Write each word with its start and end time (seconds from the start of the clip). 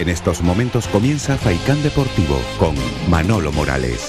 En 0.00 0.08
estos 0.08 0.40
momentos 0.40 0.88
comienza 0.88 1.36
Faicán 1.36 1.82
Deportivo 1.82 2.40
con 2.58 2.74
Manolo 3.10 3.52
Morales. 3.52 4.08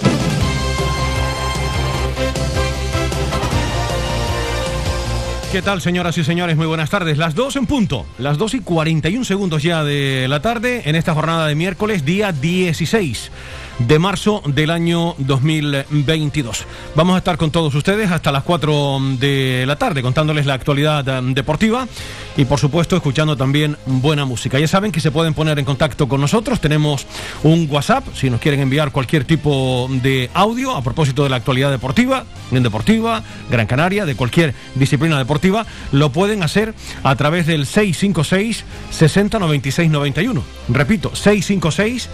¿Qué 5.51 5.61
tal, 5.61 5.81
señoras 5.81 6.17
y 6.17 6.23
señores? 6.23 6.55
Muy 6.55 6.65
buenas 6.65 6.89
tardes. 6.89 7.17
Las 7.17 7.35
2 7.35 7.57
en 7.57 7.65
punto, 7.65 8.05
las 8.17 8.37
2 8.37 8.53
y 8.53 8.59
41 8.61 9.25
segundos 9.25 9.63
ya 9.63 9.83
de 9.83 10.27
la 10.29 10.41
tarde 10.41 10.83
en 10.85 10.95
esta 10.95 11.13
jornada 11.13 11.45
de 11.47 11.55
miércoles, 11.55 12.05
día 12.05 12.31
16 12.31 13.29
de 13.87 13.99
marzo 13.99 14.41
del 14.45 14.69
año 14.69 15.15
2022. 15.17 16.65
Vamos 16.95 17.15
a 17.15 17.17
estar 17.19 17.37
con 17.37 17.51
todos 17.51 17.73
ustedes 17.73 18.11
hasta 18.11 18.31
las 18.31 18.43
4 18.43 18.99
de 19.19 19.63
la 19.65 19.75
tarde 19.75 20.01
contándoles 20.01 20.45
la 20.45 20.53
actualidad 20.53 21.07
eh, 21.07 21.21
deportiva 21.33 21.87
y 22.37 22.45
por 22.45 22.59
supuesto 22.59 22.95
escuchando 22.95 23.37
también 23.37 23.77
buena 23.85 24.25
música. 24.25 24.59
Ya 24.59 24.67
saben 24.67 24.91
que 24.91 24.99
se 24.99 25.11
pueden 25.11 25.33
poner 25.33 25.57
en 25.59 25.65
contacto 25.65 26.07
con 26.07 26.21
nosotros, 26.21 26.59
tenemos 26.59 27.07
un 27.43 27.67
WhatsApp 27.69 28.05
si 28.13 28.29
nos 28.29 28.39
quieren 28.39 28.59
enviar 28.59 28.91
cualquier 28.91 29.25
tipo 29.25 29.89
de 30.01 30.29
audio 30.33 30.75
a 30.75 30.83
propósito 30.83 31.23
de 31.23 31.29
la 31.29 31.37
actualidad 31.37 31.71
deportiva, 31.71 32.25
Unión 32.49 32.63
Deportiva, 32.63 33.23
Gran 33.49 33.67
Canaria, 33.67 34.05
de 34.05 34.15
cualquier 34.15 34.53
disciplina 34.75 35.17
deportiva, 35.17 35.65
lo 35.91 36.11
pueden 36.11 36.43
hacer 36.43 36.73
a 37.03 37.15
través 37.15 37.47
del 37.47 37.65
656 37.65 38.65
60 38.91 39.39
96 39.39 39.89
91. 39.89 40.43
Repito, 40.69 41.15
656 41.15 42.09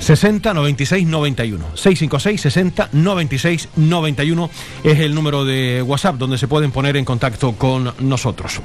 60 0.00 0.54
96 0.54 1.06
91. 1.06 1.64
656 1.74 2.40
60 2.40 2.88
96 2.92 3.68
91 3.76 4.50
es 4.82 4.98
el 5.00 5.14
número 5.14 5.44
de 5.44 5.82
WhatsApp 5.82 6.16
donde 6.16 6.38
se 6.38 6.48
pueden 6.48 6.72
poner 6.72 6.96
en 6.96 7.04
contacto 7.04 7.52
con 7.52 7.92
nosotros. 8.00 8.60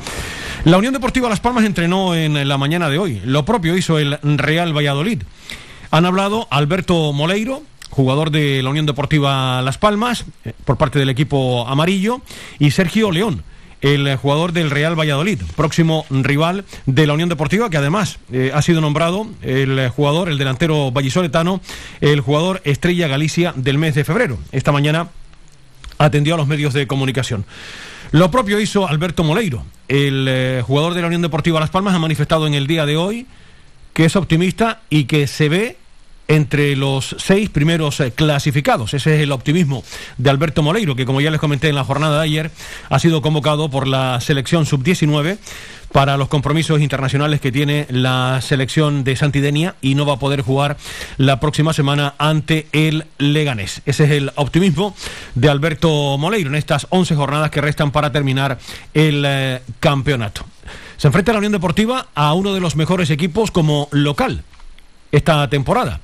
La 0.66 0.78
Unión 0.78 0.94
Deportiva 0.94 1.30
Las 1.30 1.40
Palmas 1.40 1.64
entrenó 1.64 2.16
en 2.16 2.48
la 2.48 2.58
mañana 2.58 2.90
de 2.90 2.98
hoy. 2.98 3.22
Lo 3.24 3.46
propio 3.46 3.78
hizo 3.78 3.98
el 4.00 4.18
Real 4.22 4.76
Valladolid. 4.76 5.24
Han 5.92 6.06
hablado 6.06 6.48
Alberto 6.52 7.14
Moleiro, 7.14 7.64
jugador 7.90 8.32
de 8.32 8.62
la 8.62 8.70
Unión 8.70 8.86
Deportiva 8.86 9.62
Las 9.62 9.78
Palmas, 9.78 10.26
eh, 10.46 10.54
por 10.66 10.78
parte 10.78 11.00
del 11.00 11.10
equipo 11.10 11.68
amarillo, 11.68 12.22
y 12.60 12.72
Sergio 12.72 13.12
León 13.12 13.44
el 13.82 14.16
jugador 14.18 14.52
del 14.52 14.70
Real 14.70 15.00
Valladolid, 15.00 15.40
próximo 15.56 16.06
rival 16.10 16.66
de 16.86 17.08
la 17.08 17.14
Unión 17.14 17.30
Deportiva, 17.30 17.70
que 17.70 17.78
además 17.78 18.20
eh, 18.32 18.52
ha 18.54 18.62
sido 18.62 18.82
nombrado 18.82 19.28
el 19.42 19.90
jugador, 19.90 20.30
el 20.30 20.38
delantero 20.38 20.92
vallisoletano, 20.92 21.62
el 22.02 22.22
jugador 22.22 22.62
Estrella 22.66 23.08
Galicia 23.08 23.54
del 23.56 23.78
mes 23.78 23.96
de 23.96 24.04
febrero. 24.04 24.38
Esta 24.52 24.72
mañana 24.72 25.10
atendió 25.98 26.34
a 26.34 26.38
los 26.38 26.48
medios 26.48 26.74
de 26.74 26.88
comunicación. 26.88 27.46
Lo 28.12 28.32
propio 28.32 28.60
hizo 28.60 28.88
Alberto 28.88 29.24
Moleiro, 29.24 29.64
el 29.88 30.26
eh, 30.28 30.64
jugador 30.66 30.96
de 30.96 31.02
la 31.02 31.08
Unión 31.08 31.22
Deportiva 31.22 31.60
Las 31.60 31.70
Palmas, 31.70 31.94
ha 31.94 32.00
manifestado 32.00 32.48
en 32.48 32.56
el 32.56 32.66
día 32.66 32.86
de 32.86 32.98
hoy 32.98 33.28
que 33.94 34.06
es 34.06 34.16
optimista 34.16 34.82
y 34.90 35.06
que 35.06 35.28
se 35.28 35.50
ve 35.50 35.78
entre 36.30 36.76
los 36.76 37.16
seis 37.20 37.50
primeros 37.50 38.00
eh, 38.00 38.12
clasificados. 38.12 38.94
Ese 38.94 39.16
es 39.16 39.22
el 39.22 39.32
optimismo 39.34 39.84
de 40.18 40.30
Alberto 40.30 40.64
Moleiro, 40.64 40.96
que 40.96 41.06
como 41.06 41.20
ya 41.20 41.32
les 41.32 41.40
comenté 41.40 41.68
en 41.68 41.76
la 41.76 41.84
jornada 41.84 42.20
de 42.20 42.24
ayer, 42.24 42.52
ha 42.90 43.00
sido 43.00 43.22
convocado 43.22 43.70
por 43.70 43.88
la 43.88 44.22
selección 44.22 44.66
sub-19 44.66 45.40
para 45.92 46.18
los 46.18 46.28
compromisos 46.28 46.82
internacionales 46.82 47.42
que 47.42 47.52
tiene 47.52 47.88
la 47.90 48.42
selección 48.42 49.04
de 49.04 49.16
Santidenia 49.16 49.74
y 49.82 49.96
no 49.96 50.06
va 50.06 50.14
a 50.14 50.20
poder 50.20 50.42
jugar 50.42 50.78
la 51.18 51.40
próxima 51.40 51.74
semana 51.74 52.14
ante 52.20 52.68
el 52.74 53.06
Leganés. 53.18 53.82
Ese 53.88 54.04
es 54.04 54.12
el 54.12 54.32
optimismo 54.36 54.96
de 55.34 55.50
Alberto 55.50 56.18
Moleiro 56.20 56.52
en 56.52 56.56
estas 56.56 56.86
11 56.92 57.16
jornadas 57.16 57.50
que 57.50 57.60
restan 57.60 57.92
para 57.92 58.12
terminar 58.12 58.60
el 58.94 59.24
eh, 59.26 59.62
campeonato. 59.80 60.46
Se 60.98 61.08
enfrenta 61.08 61.32
la 61.32 61.40
Unión 61.40 61.54
Deportiva 61.54 62.08
a 62.14 62.34
uno 62.34 62.54
de 62.54 62.60
los 62.60 62.76
mejores 62.76 63.10
equipos 63.10 63.50
como 63.50 63.88
local 63.92 64.44
esta 65.12 65.48
temporada. 65.50 66.02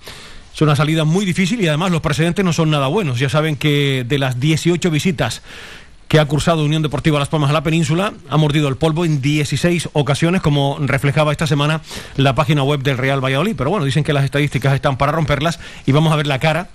Es 0.53 0.61
una 0.61 0.75
salida 0.75 1.03
muy 1.03 1.25
difícil 1.25 1.61
y 1.61 1.67
además 1.67 1.91
los 1.91 2.01
precedentes 2.01 2.45
no 2.45 2.53
son 2.53 2.71
nada 2.71 2.87
buenos. 2.87 3.19
Ya 3.19 3.29
saben 3.29 3.57
que 3.57 4.05
de 4.07 4.17
las 4.17 4.39
18 4.39 4.89
visitas 4.89 5.41
que 6.07 6.19
ha 6.19 6.25
cursado 6.25 6.63
Unión 6.63 6.81
Deportiva 6.81 7.19
Las 7.19 7.29
Palmas 7.29 7.49
a 7.49 7.53
la 7.53 7.63
península, 7.63 8.13
ha 8.29 8.37
mordido 8.37 8.67
el 8.67 8.77
polvo 8.77 9.05
en 9.05 9.21
16 9.21 9.89
ocasiones, 9.93 10.41
como 10.41 10.77
reflejaba 10.79 11.31
esta 11.31 11.47
semana 11.47 11.81
la 12.15 12.35
página 12.35 12.63
web 12.63 12.83
del 12.83 12.97
Real 12.97 13.23
Valladolid. 13.23 13.55
Pero 13.57 13.69
bueno, 13.69 13.85
dicen 13.85 14.03
que 14.03 14.13
las 14.13 14.23
estadísticas 14.23 14.73
están 14.73 14.97
para 14.97 15.11
romperlas 15.11 15.59
y 15.85 15.91
vamos 15.91 16.13
a 16.13 16.15
ver 16.15 16.27
la 16.27 16.39
cara 16.39 16.69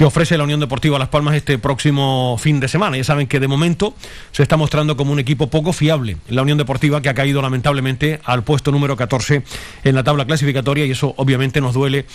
que 0.00 0.06
ofrece 0.06 0.38
la 0.38 0.44
Unión 0.44 0.60
Deportiva 0.60 0.98
Las 0.98 1.10
Palmas 1.10 1.34
este 1.34 1.58
próximo 1.58 2.38
fin 2.38 2.58
de 2.58 2.68
semana. 2.68 2.96
Ya 2.96 3.04
saben 3.04 3.26
que 3.26 3.38
de 3.38 3.46
momento 3.46 3.92
se 4.32 4.42
está 4.42 4.56
mostrando 4.56 4.96
como 4.96 5.12
un 5.12 5.18
equipo 5.18 5.50
poco 5.50 5.74
fiable. 5.74 6.16
La 6.30 6.40
Unión 6.40 6.56
Deportiva 6.56 7.02
que 7.02 7.10
ha 7.10 7.14
caído 7.14 7.42
lamentablemente 7.42 8.18
al 8.24 8.42
puesto 8.42 8.72
número 8.72 8.96
14 8.96 9.42
en 9.84 9.94
la 9.94 10.02
tabla 10.02 10.24
clasificatoria 10.24 10.86
y 10.86 10.92
eso 10.92 11.12
obviamente 11.18 11.60
nos 11.60 11.74
duele 11.74 12.06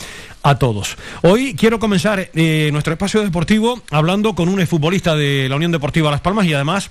a 0.42 0.58
todos. 0.58 0.98
Hoy 1.22 1.54
quiero 1.54 1.78
comenzar 1.78 2.32
eh, 2.34 2.70
nuestro 2.72 2.92
espacio 2.92 3.22
deportivo 3.22 3.80
hablando 3.92 4.34
con 4.34 4.50
un 4.50 4.66
futbolista 4.66 5.16
de 5.16 5.48
la 5.48 5.56
Unión 5.56 5.72
Deportiva 5.72 6.10
Las 6.10 6.22
Palmas 6.22 6.48
y 6.48 6.56
además 6.56 6.90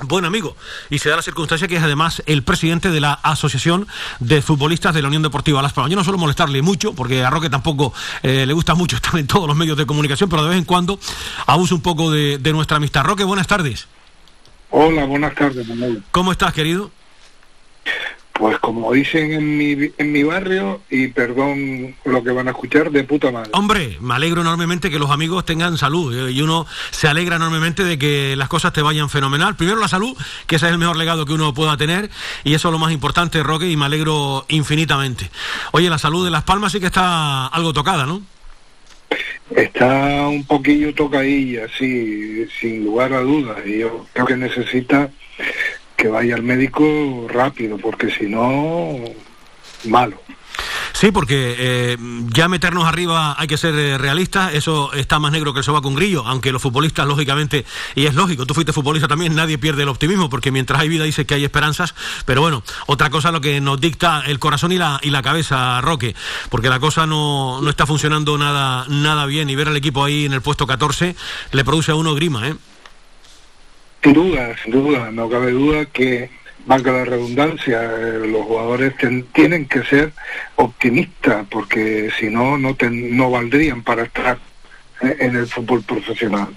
buen 0.00 0.24
amigo. 0.24 0.56
Y 0.90 0.98
se 0.98 1.08
da 1.08 1.16
la 1.16 1.22
circunstancia 1.22 1.68
que 1.68 1.76
es 1.76 1.82
además 1.82 2.22
el 2.26 2.42
presidente 2.42 2.90
de 2.90 3.00
la 3.00 3.12
Asociación 3.12 3.86
de 4.20 4.42
Futbolistas 4.42 4.94
de 4.94 5.02
la 5.02 5.08
Unión 5.08 5.22
Deportiva 5.22 5.62
Las 5.62 5.72
Palmas. 5.72 5.90
Yo 5.90 5.96
no 5.96 6.04
suelo 6.04 6.18
molestarle 6.18 6.62
mucho, 6.62 6.94
porque 6.94 7.24
a 7.24 7.30
Roque 7.30 7.50
tampoco 7.50 7.92
eh, 8.22 8.46
le 8.46 8.52
gusta 8.52 8.74
mucho 8.74 8.96
estar 8.96 9.18
en 9.18 9.26
todos 9.26 9.46
los 9.46 9.56
medios 9.56 9.76
de 9.76 9.86
comunicación, 9.86 10.28
pero 10.28 10.42
de 10.42 10.50
vez 10.50 10.58
en 10.58 10.64
cuando 10.64 10.98
abuso 11.46 11.74
un 11.74 11.82
poco 11.82 12.10
de, 12.10 12.38
de 12.38 12.52
nuestra 12.52 12.76
amistad. 12.78 13.04
Roque, 13.04 13.24
buenas 13.24 13.46
tardes. 13.46 13.86
Hola, 14.70 15.04
buenas 15.04 15.34
tardes, 15.34 15.66
Manuel. 15.68 16.02
¿Cómo 16.10 16.32
estás, 16.32 16.52
querido? 16.52 16.90
Pues 18.34 18.58
como 18.58 18.92
dicen 18.92 19.32
en 19.32 19.56
mi, 19.56 19.92
en 19.96 20.12
mi 20.12 20.24
barrio, 20.24 20.80
y 20.90 21.06
perdón 21.06 21.94
lo 22.04 22.22
que 22.24 22.32
van 22.32 22.48
a 22.48 22.50
escuchar, 22.50 22.90
de 22.90 23.04
puta 23.04 23.30
madre. 23.30 23.50
Hombre, 23.52 23.96
me 24.00 24.14
alegro 24.14 24.40
enormemente 24.40 24.90
que 24.90 24.98
los 24.98 25.12
amigos 25.12 25.44
tengan 25.44 25.78
salud 25.78 26.12
eh, 26.28 26.32
y 26.32 26.42
uno 26.42 26.66
se 26.90 27.06
alegra 27.06 27.36
enormemente 27.36 27.84
de 27.84 27.96
que 27.96 28.34
las 28.34 28.48
cosas 28.48 28.72
te 28.72 28.82
vayan 28.82 29.08
fenomenal. 29.08 29.54
Primero 29.54 29.78
la 29.78 29.86
salud, 29.86 30.16
que 30.48 30.56
ese 30.56 30.66
es 30.66 30.72
el 30.72 30.78
mejor 30.78 30.96
legado 30.96 31.26
que 31.26 31.32
uno 31.32 31.54
pueda 31.54 31.76
tener 31.76 32.10
y 32.42 32.54
eso 32.54 32.68
es 32.68 32.72
lo 32.72 32.78
más 32.80 32.92
importante, 32.92 33.40
Roque, 33.44 33.70
y 33.70 33.76
me 33.76 33.84
alegro 33.84 34.44
infinitamente. 34.48 35.30
Oye, 35.70 35.88
la 35.88 35.98
salud 35.98 36.24
de 36.24 36.32
Las 36.32 36.42
Palmas 36.42 36.72
sí 36.72 36.80
que 36.80 36.86
está 36.86 37.46
algo 37.46 37.72
tocada, 37.72 38.04
¿no? 38.04 38.20
Está 39.54 40.26
un 40.26 40.44
poquillo 40.44 40.92
tocadilla, 40.92 41.68
sí, 41.78 42.46
sin 42.60 42.84
lugar 42.84 43.12
a 43.12 43.20
dudas. 43.20 43.58
Y 43.64 43.78
yo 43.78 44.06
creo 44.12 44.26
que 44.26 44.36
necesita 44.36 45.10
que 45.96 46.08
vaya 46.08 46.34
al 46.34 46.42
médico 46.42 47.26
rápido, 47.28 47.78
porque 47.78 48.10
si 48.10 48.26
no, 48.26 48.98
malo. 49.84 50.20
Sí, 50.92 51.10
porque 51.10 51.56
eh, 51.58 51.96
ya 52.28 52.48
meternos 52.48 52.86
arriba 52.86 53.34
hay 53.36 53.48
que 53.48 53.56
ser 53.56 53.74
eh, 53.74 53.98
realistas, 53.98 54.54
eso 54.54 54.92
está 54.92 55.18
más 55.18 55.32
negro 55.32 55.52
que 55.52 55.58
el 55.58 55.64
sobaco 55.64 55.88
un 55.88 55.96
grillo, 55.96 56.24
aunque 56.24 56.52
los 56.52 56.62
futbolistas, 56.62 57.06
lógicamente, 57.06 57.64
y 57.96 58.06
es 58.06 58.14
lógico, 58.14 58.46
tú 58.46 58.54
fuiste 58.54 58.72
futbolista 58.72 59.08
también, 59.08 59.34
nadie 59.34 59.58
pierde 59.58 59.82
el 59.82 59.88
optimismo, 59.88 60.30
porque 60.30 60.52
mientras 60.52 60.80
hay 60.80 60.88
vida 60.88 61.04
dice 61.04 61.26
que 61.26 61.34
hay 61.34 61.44
esperanzas, 61.44 61.94
pero 62.24 62.42
bueno, 62.42 62.62
otra 62.86 63.10
cosa 63.10 63.32
lo 63.32 63.40
que 63.40 63.60
nos 63.60 63.80
dicta 63.80 64.22
el 64.26 64.38
corazón 64.38 64.70
y 64.70 64.78
la, 64.78 65.00
y 65.02 65.10
la 65.10 65.22
cabeza, 65.22 65.80
Roque, 65.80 66.14
porque 66.48 66.70
la 66.70 66.78
cosa 66.78 67.06
no, 67.06 67.60
no 67.60 67.70
está 67.70 67.86
funcionando 67.86 68.38
nada, 68.38 68.86
nada 68.88 69.26
bien, 69.26 69.50
y 69.50 69.56
ver 69.56 69.68
al 69.68 69.76
equipo 69.76 70.04
ahí 70.04 70.26
en 70.26 70.32
el 70.32 70.42
puesto 70.42 70.66
14 70.66 71.16
le 71.50 71.64
produce 71.64 71.90
a 71.90 71.96
uno 71.96 72.14
grima, 72.14 72.48
¿eh? 72.48 72.54
Sin 74.04 74.12
duda, 74.12 74.54
sin 74.62 74.70
duda, 74.72 75.10
no 75.10 75.28
cabe 75.28 75.50
duda 75.50 75.86
que, 75.86 76.28
valga 76.66 76.92
la 76.92 77.04
redundancia, 77.04 77.82
eh, 77.82 78.26
los 78.28 78.42
jugadores 78.46 78.96
ten- 78.96 79.24
tienen 79.32 79.66
que 79.66 79.82
ser 79.82 80.12
optimistas, 80.56 81.46
porque 81.50 82.10
si 82.18 82.28
no, 82.30 82.56
no, 82.56 82.76
no 82.90 83.30
valdrían 83.30 83.82
para 83.82 84.04
estar 84.04 84.38
eh, 85.02 85.16
en 85.20 85.36
el 85.36 85.46
fútbol 85.46 85.82
profesional. 85.82 86.48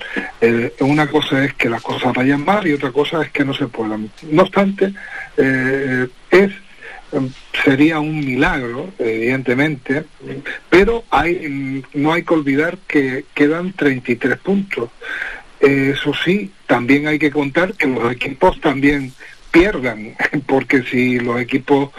Una 0.79 1.07
cosa 1.07 1.43
es 1.43 1.53
que 1.55 1.69
las 1.69 1.81
cosas 1.81 2.13
vayan 2.13 2.45
mal 2.45 2.67
y 2.67 2.73
otra 2.73 2.91
cosa 2.91 3.21
es 3.23 3.31
que 3.31 3.43
no 3.43 3.53
se 3.53 3.67
puedan. 3.67 4.09
No 4.29 4.43
obstante, 4.43 4.93
eh, 5.37 6.07
es 6.31 6.51
sería 7.63 7.99
un 7.99 8.19
milagro, 8.19 8.91
evidentemente, 8.99 10.03
pero 10.69 11.05
hay, 11.09 11.81
no 11.93 12.11
hay 12.13 12.23
que 12.23 12.33
olvidar 12.33 12.77
que 12.87 13.23
quedan 13.33 13.71
33 13.73 14.37
puntos. 14.37 14.89
Eso 15.59 16.13
sí, 16.23 16.51
también 16.67 17.07
hay 17.07 17.17
que 17.17 17.31
contar 17.31 17.73
que 17.73 17.87
los 17.87 18.11
equipos 18.11 18.59
también 18.61 19.13
pierdan, 19.51 20.15
porque 20.45 20.83
si 20.83 21.19
los 21.19 21.39
equipos 21.39 21.89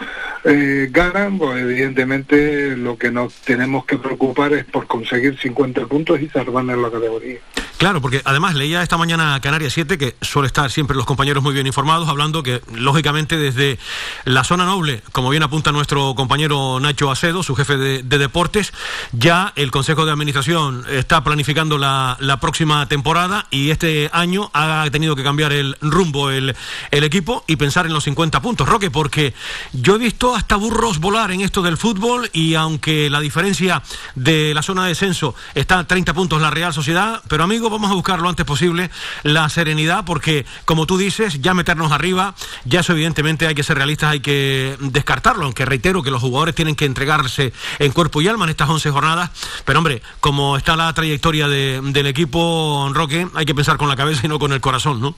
eh, 0.45 0.87
ganan, 0.91 1.37
pues 1.37 1.61
evidentemente 1.61 2.77
lo 2.77 2.97
que 2.97 3.11
nos 3.11 3.33
tenemos 3.41 3.85
que 3.85 3.97
preocupar 3.97 4.53
es 4.53 4.65
por 4.65 4.87
conseguir 4.87 5.37
50 5.37 5.85
puntos 5.87 6.21
y 6.21 6.29
salvar 6.29 6.63
en 6.63 6.81
la 6.81 6.89
categoría. 6.89 7.39
Claro, 7.79 8.01
porque 8.01 8.21
además 8.25 8.55
leía 8.55 8.83
esta 8.83 8.97
mañana 8.97 9.39
Canarias 9.39 9.71
7, 9.71 9.97
que 9.97 10.17
suele 10.19 10.47
estar 10.47 10.69
siempre 10.69 10.97
los 10.97 11.05
compañeros 11.05 11.41
muy 11.41 11.53
bien 11.53 11.65
informados, 11.65 12.09
hablando 12.09 12.43
que, 12.43 12.61
lógicamente, 12.73 13.37
desde 13.37 13.79
la 14.25 14.43
zona 14.43 14.65
noble, 14.65 15.01
como 15.13 15.29
bien 15.29 15.43
apunta 15.43 15.71
nuestro 15.71 16.13
compañero 16.13 16.81
Nacho 16.81 17.09
Acedo, 17.09 17.41
su 17.41 17.55
jefe 17.55 17.77
de, 17.77 18.03
deportes, 18.03 18.73
ya 19.13 19.53
el 19.55 19.71
Consejo 19.71 20.05
de 20.05 20.11
Administración 20.11 20.83
está 20.89 21.23
planificando 21.23 21.77
la, 21.77 22.17
próxima 22.41 22.85
temporada 22.89 23.47
y 23.49 23.69
este 23.69 24.09
año 24.11 24.51
ha 24.53 24.85
tenido 24.91 25.15
que 25.15 25.23
cambiar 25.23 25.53
el 25.53 25.77
rumbo 25.79 26.31
el, 26.31 26.57
el 26.91 27.03
equipo 27.05 27.45
y 27.47 27.55
pensar 27.55 27.85
en 27.85 27.93
los 27.93 28.03
50 28.03 28.41
puntos. 28.41 28.67
Roque, 28.67 28.91
porque 28.91 29.33
yo 29.71 29.95
he 29.95 29.99
visto 29.99 30.35
hasta 30.35 30.57
burros 30.57 30.99
volar 30.99 31.31
en 31.31 31.39
esto 31.41 31.61
del 31.61 31.77
fútbol 31.77 32.29
y 32.33 32.55
aunque 32.55 33.09
la 33.09 33.21
diferencia 33.21 33.81
de 34.15 34.53
la 34.53 34.63
zona 34.63 34.83
de 34.83 34.89
descenso 34.89 35.33
está 35.55 35.79
a 35.79 35.87
30 35.87 36.13
puntos 36.13 36.41
la 36.41 36.49
Real 36.49 36.73
Sociedad, 36.73 37.21
pero 37.29 37.45
amigo, 37.45 37.68
vamos 37.69 37.91
a 37.91 37.93
buscar 37.93 38.19
lo 38.19 38.29
antes 38.29 38.45
posible 38.45 38.89
la 39.23 39.47
serenidad 39.49 40.05
porque, 40.05 40.45
como 40.65 40.85
tú 40.85 40.97
dices, 40.97 41.41
ya 41.41 41.53
meternos 41.53 41.91
arriba, 41.91 42.35
ya 42.65 42.81
eso 42.81 42.93
evidentemente 42.93 43.47
hay 43.47 43.55
que 43.55 43.63
ser 43.63 43.77
realistas, 43.77 44.11
hay 44.11 44.19
que 44.19 44.75
descartarlo, 44.79 45.45
aunque 45.45 45.65
reitero 45.65 46.03
que 46.03 46.11
los 46.11 46.21
jugadores 46.21 46.55
tienen 46.55 46.75
que 46.75 46.85
entregarse 46.85 47.53
en 47.79 47.91
cuerpo 47.91 48.21
y 48.21 48.27
alma 48.27 48.45
en 48.45 48.51
estas 48.51 48.69
11 48.69 48.89
jornadas, 48.91 49.31
pero 49.65 49.79
hombre, 49.79 50.01
como 50.19 50.57
está 50.57 50.75
la 50.75 50.91
trayectoria 50.93 51.47
del 51.47 52.07
equipo 52.07 52.89
Roque, 52.93 53.27
hay 53.35 53.45
que 53.45 53.55
pensar 53.55 53.77
con 53.77 53.89
la 53.89 53.95
cabeza 53.95 54.25
y 54.25 54.29
no 54.29 54.39
con 54.39 54.53
el 54.53 54.61
corazón, 54.61 55.01
¿no? 55.01 55.15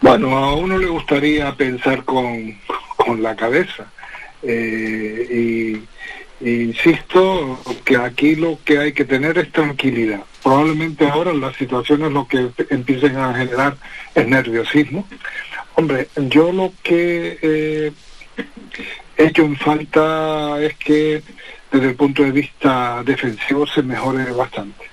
Bueno, 0.00 0.36
a 0.38 0.54
uno 0.54 0.78
le 0.78 0.86
gustaría 0.86 1.54
pensar 1.56 2.04
con, 2.04 2.56
con 2.96 3.22
la 3.22 3.34
cabeza. 3.34 3.86
Eh, 4.42 5.26
y, 5.30 5.97
insisto 6.40 7.58
que 7.84 7.96
aquí 7.96 8.36
lo 8.36 8.58
que 8.64 8.78
hay 8.78 8.92
que 8.92 9.04
tener 9.04 9.38
es 9.38 9.50
tranquilidad. 9.52 10.20
Probablemente 10.42 11.08
ahora 11.08 11.32
las 11.32 11.56
situaciones 11.56 12.12
lo 12.12 12.26
que 12.26 12.48
empiecen 12.70 13.16
a 13.16 13.34
generar 13.34 13.76
es 14.14 14.26
nerviosismo. 14.26 15.06
Hombre, 15.74 16.08
yo 16.16 16.52
lo 16.52 16.72
que 16.82 17.38
eh, 17.42 17.92
he 19.16 19.24
hecho 19.24 19.42
en 19.42 19.56
falta 19.56 20.60
es 20.60 20.74
que 20.76 21.22
desde 21.70 21.88
el 21.88 21.96
punto 21.96 22.22
de 22.22 22.32
vista 22.32 23.02
defensivo 23.04 23.66
se 23.66 23.82
mejore 23.82 24.30
bastante. 24.32 24.84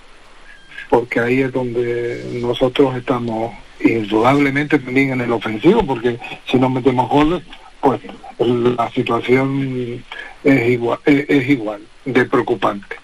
Porque 0.90 1.20
ahí 1.20 1.42
es 1.42 1.52
donde 1.52 2.40
nosotros 2.42 2.96
estamos 2.96 3.54
indudablemente 3.80 4.80
también 4.80 5.12
en 5.12 5.22
el 5.22 5.32
ofensivo, 5.32 5.86
porque 5.86 6.20
si 6.46 6.58
no 6.58 6.70
metemos 6.70 7.10
goles, 7.10 7.44
pues 7.82 8.02
la 8.38 8.90
situación 8.92 10.04
es 10.46 10.70
igual, 10.70 11.00
es, 11.06 11.50
igual 11.50 11.82
de 12.06 12.26
preocupante. 12.26 12.96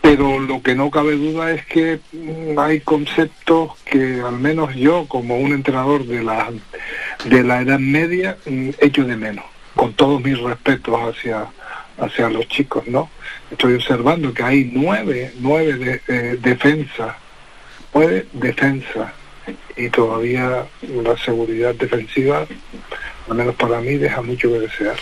Pero 0.00 0.38
lo 0.38 0.62
que 0.62 0.74
no 0.74 0.90
cabe 0.90 1.16
duda 1.16 1.50
es 1.50 1.66
que 1.66 2.00
mm, 2.12 2.58
hay 2.58 2.80
conceptos 2.80 3.72
que 3.84 4.20
al 4.20 4.38
menos 4.38 4.74
yo, 4.74 5.06
como 5.08 5.38
un 5.38 5.52
entrenador 5.52 6.04
de 6.04 6.22
la, 6.22 6.50
de 7.24 7.42
la 7.42 7.62
edad 7.62 7.78
media, 7.78 8.36
mm, 8.46 8.70
echo 8.78 9.04
de 9.04 9.16
menos, 9.16 9.44
con 9.74 9.92
todos 9.94 10.22
mis 10.22 10.38
respetos 10.38 10.96
hacia, 11.00 11.46
hacia 11.98 12.30
los 12.30 12.46
chicos, 12.48 12.86
¿no? 12.86 13.10
Estoy 13.50 13.74
observando 13.74 14.32
que 14.32 14.42
hay 14.42 14.70
nueve, 14.72 15.32
nueve 15.40 15.74
de, 15.74 16.00
eh, 16.08 16.38
defensas, 16.40 17.16
nueve 17.94 18.26
defensas, 18.32 19.12
y 19.76 19.88
todavía 19.88 20.66
la 20.82 21.16
seguridad 21.16 21.74
defensiva 21.74 22.46
al 23.30 23.36
menos 23.36 23.54
para 23.54 23.80
mí, 23.80 23.96
deja 23.96 24.22
mucho 24.22 24.48
que 24.48 24.60
desear. 24.60 24.96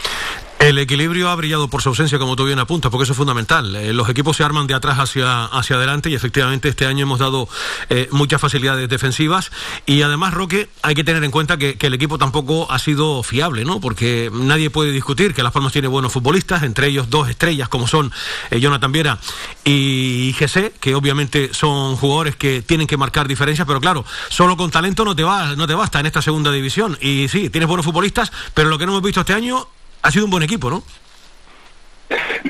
El 0.58 0.76
equilibrio 0.78 1.28
ha 1.28 1.36
brillado 1.36 1.68
por 1.68 1.82
su 1.82 1.90
ausencia, 1.90 2.18
como 2.18 2.34
tú 2.34 2.44
bien 2.44 2.58
apuntas, 2.58 2.90
porque 2.90 3.04
eso 3.04 3.12
es 3.12 3.16
fundamental. 3.16 3.76
Eh, 3.76 3.92
los 3.92 4.08
equipos 4.08 4.36
se 4.36 4.42
arman 4.42 4.66
de 4.66 4.74
atrás 4.74 4.98
hacia, 4.98 5.44
hacia 5.44 5.76
adelante 5.76 6.10
y 6.10 6.16
efectivamente 6.16 6.68
este 6.68 6.84
año 6.84 7.04
hemos 7.04 7.20
dado 7.20 7.48
eh, 7.90 8.08
muchas 8.10 8.40
facilidades 8.40 8.88
defensivas. 8.88 9.52
Y 9.86 10.02
además, 10.02 10.34
Roque, 10.34 10.68
hay 10.82 10.96
que 10.96 11.04
tener 11.04 11.22
en 11.22 11.30
cuenta 11.30 11.58
que, 11.58 11.78
el 11.78 11.94
equipo 11.94 12.18
tampoco 12.18 12.70
ha 12.72 12.78
sido 12.80 13.22
fiable, 13.22 13.64
¿no? 13.64 13.80
Porque 13.80 14.30
nadie 14.32 14.68
puede 14.68 14.90
discutir 14.90 15.32
que 15.32 15.44
Las 15.44 15.52
Palmas 15.52 15.72
tiene 15.72 15.86
buenos 15.86 16.12
futbolistas, 16.12 16.64
entre 16.64 16.88
ellos 16.88 17.08
dos 17.08 17.28
estrellas 17.30 17.68
como 17.68 17.86
son 17.86 18.12
eh, 18.50 18.58
Jonathan 18.58 18.90
Viera 18.90 19.18
y 19.64 20.34
GC, 20.38 20.72
que 20.80 20.96
obviamente 20.96 21.54
son 21.54 21.96
jugadores 21.96 22.34
que 22.34 22.62
tienen 22.62 22.88
que 22.88 22.96
marcar 22.96 23.28
diferencias, 23.28 23.66
pero 23.66 23.80
claro, 23.80 24.04
solo 24.28 24.56
con 24.56 24.72
talento 24.72 25.04
no 25.04 25.14
te, 25.14 25.22
va, 25.22 25.54
no 25.54 25.68
te 25.68 25.74
basta 25.74 26.00
en 26.00 26.06
esta 26.06 26.20
segunda 26.20 26.50
división. 26.50 26.98
Y 27.00 27.28
sí, 27.28 27.48
tienes 27.48 27.68
buenos 27.68 27.86
futbolistas, 27.86 28.32
pero 28.54 28.68
lo 28.68 28.76
que 28.76 28.86
no 28.86 28.92
hemos 28.92 29.04
visto 29.04 29.20
este 29.20 29.34
año 29.34 29.68
ha 30.08 30.10
sido 30.10 30.24
un 30.24 30.30
buen 30.30 30.42
equipo, 30.42 30.70
¿no? 30.70 30.82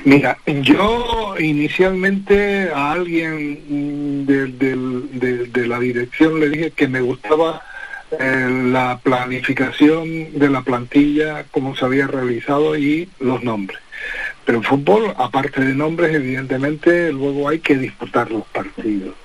Mira, 0.05 0.39
yo 0.47 1.35
inicialmente 1.41 2.71
a 2.73 2.93
alguien 2.93 4.25
de, 4.25 5.67
la 5.67 5.81
dirección 5.81 6.39
le 6.39 6.51
dije 6.51 6.71
que 6.71 6.87
me 6.87 7.01
gustaba 7.01 7.61
eh, 8.13 8.69
la 8.71 9.01
planificación 9.03 10.39
de 10.39 10.49
la 10.49 10.63
plantilla, 10.63 11.47
cómo 11.51 11.75
se 11.75 11.85
había 11.85 12.07
realizado 12.07 12.77
y 12.77 13.09
los 13.19 13.43
nombres. 13.43 13.81
Pero 14.45 14.59
en 14.59 14.65
fútbol, 14.65 15.13
aparte 15.17 15.61
de 15.61 15.75
nombres, 15.75 16.15
evidentemente 16.15 17.13
luego 17.13 17.49
hay 17.49 17.59
que 17.59 17.77
disputar 17.77 18.31
los 18.31 18.45
partidos. 18.47 19.17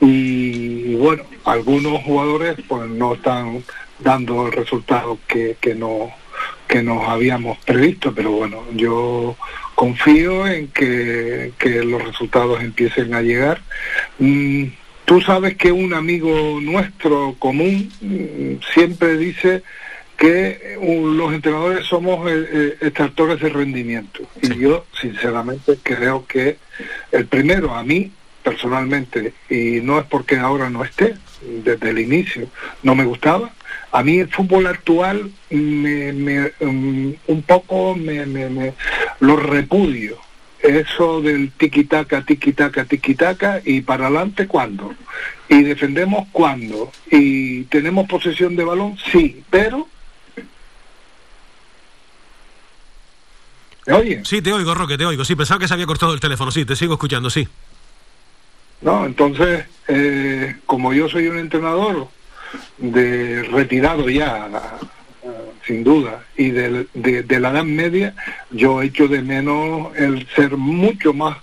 Y, 0.00 0.96
bueno, 0.96 1.22
algunos 1.44 2.02
jugadores 2.02 2.56
pues 2.66 2.90
no 2.90 3.14
están 3.14 3.62
dando 4.00 4.48
el 4.48 4.52
resultado 4.52 5.20
que 5.28 5.74
no 5.76 6.12
que 6.66 6.82
nos 6.82 7.08
habíamos 7.08 7.58
previsto, 7.58 8.12
pero 8.14 8.32
bueno, 8.32 8.64
yo 8.74 9.36
confío 9.74 10.46
en 10.46 10.68
que, 10.68 11.52
los 11.84 12.02
resultados 12.02 12.62
empiecen 12.62 13.14
a 13.14 13.22
llegar. 13.22 13.60
Mm, 14.18 14.64
tú 15.04 15.20
sabes 15.20 15.56
que 15.56 15.70
un 15.70 15.94
amigo 15.94 16.60
nuestro 16.60 17.36
común 17.38 17.90
mm, 18.00 18.62
siempre 18.74 19.16
dice 19.16 19.62
que 20.16 20.78
los 20.80 21.32
entrenadores 21.34 21.84
somos 21.86 22.26
eh, 22.30 22.48
eh, 22.50 22.76
extractores 22.80 23.38
de 23.38 23.50
rendimiento. 23.50 24.22
Y 24.40 24.58
yo, 24.58 24.86
sinceramente, 24.98 25.78
creo 25.82 26.26
que 26.26 26.56
el 27.12 27.26
primero, 27.26 27.74
a 27.74 27.82
mí, 27.82 28.10
personalmente, 28.42 29.34
y 29.50 29.80
no 29.82 29.98
es 29.98 30.06
porque 30.06 30.36
ahora 30.36 30.70
no 30.70 30.84
esté, 30.84 31.16
desde 31.42 31.90
el 31.90 31.98
inicio 31.98 32.48
no 32.82 32.94
me 32.94 33.04
gustaba, 33.04 33.52
a 33.92 34.02
mí 34.02 34.18
el 34.18 34.28
fútbol 34.28 34.66
actual 34.66 35.30
me, 35.50 36.52
um, 36.60 37.14
un 37.26 37.42
poco 37.42 37.94
me, 37.94 38.26
me, 38.26 38.74
lo 39.20 39.36
repudio. 39.36 40.18
Eso 40.60 41.20
del 41.20 41.52
tiki-taka, 41.52 42.22
tiki-taka, 42.22 42.86
tiki-taka 42.86 43.62
y 43.64 43.82
para 43.82 44.06
adelante 44.06 44.46
cuándo. 44.46 44.94
Y 45.48 45.62
defendemos 45.62 46.28
cuándo. 46.32 46.90
Y 47.10 47.64
tenemos 47.64 48.08
posesión 48.08 48.56
de 48.56 48.64
balón, 48.64 48.98
sí, 49.12 49.42
pero... 49.48 49.86
¿Me 53.86 53.94
oye? 53.94 54.22
Sí, 54.24 54.42
te 54.42 54.52
oigo, 54.52 54.74
Roque, 54.74 54.98
te 54.98 55.06
oigo. 55.06 55.24
Sí, 55.24 55.36
pensaba 55.36 55.60
que 55.60 55.68
se 55.68 55.74
había 55.74 55.86
cortado 55.86 56.12
el 56.12 56.18
teléfono. 56.18 56.50
Sí, 56.50 56.64
te 56.64 56.74
sigo 56.74 56.94
escuchando, 56.94 57.30
sí. 57.30 57.46
No, 58.80 59.06
entonces, 59.06 59.66
eh, 59.86 60.56
como 60.66 60.92
yo 60.92 61.08
soy 61.08 61.28
un 61.28 61.38
entrenador 61.38 62.08
de 62.78 63.42
retirado 63.44 64.08
ya, 64.08 64.48
sin 65.66 65.82
duda, 65.82 66.24
y 66.36 66.50
de, 66.50 66.86
de, 66.94 67.40
la 67.40 67.50
edad 67.50 67.64
media, 67.64 68.14
yo 68.50 68.82
echo 68.82 69.08
de 69.08 69.22
menos 69.22 69.96
el 69.96 70.26
ser 70.28 70.56
mucho 70.56 71.12
más 71.12 71.38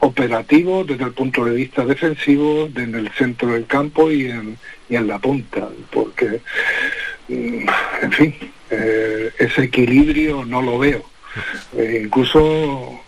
operativo 0.00 0.84
desde 0.84 1.04
el 1.04 1.12
punto 1.12 1.44
de 1.44 1.54
vista 1.54 1.84
defensivo, 1.84 2.68
en 2.74 2.94
el 2.94 3.10
centro 3.12 3.52
del 3.52 3.66
campo 3.66 4.10
y 4.10 4.26
en, 4.26 4.58
y 4.88 4.96
en 4.96 5.06
la 5.06 5.18
punta, 5.18 5.68
porque, 5.90 6.40
mm, 7.28 7.68
en 8.02 8.12
fin, 8.12 8.34
eh, 8.70 9.30
ese 9.38 9.64
equilibrio 9.64 10.44
no 10.44 10.60
lo 10.60 10.78
veo. 10.78 11.04
Eh, 11.76 12.02
incluso 12.04 13.00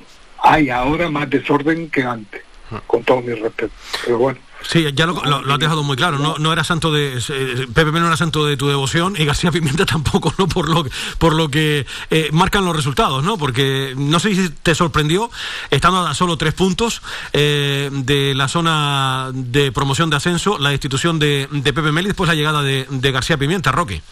hay 0.43 0.71
ahora 0.71 1.11
más 1.11 1.29
desorden 1.29 1.91
que 1.91 2.03
antes, 2.03 2.43
con 2.87 3.03
todo 3.03 3.21
mi 3.23 3.35
respeto. 3.35 3.75
Pero 4.05 4.19
bueno. 4.19 4.50
Sí, 4.63 4.87
ya 4.95 5.07
lo, 5.07 5.15
lo, 5.25 5.53
has 5.53 5.59
dejado 5.59 5.83
muy 5.83 5.97
claro. 5.97 6.19
No, 6.19 6.37
no 6.39 6.53
era 6.53 6.65
santo 6.65 6.93
de 6.93 7.17
eh, 7.17 7.67
Pepe 7.75 7.91
no 7.93 8.07
era 8.07 8.17
santo 8.17 8.47
de 8.47 8.57
tu 8.57 8.69
devoción 8.69 9.15
y 9.17 9.25
García 9.25 9.51
Pimienta 9.51 9.87
tampoco, 9.87 10.33
no 10.39 10.49
por 10.49 10.69
lo 10.69 10.85
por 11.19 11.35
lo 11.35 11.49
que 11.49 11.87
eh, 12.11 12.29
marcan 12.33 12.65
los 12.65 12.77
resultados, 12.77 13.25
¿no? 13.25 13.39
Porque 13.39 13.95
no 13.97 14.21
sé 14.21 14.35
si 14.35 14.49
te 14.51 14.75
sorprendió 14.75 15.31
estando 15.71 16.07
a 16.07 16.15
solo 16.15 16.37
tres 16.37 16.55
puntos 16.55 17.03
eh, 17.33 17.91
de 17.93 18.35
la 18.35 18.49
zona 18.49 19.31
de 19.33 19.73
promoción 19.73 20.11
de 20.11 20.17
ascenso, 20.17 20.59
la 20.59 20.73
institución 20.73 21.19
de, 21.19 21.49
de 21.51 21.73
Pepe 21.73 21.93
Mel 21.93 22.05
y 22.05 22.09
después 22.09 22.29
la 22.29 22.35
llegada 22.35 22.63
de, 22.63 22.87
de 22.89 23.13
García 23.13 23.39
Pimienta, 23.39 23.73
Roque. 23.73 24.03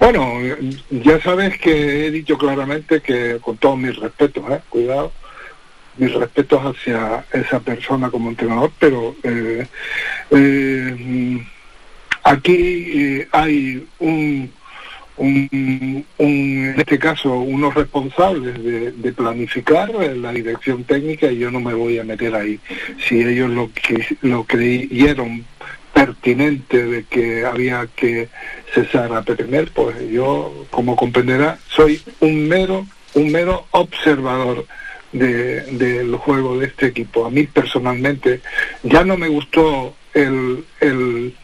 Bueno, 0.00 0.34
ya 0.90 1.22
sabes 1.22 1.58
que 1.58 2.06
he 2.06 2.10
dicho 2.10 2.36
claramente 2.36 3.00
que 3.00 3.38
con 3.40 3.56
todos 3.56 3.78
mis 3.78 3.96
respetos, 3.96 4.44
¿eh? 4.50 4.60
cuidado 4.68 5.12
mis 5.96 6.12
respetos 6.12 6.60
hacia 6.62 7.24
esa 7.32 7.60
persona 7.60 8.10
como 8.10 8.30
entrenador, 8.30 8.72
pero 8.78 9.14
eh, 9.22 9.66
eh, 10.30 11.46
aquí 12.22 12.56
eh, 12.56 13.28
hay 13.30 13.86
un, 14.00 14.50
un, 15.16 16.04
en 16.18 16.74
este 16.76 16.98
caso, 16.98 17.32
unos 17.34 17.74
responsables 17.74 18.62
de, 18.62 19.12
planificar 19.12 19.90
la 19.90 20.32
dirección 20.32 20.84
técnica 20.84 21.30
y 21.30 21.38
yo 21.38 21.50
no 21.50 21.60
me 21.60 21.74
voy 21.74 21.98
a 21.98 22.04
meter 22.04 22.34
ahí. 22.34 22.58
Si 23.06 23.20
ellos 23.20 23.50
lo, 23.50 23.70
que, 23.72 24.04
lo 24.22 24.44
creyeron 24.44 25.44
pertinente 25.92 26.84
de 26.84 27.04
que 27.04 27.46
había 27.46 27.86
que 27.94 28.28
cesar 28.74 29.12
a 29.14 29.22
Pepe 29.22 29.44
pues 29.72 29.96
yo, 30.10 30.66
como 30.70 30.96
comprenderá, 30.96 31.58
soy 31.68 32.02
un 32.18 32.48
mero, 32.48 32.84
un 33.14 33.30
mero 33.30 33.66
observador 33.70 34.66
del 35.14 36.16
juego 36.16 36.58
de 36.58 36.66
este 36.66 36.86
equipo. 36.86 37.24
A 37.24 37.30
mí 37.30 37.44
personalmente 37.44 38.40
ya 38.82 39.04
no 39.04 39.16
me 39.16 39.28
gustó 39.28 39.94
el, 40.12 40.64
el 40.80 41.34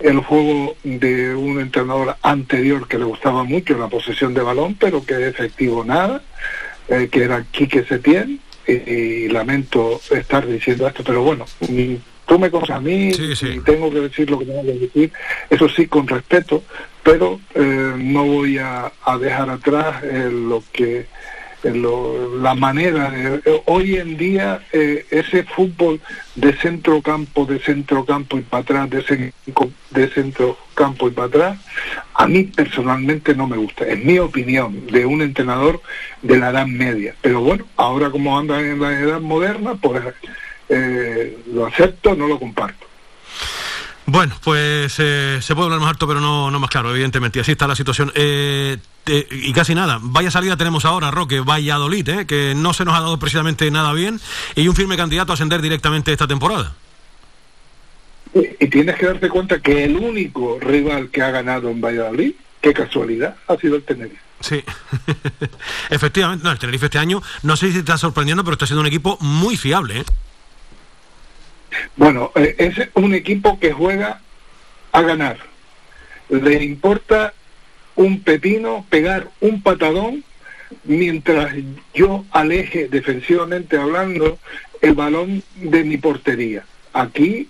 el 0.00 0.18
juego 0.20 0.76
de 0.84 1.34
un 1.34 1.60
entrenador 1.60 2.16
anterior 2.22 2.86
que 2.86 2.98
le 2.98 3.04
gustaba 3.04 3.44
mucho 3.44 3.76
la 3.76 3.88
posesión 3.88 4.32
de 4.34 4.42
balón, 4.42 4.76
pero 4.78 5.04
que 5.04 5.26
efectivo 5.26 5.84
nada, 5.84 6.22
eh, 6.88 7.08
que 7.10 7.24
era 7.24 7.44
Quique 7.50 7.84
Setién, 7.84 8.40
y, 8.66 9.28
lamento 9.28 9.98
estar 10.10 10.46
diciendo 10.46 10.86
esto, 10.86 11.02
pero 11.02 11.22
bueno, 11.22 11.46
tú 12.26 12.38
me 12.38 12.50
conoces 12.50 12.76
a 12.76 12.80
mí 12.80 13.10
y 13.10 13.60
tengo 13.60 13.90
que 13.90 14.00
decir 14.00 14.30
lo 14.30 14.38
que 14.38 14.44
tengo 14.44 14.62
que 14.62 14.72
decir, 14.74 15.12
eso 15.48 15.68
sí 15.70 15.86
con 15.86 16.06
respeto, 16.06 16.62
pero 17.02 17.40
eh, 17.54 17.94
no 17.96 18.26
voy 18.26 18.58
a, 18.58 18.92
dejar 19.18 19.48
atrás 19.48 20.02
eh, 20.04 20.28
lo 20.30 20.62
que 20.70 21.06
la 21.62 22.54
manera 22.54 23.10
de, 23.10 23.62
hoy 23.66 23.96
en 23.96 24.16
día 24.16 24.60
eh, 24.72 25.06
ese 25.10 25.42
fútbol 25.42 26.00
de 26.36 26.52
centro 26.56 27.02
campo 27.02 27.46
de 27.46 27.58
centro 27.58 28.04
campo 28.04 28.38
y 28.38 28.42
para 28.42 28.62
atrás 28.62 28.90
de, 28.90 29.32
de 29.90 30.08
centro 30.08 30.56
campo 30.74 31.08
y 31.08 31.10
para 31.10 31.26
atrás 31.26 31.58
a 32.14 32.28
mí 32.28 32.44
personalmente 32.44 33.34
no 33.34 33.48
me 33.48 33.56
gusta 33.56 33.84
es 33.86 34.04
mi 34.04 34.18
opinión 34.18 34.86
de 34.86 35.04
un 35.04 35.20
entrenador 35.20 35.82
de 36.22 36.38
la 36.38 36.50
edad 36.50 36.66
media 36.66 37.14
pero 37.20 37.40
bueno 37.40 37.64
ahora 37.76 38.10
como 38.10 38.38
anda 38.38 38.60
en 38.60 38.80
la 38.80 38.92
edad 38.92 39.20
moderna 39.20 39.74
pues 39.74 40.02
eh, 40.68 41.38
lo 41.52 41.66
acepto 41.66 42.14
no 42.14 42.28
lo 42.28 42.38
comparto 42.38 42.86
bueno, 44.10 44.34
pues 44.42 44.94
eh, 45.00 45.38
se 45.42 45.54
puede 45.54 45.66
hablar 45.66 45.80
más 45.80 45.90
alto, 45.90 46.08
pero 46.08 46.18
no, 46.18 46.50
no 46.50 46.58
más 46.58 46.70
claro, 46.70 46.92
evidentemente. 46.92 47.40
Así 47.40 47.52
está 47.52 47.66
la 47.66 47.76
situación. 47.76 48.10
Eh, 48.14 48.78
y 49.08 49.52
casi 49.52 49.74
nada. 49.74 49.98
Vaya 50.00 50.30
salida 50.30 50.56
tenemos 50.56 50.84
ahora, 50.84 51.10
Roque, 51.10 51.40
Valladolid, 51.40 52.08
eh, 52.08 52.26
que 52.26 52.54
no 52.56 52.72
se 52.72 52.84
nos 52.84 52.94
ha 52.94 53.00
dado 53.00 53.18
precisamente 53.18 53.70
nada 53.70 53.92
bien, 53.92 54.20
y 54.54 54.68
un 54.68 54.74
firme 54.74 54.96
candidato 54.96 55.32
a 55.32 55.34
ascender 55.34 55.62
directamente 55.62 56.12
esta 56.12 56.26
temporada. 56.26 56.74
Y, 58.34 58.68
tienes 58.68 58.96
que 58.96 59.06
darte 59.06 59.28
cuenta 59.28 59.60
que 59.60 59.84
el 59.84 59.96
único 59.96 60.58
rival 60.60 61.08
que 61.10 61.22
ha 61.22 61.30
ganado 61.30 61.70
en 61.70 61.80
Valladolid, 61.80 62.34
qué 62.60 62.74
casualidad, 62.74 63.36
ha 63.46 63.56
sido 63.56 63.76
el 63.76 63.82
Tenerife. 63.82 64.20
Sí, 64.40 64.62
efectivamente, 65.90 66.44
no, 66.44 66.52
el 66.52 66.58
Tenerife 66.58 66.86
este 66.86 66.98
año, 66.98 67.22
no 67.42 67.56
sé 67.56 67.68
si 67.68 67.74
te 67.74 67.78
está 67.80 67.98
sorprendiendo, 67.98 68.44
pero 68.44 68.54
está 68.54 68.66
siendo 68.66 68.82
un 68.82 68.86
equipo 68.86 69.16
muy 69.20 69.56
fiable. 69.56 70.00
¿eh? 70.00 70.04
Bueno, 71.96 72.30
eh, 72.34 72.54
es 72.58 72.88
un 72.94 73.14
equipo 73.14 73.58
que 73.58 73.72
juega 73.72 74.20
a 74.92 75.02
ganar. 75.02 75.38
Le 76.28 76.62
importa 76.62 77.32
un 77.98 78.20
pepino 78.20 78.86
pegar 78.88 79.28
un 79.40 79.60
patadón 79.60 80.22
mientras 80.84 81.52
yo 81.92 82.24
aleje 82.30 82.88
defensivamente 82.88 83.76
hablando 83.76 84.38
el 84.80 84.94
balón 84.94 85.42
de 85.56 85.82
mi 85.82 85.96
portería. 85.96 86.64
Aquí, 86.92 87.48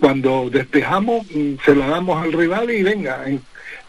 cuando 0.00 0.48
despejamos, 0.50 1.26
se 1.64 1.74
lo 1.74 1.86
damos 1.86 2.22
al 2.22 2.32
rival 2.32 2.70
y 2.70 2.82
venga, 2.82 3.24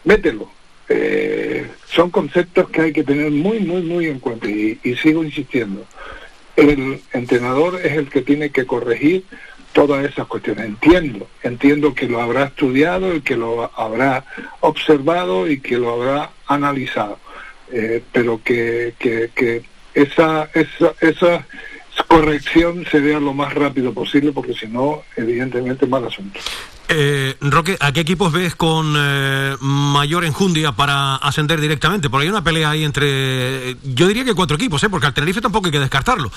mételo. 0.04 0.52
Eh, 0.90 1.66
son 1.88 2.12
conceptos 2.12 2.70
que 2.70 2.82
hay 2.82 2.94
que 2.94 3.06
tener 3.06 3.32
muy, 3.32 3.62
muy, 3.62 3.84
muy 3.84 4.08
en 4.08 4.20
cuenta 4.20 4.50
y 4.50 4.96
sigo 5.02 5.24
insistiendo 5.24 5.86
el 6.56 7.02
entrenador 7.14 7.80
es 7.84 7.94
el 7.94 8.10
que 8.10 8.22
tiene 8.22 8.52
que 8.52 8.66
corregir 8.66 9.24
todas 9.74 10.06
esas 10.06 10.28
cuestiones. 10.28 10.66
Entiendo, 10.66 11.28
entiendo 11.42 11.94
que 11.94 12.08
lo 12.08 12.22
habrá 12.22 12.46
estudiado 12.46 13.16
y 13.16 13.22
que 13.22 13.36
lo 13.36 13.72
habrá 13.76 14.24
observado 14.62 15.50
y 15.50 15.60
que 15.60 15.78
lo 15.78 15.92
habrá 15.92 16.30
analizado, 16.48 17.20
eh, 17.72 18.02
pero 18.12 18.42
que, 18.44 18.94
que, 18.98 19.32
que 19.36 19.64
esa, 19.94 20.50
esa, 20.54 20.94
esa 21.02 21.46
corrección 22.08 22.86
se 22.90 23.00
vea 23.00 23.20
lo 23.20 23.34
más 23.34 23.54
rápido 23.54 23.94
posible 23.94 24.32
porque 24.32 24.54
si 24.54 24.68
no, 24.68 25.04
evidentemente, 25.18 25.86
mal 25.86 26.06
asunto. 26.06 26.40
Eh, 26.90 27.38
Roque, 27.40 27.78
¿a 27.80 27.92
qué 27.92 28.02
equipos 28.02 28.32
ves 28.32 28.56
con 28.56 28.94
eh, 28.98 29.56
mayor 29.62 30.26
enjundia 30.26 30.74
para 30.74 31.16
ascender 31.16 31.62
directamente? 31.62 32.10
Porque 32.10 32.26
hay 32.26 32.30
una 32.30 32.44
pelea 32.44 32.70
ahí 32.70 32.84
entre, 32.84 33.78
yo 33.84 34.08
diría 34.08 34.26
que 34.26 34.34
cuatro 34.34 34.58
equipos, 34.58 34.84
¿eh? 34.84 34.90
porque 34.90 35.08
al 35.08 35.14
Tenerife 35.14 35.42
tampoco 35.42 35.68
hay 35.68 35.72
que 35.72 35.80
descartarlo. 35.80 36.32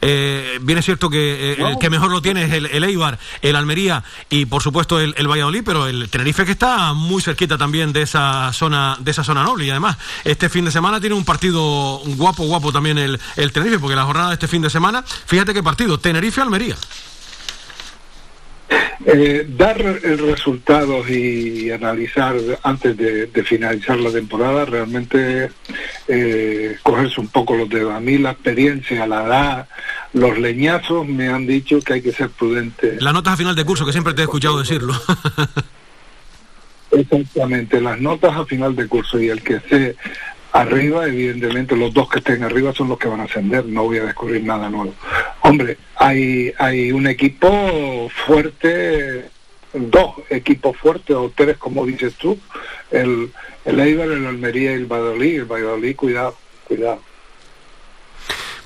Eh, 0.00 0.58
bien 0.62 0.78
es 0.78 0.84
cierto 0.84 1.10
que 1.10 1.52
el 1.52 1.78
que 1.78 1.90
mejor 1.90 2.10
lo 2.10 2.22
tiene 2.22 2.44
es 2.44 2.52
el, 2.52 2.84
Eibar, 2.84 3.18
el 3.42 3.56
Almería 3.56 4.02
y 4.30 4.46
por 4.46 4.62
supuesto 4.62 4.98
el, 4.98 5.28
Valladolid, 5.28 5.62
pero 5.64 5.86
el 5.86 6.08
Tenerife 6.08 6.44
que 6.44 6.52
está 6.52 6.94
muy 6.94 7.22
cerquita 7.22 7.58
también 7.58 7.92
de 7.92 8.02
esa 8.02 8.52
zona, 8.52 8.96
de 9.00 9.10
esa 9.10 9.22
zona 9.22 9.44
noble 9.44 9.66
y 9.66 9.70
además 9.70 9.96
este 10.24 10.48
fin 10.48 10.64
de 10.64 10.72
semana 10.72 11.00
tiene 11.00 11.14
un 11.14 11.24
partido 11.24 12.00
guapo, 12.16 12.44
guapo 12.44 12.72
también 12.72 12.98
el, 12.98 13.20
el 13.36 13.52
Tenerife, 13.52 13.78
porque 13.78 13.96
la 13.96 14.04
jornada 14.04 14.28
de 14.28 14.34
este 14.34 14.48
fin 14.48 14.62
de 14.62 14.70
semana, 14.70 15.04
fíjate 15.04 15.52
qué 15.52 15.62
partido, 15.62 15.98
Tenerife-Almería. 15.98 16.76
Eh, 19.06 19.46
dar 19.56 19.80
el 19.80 20.18
resultados 20.18 21.08
y 21.08 21.70
analizar 21.70 22.36
antes 22.62 22.96
de, 22.96 23.28
finalizar 23.44 23.98
la 23.98 24.12
temporada, 24.12 24.66
realmente 24.66 25.50
eh, 26.06 26.76
cogerse 26.82 27.20
un 27.20 27.28
poco 27.28 27.56
los 27.56 27.68
dedos. 27.68 27.94
A 27.94 28.00
mí 28.00 28.18
la 28.18 28.32
experiencia, 28.32 29.06
la 29.06 29.24
edad, 29.24 29.68
los 30.12 30.38
leñazos 30.38 31.08
me 31.08 31.28
han 31.28 31.46
dicho 31.46 31.80
que 31.80 31.94
hay 31.94 32.02
que 32.02 32.12
ser 32.12 32.28
prudente. 32.28 32.98
Las 33.00 33.14
notas 33.14 33.34
a 33.34 33.36
final 33.38 33.56
de 33.56 33.64
curso, 33.64 33.86
que 33.86 33.92
siempre 33.92 34.12
te 34.12 34.20
he 34.20 34.24
escuchado 34.24 34.58
decirlo. 34.58 34.94
Exactamente, 36.90 37.80
las 37.80 38.00
notas 38.00 38.36
a 38.36 38.44
final 38.44 38.76
de 38.76 38.86
curso 38.86 39.18
y 39.18 39.28
el 39.28 39.42
que 39.42 39.60
se 39.60 39.96
Arriba, 40.52 41.06
evidentemente, 41.06 41.76
los 41.76 41.94
dos 41.94 42.08
que 42.08 42.18
estén 42.18 42.42
arriba 42.42 42.72
son 42.72 42.88
los 42.88 42.98
que 42.98 43.08
van 43.08 43.20
a 43.20 43.24
ascender, 43.24 43.64
no 43.66 43.84
voy 43.84 43.98
a 43.98 44.04
descubrir 44.04 44.42
nada 44.42 44.68
nuevo. 44.68 44.94
Hombre, 45.42 45.76
hay, 45.96 46.52
hay 46.58 46.90
un 46.90 47.06
equipo 47.06 48.08
fuerte, 48.26 49.26
dos 49.72 50.16
equipos 50.28 50.76
fuertes, 50.76 51.14
o 51.14 51.32
tres, 51.34 51.56
como 51.56 51.86
dices 51.86 52.14
tú, 52.16 52.36
el, 52.90 53.30
el 53.64 53.80
Eibar, 53.80 54.08
el 54.08 54.26
Almería 54.26 54.72
y 54.72 54.74
el 54.74 54.86
Valladolid. 54.86 55.40
El 55.40 55.44
Valladolid, 55.44 55.96
cuidado, 55.96 56.36
cuidado. 56.66 57.00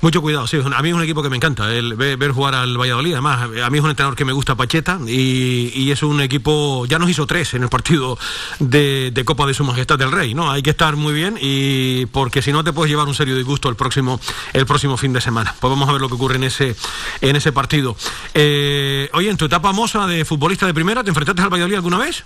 Mucho 0.05 0.21
cuidado, 0.21 0.45
sí. 0.45 0.57
A 0.57 0.81
mí 0.83 0.89
es 0.89 0.93
un 0.93 1.01
equipo 1.01 1.23
que 1.23 1.31
me 1.31 1.35
encanta, 1.35 1.73
el 1.73 1.95
ver, 1.95 2.31
jugar 2.31 2.53
al 2.53 2.77
Valladolid. 2.77 3.13
Además, 3.13 3.49
a 3.63 3.69
mí 3.71 3.79
es 3.79 3.83
un 3.83 3.89
entrenador 3.89 4.15
que 4.15 4.23
me 4.23 4.33
gusta 4.33 4.53
Pacheta 4.53 4.99
y, 5.07 5.89
es 5.89 6.03
un 6.03 6.21
equipo, 6.21 6.85
ya 6.85 6.99
nos 6.99 7.09
hizo 7.09 7.25
tres 7.25 7.55
en 7.55 7.63
el 7.63 7.69
partido 7.69 8.15
de, 8.59 9.23
Copa 9.25 9.47
de 9.47 9.55
Su 9.55 9.63
Majestad 9.63 9.97
del 9.97 10.11
Rey, 10.11 10.35
¿no? 10.35 10.51
Hay 10.51 10.61
que 10.61 10.69
estar 10.69 10.95
muy 10.95 11.11
bien 11.11 11.39
y 11.41 12.05
porque 12.05 12.43
si 12.43 12.51
no 12.51 12.63
te 12.63 12.71
puedes 12.71 12.91
llevar 12.91 13.07
un 13.07 13.15
serio 13.15 13.35
disgusto 13.35 13.67
el 13.67 13.75
próximo, 13.75 14.19
el 14.53 14.67
próximo 14.67 14.95
fin 14.95 15.11
de 15.11 15.21
semana. 15.21 15.55
Pues 15.59 15.71
vamos 15.71 15.89
a 15.89 15.93
ver 15.93 16.01
lo 16.01 16.07
que 16.07 16.13
ocurre 16.13 16.35
en 16.35 16.43
ese, 16.43 16.75
en 17.21 17.35
ese 17.35 17.51
partido. 17.51 17.97
Eh, 18.35 19.09
oye, 19.11 19.31
en 19.31 19.37
tu 19.37 19.45
etapa 19.45 19.71
moza 19.71 20.05
de 20.05 20.23
futbolista 20.23 20.67
de 20.67 20.75
primera, 20.75 21.03
¿te 21.03 21.09
enfrentaste 21.09 21.41
al 21.41 21.49
Valladolid 21.49 21.77
alguna 21.77 21.97
vez? 21.97 22.23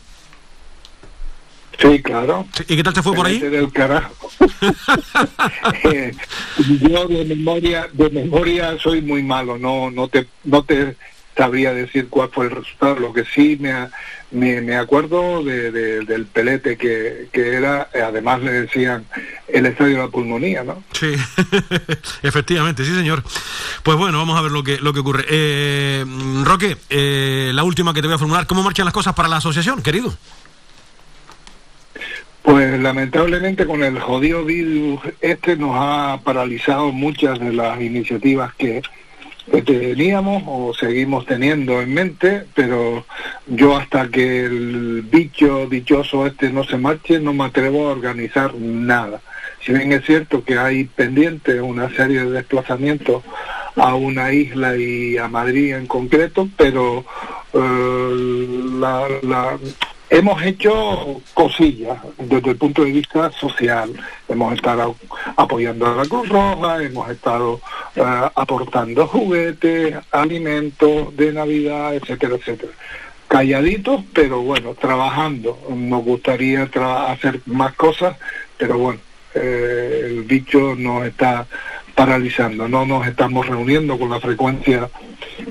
Sí, 1.80 2.02
claro. 2.02 2.46
¿Y 2.68 2.76
qué 2.76 2.84
tal 2.84 2.94
te 2.94 3.02
fue 3.02 3.14
por 3.14 3.26
ahí? 3.26 3.40
Del 3.40 3.72
carajo. 3.72 4.30
Eh, 5.84 6.12
yo 6.82 7.08
de 7.08 7.26
memoria, 7.26 7.88
de 7.94 8.10
memoria 8.10 8.78
soy 8.80 9.02
muy 9.02 9.24
malo, 9.24 9.58
no, 9.58 9.90
no 9.90 10.08
te, 10.08 10.28
no 10.44 10.64
te 10.64 10.96
sabría 11.40 11.74
decir 11.74 12.08
cuál 12.10 12.30
fue 12.30 12.46
el 12.46 12.52
resultado. 12.52 13.00
Lo 13.00 13.14
que 13.14 13.24
sí 13.24 13.58
me, 13.60 13.74
me, 14.32 14.62
me 14.62 14.76
acuerdo 14.76 15.44
de, 15.44 15.72
del 15.72 16.26
pelete 16.26 16.78
que, 16.78 17.30
que 17.32 17.54
era, 17.54 17.90
además 17.94 18.42
le 18.42 18.52
decían 18.52 19.06
el 19.48 19.66
estadio 19.66 19.96
de 19.96 20.04
la 20.04 20.08
pulmonía, 20.10 20.64
¿no? 20.64 20.84
Sí, 20.92 21.14
efectivamente, 22.24 22.84
sí 22.84 22.94
señor. 22.94 23.24
Pues 23.84 23.98
bueno, 23.98 24.18
vamos 24.18 24.38
a 24.38 24.42
ver 24.42 24.52
lo 24.52 24.64
que, 24.64 24.80
lo 24.80 24.92
que 24.94 25.00
ocurre. 25.00 25.26
Eh, 25.30 26.06
Roque, 26.44 26.78
eh, 26.90 27.52
la 27.54 27.64
última 27.64 27.94
que 27.94 28.02
te 28.02 28.08
voy 28.08 28.16
a 28.16 28.20
formular, 28.20 28.46
¿cómo 28.46 28.62
marchan 28.62 28.86
las 28.86 28.94
cosas 28.94 29.14
para 29.16 29.30
la 29.30 29.38
asociación, 29.38 29.82
querido? 29.82 30.14
Pues 32.42 32.80
lamentablemente 32.80 33.66
con 33.66 33.84
el 33.84 34.00
jodido 34.00 34.46
virus 34.46 35.02
este 35.22 35.56
nos 35.58 35.72
ha 35.76 36.20
paralizado 36.24 36.92
muchas 36.92 37.40
de 37.40 37.54
las 37.54 37.82
iniciativas 37.82 38.54
que, 38.56 38.82
teníamos 39.66 40.44
o 40.46 40.74
seguimos 40.74 41.26
teniendo 41.26 41.82
en 41.82 41.94
mente, 41.94 42.44
pero 42.54 43.04
yo 43.48 43.76
hasta 43.76 44.08
que 44.08 44.46
el 44.46 45.02
bicho 45.02 45.68
dichoso 45.68 46.28
este 46.28 46.52
no 46.52 46.64
se 46.64 46.78
marche 46.78 47.20
no 47.20 47.34
me 47.34 47.46
atrevo 47.46 47.88
a 47.88 47.92
organizar 47.92 48.54
nada. 48.56 49.22
Si 49.62 49.74
bien 49.74 49.92
es 49.92 50.06
cierto 50.06 50.44
que 50.44 50.58
hay 50.58 50.86
pendiente 50.86 51.62
una 51.62 51.90
serie 51.90 52.24
de 52.26 52.32
desplazamientos 52.32 53.24
a 53.76 53.96
una 53.96 54.32
isla 54.32 54.78
y 54.78 55.18
a 55.18 55.28
Madrid 55.28 55.74
en 55.74 55.88
concreto, 55.88 56.48
pero 56.56 57.04
eh, 57.54 58.48
la, 58.80 59.58
hemos 60.10 60.42
hecho 60.44 61.22
cosillas 61.34 61.98
desde 62.18 62.52
el 62.52 62.58
punto 62.58 62.84
de 62.84 62.92
vista 62.92 63.32
social. 63.32 63.92
Hemos 64.28 64.54
estado 64.54 64.96
apoyando 65.36 65.86
a 65.86 65.96
la 65.96 66.06
Cruz 66.06 66.30
Roja, 66.30 66.84
hemos 66.84 67.10
estado 67.10 67.62
eh, 67.96 68.04
aportando 68.36 69.08
juguetes, 69.08 69.96
alimentos 70.12 71.16
de 71.16 71.34
Navidad, 71.34 71.96
etcétera, 71.96 72.36
etcétera. 72.36 72.72
Calladitos, 73.28 74.04
pero 74.14 74.42
bueno, 74.42 74.74
trabajando. 74.74 75.60
Nos 75.70 76.04
gustaría 76.04 76.64
hacer 76.64 77.42
más 77.46 77.74
cosas, 77.76 78.18
pero 78.58 78.78
bueno, 78.78 79.00
eh, 79.36 80.06
el 80.06 80.24
bicho 80.24 80.76
nos 80.76 81.06
está 81.06 81.46
paralizando, 81.94 82.68
no 82.68 82.86
nos 82.86 83.06
estamos 83.06 83.46
reuniendo 83.46 84.00
con 84.00 84.10
la 84.10 84.20
frecuencia 84.20 84.90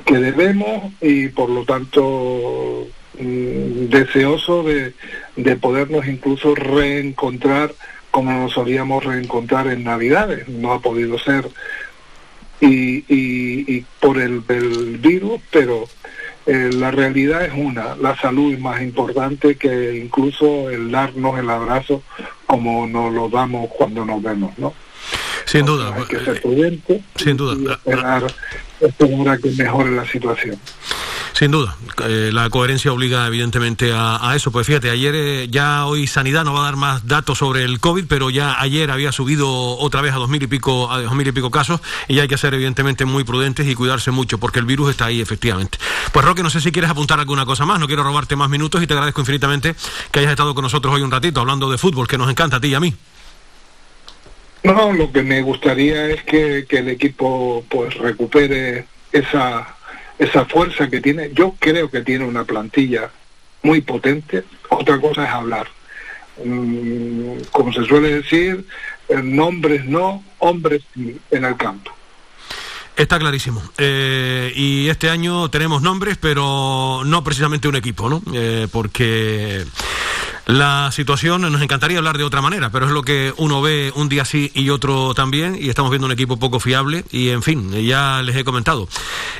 que 0.04 0.16
debemos 0.16 0.92
y 1.00 1.28
por 1.28 1.50
lo 1.50 1.64
tanto 1.64 2.86
deseoso 3.18 4.62
de, 4.62 4.94
de 5.36 5.56
podernos 5.56 6.06
incluso 6.06 6.54
reencontrar 6.54 7.74
como 8.10 8.32
nos 8.32 8.52
solíamos 8.52 9.04
reencontrar 9.04 9.68
en 9.68 9.84
Navidades. 9.84 10.48
No 10.48 10.72
ha 10.72 10.80
podido 10.80 11.18
ser 11.18 11.48
y, 12.60 13.04
y, 13.08 13.84
por 14.00 14.18
el, 14.18 14.40
virus, 14.98 15.40
pero 15.50 15.88
eh, 16.46 16.70
la 16.72 16.90
realidad 16.90 17.44
es 17.44 17.52
una, 17.54 17.94
la 17.96 18.16
salud 18.16 18.52
es 18.52 18.60
más 18.60 18.82
importante 18.82 19.56
que 19.56 19.96
incluso 19.96 20.70
el 20.70 20.90
darnos 20.90 21.38
el 21.38 21.48
abrazo 21.50 22.02
como 22.46 22.86
nos 22.86 23.12
lo 23.12 23.28
damos 23.28 23.68
cuando 23.76 24.04
nos 24.04 24.22
vemos, 24.22 24.58
¿no? 24.58 24.72
Sin 25.44 25.64
duda. 25.64 25.94
Hay 25.94 26.04
que 26.04 26.18
ser 26.20 26.42
prudente. 26.42 27.02
Sin 27.16 27.36
duda. 27.36 27.56
Y 27.58 27.70
esperar, 27.72 28.26
esperar 28.80 29.40
que 29.40 29.50
mejore 29.50 29.92
la 29.92 30.04
situación. 30.06 30.58
Sin 31.38 31.52
duda, 31.52 31.76
eh, 32.04 32.30
la 32.32 32.50
coherencia 32.50 32.92
obliga 32.92 33.24
evidentemente 33.28 33.92
a, 33.94 34.32
eso. 34.34 34.50
Pues 34.50 34.66
fíjate, 34.66 34.90
ayer 34.90 35.14
eh, 35.14 35.46
ya 35.48 35.86
hoy 35.86 36.08
Sanidad 36.08 36.42
no 36.44 36.52
va 36.52 36.62
a 36.62 36.64
dar 36.64 36.74
más 36.74 37.06
datos 37.06 37.38
sobre 37.38 37.62
el 37.62 37.78
COVID, 37.78 38.06
pero 38.08 38.28
ya 38.28 38.60
ayer 38.60 38.90
había 38.90 39.12
subido 39.12 39.48
otra 39.78 40.00
vez 40.00 40.14
a 40.14 40.16
dos 40.16 40.28
mil 40.28 40.42
y 40.42 40.48
pico, 40.48 40.90
a 40.90 41.00
dos 41.00 41.14
mil 41.14 41.28
y 41.28 41.30
pico 41.30 41.52
casos 41.52 41.80
y 42.08 42.18
hay 42.18 42.26
que 42.26 42.36
ser 42.36 42.54
evidentemente 42.54 43.04
muy 43.04 43.22
prudentes 43.22 43.68
y 43.68 43.76
cuidarse 43.76 44.10
mucho 44.10 44.38
porque 44.38 44.58
el 44.58 44.64
virus 44.64 44.90
está 44.90 45.04
ahí 45.04 45.20
efectivamente. 45.20 45.78
Pues 46.12 46.26
Roque, 46.26 46.42
no 46.42 46.50
sé 46.50 46.60
si 46.60 46.72
quieres 46.72 46.90
apuntar 46.90 47.20
alguna 47.20 47.46
cosa 47.46 47.64
más, 47.64 47.78
no 47.78 47.86
quiero 47.86 48.02
robarte 48.02 48.34
más 48.34 48.50
minutos 48.50 48.82
y 48.82 48.88
te 48.88 48.94
agradezco 48.94 49.20
infinitamente 49.20 49.76
que 50.10 50.18
hayas 50.18 50.32
estado 50.32 50.56
con 50.56 50.64
nosotros 50.64 50.92
hoy 50.92 51.02
un 51.02 51.12
ratito 51.12 51.40
hablando 51.40 51.70
de 51.70 51.78
fútbol, 51.78 52.08
que 52.08 52.18
nos 52.18 52.28
encanta 52.28 52.56
a 52.56 52.60
ti 52.60 52.66
y 52.66 52.74
a 52.74 52.80
mí. 52.80 52.92
No, 54.64 54.92
lo 54.92 55.12
que 55.12 55.22
me 55.22 55.40
gustaría 55.42 56.08
es 56.08 56.24
que, 56.24 56.66
que 56.68 56.78
el 56.78 56.88
equipo 56.88 57.64
pues 57.70 57.94
recupere 57.94 58.86
esa 59.12 59.77
esa 60.18 60.44
fuerza 60.44 60.88
que 60.88 61.00
tiene. 61.00 61.30
Yo 61.32 61.54
creo 61.58 61.90
que 61.90 62.02
tiene 62.02 62.24
una 62.24 62.44
plantilla 62.44 63.10
muy 63.62 63.80
potente. 63.80 64.44
Otra 64.68 65.00
cosa 65.00 65.24
es 65.24 65.30
hablar. 65.30 65.68
Mm, 66.44 67.40
como 67.50 67.72
se 67.72 67.84
suele 67.84 68.14
decir, 68.14 68.64
eh, 69.08 69.20
nombres 69.22 69.84
no, 69.84 70.24
hombres 70.38 70.82
en 70.94 71.44
el 71.44 71.56
campo. 71.56 71.92
Está 72.96 73.16
clarísimo. 73.16 73.62
Eh, 73.78 74.52
y 74.56 74.88
este 74.88 75.08
año 75.08 75.48
tenemos 75.50 75.82
nombres, 75.82 76.18
pero 76.20 77.02
no 77.04 77.22
precisamente 77.22 77.68
un 77.68 77.76
equipo, 77.76 78.08
¿no? 78.08 78.20
Eh, 78.34 78.66
porque 78.72 79.64
la 80.48 80.90
situación 80.92 81.42
nos 81.42 81.60
encantaría 81.60 81.98
hablar 81.98 82.16
de 82.16 82.24
otra 82.24 82.40
manera, 82.40 82.70
pero 82.70 82.86
es 82.86 82.92
lo 82.92 83.02
que 83.02 83.34
uno 83.36 83.60
ve 83.60 83.92
un 83.94 84.08
día 84.08 84.24
sí 84.24 84.50
y 84.54 84.70
otro 84.70 85.12
también, 85.12 85.58
y 85.60 85.68
estamos 85.68 85.90
viendo 85.90 86.06
un 86.06 86.12
equipo 86.12 86.38
poco 86.38 86.58
fiable, 86.58 87.04
y 87.10 87.28
en 87.28 87.42
fin, 87.42 87.70
ya 87.84 88.22
les 88.22 88.34
he 88.34 88.44
comentado. 88.44 88.88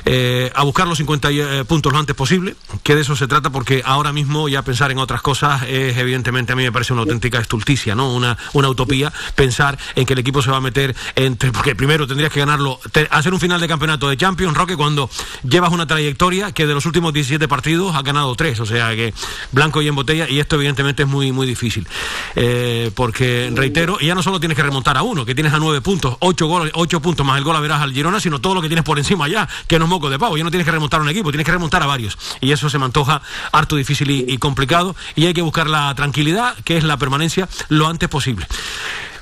Eh, 0.05 0.51
a 0.53 0.63
buscar 0.63 0.87
los 0.87 0.99
50 0.99 1.31
eh, 1.31 1.65
puntos 1.65 1.91
lo 1.91 1.97
antes 1.97 2.15
posible, 2.15 2.55
que 2.83 2.93
de 2.93 3.01
eso 3.01 3.15
se 3.15 3.27
trata, 3.27 3.49
porque 3.49 3.81
ahora 3.83 4.13
mismo 4.13 4.49
ya 4.49 4.61
pensar 4.61 4.91
en 4.91 4.99
otras 4.99 5.23
cosas 5.23 5.63
es 5.63 5.97
evidentemente, 5.97 6.53
a 6.53 6.55
mí 6.55 6.61
me 6.61 6.71
parece 6.71 6.93
una 6.93 7.01
auténtica 7.01 7.39
estulticia, 7.39 7.95
¿no? 7.95 8.13
Una, 8.13 8.37
una 8.53 8.69
utopía, 8.69 9.11
pensar 9.33 9.79
en 9.95 10.05
que 10.05 10.13
el 10.13 10.19
equipo 10.19 10.43
se 10.43 10.51
va 10.51 10.57
a 10.57 10.61
meter 10.61 10.95
entre, 11.15 11.51
porque 11.51 11.73
primero 11.73 12.05
tendrías 12.05 12.31
que 12.31 12.39
ganarlo, 12.39 12.79
hacer 13.09 13.33
un 13.33 13.39
final 13.39 13.59
de 13.59 13.67
campeonato 13.67 14.09
de 14.09 14.15
Champions, 14.15 14.55
Roque, 14.55 14.77
cuando 14.77 15.09
llevas 15.41 15.71
una 15.71 15.87
trayectoria 15.87 16.51
que 16.51 16.67
de 16.67 16.75
los 16.75 16.85
últimos 16.85 17.13
17 17.13 17.47
partidos 17.47 17.95
ha 17.95 18.03
ganado 18.03 18.35
3, 18.35 18.59
o 18.59 18.65
sea 18.67 18.95
que 18.95 19.11
blanco 19.51 19.81
y 19.81 19.87
en 19.87 19.95
botella, 19.95 20.29
y 20.29 20.39
esto 20.39 20.55
evidentemente 20.55 20.98
es 21.03 21.09
muy, 21.09 21.31
muy 21.31 21.47
difícil. 21.47 21.87
Eh, 22.35 22.91
porque, 22.95 23.51
reitero, 23.53 23.99
ya 23.99 24.15
no 24.15 24.23
solo 24.23 24.39
tienes 24.39 24.55
que 24.55 24.63
remontar 24.63 24.97
a 24.97 25.03
uno, 25.03 25.25
que 25.25 25.35
tienes 25.35 25.53
a 25.53 25.59
nueve 25.59 25.81
puntos, 25.81 26.17
ocho, 26.19 26.47
goles, 26.47 26.71
ocho 26.75 27.01
puntos 27.01 27.25
más 27.25 27.37
el 27.37 27.43
gol 27.43 27.55
a 27.55 27.59
verás 27.59 27.81
al 27.81 27.93
Girona, 27.93 28.19
sino 28.19 28.39
todo 28.39 28.55
lo 28.55 28.61
que 28.61 28.67
tienes 28.67 28.85
por 28.85 28.97
encima 28.97 29.27
ya, 29.27 29.47
que 29.67 29.79
no 29.79 29.85
es 29.85 29.89
moco 29.89 30.09
de 30.09 30.19
pavo. 30.19 30.37
Ya 30.37 30.43
no 30.43 30.51
tienes 30.51 30.65
que 30.65 30.71
remontar 30.71 30.99
a 30.99 31.03
un 31.03 31.09
equipo, 31.09 31.31
tienes 31.31 31.45
que 31.45 31.51
remontar 31.51 31.83
a 31.83 31.85
varios. 31.85 32.17
Y 32.41 32.51
eso 32.51 32.69
se 32.69 32.77
me 32.77 32.85
antoja 32.85 33.21
harto 33.51 33.75
difícil 33.75 34.09
y, 34.11 34.37
complicado. 34.37 34.95
Y 35.15 35.25
hay 35.25 35.33
que 35.33 35.41
buscar 35.41 35.67
la 35.67 35.93
tranquilidad, 35.95 36.55
que 36.63 36.77
es 36.77 36.83
la 36.83 36.97
permanencia, 36.97 37.47
lo 37.69 37.87
antes 37.87 38.09
posible. 38.09 38.47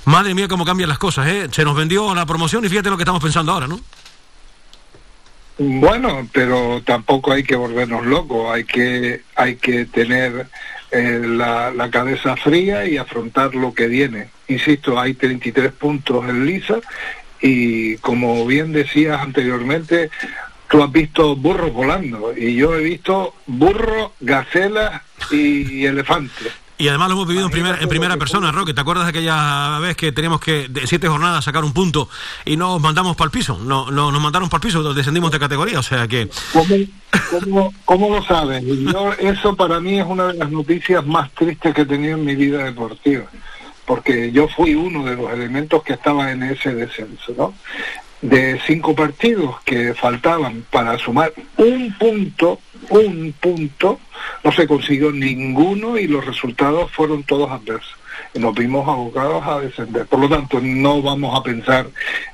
Madre 0.06 0.34
mía, 0.34 0.48
cómo 0.48 0.66
cambian 0.66 0.90
las 0.90 1.00
cosas, 1.00 1.28
¿eh? 1.28 1.48
Se 1.52 1.66
nos 1.66 1.76
vendió 1.76 2.16
la 2.16 2.26
promoción 2.26 2.64
y 2.64 2.70
fíjate 2.70 2.90
lo 2.90 2.98
que 2.98 3.04
estamos 3.04 3.22
pensando 3.22 3.52
ahora, 3.52 3.68
¿no? 3.68 3.80
Bueno, 5.60 6.28
pero 6.32 6.82
tampoco 6.86 7.34
hay 7.34 7.44
que 7.44 7.56
volvernos 7.56 8.06
locos, 8.06 8.52
hay 8.54 8.64
que, 8.64 9.24
hay 9.36 9.56
que 9.56 9.86
tener 9.86 10.48
eh, 10.92 11.22
la, 11.24 11.72
la, 11.72 11.90
cabeza 11.90 12.36
fría 12.38 12.86
y 12.86 12.98
afrontar 12.98 13.56
lo 13.56 13.74
que 13.74 13.88
viene. 13.88 14.30
Insisto, 14.48 15.00
hay 15.00 15.14
33 15.14 15.72
puntos 15.74 16.28
en 16.30 16.46
Lisa 16.46 16.80
y 17.42 17.98
como 17.98 18.46
bien 18.46 18.72
decías 18.72 19.22
anteriormente, 19.22 20.10
tú 20.70 20.84
has 20.84 20.92
visto 20.92 21.36
burros 21.36 21.74
volando 21.74 22.34
y 22.36 22.56
yo 22.56 22.76
he 22.76 22.82
visto 22.82 23.34
burros, 23.46 24.12
gacelas 24.20 25.02
y 25.32 25.86
elefantes. 25.86 26.54
Y 26.80 26.88
además 26.90 27.10
lo 27.10 27.16
hemos 27.16 27.28
vivido 27.28 27.46
en 27.46 27.52
primera, 27.52 27.78
en 27.82 27.90
primera 27.90 28.18
persona, 28.18 28.52
Roque. 28.52 28.74
¿Te 28.74 28.82
acuerdas 28.82 29.06
de 29.06 29.10
aquella 29.10 29.80
vez 29.80 29.98
que 29.98 30.12
teníamos 30.12 30.40
que 30.40 30.68
de 30.68 30.86
siete 30.86 31.08
jornadas 31.08 31.44
sacar 31.44 31.64
un 31.64 31.74
punto 31.74 32.08
y 32.46 32.56
nos 32.56 32.80
mandamos 32.80 33.16
para 33.16 33.26
el 33.26 33.32
piso? 33.32 33.58
No, 33.58 33.90
no, 33.90 34.12
nos 34.12 34.22
mandaron 34.22 34.48
para 34.48 34.60
el 34.60 34.68
piso, 34.68 34.94
descendimos 34.94 35.32
de 35.32 35.40
categoría, 35.40 35.80
o 35.80 35.84
sea 35.84 36.08
que... 36.08 36.30
¿Cómo, 37.32 37.74
cómo, 37.84 38.10
lo 38.16 38.24
sabes? 38.24 38.64
Yo, 38.64 39.12
eso 39.14 39.56
para 39.56 39.80
mí 39.80 40.00
es 40.00 40.06
una 40.06 40.28
de 40.28 40.34
las 40.36 40.52
noticias 40.52 41.04
más 41.04 41.32
tristes 41.32 41.74
que 41.74 41.82
he 41.82 41.86
tenido 41.86 42.16
en 42.16 42.26
mi 42.26 42.36
vida 42.36 42.64
deportiva, 42.64 43.26
porque 43.86 44.32
yo 44.32 44.48
fui 44.48 44.76
uno 44.76 45.04
de 45.04 45.16
los 45.16 45.32
elementos 45.32 45.82
que 45.82 45.94
estaba 45.94 46.32
en 46.32 46.44
ese 46.44 46.76
descenso, 46.76 47.34
¿no? 47.36 47.54
De 48.22 48.60
cinco 48.68 48.96
partidos 48.96 49.56
que 49.66 49.96
faltaban 49.96 50.64
para 50.70 50.98
sumar 51.00 51.34
un 51.58 51.96
punto, 51.98 52.60
un 52.90 53.34
punto, 53.40 54.00
no 54.44 54.52
se 54.52 54.68
consiguió 54.68 55.12
ninguno 55.12 55.98
y 55.98 56.08
los 56.08 56.26
resultados 56.26 56.92
fueron 56.92 57.24
todos 57.24 57.52
adversos. 57.52 57.96
Y 58.34 58.40
nos 58.40 58.56
vimos 58.56 58.88
abocados 58.88 59.46
a 59.46 59.60
descender. 59.60 60.06
Por 60.06 60.20
lo 60.20 60.30
tanto, 60.30 60.60
no 60.62 61.02
vamos 61.02 61.38
a 61.38 61.44
pensar 61.44 61.88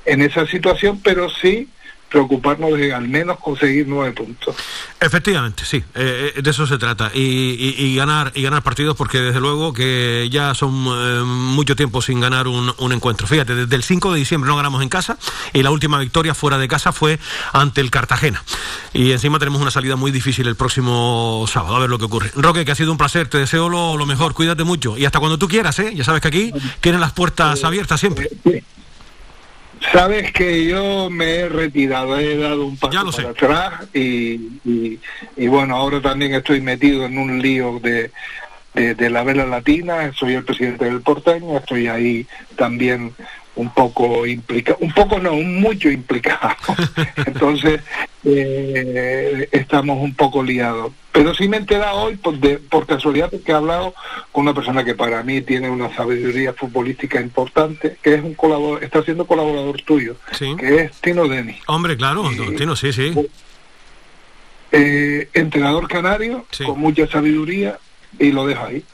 en 0.04 0.22
esa 0.22 0.46
situación, 0.46 1.00
pero 1.02 1.28
sí 1.28 1.68
preocuparnos 2.14 2.78
de 2.78 2.94
al 2.94 3.08
menos 3.08 3.40
conseguir 3.40 3.88
nueve 3.88 4.12
puntos. 4.12 4.54
Efectivamente, 5.00 5.64
sí, 5.64 5.78
eh, 5.96 6.32
eh, 6.36 6.42
de 6.42 6.48
eso 6.48 6.64
se 6.64 6.78
trata. 6.78 7.10
Y, 7.12 7.96
ganar 7.96 8.30
y 8.36 8.42
ganar 8.42 8.62
partidos 8.62 8.96
porque 8.96 9.18
desde 9.18 9.40
luego 9.40 9.72
que 9.72 10.28
ya 10.30 10.54
son 10.54 10.72
eh, 10.72 11.22
mucho 11.24 11.74
tiempo 11.74 12.00
sin 12.00 12.20
ganar 12.20 12.46
un, 12.46 12.72
un, 12.78 12.92
encuentro. 12.92 13.26
Fíjate, 13.26 13.56
desde 13.56 13.74
el 13.74 13.82
5 13.82 14.12
de 14.12 14.18
diciembre 14.20 14.48
no 14.48 14.54
ganamos 14.54 14.80
en 14.80 14.88
casa 14.88 15.18
y 15.52 15.64
la 15.64 15.72
última 15.72 15.98
victoria 15.98 16.34
fuera 16.34 16.56
de 16.56 16.68
casa 16.68 16.92
fue 16.92 17.18
ante 17.52 17.80
el 17.80 17.90
Cartagena. 17.90 18.44
Y 18.92 19.10
encima 19.10 19.40
tenemos 19.40 19.60
una 19.60 19.72
salida 19.72 19.96
muy 19.96 20.12
difícil 20.12 20.46
el 20.46 20.54
próximo 20.54 21.44
sábado, 21.48 21.74
a 21.74 21.80
ver 21.80 21.90
lo 21.90 21.98
que 21.98 22.04
ocurre. 22.04 22.30
Roque, 22.36 22.64
que 22.64 22.70
ha 22.70 22.76
sido 22.76 22.92
un 22.92 22.98
placer, 22.98 23.26
te 23.26 23.38
deseo 23.38 23.68
lo, 23.68 23.96
lo 23.96 24.06
mejor, 24.06 24.34
cuídate 24.34 24.62
mucho 24.62 24.96
y 24.96 25.04
hasta 25.04 25.18
cuando 25.18 25.36
tú 25.36 25.48
quieras, 25.48 25.76
¿eh? 25.80 25.92
Ya 25.96 26.04
sabes 26.04 26.22
que 26.22 26.28
aquí 26.28 26.52
tienen 26.80 27.00
las 27.00 27.12
puertas 27.12 27.64
abiertas 27.64 27.98
siempre. 27.98 28.30
Sabes 29.92 30.32
que 30.32 30.66
yo 30.66 31.08
me 31.10 31.36
he 31.36 31.48
retirado, 31.48 32.18
he 32.18 32.36
dado 32.36 32.66
un 32.66 32.76
paso 32.76 33.10
para 33.12 33.30
atrás 33.30 33.88
y, 33.94 34.58
y, 35.36 35.46
bueno, 35.46 35.76
ahora 35.76 36.00
también 36.00 36.34
estoy 36.34 36.60
metido 36.60 37.04
en 37.04 37.18
un 37.18 37.40
lío 37.40 37.80
de, 37.80 38.10
de, 38.74 39.10
la 39.10 39.22
vela 39.22 39.46
latina, 39.46 40.12
soy 40.14 40.34
el 40.34 40.44
presidente 40.44 40.86
del 40.86 41.00
porteño, 41.00 41.58
estoy 41.58 41.88
ahí 41.88 42.26
también 42.56 43.14
un 43.56 43.70
poco 43.72 44.26
implicado, 44.26 44.78
un 44.80 44.92
poco 44.92 45.18
no, 45.18 45.32
un 45.32 45.60
mucho 45.60 45.90
implicado. 45.90 46.54
Entonces, 47.26 47.80
eh, 48.24 49.48
estamos 49.52 49.98
un 49.98 50.14
poco 50.14 50.42
liados. 50.42 50.92
Pero 51.12 51.34
sí 51.34 51.46
me 51.46 51.56
he 51.56 51.60
enterado 51.60 51.98
hoy 51.98 52.16
por, 52.16 52.38
de, 52.38 52.58
por 52.58 52.86
casualidad 52.86 53.30
porque 53.30 53.52
he 53.52 53.54
hablado 53.54 53.94
con 54.32 54.42
una 54.42 54.54
persona 54.54 54.84
que 54.84 54.94
para 54.94 55.22
mí 55.22 55.42
tiene 55.42 55.70
una 55.70 55.94
sabiduría 55.94 56.52
futbolística 56.52 57.20
importante, 57.20 57.96
que 58.02 58.14
es 58.14 58.22
un 58.22 58.34
colaborador, 58.34 58.82
está 58.82 59.02
siendo 59.02 59.26
colaborador 59.26 59.80
tuyo, 59.82 60.16
que 60.58 60.76
es 60.76 60.92
Tino 61.00 61.28
Denis. 61.28 61.56
Hombre, 61.66 61.96
claro, 61.96 62.28
Tino, 62.56 62.74
sí, 62.74 62.92
sí. 62.92 63.14
Eh, 64.72 65.28
entrenador 65.34 65.86
canario, 65.86 66.46
con 66.66 66.80
mucha 66.80 67.06
sabiduría, 67.06 67.78
y 68.18 68.32
lo 68.32 68.46
dejo 68.46 68.64
ahí. 68.64 68.84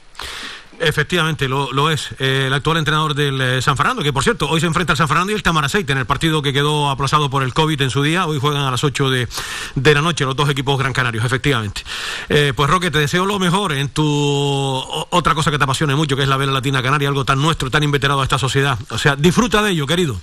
Efectivamente, 0.81 1.47
lo, 1.47 1.91
es. 1.91 2.09
Eh, 2.17 2.45
el 2.47 2.53
actual 2.53 2.77
entrenador 2.77 3.13
del 3.13 3.39
eh, 3.39 3.61
San 3.61 3.77
Fernando, 3.77 4.01
que 4.01 4.11
por 4.11 4.23
cierto, 4.23 4.49
hoy 4.49 4.59
se 4.59 4.65
enfrenta 4.65 4.93
al 4.93 4.97
San 4.97 5.07
Fernando 5.07 5.31
y 5.31 5.35
el 5.35 5.43
Tamaraceite 5.43 5.91
en 5.91 5.99
el 5.99 6.07
partido 6.07 6.41
que 6.41 6.53
quedó 6.53 6.89
aplazado 6.89 7.29
por 7.29 7.43
el 7.43 7.53
COVID 7.53 7.79
en 7.81 7.91
su 7.91 8.01
día. 8.01 8.25
Hoy 8.25 8.39
juegan 8.39 8.63
a 8.63 8.71
las 8.71 8.83
8 8.83 9.11
de, 9.11 9.27
la 9.75 10.01
noche 10.01 10.25
los 10.25 10.35
dos 10.35 10.49
equipos 10.49 10.79
gran 10.79 10.91
canarios, 10.91 11.23
efectivamente. 11.23 11.83
Eh, 12.29 12.53
pues 12.55 12.67
Roque, 12.67 12.89
te 12.89 12.97
deseo 12.97 13.27
lo 13.27 13.37
mejor 13.37 13.73
en 13.73 13.89
tu 13.89 14.03
otra 14.03 15.35
cosa 15.35 15.51
que 15.51 15.59
te 15.59 15.63
apasione 15.63 15.93
mucho, 15.93 16.15
que 16.15 16.23
es 16.23 16.29
la 16.29 16.37
vela 16.37 16.51
latina 16.51 16.81
canaria, 16.81 17.09
algo 17.09 17.25
tan 17.25 17.39
nuestro, 17.39 17.69
tan 17.69 17.83
inveterado 17.83 18.21
a 18.21 18.23
esta 18.23 18.39
sociedad. 18.39 18.77
O 18.89 18.97
sea, 18.97 19.15
disfruta 19.15 19.61
de 19.61 19.71
ello, 19.71 19.85
querido. 19.85 20.19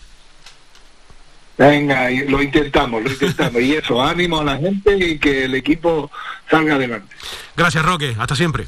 Venga, 1.57 2.11
lo 2.11 2.43
intentamos, 2.43 3.03
lo 3.03 3.11
intentamos. 3.11 3.63
y 3.63 3.75
eso, 3.75 4.03
ánimo 4.03 4.41
a 4.41 4.45
la 4.45 4.57
gente 4.57 4.97
y 4.97 5.19
que 5.19 5.45
el 5.45 5.55
equipo 5.55 6.11
salga 6.51 6.75
adelante. 6.75 7.15
Gracias, 7.57 7.85
Roque. 7.85 8.17
Hasta 8.19 8.35
siempre. 8.35 8.67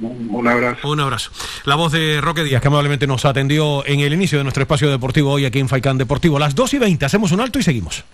Un 0.00 0.48
abrazo. 0.48 0.90
Un 0.90 1.00
abrazo. 1.00 1.30
La 1.64 1.76
voz 1.76 1.92
de 1.92 2.20
Roque 2.20 2.42
Díaz, 2.42 2.60
que 2.60 2.68
amablemente 2.68 3.06
nos 3.06 3.24
atendió 3.24 3.86
en 3.86 4.00
el 4.00 4.12
inicio 4.12 4.38
de 4.38 4.44
nuestro 4.44 4.62
espacio 4.62 4.90
deportivo 4.90 5.30
hoy 5.30 5.44
aquí 5.44 5.60
en 5.60 5.68
Faicán 5.68 5.98
Deportivo. 5.98 6.38
Las 6.38 6.54
2 6.54 6.74
y 6.74 6.78
20, 6.78 7.04
hacemos 7.04 7.32
un 7.32 7.40
alto 7.40 7.58
y 7.58 7.62
seguimos. 7.62 8.04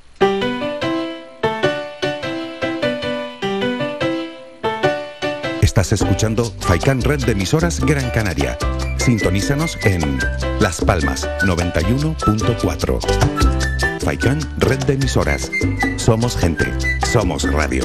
Estás 5.62 5.92
escuchando 5.92 6.44
Faicán 6.60 7.00
Red 7.00 7.24
de 7.24 7.32
Emisoras 7.32 7.80
Gran 7.80 8.10
Canaria. 8.10 8.58
Sintonízanos 8.98 9.78
en 9.84 10.18
Las 10.58 10.82
Palmas 10.82 11.26
91.4. 11.42 14.02
Faicán 14.02 14.40
Red 14.58 14.80
de 14.80 14.94
Emisoras. 14.94 15.50
Somos 15.96 16.36
gente. 16.36 16.66
Somos 17.06 17.50
radio. 17.50 17.84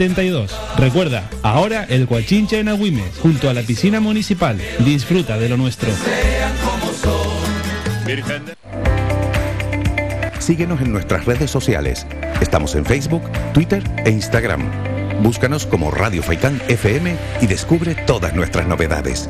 Recuerda, 0.77 1.29
ahora 1.43 1.83
el 1.83 2.07
Coachincha 2.07 2.57
en 2.57 2.69
Agüimes, 2.69 3.19
junto 3.21 3.51
a 3.51 3.53
la 3.53 3.61
piscina 3.61 3.99
municipal. 3.99 4.59
Disfruta 4.79 5.37
de 5.37 5.47
lo 5.47 5.57
nuestro. 5.57 5.91
Síguenos 10.39 10.81
en 10.81 10.91
nuestras 10.91 11.25
redes 11.25 11.51
sociales. 11.51 12.07
Estamos 12.41 12.73
en 12.73 12.83
Facebook, 12.83 13.21
Twitter 13.53 13.83
e 14.03 14.09
Instagram. 14.09 14.63
Búscanos 15.21 15.67
como 15.67 15.91
Radio 15.91 16.23
Faicán 16.23 16.59
FM 16.67 17.15
y 17.41 17.45
descubre 17.45 17.93
todas 17.93 18.33
nuestras 18.33 18.65
novedades. 18.67 19.29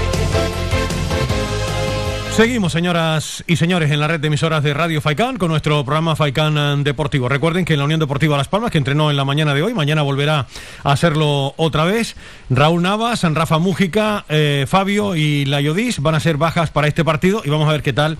Seguimos, 2.31 2.71
señoras 2.71 3.43
y 3.45 3.57
señores, 3.57 3.91
en 3.91 3.99
la 3.99 4.07
red 4.07 4.19
de 4.21 4.27
emisoras 4.27 4.63
de 4.63 4.73
Radio 4.73 5.01
Faicán 5.01 5.37
con 5.37 5.49
nuestro 5.49 5.83
programa 5.83 6.15
Faicán 6.15 6.81
Deportivo. 6.83 7.27
Recuerden 7.27 7.65
que 7.65 7.73
en 7.73 7.79
la 7.79 7.85
Unión 7.85 7.99
Deportiva 7.99 8.37
Las 8.37 8.47
Palmas, 8.47 8.71
que 8.71 8.77
entrenó 8.77 9.11
en 9.11 9.17
la 9.17 9.25
mañana 9.25 9.53
de 9.53 9.61
hoy, 9.61 9.73
mañana 9.73 10.01
volverá 10.01 10.47
a 10.83 10.91
hacerlo 10.91 11.53
otra 11.57 11.83
vez. 11.83 12.15
Raúl 12.49 12.81
Navas, 12.81 13.19
San 13.19 13.35
Rafa 13.35 13.59
Mújica, 13.59 14.25
eh, 14.29 14.65
Fabio 14.67 15.15
y 15.15 15.43
Layodis 15.45 15.99
van 15.99 16.15
a 16.15 16.21
ser 16.21 16.37
bajas 16.37 16.71
para 16.71 16.87
este 16.87 17.03
partido 17.03 17.41
y 17.43 17.49
vamos 17.49 17.67
a 17.67 17.73
ver 17.73 17.83
qué 17.83 17.91
tal 17.91 18.17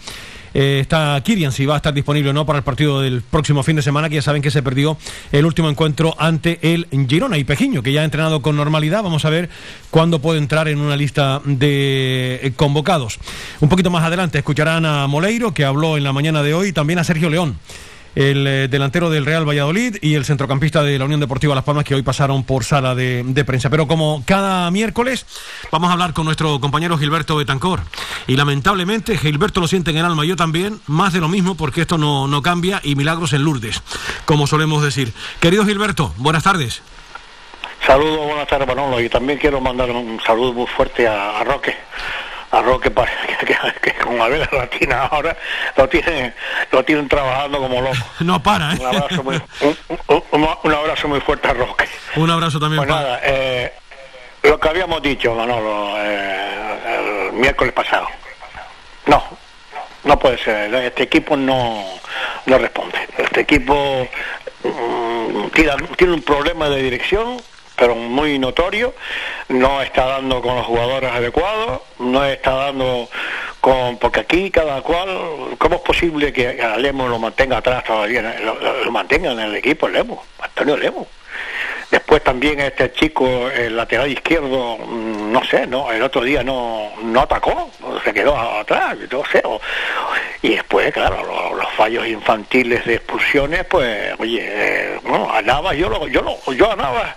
eh, 0.53 0.79
está 0.81 1.21
Kirian, 1.23 1.51
si 1.51 1.65
va 1.65 1.75
a 1.75 1.77
estar 1.77 1.93
disponible 1.93 2.29
o 2.29 2.33
no 2.33 2.45
para 2.45 2.59
el 2.59 2.63
partido 2.63 3.01
del 3.01 3.21
próximo 3.21 3.63
fin 3.63 3.75
de 3.75 3.81
semana, 3.81 4.09
que 4.09 4.15
ya 4.15 4.21
saben 4.21 4.41
que 4.41 4.51
se 4.51 4.61
perdió 4.61 4.97
el 5.31 5.45
último 5.45 5.69
encuentro 5.69 6.15
ante 6.17 6.59
el 6.61 6.87
Girona 7.07 7.37
y 7.37 7.43
Pejiño, 7.43 7.83
que 7.83 7.93
ya 7.93 8.01
ha 8.01 8.05
entrenado 8.05 8.41
con 8.41 8.55
normalidad. 8.55 9.03
Vamos 9.03 9.25
a 9.25 9.29
ver 9.29 9.49
cuándo 9.89 10.19
puede 10.19 10.39
entrar 10.39 10.67
en 10.67 10.79
una 10.79 10.95
lista 10.95 11.41
de 11.45 12.53
convocados. 12.55 13.19
Un 13.59 13.69
poquito 13.69 13.89
más 13.89 14.03
adelante 14.03 14.37
escucharán 14.37 14.85
a 14.85 15.07
Moleiro, 15.07 15.53
que 15.53 15.65
habló 15.65 15.97
en 15.97 16.03
la 16.03 16.13
mañana 16.13 16.43
de 16.43 16.53
hoy, 16.53 16.69
y 16.69 16.73
también 16.73 16.99
a 16.99 17.03
Sergio 17.03 17.29
León 17.29 17.57
el 18.15 18.45
eh, 18.45 18.67
delantero 18.67 19.09
del 19.09 19.25
Real 19.25 19.47
Valladolid 19.47 19.97
y 20.01 20.15
el 20.15 20.25
centrocampista 20.25 20.83
de 20.83 20.99
la 20.99 21.05
Unión 21.05 21.19
Deportiva 21.19 21.55
Las 21.55 21.63
Palmas 21.63 21.85
que 21.85 21.95
hoy 21.95 22.01
pasaron 22.01 22.43
por 22.43 22.63
sala 22.63 22.95
de, 22.95 23.43
prensa. 23.45 23.69
Pero 23.69 23.87
como 23.87 24.23
cada 24.25 24.69
miércoles 24.71 25.25
vamos 25.71 25.89
a 25.89 25.93
hablar 25.93 26.13
con 26.13 26.25
nuestro 26.25 26.59
compañero 26.59 26.97
Gilberto 26.97 27.35
Betancor. 27.35 27.81
Y 28.27 28.35
lamentablemente 28.35 29.17
Gilberto 29.17 29.59
lo 29.59 29.67
siente 29.67 29.91
en 29.91 29.97
el 29.97 30.05
alma, 30.05 30.25
yo 30.25 30.35
también, 30.35 30.79
más 30.87 31.13
de 31.13 31.19
lo 31.19 31.27
mismo 31.27 31.55
porque 31.55 31.81
esto 31.81 31.97
no, 31.97 32.27
no 32.27 32.41
cambia 32.41 32.81
y 32.83 32.95
milagros 32.95 33.33
en 33.33 33.43
Lourdes, 33.43 33.81
como 34.25 34.47
solemos 34.47 34.83
decir. 34.83 35.13
Querido 35.39 35.65
Gilberto, 35.65 36.13
buenas 36.17 36.43
tardes. 36.43 36.81
Saludos, 37.85 38.27
buenas 38.27 38.47
tardes 38.47 38.67
Manolo 38.67 39.01
y 39.01 39.09
también 39.09 39.39
quiero 39.39 39.59
mandar 39.59 39.89
un 39.89 40.19
saludo 40.25 40.53
muy 40.53 40.67
fuerte 40.67 41.07
a, 41.07 41.43
Roque 41.43 41.43
a 41.43 41.43
Roque 41.43 41.75
que, 43.39 43.55
que, 43.81 43.93
con 43.99 44.19
Abel 44.19 44.47
Latina 44.51 45.05
ahora 45.05 45.35
lo 45.77 45.87
tienen, 45.87 46.33
lo 46.71 46.83
tienen 46.83 47.07
trabajando 47.07 47.59
como 47.59 47.81
loco. 47.81 47.95
No 48.19 48.41
para, 48.43 48.73
¿eh? 48.73 48.77
Un 48.79 48.85
abrazo 48.87 49.23
muy, 49.23 49.41
un, 50.31 50.73
abrazo 50.73 51.07
muy 51.07 51.21
fuerte 51.21 51.47
a 51.47 51.53
Roque. 51.53 51.85
Un 52.15 52.29
abrazo 52.29 52.59
también. 52.59 52.83
Pues 52.83 52.89
nada, 52.89 53.19
eh, 53.23 53.73
lo 54.43 54.59
que 54.59 54.69
habíamos 54.69 55.01
dicho, 55.01 55.33
Manolo, 55.33 55.95
eh, 55.97 57.29
el 57.29 57.33
miércoles 57.33 57.73
pasado. 57.73 58.07
No, 59.05 59.23
no 60.03 60.19
puede 60.19 60.37
ser. 60.37 60.73
Este 60.73 61.03
equipo 61.03 61.37
no, 61.37 61.85
no 62.45 62.57
responde. 62.57 62.97
Este 63.17 63.41
equipo 63.41 64.07
mm, 64.63 65.47
tiene 65.97 66.13
un 66.13 66.21
problema 66.21 66.69
de 66.69 66.83
dirección 66.83 67.41
pero 67.81 67.95
muy 67.95 68.37
notorio, 68.37 68.93
no 69.49 69.81
está 69.81 70.05
dando 70.05 70.39
con 70.39 70.55
los 70.55 70.67
jugadores 70.67 71.11
adecuados, 71.11 71.81
no 71.97 72.23
está 72.23 72.51
dando 72.51 73.09
con, 73.59 73.97
porque 73.97 74.19
aquí 74.19 74.51
cada 74.51 74.83
cual, 74.83 75.09
¿cómo 75.57 75.77
es 75.77 75.81
posible 75.81 76.31
que 76.31 76.61
a 76.61 76.77
Lemo 76.77 77.07
lo 77.07 77.17
mantenga 77.17 77.57
atrás 77.57 77.83
todavía, 77.83 78.35
lo, 78.39 78.91
mantenga 78.91 79.31
en 79.31 79.39
el 79.39 79.55
equipo, 79.55 79.87
Lemo, 79.87 80.23
Antonio 80.43 80.77
Lemo? 80.77 81.07
Después 81.89 82.23
también 82.23 82.59
este 82.59 82.93
chico, 82.93 83.49
el 83.49 83.75
lateral 83.75 84.11
izquierdo, 84.11 84.77
mm, 84.77 85.31
no 85.31 85.43
sé, 85.43 85.65
no, 85.65 85.91
el 85.91 86.03
otro 86.03 86.21
día 86.21 86.43
no, 86.43 86.91
no 87.01 87.21
atacó, 87.21 87.71
se 88.03 88.13
quedó 88.13 88.37
atrás, 88.37 88.95
no 89.11 89.23
sé. 89.25 89.41
y 90.43 90.49
después, 90.49 90.93
claro, 90.93 91.55
los, 91.55 91.67
fallos 91.71 92.05
infantiles 92.05 92.85
de 92.85 92.95
expulsiones, 92.95 93.65
pues, 93.65 94.13
oye, 94.19 94.39
eh, 94.43 94.99
bueno, 95.01 95.33
a 95.33 95.41
Navas, 95.41 95.75
yo 95.75 95.89
lo, 95.89 96.07
yo 96.07 96.21
lo, 96.21 96.53
yo 96.53 96.71
a 96.71 96.75
Navas 96.75 97.15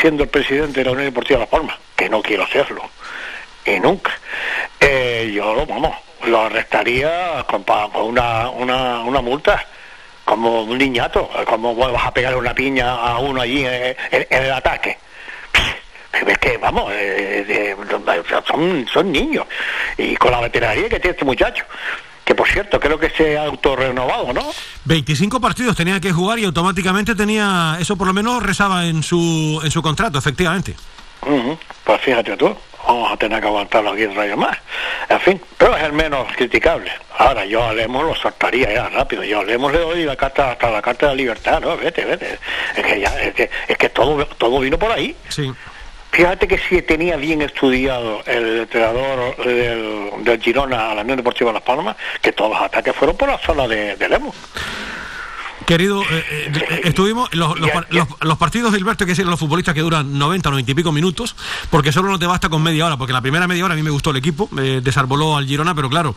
siendo 0.00 0.24
el 0.24 0.28
presidente 0.28 0.80
de 0.80 0.84
la 0.84 0.92
Unión 0.92 1.06
Deportiva 1.06 1.40
de 1.40 1.44
La 1.44 1.50
Palma, 1.50 1.78
que 1.96 2.08
no 2.08 2.22
quiero 2.22 2.44
hacerlo, 2.44 2.82
y 3.64 3.78
nunca, 3.80 4.12
eh, 4.80 5.30
yo, 5.34 5.66
vamos, 5.66 5.96
lo 6.24 6.42
arrestaría 6.42 7.44
con, 7.48 7.64
una, 7.94 8.48
una, 8.50 9.00
una 9.00 9.20
multa 9.20 9.64
como 10.24 10.62
un 10.62 10.78
niñato, 10.78 11.28
como 11.46 11.74
vas 11.74 12.06
a 12.06 12.14
pegarle 12.14 12.38
una 12.38 12.54
piña 12.54 12.94
a 12.94 13.18
uno 13.18 13.40
allí 13.40 13.64
en, 13.66 13.96
el 14.30 14.52
ataque. 14.52 14.98
Es 16.12 16.38
que, 16.38 16.56
vamos, 16.58 16.92
eh, 16.94 17.74
son, 18.46 18.86
son 18.86 19.10
niños. 19.10 19.46
Y 19.96 20.14
con 20.16 20.30
la 20.30 20.40
veteranía 20.40 20.88
que 20.88 21.00
tiene 21.00 21.12
este 21.12 21.24
muchacho 21.24 21.64
que 22.24 22.34
por 22.34 22.48
cierto 22.48 22.78
creo 22.78 22.98
que 22.98 23.10
se 23.10 23.36
ha 23.36 23.46
autorrenovado, 23.46 24.32
¿no? 24.32 24.50
25 24.84 25.40
partidos 25.40 25.76
tenía 25.76 26.00
que 26.00 26.12
jugar 26.12 26.38
y 26.38 26.44
automáticamente 26.44 27.14
tenía, 27.14 27.76
eso 27.80 27.96
por 27.96 28.06
lo 28.06 28.12
menos 28.12 28.42
rezaba 28.42 28.86
en 28.86 29.02
su, 29.02 29.60
en 29.62 29.70
su 29.70 29.82
contrato, 29.82 30.18
efectivamente. 30.18 30.74
Pues 31.84 32.00
fíjate 32.00 32.36
tú, 32.36 32.56
vamos 32.86 33.12
a 33.12 33.16
tener 33.16 33.40
que 33.40 33.46
aguantarlo 33.46 33.90
aquí 33.90 34.02
en 34.02 34.14
Rayo 34.14 34.36
más. 34.36 34.56
En 35.08 35.20
fin, 35.20 35.40
pero 35.56 35.76
es 35.76 35.82
el 35.82 35.92
menos 35.92 36.26
criticable. 36.36 36.90
Ahora 37.18 37.44
yo 37.44 37.64
a 37.64 37.72
Lemos 37.72 38.04
lo 38.04 38.14
soltaría 38.14 38.72
ya 38.72 38.88
rápido, 38.88 39.22
yo 39.22 39.40
a 39.40 39.44
Lemos 39.44 39.72
le 39.72 39.78
doy 39.78 40.04
la 40.04 40.16
carta 40.16 40.52
hasta 40.52 40.70
la 40.70 40.82
carta 40.82 41.08
de 41.08 41.16
libertad, 41.16 41.60
¿no? 41.60 41.76
Vete, 41.76 42.04
vete. 42.04 42.38
Es 42.76 42.84
que 42.84 43.00
ya, 43.00 43.20
es 43.20 43.34
que, 43.34 43.50
es 43.68 43.76
que 43.76 43.88
todo, 43.88 44.26
todo 44.26 44.60
vino 44.60 44.78
por 44.78 44.90
ahí. 44.90 45.14
Sí. 45.28 45.52
Fíjate 46.12 46.46
que 46.46 46.58
si 46.58 46.82
tenía 46.82 47.16
bien 47.16 47.40
estudiado 47.40 48.22
el 48.26 48.60
entrenador 48.60 49.34
del, 49.44 50.40
Girona 50.42 50.90
a 50.90 50.94
la 50.94 51.00
Unión 51.00 51.16
Deportiva 51.16 51.48
de 51.50 51.54
Las 51.54 51.62
Palmas, 51.62 51.96
que 52.20 52.32
todos 52.32 52.50
los 52.50 52.60
ataques 52.60 52.94
fueron 52.94 53.16
por 53.16 53.30
la 53.30 53.38
zona 53.38 53.66
de, 53.66 53.96
de 53.96 54.08
Lemos. 54.10 54.36
Querido, 55.66 56.02
eh, 56.02 56.24
eh, 56.30 56.80
estuvimos 56.84 57.32
los, 57.34 57.54
los, 57.58 58.38
partidos 58.38 58.72
de 58.72 58.78
Hilberto, 58.78 59.04
que 59.04 59.12
decir 59.12 59.26
los 59.26 59.38
futbolistas 59.38 59.74
que 59.74 59.80
duran 59.80 60.18
90, 60.18 60.50
90 60.50 60.70
y 60.70 60.74
pico 60.74 60.92
minutos, 60.92 61.36
porque 61.70 61.92
solo 61.92 62.10
no 62.10 62.18
te 62.18 62.26
basta 62.26 62.48
con 62.48 62.62
media 62.62 62.86
hora, 62.86 62.96
porque 62.96 63.12
la 63.12 63.20
primera 63.20 63.46
media 63.46 63.64
hora 63.64 63.74
a 63.74 63.76
mí 63.76 63.82
me 63.82 63.90
gustó 63.90 64.10
el 64.10 64.16
equipo, 64.16 64.48
eh, 64.58 64.80
desarboló 64.82 65.36
al 65.36 65.46
Girona, 65.46 65.74
pero 65.74 65.88
claro, 65.88 66.14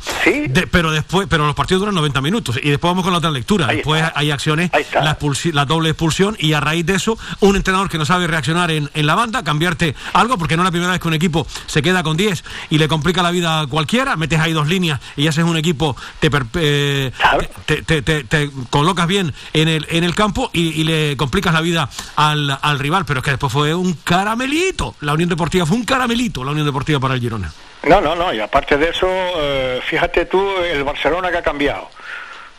pero 0.71 0.91
después, 0.91 1.27
pero 1.29 1.45
los 1.45 1.55
partidos 1.55 1.81
duran 1.81 1.95
90 1.95 2.21
minutos 2.21 2.59
y 2.61 2.69
después 2.69 2.89
vamos 2.89 3.03
con 3.03 3.13
la 3.13 3.19
otra 3.19 3.31
lectura, 3.31 3.67
después 3.67 4.03
hay 4.15 4.31
acciones, 4.31 4.71
la, 4.93 5.17
la, 5.53 5.65
doble 5.65 5.89
expulsión 5.89 6.35
y 6.39 6.53
a 6.53 6.59
raíz 6.59 6.85
de 6.85 6.95
eso, 6.95 7.17
un 7.41 7.55
entrenador 7.55 7.89
que 7.89 7.97
no 7.97 8.05
sabe 8.05 8.27
reaccionar 8.27 8.71
en, 8.71 8.89
en, 8.93 9.05
la 9.05 9.15
banda, 9.15 9.43
cambiarte 9.43 9.95
algo, 10.13 10.37
porque 10.37 10.55
no 10.55 10.63
es 10.63 10.65
la 10.65 10.71
primera 10.71 10.91
vez 10.91 11.01
que 11.01 11.07
un 11.07 11.13
equipo 11.13 11.45
se 11.67 11.81
queda 11.81 12.03
con 12.03 12.17
10 12.17 12.43
y 12.69 12.77
le 12.77 12.87
complica 12.87 13.21
la 13.21 13.31
vida 13.31 13.61
a 13.61 13.67
cualquiera, 13.67 14.15
metes 14.15 14.39
ahí 14.39 14.53
dos 14.53 14.67
líneas 14.67 14.99
y 15.15 15.27
haces 15.27 15.43
un 15.43 15.57
equipo, 15.57 15.95
te, 16.19 16.29
te, 16.29 18.01
te, 18.01 18.01
te 18.01 18.49
colocas 18.69 19.07
bien 19.07 19.33
en 19.53 19.67
el, 19.67 19.87
en 19.89 20.03
el 20.03 20.15
campo 20.15 20.49
y, 20.53 20.83
le 20.83 21.17
complicas 21.17 21.53
la 21.53 21.61
vida 21.61 21.89
al, 22.15 22.57
al, 22.61 22.79
rival, 22.79 23.05
pero 23.05 23.19
es 23.19 23.23
que 23.23 23.31
después 23.31 23.51
fue 23.51 23.73
un 23.73 23.93
caramelito. 23.93 24.95
La 25.01 25.13
Unión 25.13 25.29
Deportiva 25.29 25.65
fue 25.65 25.77
un 25.77 25.85
caramelito, 25.85 26.43
la 26.43 26.51
Unión 26.51 26.65
Deportiva 26.65 26.99
para 26.99 27.15
el 27.15 27.21
Girona. 27.21 27.51
No, 27.83 28.01
no, 28.01 28.15
no, 28.15 28.33
y 28.33 28.39
aparte 28.39 28.77
de 28.77 28.89
eso, 28.89 29.07
eh, 29.09 29.79
fíjate 29.85 30.25
tú 30.25 30.43
el 30.57 30.83
Barcelona 30.83 31.31
que 31.31 31.37
ha 31.37 31.43
cambiado. 31.43 31.89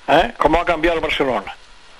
¿Eh? 0.08 0.34
¿Cómo 0.38 0.60
ha 0.60 0.64
cambiado 0.64 0.96
el 0.96 1.02
Barcelona? 1.02 1.52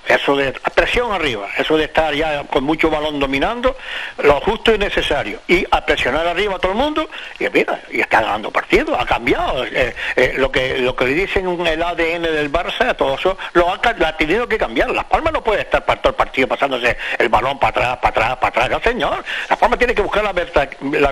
Eso 0.07 0.37
de 0.37 0.53
presión 0.75 1.13
arriba, 1.13 1.49
eso 1.59 1.77
de 1.77 1.85
estar 1.85 2.15
ya 2.15 2.45
con 2.45 2.65
mucho 2.65 2.91
balón 2.91 3.19
dominando, 3.19 3.77
lo 4.19 4.41
justo 4.41 4.75
y 4.75 4.79
necesario. 4.79 5.41
Y 5.49 5.67
a 5.71 5.85
presionar 5.85 6.27
arriba 6.27 6.57
a 6.57 6.59
todo 6.59 6.73
el 6.73 6.79
mundo, 6.79 7.09
y 7.39 7.49
mira, 7.49 7.81
y 7.91 8.01
está 8.01 8.21
ganando 8.21 8.51
partido, 8.51 8.99
ha 8.99 9.05
cambiado. 9.05 9.65
Eh, 9.65 9.95
eh, 10.17 10.35
lo 10.37 10.51
que 10.53 10.79
lo 10.79 10.95
que 10.95 11.07
dicen 11.07 11.67
el 11.67 11.83
ADN 11.83 12.23
del 12.23 12.53
Barça, 12.53 12.95
todo 12.97 13.15
eso 13.15 13.37
lo 13.55 13.73
ha, 13.73 14.17
tenido 14.17 14.49
que 14.49 14.59
cambiar. 14.59 14.91
Las 14.91 15.05
Palmas 15.05 15.33
no 15.33 15.43
puede 15.43 15.63
estar 15.63 15.85
para 15.85 16.01
todo 16.01 16.11
el 16.11 16.17
partido 16.17 16.49
pasándose 16.49 16.97
el 17.19 17.29
balón 17.29 17.59
para 17.59 17.71
atrás, 17.71 17.99
para 17.99 18.11
atrás, 18.11 18.37
para 18.37 18.49
atrás. 18.49 18.71
No, 18.71 18.81
señor. 18.81 19.25
Las 19.49 19.59
Palmas 19.59 19.79
tiene 19.79 19.95
que 19.95 20.03
buscar 20.03 20.23
la, 20.23 20.33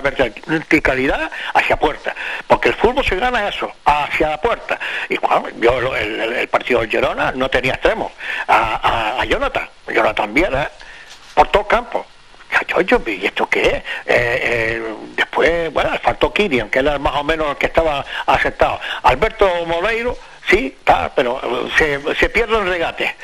verticalidad 0.01 1.29
hacia 1.53 1.77
puerta. 1.77 2.15
Porque 2.47 2.69
el 2.69 2.75
fútbol 2.75 3.03
se 3.05 3.15
gana 3.15 3.47
eso, 3.47 3.71
hacia 3.85 4.29
la 4.29 4.41
puerta. 4.41 4.79
Y 5.09 5.17
cuando 5.17 5.49
yo 5.59 5.95
el, 5.95 6.47
partido 6.47 6.81
del 6.81 6.89
Girona 6.89 7.31
no 7.31 7.49
tenía 7.49 7.73
extremos 7.73 8.11
a, 8.47 8.84
Jonathan, 9.25 9.69
Jonathan 9.87 10.33
Viera, 10.33 10.71
por 11.33 11.47
todo 11.47 11.63
el 11.63 11.67
campo. 11.67 12.05
¿y 13.07 13.25
esto 13.25 13.47
qué 13.47 13.61
es? 13.61 13.73
Eh, 13.73 13.83
eh, 14.05 14.95
después, 15.15 15.71
bueno, 15.73 15.91
faltó 16.01 16.31
Kirian, 16.33 16.69
que 16.69 16.79
era 16.79 16.97
más 16.99 17.15
o 17.15 17.23
menos 17.23 17.49
el 17.51 17.57
que 17.57 17.65
estaba 17.65 18.05
aceptado. 18.25 18.79
Alberto 19.03 19.47
Moleiro, 19.65 20.17
sí, 20.49 20.75
está, 20.77 21.11
pero 21.15 21.39
se, 21.77 21.99
se 22.15 22.29
pierde 22.29 22.57
el 22.57 22.67
regate. 22.67 23.15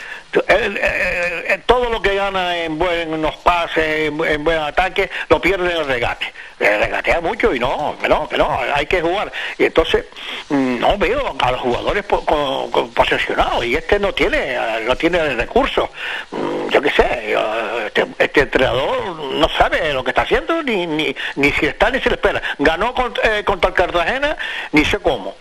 todo 1.65 1.89
lo 1.89 2.01
que 2.01 2.15
gana 2.15 2.57
en 2.57 2.77
buenos 2.77 3.36
pases, 3.38 4.07
en, 4.07 4.43
buen 4.43 4.57
ataque, 4.57 5.10
lo 5.29 5.41
pierde 5.41 5.71
en 5.71 5.77
el 5.77 5.88
regate. 5.88 6.31
regatea 6.60 7.21
mucho 7.21 7.53
y 7.53 7.60
no, 7.60 7.95
no, 8.07 8.29
no, 8.38 8.60
hay 8.73 8.86
que 8.86 9.01
jugar. 9.01 9.31
Y 9.57 9.65
entonces, 9.65 10.05
mm, 10.49 10.79
no 10.79 10.97
veo 10.97 11.36
a 11.39 11.51
los 11.51 11.62
jugadores 11.62 12.05
posesionados 12.95 13.65
y 13.65 13.75
este 13.75 13.99
no 13.99 14.13
tiene, 14.13 14.57
no 14.86 14.95
tiene 14.95 15.36
recursos. 15.36 15.89
Mm, 16.31 16.69
yo 16.69 16.81
qué 16.81 16.91
sé, 16.91 17.36
este, 17.86 18.05
este, 18.17 18.41
entrenador 18.41 19.15
no 19.34 19.49
sabe 19.49 19.93
lo 19.93 20.03
que 20.03 20.12
está 20.12 20.23
haciendo, 20.23 20.63
ni, 20.63 20.88
ni, 20.88 21.15
ni 21.36 21.51
si 21.51 21.65
está 21.65 21.89
ni 21.91 21.99
se 21.99 22.10
le 22.10 22.15
espera. 22.15 22.41
Ganó 22.57 22.93
eh, 23.23 23.43
contra 23.43 23.69
el 23.69 23.75
Cartagena, 23.75 24.38
ni 24.71 24.86
sé 24.86 24.99
cómo 24.99 25.36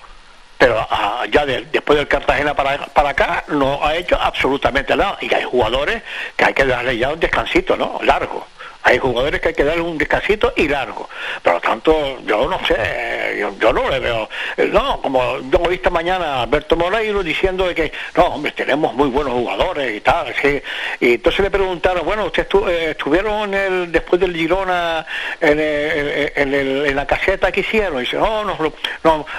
pero 0.61 0.87
ah, 0.91 1.25
ya 1.33 1.47
después 1.47 1.99
del 1.99 2.07
Cartagena 2.07 2.53
para, 2.55 2.77
para 2.89 3.09
acá 3.09 3.45
no 3.49 3.83
ha 3.83 3.97
hecho 3.97 4.21
absolutamente 4.21 4.95
nada 4.95 5.17
y 5.23 5.35
hay 5.35 5.43
jugadores 5.43 6.03
que 6.37 6.45
hay 6.45 6.53
que 6.53 6.67
darle 6.67 6.99
ya 6.99 7.15
un 7.15 7.19
descansito, 7.19 7.79
¿no? 7.79 7.99
Largo. 8.03 8.47
Hay 8.83 8.99
jugadores 8.99 9.41
que 9.41 9.49
hay 9.49 9.55
que 9.55 9.65
darle 9.65 9.83
un 9.83 9.99
descansito 9.99 10.53
y 10.57 10.67
largo. 10.67 11.09
Por 11.43 11.55
lo 11.55 11.61
tanto, 11.61 12.21
yo 12.25 12.49
no 12.49 12.59
sé, 12.67 13.45
yo, 13.61 13.73
no 13.73 13.89
le 13.91 13.99
veo. 13.99 14.29
Eh, 14.57 14.71
no, 14.73 15.01
como 15.03 15.39
yo 15.51 15.61
he 15.67 15.69
visto 15.69 15.91
mañana 15.91 16.37
a 16.37 16.43
Alberto 16.43 16.77
Moreiro 16.77 17.23
diciendo 17.23 17.73
que, 17.75 17.93
no, 18.17 18.27
hombre, 18.27 18.53
tenemos 18.53 18.95
muy 18.95 19.09
buenos 19.09 19.35
jugadores 19.35 19.97
y 19.97 20.01
tal. 20.01 20.35
¿sí? 20.41 20.63
Y 21.01 21.15
entonces 21.15 21.41
le 21.41 21.51
preguntaron, 21.51 22.05
bueno, 22.07 22.25
¿ustedes 22.25 22.49
eh, 22.69 22.91
estuvieron 22.93 23.53
el, 23.53 23.93
después 23.93 24.19
del 24.21 24.35
Girona 24.35 25.05
en, 25.41 25.61
en, 25.61 26.97
la 26.97 27.07
caseta 27.07 27.53
que 27.53 27.61
hicieron? 27.61 27.99
Y 27.99 28.01
dice, 28.01 28.17
no, 28.17 28.45
nos, 28.45 28.59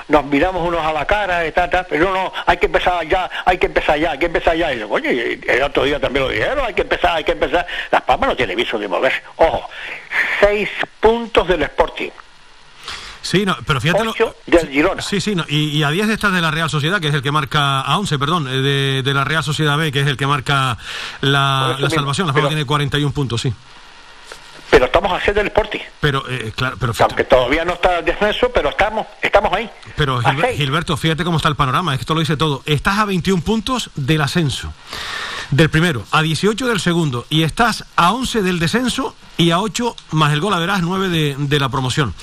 nos 0.07 0.25
miramos 0.25 0.67
unos 0.67 0.85
a 0.85 0.93
la 0.93 1.05
cara 1.05 1.45
y 1.47 1.51
tal, 1.51 1.69
tal, 1.69 1.87
pero 1.89 2.13
no, 2.13 2.31
hay 2.45 2.57
que 2.57 2.67
empezar 2.67 3.05
ya, 3.07 3.29
hay 3.45 3.57
que 3.57 3.65
empezar 3.65 3.97
ya, 3.97 4.11
hay 4.11 4.19
que 4.19 4.25
empezar 4.27 4.55
ya. 4.55 4.71
Y 4.71 4.77
digo, 4.77 4.93
oye, 4.93 5.39
el 5.47 5.63
otro 5.63 5.83
día 5.83 5.99
también 5.99 6.25
lo 6.25 6.31
dijeron, 6.31 6.65
hay 6.65 6.73
que 6.73 6.83
empezar, 6.83 7.17
hay 7.17 7.23
que 7.23 7.31
empezar. 7.31 7.65
Las 7.89 8.01
Palmas 8.03 8.29
no 8.29 8.35
tiene 8.35 8.55
viso 8.55 8.77
de 8.77 8.87
moverse. 8.87 9.21
Ojo, 9.37 9.69
seis 10.39 10.69
puntos 10.99 11.47
del 11.47 11.63
Sporting. 11.63 12.09
Sí, 13.21 13.45
no, 13.45 13.55
pero 13.65 13.79
fíjate. 13.79 14.03
del 14.47 14.69
Girona. 14.69 15.01
Sí, 15.01 15.21
sí, 15.21 15.35
no, 15.35 15.45
y, 15.47 15.83
a 15.83 15.91
10 15.91 16.09
estás 16.09 16.33
de 16.33 16.41
la 16.41 16.49
Real 16.49 16.69
Sociedad, 16.69 16.99
que 16.99 17.07
es 17.07 17.13
el 17.13 17.21
que 17.21 17.31
marca. 17.31 17.81
A 17.81 17.97
11, 17.99 18.17
perdón, 18.17 18.47
eh, 18.47 18.61
de, 18.61 19.03
de 19.03 19.13
la 19.13 19.23
Real 19.23 19.43
Sociedad 19.43 19.77
B, 19.77 19.91
que 19.91 20.01
es 20.01 20.07
el 20.07 20.17
que 20.17 20.25
marca 20.25 20.77
la, 21.21 21.77
la 21.79 21.89
salvación. 21.89 22.27
La 22.27 22.33
Palma 22.33 22.49
tiene 22.49 22.65
41 22.65 23.13
puntos, 23.13 23.41
sí. 23.41 23.53
Pero 24.71 24.85
estamos 24.85 25.11
a 25.11 25.23
6 25.23 25.35
del 25.35 25.47
Sporting. 25.47 25.81
Pero, 25.99 26.23
eh, 26.29 26.51
claro, 26.55 26.77
pero 26.79 26.93
Aunque 26.97 27.25
todavía 27.25 27.65
no 27.65 27.73
está 27.73 27.99
el 27.99 28.05
descenso, 28.05 28.49
pero 28.53 28.69
estamos, 28.69 29.05
estamos 29.21 29.51
ahí. 29.53 29.69
Pero 29.97 30.21
Gilberto, 30.55 30.95
fíjate 30.97 31.23
cómo 31.23 31.37
está 31.37 31.49
el 31.49 31.57
panorama, 31.57 31.93
es 31.93 31.99
que 31.99 32.03
esto 32.03 32.13
lo 32.13 32.21
dice 32.21 32.37
todo. 32.37 32.63
Estás 32.65 32.97
a 32.97 33.05
21 33.05 33.43
puntos 33.43 33.91
del 33.95 34.21
ascenso 34.21 34.73
del 35.51 35.69
primero, 35.69 36.03
a 36.11 36.21
18 36.21 36.65
del 36.67 36.79
segundo, 36.79 37.25
y 37.29 37.43
estás 37.43 37.85
a 37.97 38.13
11 38.13 38.41
del 38.41 38.59
descenso 38.59 39.13
y 39.37 39.51
a 39.51 39.59
8 39.59 39.95
más 40.11 40.31
el 40.31 40.39
gol, 40.39 40.53
a 40.53 40.59
verás, 40.59 40.81
9 40.81 41.09
de, 41.09 41.35
de 41.37 41.59
la 41.59 41.67
promoción. 41.67 42.13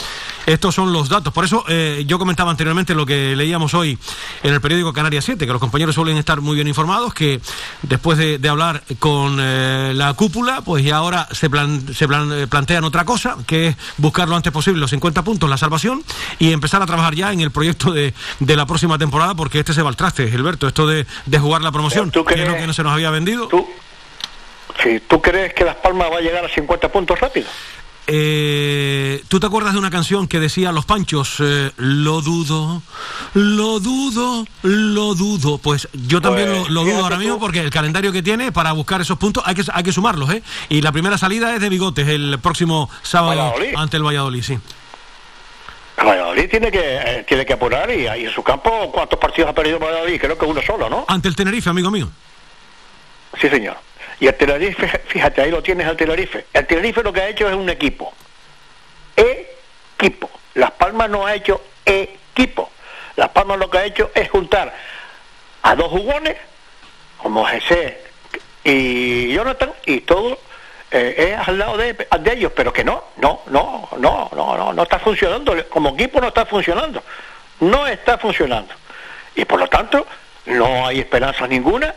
Estos 0.49 0.75
son 0.75 0.95
los 0.95 1.11
datos. 1.11 1.31
Por 1.35 1.45
eso 1.45 1.63
eh, 1.69 2.05
yo 2.07 2.19
comentaba 2.19 2.51
anteriormente 2.51 2.95
lo 2.95 3.05
que 3.05 3.37
leíamos 3.37 3.75
hoy 3.75 3.99
en 4.43 4.55
el 4.55 4.63
periódico 4.63 4.95
Canarias 4.95 5.27
7, 5.27 5.45
que 5.45 5.53
los 5.53 5.61
compañeros 5.61 5.95
suelen 5.95 6.17
estar 6.17 6.41
muy 6.41 6.55
bien 6.55 6.69
informados, 6.69 7.13
que 7.13 7.39
después 7.83 8.17
de, 8.17 8.49
hablar 8.49 8.83
con 8.99 9.37
eh, 9.39 9.93
la 9.95 10.15
cúpula, 10.15 10.63
pues 10.63 10.83
ya 10.83 10.97
ahora 10.97 11.29
se, 11.33 11.51
se 11.93 12.07
eh, 12.43 12.47
plantean 12.47 12.85
otra 12.85 13.05
cosa, 13.05 13.37
que 13.47 13.69
es 13.69 13.77
buscar 13.97 14.29
lo 14.29 14.37
antes 14.37 14.53
posible 14.53 14.81
los 14.81 14.91
50 14.91 15.23
puntos, 15.23 15.49
la 15.49 15.59
salvación, 15.59 16.03
y 16.39 16.53
empezar 16.53 16.83
a 16.83 16.87
trabajar 16.87 17.15
ya 17.15 17.33
en 17.33 17.41
el 17.41 17.51
proyecto 17.51 17.93
de, 17.93 18.13
la 18.41 18.67
próxima 18.67 18.99
temporada, 18.99 19.35
porque 19.35 19.61
este 19.61 19.73
se 19.73 19.83
va 19.83 19.89
al 19.89 19.97
traste, 19.97 20.29
Gilberto, 20.31 20.69
esto 20.69 20.87
de, 20.87 21.07
jugar 21.39 21.63
la 21.63 21.73
promoción, 21.73 22.11
que 22.11 22.43
es 22.43 22.49
lo 22.49 22.57
que 22.57 22.67
no 22.67 22.73
se 22.73 22.83
nos 22.83 22.93
había 22.93 23.11
vendido. 23.11 23.49
¿Tú, 23.49 23.69
¿Tú 25.07 25.23
crees 25.23 25.55
que 25.55 25.65
Las 25.65 25.77
Palmas 25.77 26.09
va 26.13 26.19
a 26.19 26.21
llegar 26.21 26.45
a 26.45 26.49
50 26.49 26.91
puntos 26.91 27.19
rápido? 27.21 27.47
Eh, 28.11 29.23
¿Tú 29.29 29.39
te 29.39 29.47
acuerdas 29.47 29.75
de 29.75 29.79
una 29.79 29.91
canción 29.91 30.29
que 30.29 30.41
decía 30.41 30.73
Los 30.73 30.87
Panchos? 30.87 31.37
Eh, 31.41 31.71
lo 31.77 32.23
dudo, 32.23 32.83
lo 33.35 33.81
dudo, 33.81 34.47
lo 34.63 35.15
dudo. 35.15 35.59
Pues 35.59 35.89
yo 35.93 36.23
también 36.23 36.49
lo, 36.49 36.63
pues, 36.63 36.95
dudo 36.95 37.03
ahora 37.03 37.19
mismo 37.19 37.39
porque 37.39 37.61
el 37.61 37.71
calendario 37.71 38.11
que 38.11 38.23
tiene 38.23 38.51
para 38.51 38.73
buscar 38.73 39.03
esos 39.03 39.19
puntos 39.19 39.43
hay 39.47 39.55
que, 39.55 39.63
hay 39.71 39.83
que 39.83 39.93
sumarlos, 39.93 40.31
¿eh? 40.31 40.43
Y 40.71 40.81
la 40.81 40.91
primera 40.91 41.19
salida 41.19 41.55
es 41.55 41.61
de 41.61 41.69
Bigotes 41.69 42.09
el 42.09 42.39
próximo 42.41 42.89
sábado 43.03 43.53
ante 43.77 43.99
el 43.99 44.03
Valladolid, 44.03 44.43
sí. 44.43 44.59
Valladolid 45.99 46.49
tiene 46.49 46.71
que, 46.71 46.97
eh, 46.97 47.25
tiene 47.29 47.45
que 47.45 47.53
apurar 47.53 47.91
y, 47.91 48.05
y, 48.05 48.25
en 48.25 48.31
su 48.31 48.43
campo, 48.43 48.91
¿cuántos 48.91 49.19
partidos 49.19 49.51
ha 49.51 49.55
perdido 49.55 49.79
Valladolid? 49.79 50.19
Creo 50.19 50.39
que 50.39 50.47
uno 50.47 50.63
solo, 50.63 50.89
¿no? 50.89 51.05
Ante 51.09 51.29
el 51.29 51.37
Tenerife, 51.37 51.69
amigo 51.69 51.91
mío. 51.91 52.09
Sí, 53.39 53.51
señor. 53.51 53.77
Y 54.21 54.27
el 54.27 54.35
Tenerife, 54.35 54.87
fíjate, 55.07 55.43
ahí 55.43 55.51
lo 55.51 55.63
tienes 55.63 55.87
el 55.87 55.97
Tenerife. 55.97 56.47
El 56.53 56.67
Tenerife 56.67 57.03
lo 57.03 57.13
que 57.13 57.21
ha 57.21 57.29
hecho 57.29 57.49
es 57.49 57.55
un 57.55 57.69
equipo. 57.69 58.13
Equipo. 59.17 60.31
Las 60.55 60.73
Palmas 60.73 61.09
no 61.09 61.27
ha 61.27 61.35
hecho 61.35 61.61
equipo. 61.85 62.71
Las 63.17 63.29
Palmas 63.31 63.59
lo 63.59 63.71
que 63.71 63.79
ha 63.79 63.85
hecho 63.85 64.11
es 64.15 64.29
juntar 64.29 64.75
a 65.63 65.75
dos 65.75 65.89
jugones, 65.89 66.37
como 67.19 67.45
José 67.45 68.01
y 68.65 69.33
Jonathan, 69.33 69.73
y 69.87 70.01
todo 70.01 70.39
eh, 70.91 71.35
es 71.39 71.49
al 71.49 71.59
lado 71.59 71.77
de, 71.77 71.93
de, 71.95 72.33
ellos, 72.33 72.53
pero 72.55 72.73
que 72.73 72.85
no, 72.85 73.05
no, 73.17 73.43
no, 73.47 73.89
no, 73.99 74.31
no, 74.35 74.57
no, 74.57 74.73
no 74.73 74.83
está 74.83 74.99
funcionando. 74.99 75.55
Como 75.69 75.91
equipo 75.91 76.21
no 76.21 76.29
está 76.29 76.47
funcionando. 76.47 77.03
No 77.61 77.87
está 77.87 78.19
funcionando. 78.19 78.75
Y 79.35 79.45
por 79.45 79.61
lo 79.61 79.69
tanto, 79.69 80.07
no 80.47 80.87
hay 80.87 81.01
esperanza 81.01 81.47
ninguna 81.47 81.95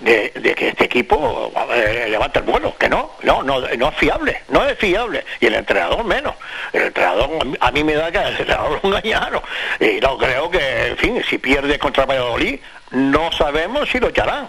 de, 0.00 0.54
que 0.56 0.68
este 0.68 0.84
equipo 0.84 1.52
eh, 1.72 2.06
levante 2.08 2.38
el 2.40 2.44
vuelo, 2.44 2.76
que 2.76 2.88
no, 2.88 3.12
no, 3.22 3.42
no, 3.42 3.60
no 3.60 3.88
es 3.88 3.96
fiable, 3.96 4.42
no 4.48 4.64
es 4.64 4.78
fiable, 4.78 5.24
y 5.40 5.46
el 5.46 5.54
entrenador 5.54 6.04
menos, 6.04 6.34
el 6.72 6.82
entrenador 6.82 7.30
a 7.60 7.70
mí 7.70 7.84
me 7.84 7.94
da 7.94 8.10
que 8.10 8.18
el 8.18 8.28
entrenador 8.28 8.80
un 8.82 8.94
engañaron, 8.94 9.42
y 9.80 10.00
no 10.00 10.18
creo 10.18 10.50
que, 10.50 10.88
en 10.88 10.96
fin, 10.96 11.24
si 11.28 11.38
pierde 11.38 11.78
contra 11.78 12.06
Valladolid, 12.06 12.60
no 12.90 13.32
sabemos 13.32 13.88
si 13.88 13.98
lo 13.98 14.08
echarán, 14.08 14.48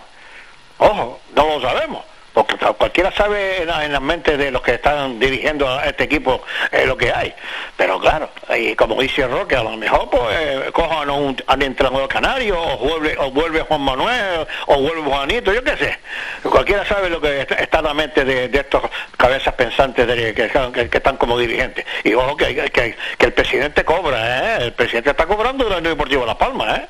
ojo, 0.77 1.19
no 1.35 1.47
lo 1.47 1.61
sabemos, 1.61 2.03
porque 2.35 2.57
cualquiera 2.57 3.11
sabe 3.13 3.63
en 3.63 3.93
la, 3.93 3.99
mente 4.01 4.35
de 4.35 4.51
los 4.51 4.61
que 4.61 4.73
están 4.73 5.17
dirigiendo 5.19 5.69
a 5.69 5.85
este 5.85 6.03
equipo 6.03 6.43
eh, 6.69 6.85
lo 6.85 6.97
que 6.97 7.09
hay. 7.11 7.33
Pero 7.77 7.97
claro, 7.97 8.29
y 8.57 8.75
como 8.75 9.01
dice 9.01 9.25
Roque, 9.25 9.55
a 9.55 9.63
lo 9.63 9.77
mejor 9.77 10.09
pues 10.09 10.71
cojan 10.71 11.09
a 11.09 11.13
un, 11.13 11.37
entrenador 11.61 12.09
canario, 12.09 12.61
o 12.61 12.77
vuelve, 12.77 13.15
o 13.17 13.31
vuelve 13.31 13.61
Juan 13.61 13.81
Manuel, 13.81 14.45
o 14.67 14.81
vuelve 14.81 15.01
Juanito, 15.01 15.53
yo 15.53 15.63
qué 15.63 15.77
sé. 15.77 15.97
Cualquiera 16.43 16.85
sabe 16.85 17.09
lo 17.09 17.21
que 17.21 17.41
está, 17.41 17.79
en 17.79 17.85
la 17.85 17.93
mente 17.93 18.25
de, 18.25 18.45
estos 18.45 18.83
cabezas 19.15 19.53
pensantes 19.53 20.05
que, 20.05 20.89
están 20.91 21.15
como 21.15 21.39
dirigentes. 21.39 21.85
Y 22.03 22.13
ojo 22.15 22.35
que, 22.35 22.69
que, 22.69 22.95
el 23.19 23.33
presidente 23.33 23.85
cobra, 23.85 24.57
¿eh? 24.57 24.65
el 24.65 24.73
presidente 24.73 25.11
está 25.11 25.25
cobrando 25.25 25.63
del 25.63 25.77
Unión 25.77 25.93
Deportivo 25.93 26.25
Las 26.25 26.35
Palmas, 26.35 26.79
¿eh? 26.79 26.87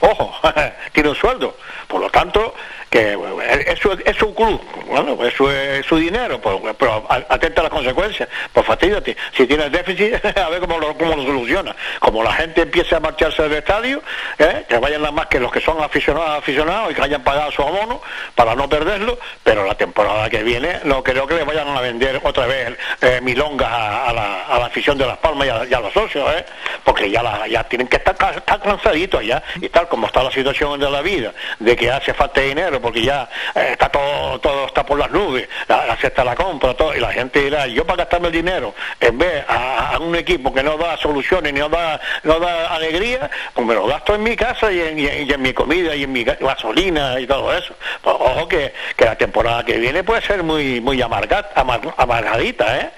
Ojo, 0.00 0.34
tiene 0.92 1.08
un 1.08 1.16
sueldo. 1.16 1.56
Por 1.88 2.00
lo 2.00 2.10
tanto, 2.10 2.54
que 2.94 3.18
eso 3.66 3.92
es 4.04 4.22
un 4.22 4.32
club, 4.34 4.60
bueno, 4.86 5.18
eso 5.24 5.50
es 5.50 5.84
su 5.84 5.96
dinero, 5.96 6.40
pero, 6.40 6.62
pero 6.78 7.04
atenta 7.08 7.60
a 7.62 7.64
las 7.64 7.72
consecuencias, 7.72 8.28
pues 8.52 8.64
fatídate. 8.64 9.16
Si 9.36 9.48
tienes 9.48 9.72
déficit, 9.72 10.24
a 10.38 10.48
ver 10.48 10.60
cómo 10.60 10.78
lo, 10.78 10.96
cómo 10.96 11.16
lo 11.16 11.24
soluciona. 11.24 11.74
Como 11.98 12.22
la 12.22 12.32
gente 12.34 12.62
empiece 12.62 12.94
a 12.94 13.00
marcharse 13.00 13.42
del 13.42 13.54
estadio, 13.54 14.00
¿eh? 14.38 14.64
que 14.68 14.78
vayan 14.78 15.00
nada 15.02 15.10
más 15.10 15.26
que 15.26 15.40
los 15.40 15.50
que 15.50 15.60
son 15.60 15.82
aficionados, 15.82 16.38
aficionados 16.38 16.92
y 16.92 16.94
que 16.94 17.02
hayan 17.02 17.24
pagado 17.24 17.50
su 17.50 17.62
abono 17.62 18.00
para 18.36 18.54
no 18.54 18.68
perderlo, 18.68 19.18
pero 19.42 19.66
la 19.66 19.74
temporada 19.74 20.30
que 20.30 20.44
viene 20.44 20.78
no 20.84 21.02
creo 21.02 21.26
que 21.26 21.34
le 21.34 21.42
vayan 21.42 21.66
a 21.76 21.80
vender 21.80 22.20
otra 22.22 22.46
vez 22.46 22.78
eh, 23.00 23.18
milongas 23.20 23.72
a, 23.72 24.12
la, 24.12 24.44
a, 24.44 24.58
la, 24.60 24.66
afición 24.66 24.96
de 24.96 25.04
Las 25.04 25.18
Palmas 25.18 25.48
y 25.68 25.74
a, 25.74 25.80
los 25.80 25.92
socios, 25.92 26.30
¿eh? 26.32 26.44
porque 26.84 27.10
ya, 27.10 27.24
la, 27.24 27.48
ya 27.48 27.64
tienen 27.64 27.88
que 27.88 27.96
estar, 27.96 28.14
estar 28.36 28.60
cansaditos 28.60 29.24
ya, 29.24 29.42
y 29.56 29.68
tal 29.68 29.88
como 29.88 30.06
está 30.06 30.22
la 30.22 30.30
situación 30.30 30.78
de 30.78 30.88
la 30.88 31.02
vida, 31.02 31.32
de 31.58 31.74
que 31.74 31.90
hace 31.90 32.14
falta 32.14 32.40
dinero, 32.40 32.83
porque 32.84 33.00
ya 33.00 33.26
eh, 33.54 33.68
está 33.72 33.88
todo, 33.88 34.38
todo 34.40 34.66
está 34.66 34.84
por 34.84 34.98
las 34.98 35.10
nubes, 35.10 35.48
la, 35.68 35.86
la 35.86 36.24
la 36.24 36.34
compra, 36.34 36.74
todo, 36.74 36.94
y 36.94 37.00
la 37.00 37.10
gente 37.12 37.40
dirá, 37.40 37.66
yo 37.66 37.86
para 37.86 38.04
gastarme 38.04 38.26
el 38.26 38.34
dinero, 38.34 38.74
en 39.00 39.16
vez 39.16 39.42
a, 39.48 39.96
un 40.02 40.14
equipo 40.14 40.52
que 40.52 40.62
no 40.62 40.76
da 40.76 40.98
soluciones 40.98 41.50
ni 41.54 41.60
no 41.60 41.70
da, 41.70 41.98
no 42.24 42.38
da 42.38 42.74
alegría, 42.74 43.30
pues 43.54 43.66
me 43.66 43.72
lo 43.72 43.86
gasto 43.86 44.14
en 44.14 44.22
mi 44.22 44.36
casa 44.36 44.70
y 44.70 44.80
en, 44.80 45.40
mi 45.40 45.54
comida 45.54 45.96
y 45.96 46.02
en 46.02 46.12
mi 46.12 46.24
gasolina 46.24 47.18
y 47.18 47.26
todo 47.26 47.56
eso. 47.56 47.74
Pues, 48.02 48.16
ojo 48.18 48.46
que, 48.48 48.74
que, 48.96 49.06
la 49.06 49.16
temporada 49.16 49.64
que 49.64 49.78
viene 49.78 50.04
puede 50.04 50.20
ser 50.20 50.42
muy 50.42 50.82
muy 50.82 51.00
amarga, 51.00 51.52
amargadita, 51.96 52.78
¿eh? 52.78 52.90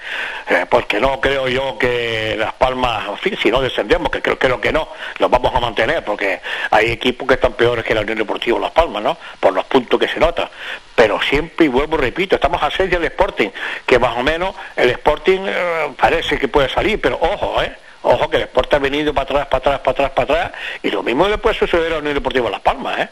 ¿eh? 0.49 0.65
Porque 0.69 0.99
no 0.99 1.21
creo 1.21 1.47
yo 1.47 1.77
que 1.77 2.35
Las 2.37 2.53
Palmas, 2.53 3.05
si 3.41 3.49
no 3.49 3.61
descendemos, 3.61 4.09
que 4.09 4.21
creo, 4.21 4.37
creo 4.37 4.59
que 4.59 4.73
no, 4.73 4.89
los 5.19 5.31
vamos 5.31 5.55
a 5.55 5.61
mantener, 5.61 6.03
porque 6.03 6.41
hay 6.71 6.91
equipos 6.91 7.25
que 7.25 7.35
están 7.35 7.53
peores 7.53 7.85
que 7.85 7.95
la 7.95 8.01
Unión 8.01 8.17
Deportiva 8.17 8.59
Las 8.59 8.71
Palmas, 8.71 9.01
¿no? 9.01 9.17
Por 9.39 9.53
los 9.53 9.65
puntos 9.77 9.99
que 9.99 10.07
se 10.07 10.19
nota. 10.19 10.49
Pero 10.95 11.21
siempre, 11.21 11.65
y 11.65 11.69
vuelvo, 11.69 11.97
repito, 11.97 12.35
estamos 12.35 12.61
a 12.63 12.71
seis 12.71 12.89
del 12.89 13.03
Sporting, 13.03 13.49
que 13.85 13.99
más 13.99 14.17
o 14.17 14.23
menos 14.23 14.55
el 14.75 14.89
Sporting 14.91 15.41
eh, 15.45 15.93
parece 15.99 16.39
que 16.39 16.47
puede 16.47 16.69
salir, 16.69 16.99
pero 16.99 17.19
ojo, 17.21 17.61
¿eh? 17.61 17.75
Ojo 18.03 18.29
que 18.29 18.37
el 18.37 18.43
Sporting 18.43 18.75
ha 18.75 18.79
venido 18.79 19.13
para 19.13 19.23
atrás, 19.23 19.47
para 19.47 19.57
atrás, 19.57 19.79
para 19.79 19.91
atrás, 19.91 20.11
para 20.11 20.33
atrás, 20.45 20.61
y 20.81 20.89
lo 20.89 21.03
mismo 21.03 21.27
le 21.27 21.37
puede 21.37 21.55
suceder 21.57 21.93
a 21.93 21.97
Unión 21.97 22.13
Deportiva 22.13 22.49
Las 22.49 22.61
Palmas, 22.61 22.99
¿eh? 22.99 23.09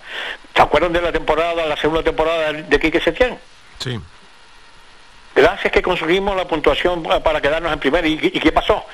¿Se 0.56 0.62
acuerdan 0.62 0.94
de 0.94 1.02
la 1.02 1.12
temporada, 1.12 1.66
la 1.66 1.78
segunda 1.78 2.04
temporada 2.04 2.54
de 2.54 2.80
Quique 2.80 3.00
Setién? 3.00 3.38
Sí. 3.80 4.00
Gracias 5.36 5.74
que 5.74 5.82
conseguimos 5.82 6.36
la 6.38 6.48
puntuación 6.48 7.04
para 7.04 7.42
quedarnos 7.42 7.72
en 7.74 7.80
primer. 7.80 8.06
¿Y, 8.06 8.18
qué 8.18 8.52
pasó? 8.54 8.86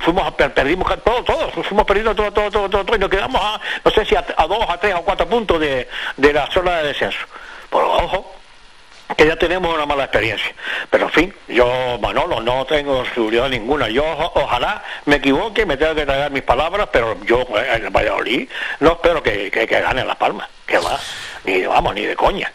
Fuimos 0.00 0.32
perdimos 0.34 1.02
todo, 1.02 1.24
todo, 1.24 1.50
fuimos 1.62 1.84
perdiendo 1.84 2.14
todo, 2.14 2.32
todo, 2.32 2.50
todo, 2.50 2.84
todo, 2.84 2.96
y 2.96 2.98
nos 2.98 3.10
quedamos 3.10 3.40
a, 3.42 3.60
no 3.84 3.90
sé 3.90 4.04
si 4.04 4.14
a, 4.14 4.22
dos, 4.22 4.64
a 4.68 4.78
tres 4.78 4.94
o 4.94 5.02
cuatro 5.02 5.26
puntos 5.26 5.60
de, 5.60 5.88
de 6.16 6.32
la 6.32 6.46
zona 6.50 6.78
de 6.78 6.88
descenso. 6.88 7.26
Por 7.70 7.82
ojo, 7.82 8.36
que 9.14 9.26
ya 9.26 9.36
tenemos 9.36 9.72
una 9.72 9.86
mala 9.86 10.04
experiencia. 10.04 10.52
Pero 10.90 11.04
en 11.04 11.10
fin, 11.10 11.34
yo, 11.48 11.98
Manolo, 12.00 12.40
no 12.40 12.64
tengo 12.64 13.04
seguridad 13.06 13.48
ninguna. 13.48 13.88
Yo 13.88 14.04
ojalá 14.34 14.82
me 15.04 15.16
equivoque, 15.16 15.64
me 15.64 15.76
tenga 15.76 15.94
que 15.94 16.06
tragar 16.06 16.30
mis 16.30 16.42
palabras, 16.42 16.88
pero 16.90 17.16
yo 17.24 17.46
en 17.56 17.84
el 17.84 17.90
Valladolid 17.90 18.48
no 18.80 18.92
espero 18.92 19.22
que, 19.22 19.50
que, 19.50 19.66
gane 19.66 20.04
Las 20.04 20.16
Palmas, 20.16 20.48
que 20.66 20.78
va, 20.78 20.98
ni 21.44 21.64
vamos, 21.66 21.94
ni 21.94 22.04
de 22.04 22.16
coña. 22.16 22.52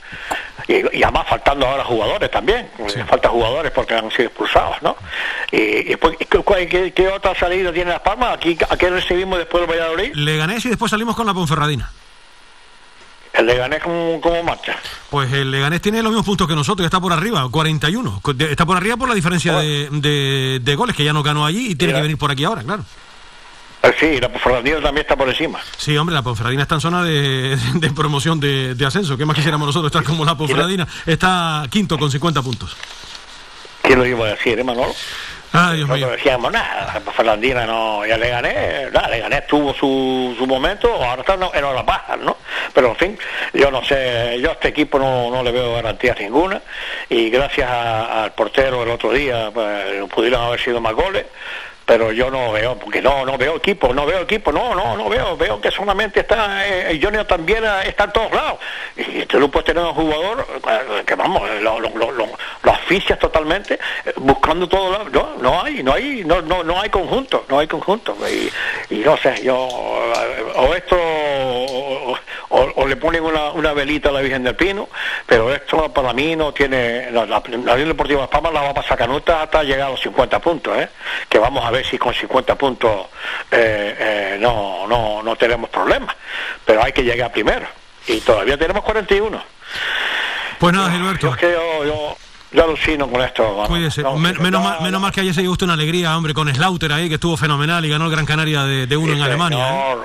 Y, 0.68 1.04
además 1.04 1.28
faltando 1.28 1.68
ahora 1.68 1.84
jugadores 1.84 2.32
también, 2.32 2.70
falta 3.08 3.30
jugadores 3.30 3.72
porque 3.72 3.96
han 3.96 4.10
sido 4.12 4.26
expulsados, 4.26 4.82
¿no? 4.82 4.96
Y, 5.52 5.84
después, 5.84 6.18
¿qué, 6.18 7.08
otra 7.08 7.36
salida 7.36 7.72
tiene 7.72 7.92
Las 7.92 8.02
Palmas? 8.02 8.36
¿Aquí, 8.38 8.58
¿A 8.70 8.78
qué 8.78 8.90
recibimos 8.90 9.38
después 9.38 9.62
del 9.62 9.70
Valladolid? 9.70 10.14
Le 10.14 10.38
gané 10.38 10.58
y 10.64 10.70
después 10.70 10.90
salimos 10.90 11.16
con 11.16 11.26
la 11.26 11.34
Ponferradina. 11.34 11.92
¿El 13.34 13.46
Leganés 13.46 13.82
cómo, 13.82 14.20
cómo 14.20 14.44
marcha? 14.44 14.76
Pues 15.10 15.32
el 15.32 15.52
Leganés 15.52 15.82
tiene 15.82 16.02
los 16.02 16.12
mismos 16.12 16.26
puntos 16.26 16.48
que 16.48 16.56
nosotros, 16.56 16.86
está 16.86 17.00
por 17.00 17.14
arriba, 17.14 17.48
41. 17.50 18.22
Está 18.40 18.66
por 18.66 18.76
arriba 18.76 18.98
por 18.98 19.08
la 19.08 19.16
diferencia 19.16 19.58
de, 19.58 20.60
de, 20.62 20.76
goles, 20.76 20.96
que 20.96 21.06
ya 21.06 21.14
no 21.14 21.24
ganó 21.24 21.46
allí 21.46 21.72
y 21.72 21.76
tiene 21.76 21.94
que 21.94 22.02
venir 22.02 22.18
por 22.18 22.32
aquí 22.32 22.44
ahora, 22.44 22.62
claro. 22.64 22.84
Eh, 23.84 23.94
sí, 24.00 24.20
la 24.20 24.30
Ponferradina 24.30 24.76
también 24.82 25.06
está 25.06 25.16
por 25.16 25.28
encima. 25.28 25.60
Sí, 25.78 25.98
hombre, 25.98 26.14
la 26.14 26.22
Ponferradina 26.22 26.64
está 26.64 26.76
en 26.76 26.82
zona 26.82 27.04
de, 27.04 27.58
promoción 27.96 28.40
de, 28.40 28.76
ascenso. 28.86 29.18
¿Qué 29.18 29.26
más 29.26 29.36
quisiéramos 29.36 29.66
nosotros 29.66 29.92
estar 29.92 30.04
como 30.04 30.24
la 30.24 30.36
Ponferradina? 30.36 30.88
Está 31.06 31.66
quinto 31.70 31.98
con 31.98 32.12
50 32.12 32.42
puntos. 32.42 32.76
¿Quién 33.82 33.98
lo 33.98 34.06
iba 34.06 34.28
a 34.28 34.30
decir, 34.30 34.60
eh, 34.60 34.64
Manolo? 34.64 34.94
Ah, 35.54 35.74
Dios 35.74 35.90
Nosotros 35.90 36.16
decíamos, 36.16 36.50
nada, 36.50 37.02
Fernandina 37.14 37.66
no, 37.66 38.06
ya 38.06 38.18
le 38.18 38.30
gané, 38.30 38.90
nada, 38.90 39.10
le 39.10 39.20
gané, 39.20 39.42
tuvo 39.42 39.74
su, 39.74 40.34
su 40.38 40.48
momento, 40.48 40.94
ahora 40.94 41.22
está 41.22 41.34
en 41.34 41.76
la 41.76 41.82
baja, 41.82 42.16
¿no? 42.16 42.38
Pero 42.74 42.90
en 42.92 42.96
fin, 42.96 43.20
yo 43.54 43.70
no 43.70 43.84
sé, 43.84 44.40
yo 44.40 44.52
a 44.52 44.54
este 44.54 44.70
equipo 44.70 44.98
no, 44.98 45.30
no 45.30 45.44
le 45.44 45.52
veo 45.52 45.74
garantías 45.74 46.18
ninguna 46.22 46.62
y 47.10 47.30
gracias 47.30 47.70
al 47.70 48.32
portero 48.32 48.84
el 48.84 48.92
otro 48.92 49.12
día 49.12 49.52
pues, 49.54 50.10
pudieron 50.10 50.42
haber 50.42 50.62
sido 50.62 50.80
más 50.80 50.94
goles, 50.94 51.26
pero 51.86 52.12
yo 52.12 52.32
no 52.32 52.52
veo, 52.52 52.78
porque 52.78 53.02
no, 53.02 53.26
no 53.26 53.38
veo 53.38 53.58
equipo, 53.58 53.94
no 53.94 54.06
veo 54.06 54.22
equipo, 54.22 54.52
no, 54.52 54.76
no, 54.76 54.96
no 54.96 55.10
veo, 55.10 55.36
veo 55.36 55.60
que 55.60 55.72
solamente 55.72 56.22
está, 56.22 56.66
eh, 56.68 57.00
Junior 57.02 57.26
también 57.26 57.64
está 57.86 58.06
en 58.06 58.12
todos 58.12 58.32
lados. 58.32 58.60
Y 58.96 59.26
tú 59.26 59.40
no 59.40 59.50
puedes 59.50 59.66
tener 59.66 59.84
un 59.84 59.94
jugador 59.94 60.48
eh, 60.70 61.04
que 61.06 61.16
vamos, 61.16 61.50
lo, 61.62 61.80
lo, 61.80 61.90
lo, 61.90 62.12
lo 62.12 62.72
asfixias 62.72 63.20
totalmente, 63.20 63.80
eh, 64.06 64.14
buscando 64.18 64.68
todo 64.68 64.92
lado. 64.92 65.10
No, 65.12 65.36
no 65.42 65.64
hay, 65.64 65.84
no 65.84 65.94
hay, 65.94 66.24
no, 66.26 66.42
no, 66.42 66.64
no 66.64 66.80
hay 66.80 66.90
conjunto, 66.90 67.46
no 67.50 67.60
hay 67.60 67.68
conjunto. 67.68 68.16
Y, 68.30 68.52
y 68.94 69.00
no 69.00 69.18
sé, 69.18 69.42
yo, 69.44 69.58
o 69.58 70.74
esto, 70.76 70.98
o, 72.82 72.88
le 72.88 72.96
ponen 72.96 73.24
una, 73.24 73.52
una, 73.52 73.74
velita 73.74 74.10
a 74.10 74.12
la 74.12 74.22
Virgen 74.22 74.44
del 74.44 74.56
Pino, 74.56 74.90
pero 75.26 75.54
esto 75.54 75.92
para 75.94 76.14
mí 76.14 76.36
no 76.36 76.54
tiene, 76.54 77.12
la, 77.12 77.26
la, 77.26 77.42
la 77.64 77.76
Deportiva 77.76 78.22
de 78.22 78.28
Palmas 78.28 78.54
la 78.54 78.62
va 78.62 78.70
a 78.70 78.74
pasar 78.74 78.98
canuta 78.98 79.44
hasta 79.44 79.64
llegar 79.64 79.88
a 79.88 79.92
los 79.92 80.02
50 80.02 80.40
puntos, 80.40 80.78
¿eh? 80.78 80.90
que 81.30 81.40
vamos 81.40 81.64
a 81.64 81.72
ver 81.72 81.86
si 81.86 81.98
con 81.98 82.14
50 82.14 82.56
puntos 82.56 83.08
eh, 83.52 83.96
eh, 84.00 84.38
no, 84.40 84.88
no, 84.88 85.24
no 85.24 85.36
tenemos 85.36 85.70
problemas, 85.70 86.16
pero 86.66 86.84
hay 86.84 86.92
que 86.92 87.04
llegar 87.04 87.32
primero 87.32 87.68
y 88.08 88.20
todavía 88.22 88.58
tenemos 88.58 88.84
41. 88.84 89.44
Pues 90.60 90.74
nada, 90.74 90.92
Gilberto. 90.92 91.32
Yo, 91.32 91.38
creo, 91.38 91.86
yo, 91.86 92.18
yo 92.52 92.64
alucino 92.64 93.10
con 93.10 93.22
esto. 93.22 93.64
Cuídese. 93.68 94.04
No, 94.04 94.16
menos, 94.16 94.52
no, 94.52 94.62
mal, 94.62 94.82
menos 94.82 95.02
mal 95.02 95.12
que 95.12 95.22
ayer 95.22 95.34
se 95.34 95.42
dio 95.42 95.52
usted 95.52 95.66
una 95.66 95.74
alegría, 95.74 96.16
hombre, 96.16 96.34
con 96.34 96.54
Slaughter 96.54 96.94
ahí, 96.94 97.10
que 97.10 97.16
estuvo 97.16 97.38
fenomenal 97.38 97.84
y 97.86 97.90
ganó 97.90 98.06
el 98.06 98.12
Gran 98.12 98.26
Canaria 98.26 98.64
de, 98.64 98.86
de 98.86 98.98
uno 98.98 99.14
sí, 99.14 99.20
en 99.20 99.24
Alemania. 99.24 99.94
¿eh? 99.94 99.96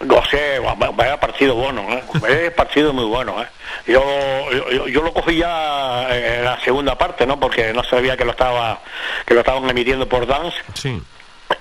No 0.00 0.24
sé, 0.26 0.60
vaya 0.60 1.18
partido 1.18 1.56
bueno, 1.56 1.82
¿eh? 1.90 2.02
vaya 2.20 2.54
partido 2.56 2.92
muy 2.92 3.04
bueno. 3.04 3.42
¿eh? 3.42 3.46
Yo, 3.86 4.02
yo, 4.52 4.86
yo, 4.86 5.02
lo 5.02 5.12
cogí 5.12 5.38
ya 5.38 6.06
en 6.14 6.44
la 6.44 6.60
segunda 6.60 6.96
parte, 6.96 7.26
¿no? 7.26 7.40
Porque 7.40 7.72
no 7.72 7.82
sabía 7.82 8.16
que 8.16 8.24
lo 8.24 8.30
estaba 8.30 8.80
que 9.26 9.34
lo 9.34 9.40
estaban 9.40 9.68
emitiendo 9.68 10.08
por 10.08 10.26
Dance. 10.26 10.56
Sí. 10.74 11.02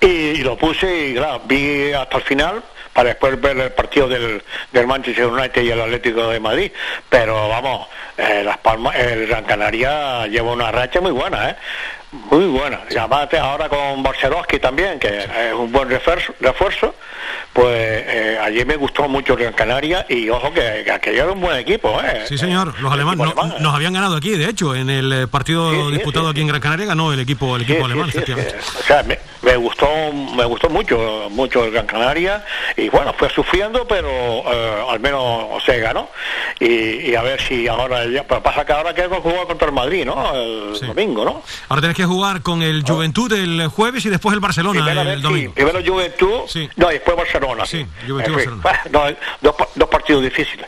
Y, 0.02 0.06
y, 0.06 0.38
lo 0.44 0.58
puse 0.58 1.08
y 1.08 1.16
claro, 1.16 1.42
vi 1.46 1.92
hasta 1.94 2.18
el 2.18 2.24
final 2.24 2.64
para 2.98 3.10
después 3.10 3.40
ver 3.40 3.58
el 3.58 3.72
partido 3.72 4.08
del, 4.08 4.44
del 4.72 4.88
Manchester 4.88 5.28
United 5.28 5.62
y 5.62 5.70
el 5.70 5.82
Atlético 5.82 6.30
de 6.30 6.40
Madrid. 6.40 6.72
Pero 7.08 7.48
vamos, 7.48 7.88
eh, 8.18 8.42
Las 8.44 8.58
Palmas, 8.58 8.96
el 8.96 9.28
Gran 9.28 9.44
Canaria 9.44 10.26
lleva 10.26 10.52
una 10.52 10.72
racha 10.72 11.00
muy 11.00 11.12
buena, 11.12 11.52
¿eh? 11.52 11.56
Muy 12.12 12.46
buena. 12.48 12.82
Y 12.90 12.98
además 12.98 13.28
ahora 13.34 13.68
con 13.68 14.02
Barcelowski 14.02 14.60
también, 14.60 14.98
que 15.00 15.08
es 15.20 15.54
un 15.54 15.72
buen 15.72 15.90
refuerzo, 15.90 16.34
refuerzo 16.40 16.96
pues 17.58 17.74
eh, 17.76 18.38
ayer 18.40 18.68
me 18.68 18.76
gustó 18.76 19.08
mucho 19.08 19.36
Gran 19.36 19.52
Canaria 19.54 20.06
y 20.08 20.30
ojo 20.30 20.54
que, 20.54 20.84
que 20.86 20.92
aquello 20.92 21.24
era 21.24 21.32
un 21.32 21.42
buen 21.42 21.58
equipo. 21.58 22.00
¿eh? 22.04 22.24
Sí, 22.28 22.38
señor. 22.38 22.80
Los 22.80 22.94
alemanes 22.94 23.18
no, 23.18 23.24
alemán, 23.24 23.56
nos 23.60 23.74
habían 23.74 23.94
ganado 23.94 24.16
aquí, 24.16 24.30
de 24.38 24.48
hecho, 24.48 24.76
en 24.76 24.92
el 24.92 25.28
partido 25.28 25.72
Sí, 25.72 25.82
sí, 25.88 25.92
disputado 25.94 26.26
sí. 26.26 26.32
aquí 26.32 26.42
en 26.42 26.48
Gran 26.50 26.62
Canaria 26.62 26.86
ganó 26.86 27.12
el 27.12 27.20
equipo, 27.20 27.56
el 27.56 27.64
equipo 27.64 27.86
alemán. 27.86 28.12
O 28.16 28.84
sea, 28.84 29.02
me, 29.02 29.18
me 29.42 29.56
gustó, 29.56 29.88
me 30.36 30.46
gustó 30.46 30.70
mucho, 30.70 31.30
mucho 31.32 31.66
el 31.66 31.72
Gran 31.72 31.88
Canaria 31.88 32.46
y 32.76 32.90
bueno, 32.90 33.14
fue 33.18 33.28
sufriendo, 33.32 33.88
pero 33.88 34.08
eh, 34.08 34.86
al 34.90 35.00
menos 35.00 35.64
se 35.66 35.80
ganó. 35.80 36.10
Y, 36.60 37.10
y 37.10 37.16
a 37.16 37.24
ver 37.24 37.42
si 37.42 37.68
ahora, 37.68 38.06
ya, 38.06 38.24
pero 38.24 38.44
pasa 38.44 38.66
que 38.66 38.74
ahora 38.74 38.94
que 38.94 39.08
jugar 39.08 39.48
contra 39.48 39.68
el 39.68 39.74
Madrid, 39.74 40.06
¿no? 40.06 40.32
El 40.36 40.80
domingo, 40.80 41.26
¿no? 41.26 41.42
Ahora 41.70 41.82
tenés 41.82 41.97
que 41.98 42.06
jugar 42.06 42.42
con 42.44 42.62
el 42.62 42.84
Juventud 42.88 43.34
el 43.34 43.68
jueves 43.70 44.06
y 44.06 44.10
después 44.10 44.34
el 44.34 44.40
Barcelona 44.40 44.84
Primero, 44.86 45.02
el 45.10 45.22
domingo. 45.22 45.54
primero 45.54 45.80
Juventud, 45.84 46.42
Sí. 46.48 46.70
no, 46.76 46.90
y 46.92 46.94
después 46.94 47.18
Barcelona. 47.18 47.66
Sí, 47.66 47.78
En 47.80 48.08
Juventud 48.08 48.34
Barcelona. 48.62 48.64
no, 48.92 49.18
dos, 49.42 49.56
dos 49.74 49.90
partidos 49.90 50.22
difíciles. 50.24 50.68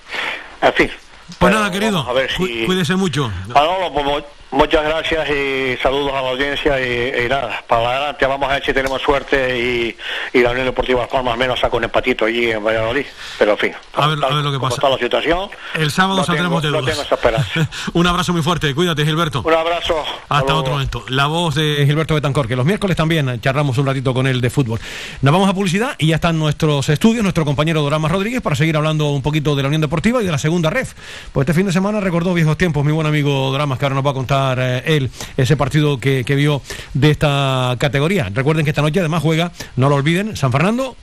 En 0.61 0.73
fin. 0.73 0.89
Pues 1.37 1.53
nada, 1.53 1.69
querido, 1.71 1.99
A 1.99 2.11
ver 2.13 2.31
si... 2.31 2.65
cuídese 2.65 2.95
mucho. 2.95 3.31
Manolo, 3.53 3.91
mu- 3.91 4.21
muchas 4.51 4.83
gracias 4.83 5.29
y 5.29 5.77
saludos 5.81 6.11
a 6.13 6.21
la 6.21 6.29
audiencia 6.29 6.79
y, 6.79 7.25
y 7.25 7.29
nada, 7.29 7.63
para 7.67 7.89
adelante 7.91 8.25
vamos 8.25 8.49
a 8.49 8.53
ver 8.53 8.65
si 8.65 8.73
tenemos 8.73 9.01
suerte 9.01 9.59
y, 9.59 9.95
y 10.37 10.41
la 10.41 10.51
Unión 10.51 10.65
Deportiva 10.65 11.01
Las 11.01 11.09
Palmas 11.09 11.33
al 11.33 11.39
menos 11.39 11.59
saca 11.59 11.77
un 11.77 11.83
empatito 11.83 12.25
allí 12.25 12.51
en 12.51 12.63
Valladolid, 12.63 13.05
pero 13.37 13.51
en 13.51 13.57
fin, 13.57 13.71
A 13.93 14.07
ver- 14.07 14.19
tal 14.19 14.31
a 14.31 14.35
ver 14.35 14.43
lo 14.45 14.51
que 14.51 14.59
pasa. 14.59 14.75
está 14.75 14.89
la 14.89 14.97
situación, 14.97 15.49
El 15.75 15.91
sábado 15.91 16.17
no 16.17 16.23
saldremos 16.25 16.61
tengo- 16.61 16.77
de 16.77 16.81
no 16.81 16.81
dudas. 16.81 16.97
tengo 17.07 17.15
esperanza. 17.15 17.69
Un 17.93 18.07
abrazo 18.07 18.33
muy 18.33 18.41
fuerte, 18.41 18.73
cuídate 18.73 19.05
Gilberto. 19.05 19.41
un 19.45 19.53
abrazo. 19.53 20.03
Hasta 20.29 20.45
luego. 20.45 20.59
otro 20.61 20.73
momento. 20.73 21.03
La 21.09 21.27
voz 21.27 21.55
de 21.55 21.83
Gilberto 21.85 22.13
Betancor, 22.15 22.47
que 22.47 22.55
los 22.55 22.65
miércoles 22.65 22.95
también 22.97 23.39
charlamos 23.41 23.77
un 23.77 23.85
ratito 23.85 24.13
con 24.13 24.27
él 24.27 24.41
de 24.41 24.49
fútbol. 24.49 24.79
Nos 25.21 25.31
vamos 25.33 25.49
a 25.49 25.53
publicidad 25.53 25.95
y 25.97 26.07
ya 26.07 26.15
están 26.15 26.37
nuestros 26.39 26.89
estudios, 26.89 27.23
nuestro 27.23 27.45
compañero 27.45 27.81
Doramas 27.81 28.11
Rodríguez, 28.11 28.41
para 28.41 28.55
seguir 28.55 28.77
hablando 28.77 29.09
un 29.09 29.21
poquito 29.21 29.55
de 29.55 29.61
la 29.63 29.67
Unión 29.67 29.81
Deportiva 29.81 30.21
y 30.21 30.25
de 30.25 30.31
la 30.31 30.37
segunda 30.37 30.69
red. 30.69 30.87
Pues 31.33 31.45
este 31.47 31.53
fin 31.53 31.65
de 31.65 31.71
semana 31.73 31.99
recordó 31.99 32.33
viejos 32.33 32.57
tiempos 32.57 32.83
mi 32.85 32.91
buen 32.91 33.07
amigo 33.07 33.51
Doramas, 33.51 33.77
que 33.79 33.85
ahora 33.85 33.95
nos 33.95 34.05
va 34.05 34.11
a 34.11 34.13
contar 34.13 34.38
eh, 34.59 34.83
él 34.85 35.09
ese 35.37 35.57
partido 35.57 35.99
que, 35.99 36.23
que 36.23 36.35
vio 36.35 36.61
de 36.93 37.11
esta 37.11 37.75
categoría. 37.79 38.29
Recuerden 38.33 38.65
que 38.65 38.71
esta 38.71 38.81
noche 38.81 38.99
además 38.99 39.21
juega, 39.21 39.51
no 39.75 39.89
lo 39.89 39.95
olviden, 39.95 40.35
San 40.35 40.51
Fernando 40.51 40.95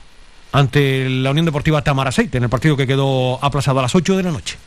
ante 0.51 1.09
la 1.09 1.31
Unión 1.31 1.45
Deportiva 1.45 1.83
Tamaraceite, 1.83 2.37
en 2.37 2.43
el 2.43 2.49
partido 2.49 2.77
que 2.77 2.87
quedó 2.87 3.43
aplazado 3.43 3.79
a 3.79 3.83
las 3.83 3.95
8 3.95 4.17
de 4.17 4.23
la 4.23 4.31
noche. 4.31 4.57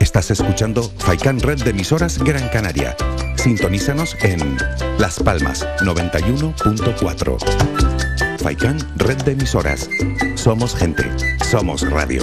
Estás 0.00 0.30
escuchando 0.30 0.82
Faikan 0.98 1.40
Red 1.40 1.62
de 1.62 1.70
emisoras 1.70 2.18
Gran 2.18 2.48
Canaria. 2.48 2.96
Sintonízanos 3.36 4.16
en 4.22 4.58
Las 4.98 5.20
Palmas 5.20 5.66
91.4. 5.80 7.99
Faikan 8.42 8.78
Red 8.96 9.18
de 9.24 9.32
emisoras. 9.32 9.88
Somos 10.34 10.74
gente. 10.74 11.04
Somos 11.50 11.82
radio. 11.90 12.22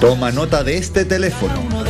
Toma 0.00 0.32
nota 0.32 0.64
de 0.64 0.78
este 0.78 1.04
teléfono. 1.04 1.75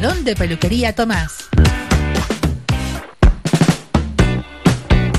Salón 0.00 0.24
de 0.24 0.34
Peluquería 0.34 0.94
Tomás. 0.94 1.50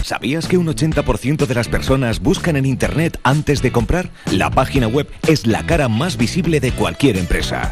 ¿Sabías 0.01 0.47
que 0.47 0.57
un 0.57 0.65
80% 0.65 1.45
de 1.45 1.53
las 1.53 1.67
personas 1.67 2.19
buscan 2.19 2.55
en 2.55 2.65
Internet 2.65 3.19
antes 3.21 3.61
de 3.61 3.71
comprar? 3.71 4.09
La 4.31 4.49
página 4.49 4.87
web 4.87 5.07
es 5.27 5.45
la 5.45 5.63
cara 5.67 5.87
más 5.87 6.17
visible 6.17 6.59
de 6.59 6.71
cualquier 6.71 7.17
empresa. 7.17 7.71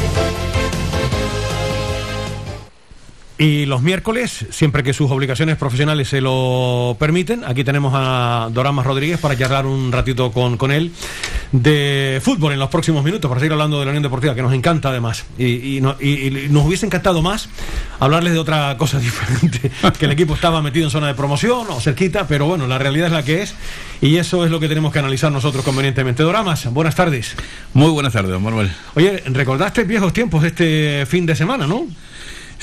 Y 3.41 3.65
los 3.65 3.81
miércoles, 3.81 4.45
siempre 4.51 4.83
que 4.83 4.93
sus 4.93 5.09
obligaciones 5.09 5.57
profesionales 5.57 6.09
se 6.09 6.21
lo 6.21 6.95
permiten, 6.99 7.43
aquí 7.43 7.63
tenemos 7.63 7.91
a 7.95 8.49
Doramas 8.53 8.85
Rodríguez 8.85 9.17
para 9.19 9.35
charlar 9.35 9.65
un 9.65 9.91
ratito 9.91 10.31
con, 10.31 10.57
con 10.57 10.71
él 10.71 10.91
de 11.51 12.21
fútbol 12.23 12.53
en 12.53 12.59
los 12.59 12.69
próximos 12.69 13.03
minutos, 13.03 13.27
para 13.27 13.39
seguir 13.39 13.53
hablando 13.53 13.79
de 13.79 13.85
la 13.85 13.89
Unión 13.91 14.03
Deportiva, 14.03 14.35
que 14.35 14.43
nos 14.43 14.53
encanta 14.53 14.89
además. 14.89 15.25
Y, 15.39 15.77
y 15.77 15.81
no- 15.81 15.95
y- 15.99 16.27
y 16.27 16.49
nos 16.49 16.67
hubiese 16.67 16.85
encantado 16.85 17.23
más 17.23 17.49
hablarles 17.99 18.33
de 18.33 18.37
otra 18.39 18.77
cosa 18.77 18.99
diferente, 19.01 19.71
que 19.97 20.05
el 20.05 20.11
equipo 20.11 20.35
estaba 20.35 20.61
metido 20.61 20.85
en 20.85 20.91
zona 20.91 21.07
de 21.07 21.15
promoción 21.15 21.65
o 21.71 21.81
cerquita, 21.81 22.27
pero 22.27 22.45
bueno, 22.45 22.67
la 22.67 22.77
realidad 22.77 23.07
es 23.07 23.13
la 23.13 23.23
que 23.23 23.41
es 23.41 23.55
y 24.01 24.17
eso 24.17 24.45
es 24.45 24.51
lo 24.51 24.59
que 24.59 24.67
tenemos 24.67 24.93
que 24.93 24.99
analizar 24.99 25.31
nosotros 25.31 25.65
convenientemente. 25.65 26.21
Doramas, 26.21 26.71
buenas 26.71 26.93
tardes. 26.93 27.35
Muy 27.73 27.89
buenas 27.89 28.13
tardes, 28.13 28.29
don 28.33 28.43
Manuel. 28.43 28.71
Oye, 28.93 29.23
recordaste 29.25 29.83
viejos 29.83 30.13
tiempos 30.13 30.43
este 30.43 31.07
fin 31.07 31.25
de 31.25 31.35
semana, 31.35 31.65
¿no? 31.65 31.87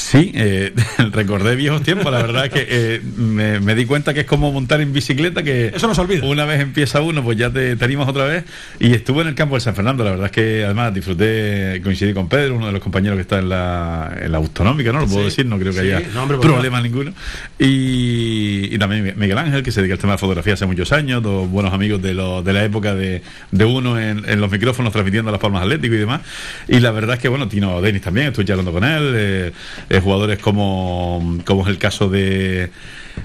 Sí, 0.01 0.31
eh, 0.37 0.73
recordé 1.13 1.57
viejos 1.57 1.83
tiempos. 1.83 2.13
La 2.13 2.23
verdad 2.23 2.45
es 2.47 2.53
que 2.53 2.67
eh, 2.71 3.01
me, 3.17 3.59
me 3.59 3.75
di 3.75 3.85
cuenta 3.85 4.15
que 4.15 4.21
es 4.21 4.27
como 4.27 4.53
montar 4.53 4.81
en 4.81 4.93
bicicleta, 4.93 5.43
que 5.43 5.73
Eso 5.75 5.89
no 5.89 5.95
se 5.95 6.01
olvida. 6.01 6.25
una 6.25 6.45
vez 6.45 6.61
empieza 6.61 7.01
uno, 7.01 7.23
pues 7.25 7.37
ya 7.37 7.51
te, 7.51 7.75
te 7.75 7.85
animas 7.85 8.09
otra 8.09 8.25
vez. 8.25 8.45
Y 8.79 8.93
estuve 8.95 9.23
en 9.23 9.29
el 9.29 9.35
campo 9.35 9.57
de 9.57 9.61
San 9.61 9.75
Fernando. 9.75 10.05
La 10.05 10.11
verdad 10.11 10.27
es 10.27 10.33
que 10.33 10.65
además 10.65 10.95
disfruté, 10.95 11.81
coincidí 11.83 12.15
con 12.15 12.29
Pedro, 12.29 12.55
uno 12.55 12.67
de 12.67 12.73
los 12.73 12.81
compañeros 12.81 13.17
que 13.17 13.23
está 13.23 13.41
en 13.41 13.49
la, 13.49 14.17
en 14.23 14.31
la 14.31 14.39
autonómica, 14.39 14.93
¿no? 14.93 15.01
Lo 15.01 15.07
puedo 15.07 15.19
Sí, 15.19 15.25
decir, 15.25 15.47
no 15.47 15.59
creo 15.59 15.73
que 15.73 15.81
sí, 15.81 15.87
haya 15.91 16.01
no, 16.15 16.23
hombre, 16.23 16.39
problema 16.39 16.81
ninguno. 16.81 17.13
Y, 17.59 18.73
y 18.73 18.79
también 18.79 19.15
Miguel 19.17 19.37
Ángel, 19.37 19.63
que 19.65 19.73
se 19.73 19.81
dedica 19.81 19.95
al 19.95 20.01
tema 20.01 20.13
de 20.13 20.19
fotografía 20.19 20.55
hace 20.55 20.65
muchos 20.67 20.93
años, 20.93 21.23
dos 21.25 21.51
buenos 21.51 21.73
amigos 21.75 22.01
de, 22.01 22.15
lo- 22.15 22.43
de 22.43 22.53
la 22.53 22.65
época 22.65 22.95
de, 22.95 23.23
de 23.51 23.65
uno 23.65 23.99
en, 24.01 24.23
en 24.29 24.41
los 24.41 24.51
micrófonos 24.51 24.93
transmitiendo 24.93 25.31
las 25.33 25.41
Palmas 25.41 25.63
Atlético 25.63 25.95
y 25.95 25.99
demás. 25.99 26.21
Y 26.69 26.79
la 26.81 26.93
verdad 26.93 27.17
es 27.17 27.21
que, 27.23 27.29
bueno, 27.29 27.49
Tino 27.49 27.81
Denis 27.83 28.01
también, 28.03 28.29
estuve 28.29 28.45
charlando 28.45 28.73
con 28.73 28.85
él, 28.85 29.13
eh, 29.17 29.53
eh, 29.91 30.01
jugadores 30.01 30.39
como, 30.39 31.39
como 31.45 31.63
es 31.63 31.69
el 31.69 31.79
caso 31.79 32.09
de, 32.09 32.71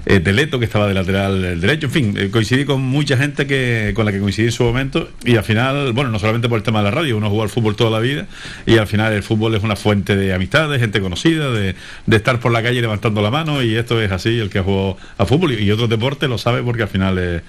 eh, 0.06 0.18
de 0.20 0.32
Leto, 0.32 0.58
que 0.58 0.64
estaba 0.64 0.86
de 0.86 0.94
lateral 0.94 1.60
derecho, 1.60 1.86
en 1.86 1.92
fin, 1.92 2.14
eh, 2.16 2.30
coincidí 2.30 2.64
con 2.64 2.82
mucha 2.82 3.16
gente 3.16 3.46
que 3.46 3.92
con 3.94 4.04
la 4.06 4.12
que 4.12 4.20
coincidí 4.20 4.46
en 4.46 4.52
su 4.52 4.64
momento. 4.64 5.08
Y 5.24 5.36
al 5.36 5.44
final, 5.44 5.92
bueno, 5.92 6.10
no 6.10 6.18
solamente 6.18 6.48
por 6.48 6.58
el 6.58 6.62
tema 6.62 6.80
de 6.80 6.84
la 6.84 6.90
radio, 6.90 7.16
uno 7.16 7.30
jugó 7.30 7.42
al 7.42 7.48
fútbol 7.48 7.76
toda 7.76 7.90
la 7.90 8.00
vida. 8.00 8.26
Y 8.66 8.78
al 8.78 8.86
final 8.86 9.12
el 9.12 9.22
fútbol 9.22 9.54
es 9.54 9.62
una 9.62 9.76
fuente 9.76 10.16
de 10.16 10.32
amistad, 10.32 10.70
de 10.70 10.78
gente 10.78 11.00
conocida, 11.00 11.50
de, 11.50 11.74
de 12.06 12.16
estar 12.16 12.40
por 12.40 12.52
la 12.52 12.62
calle 12.62 12.80
levantando 12.80 13.22
la 13.22 13.30
mano. 13.30 13.62
Y 13.62 13.76
esto 13.76 14.00
es 14.00 14.10
así, 14.10 14.38
el 14.38 14.50
que 14.50 14.60
jugó 14.60 14.96
a 15.18 15.26
fútbol. 15.26 15.52
Y, 15.52 15.64
y 15.64 15.70
otros 15.70 15.88
deportes 15.88 16.28
lo 16.28 16.38
sabe 16.38 16.62
porque 16.62 16.82
al 16.82 16.88
final 16.88 17.18
es 17.18 17.42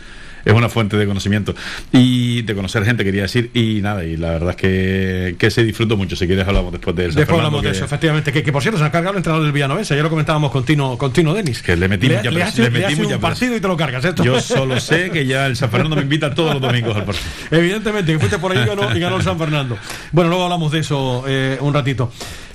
es 0.46 0.54
una 0.54 0.70
fuente 0.70 0.96
de 0.96 1.06
conocimiento 1.06 1.54
y 1.92 2.44
de 2.44 2.56
conocer 2.56 2.86
gente, 2.86 3.04
quería 3.04 3.24
decir, 3.24 3.50
y 3.54 3.82
nada, 3.82 4.04
y 4.06 4.16
la 4.16 4.30
verdad 4.32 4.52
es 4.52 4.56
que, 4.56 5.36
que 5.38 5.50
se 5.52 5.64
disfrutó 5.64 5.98
mucho. 5.98 6.16
Si 6.16 6.28
quieres, 6.28 6.48
hablamos 6.48 6.72
después 6.72 6.96
de 6.96 7.04
San 7.08 7.16
Después 7.16 7.26
Fernando, 7.26 7.48
hablamos 7.48 7.64
de 7.64 7.70
que- 7.72 7.76
eso, 7.76 7.86
efectivamente. 7.86 8.32
Que, 8.32 8.44
que, 8.44 8.52
por 8.52 8.62
cierto 8.62 8.78
se 8.80 8.86
ha 8.86 8.92
cargado 8.92 9.12
el 9.14 9.18
entrenador 9.18 9.44
del 9.44 9.52
Villanovense. 9.52 9.96
Ya 9.96 10.04
lo 10.04 10.10
comentábamos 10.10 10.52
con 10.52 10.64
Tino, 10.64 10.98
con 10.98 11.12
Tino 11.12 11.34
Denis. 11.34 11.62
Que 11.62 11.76
le 11.76 11.88
metí 11.88 12.08
le, 12.08 12.18
mucha 12.18 12.32
le 12.32 12.44
hace, 12.44 12.62
le 12.62 12.70
le 12.70 12.80
metí 12.80 12.96
mucha 12.96 13.16
un 13.16 13.22
partido 13.22 13.56
y 13.56 13.60
te 13.60 13.68
lo 13.68 13.76
cargas. 13.76 14.06
¿esto? 14.06 14.24
Yo 14.24 14.40
solo 14.40 14.80
sé 14.80 15.10
que 15.10 15.26
ya 15.26 15.48
el 15.48 15.56
San 15.56 15.70
Fernando 15.72 15.96
me 15.96 16.04
invita 16.04 16.34
todos 16.34 16.54
los 16.54 16.62
domingos 16.62 16.96
al 16.96 17.06
partido. 17.06 17.26
Evidentemente, 17.52 18.14
que 18.14 18.20
fuiste 18.20 18.38
por 18.38 18.52
ahí 18.52 18.64
y 18.64 18.66
ganó, 18.68 18.96
y 18.96 19.00
ganó 19.00 19.18
el 19.18 19.24
San 19.24 19.38
Fernando. 19.40 19.78
Bueno, 20.12 20.30
luego 20.30 20.44
hablamos 20.46 20.72
de 20.72 20.80
eso 20.80 21.24
eh, 21.28 21.58
un 21.60 21.74
ratito. 21.74 22.12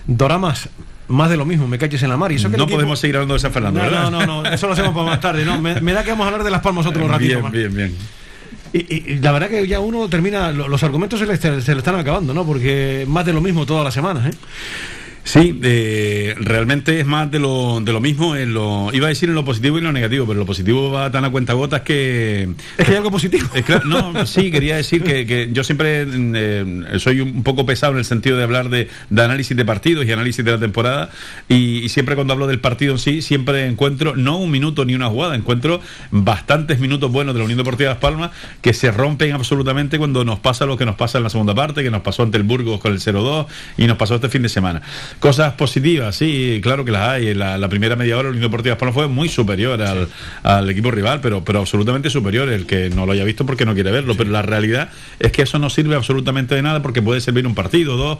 Doramas, 0.06 0.68
más 1.10 1.28
de 1.30 1.36
lo 1.36 1.44
mismo, 1.44 1.68
me 1.68 1.76
caches 1.78 2.02
en 2.02 2.08
la 2.08 2.16
mar. 2.16 2.32
Y 2.32 2.36
eso 2.36 2.50
que 2.50 2.56
No 2.56 2.64
equipo- 2.64 2.76
podemos 2.76 2.98
seguir 2.98 3.16
hablando 3.16 3.34
de 3.34 3.40
San 3.40 3.52
Fernando, 3.52 3.80
No, 3.80 3.84
¿verdad? 3.90 4.10
no, 4.10 4.24
no, 4.26 4.42
no, 4.42 4.50
eso 4.50 4.66
lo 4.66 4.72
hacemos 4.72 4.92
para 4.94 5.06
más 5.06 5.20
tarde. 5.20 5.44
No, 5.44 5.60
me, 5.60 5.80
me 5.80 5.92
da 5.92 6.02
que 6.04 6.10
vamos 6.10 6.24
a 6.24 6.28
hablar 6.28 6.44
de 6.44 6.50
Las 6.50 6.62
Palmas 6.62 6.86
otro 6.86 7.06
ratito 7.06 7.28
Bien, 7.28 7.42
más. 7.42 7.52
bien, 7.52 7.74
bien. 7.74 7.94
Y, 8.72 8.78
y- 8.78 9.04
y 9.14 9.18
la 9.18 9.32
verdad 9.32 9.48
que 9.48 9.66
ya 9.66 9.80
uno 9.80 10.08
termina, 10.08 10.52
lo- 10.52 10.68
los 10.68 10.82
argumentos 10.82 11.18
se 11.18 11.26
le, 11.26 11.36
se 11.36 11.72
le 11.72 11.78
están 11.78 11.96
acabando, 11.96 12.32
¿no? 12.32 12.46
Porque 12.46 13.04
más 13.08 13.26
de 13.26 13.32
lo 13.32 13.40
mismo 13.40 13.66
todas 13.66 13.84
las 13.84 13.92
semanas, 13.94 14.26
¿eh? 14.26 14.36
Sí, 15.24 15.58
eh, 15.62 16.34
realmente 16.38 16.98
es 16.98 17.06
más 17.06 17.30
de 17.30 17.38
lo, 17.38 17.80
de 17.80 17.92
lo 17.92 18.00
mismo, 18.00 18.36
en 18.36 18.54
lo, 18.54 18.90
iba 18.92 19.06
a 19.06 19.08
decir 19.10 19.28
en 19.28 19.34
lo 19.34 19.44
positivo 19.44 19.76
y 19.76 19.78
en 19.78 19.84
lo 19.84 19.92
negativo, 19.92 20.26
pero 20.26 20.38
lo 20.38 20.46
positivo 20.46 20.90
va 20.90 21.10
tan 21.10 21.24
a 21.24 21.30
cuenta 21.30 21.52
gotas 21.52 21.82
que... 21.82 22.48
Es 22.78 22.86
que 22.86 22.92
hay 22.92 22.96
algo 22.96 23.10
positivo. 23.10 23.46
Es 23.54 23.64
que, 23.64 23.80
no, 23.84 24.26
sí, 24.26 24.50
quería 24.50 24.76
decir 24.76 25.02
que, 25.02 25.26
que 25.26 25.50
yo 25.52 25.62
siempre 25.62 26.06
eh, 26.08 26.84
soy 26.98 27.20
un 27.20 27.42
poco 27.42 27.66
pesado 27.66 27.92
en 27.92 27.98
el 27.98 28.04
sentido 28.04 28.36
de 28.36 28.42
hablar 28.42 28.70
de, 28.70 28.88
de 29.10 29.22
análisis 29.22 29.56
de 29.56 29.64
partidos 29.64 30.06
y 30.06 30.12
análisis 30.12 30.44
de 30.44 30.50
la 30.50 30.58
temporada 30.58 31.10
y, 31.48 31.78
y 31.78 31.88
siempre 31.90 32.14
cuando 32.14 32.32
hablo 32.32 32.46
del 32.46 32.60
partido 32.60 32.92
en 32.92 32.98
sí, 32.98 33.22
siempre 33.22 33.66
encuentro 33.66 34.16
no 34.16 34.38
un 34.38 34.50
minuto 34.50 34.84
ni 34.84 34.94
una 34.94 35.08
jugada, 35.08 35.34
encuentro 35.36 35.80
bastantes 36.10 36.80
minutos 36.80 37.12
buenos 37.12 37.34
de 37.34 37.38
la 37.38 37.44
Unión 37.44 37.58
Deportiva 37.58 37.90
Las 37.90 37.98
Palmas 37.98 38.30
que 38.62 38.72
se 38.72 38.90
rompen 38.90 39.32
absolutamente 39.32 39.98
cuando 39.98 40.24
nos 40.24 40.38
pasa 40.40 40.66
lo 40.66 40.76
que 40.76 40.86
nos 40.86 40.96
pasa 40.96 41.18
en 41.18 41.24
la 41.24 41.30
segunda 41.30 41.54
parte, 41.54 41.82
que 41.82 41.90
nos 41.90 42.02
pasó 42.02 42.22
ante 42.22 42.36
el 42.36 42.42
Burgos 42.42 42.80
con 42.80 42.92
el 42.92 43.00
0-2 43.00 43.46
y 43.76 43.86
nos 43.86 43.96
pasó 43.96 44.16
este 44.16 44.28
fin 44.28 44.42
de 44.42 44.48
semana. 44.48 44.82
Cosas 45.18 45.54
positivas, 45.54 46.16
sí, 46.16 46.60
claro 46.62 46.84
que 46.84 46.92
las 46.92 47.08
hay. 47.08 47.34
La, 47.34 47.68
primera 47.68 47.96
media 47.96 48.16
hora 48.16 48.24
la 48.24 48.30
Unión 48.30 48.42
Deportiva 48.42 48.76
Palmas 48.76 48.94
fue 48.94 49.08
muy 49.08 49.28
superior 49.28 49.80
al, 49.82 50.08
al 50.42 50.68
equipo 50.70 50.90
rival, 50.90 51.20
pero, 51.20 51.44
pero 51.44 51.60
absolutamente 51.60 52.10
superior. 52.10 52.48
El 52.48 52.66
que 52.66 52.90
no 52.90 53.06
lo 53.06 53.12
haya 53.12 53.24
visto 53.24 53.44
porque 53.46 53.64
no 53.64 53.74
quiere 53.74 53.90
verlo. 53.90 54.14
Pero 54.16 54.30
la 54.30 54.42
realidad 54.42 54.90
es 55.18 55.32
que 55.32 55.42
eso 55.42 55.58
no 55.58 55.70
sirve 55.70 55.96
absolutamente 55.96 56.54
de 56.54 56.62
nada 56.62 56.82
porque 56.82 57.02
puede 57.02 57.20
servir 57.20 57.46
un 57.46 57.54
partido, 57.54 57.96
dos. 57.96 58.18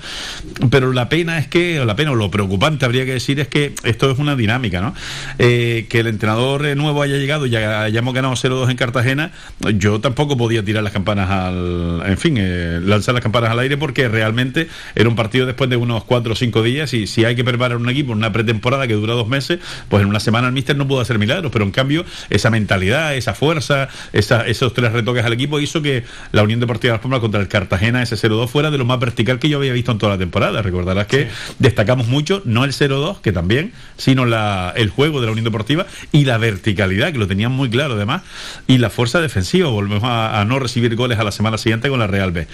Pero 0.71 0.93
la 0.93 1.09
pena 1.09 1.39
es 1.39 1.49
que, 1.49 1.81
o 1.81 1.85
la 1.85 1.97
pena, 1.97 2.13
o 2.13 2.15
lo 2.15 2.31
preocupante 2.31 2.85
habría 2.85 3.05
que 3.05 3.13
decir 3.13 3.41
es 3.41 3.49
que 3.49 3.75
esto 3.85 4.11
es 4.11 4.19
una 4.19 4.37
dinámica, 4.37 4.81
¿no? 4.81 4.95
Eh, 5.39 5.87
que 5.89 6.01
el 6.01 6.07
entrenador 6.07 6.77
nuevo 6.77 7.03
haya 7.03 7.17
llegado 7.17 7.47
y 7.47 7.51
ya 7.51 7.83
hayamos 7.83 8.15
ganado 8.15 8.35
0-2 8.35 8.71
en 8.71 8.77
Cartagena, 8.77 9.33
yo 9.75 10.01
tampoco 10.01 10.37
podía 10.37 10.65
tirar 10.65 10.83
las 10.83 10.93
campanas 10.93 11.31
al. 11.31 12.03
En 12.07 12.19
fin, 12.19 12.37
eh, 12.39 12.81
lanzar 12.83 13.15
las 13.15 13.23
campanas 13.23 13.51
al 13.51 13.59
aire 13.59 13.77
porque 13.77 14.09
realmente 14.09 14.69
era 14.95 15.09
un 15.09 15.17
partido 15.17 15.47
después 15.47 15.69
de 15.71 15.77
unos 15.77 16.05
4 16.05 16.33
o 16.33 16.37
5 16.37 16.63
días 16.63 16.80
y 16.93 17.07
si 17.07 17.25
hay 17.25 17.35
que 17.37 17.45
preparar 17.45 17.77
un 17.77 17.89
equipo 17.91 18.13
en 18.13 18.19
una 18.19 18.33
pretemporada 18.33 18.87
que 18.87 18.95
dura 18.95 19.15
dos 19.15 19.29
meses, 19.29 19.59
pues 19.89 20.03
en 20.03 20.09
una 20.09 20.21
semana 20.21 20.47
el 20.49 20.53
míster 20.53 20.77
no 20.77 20.89
pudo 20.89 21.01
hacer 21.01 21.19
milagros, 21.19 21.53
pero 21.53 21.65
en 21.65 21.71
cambio 21.71 22.05
esa 22.31 22.51
mentalidad, 22.51 23.15
esa 23.15 23.35
fuerza, 23.35 23.89
esa- 24.13 24.47
esos 24.47 24.73
tres 24.75 24.93
retoques 24.93 25.25
al 25.25 25.33
equipo 25.33 25.61
hizo 25.61 25.83
que 25.83 26.05
la 26.33 26.43
Unión 26.43 26.61
Deportiva 26.61 26.93
de 26.93 26.97
Las 26.99 27.03
Palmas 27.03 27.21
contra 27.21 27.41
el 27.41 27.49
Cartagena 27.49 28.03
ese 28.03 28.17
0-2 28.17 28.49
fuera 28.49 28.71
de 28.71 28.79
lo 28.79 28.85
más 28.85 28.99
vertical 28.99 29.39
que 29.39 29.49
yo 29.49 29.59
había 29.59 29.73
visto 29.73 29.93
en 29.93 29.99
toda 29.99 30.13
la 30.13 30.19
temporada. 30.19 30.63
Recordarás 30.63 31.07
que 31.07 31.29
destacamos 31.59 32.07
mucho, 32.09 32.43
no 32.45 32.65
el 32.65 32.73
0-2, 32.73 33.21
que 33.21 33.33
también, 33.33 33.73
sino 33.97 34.25
la, 34.25 34.73
el 34.77 34.89
juego 34.91 35.21
de 35.21 35.27
la 35.27 35.33
Unión 35.33 35.45
Deportiva 35.45 35.87
y 36.13 36.25
la 36.25 36.39
verticalidad, 36.39 37.13
que 37.13 37.19
lo 37.19 37.27
tenían 37.27 37.53
muy 37.53 37.69
claro 37.71 37.95
además, 37.95 38.23
y 38.67 38.79
la 38.79 38.91
fuerza 38.91 39.21
defensiva. 39.21 39.69
Volvemos 39.69 40.05
a, 40.05 40.41
a 40.41 40.45
no 40.45 40.59
recibir 40.59 40.95
goles 40.97 41.19
a 41.19 41.25
la 41.25 41.33
semana 41.33 41.59
siguiente 41.59 41.89
con 41.89 41.99
la 41.99 42.07
Real 42.07 42.33
B. 42.33 42.47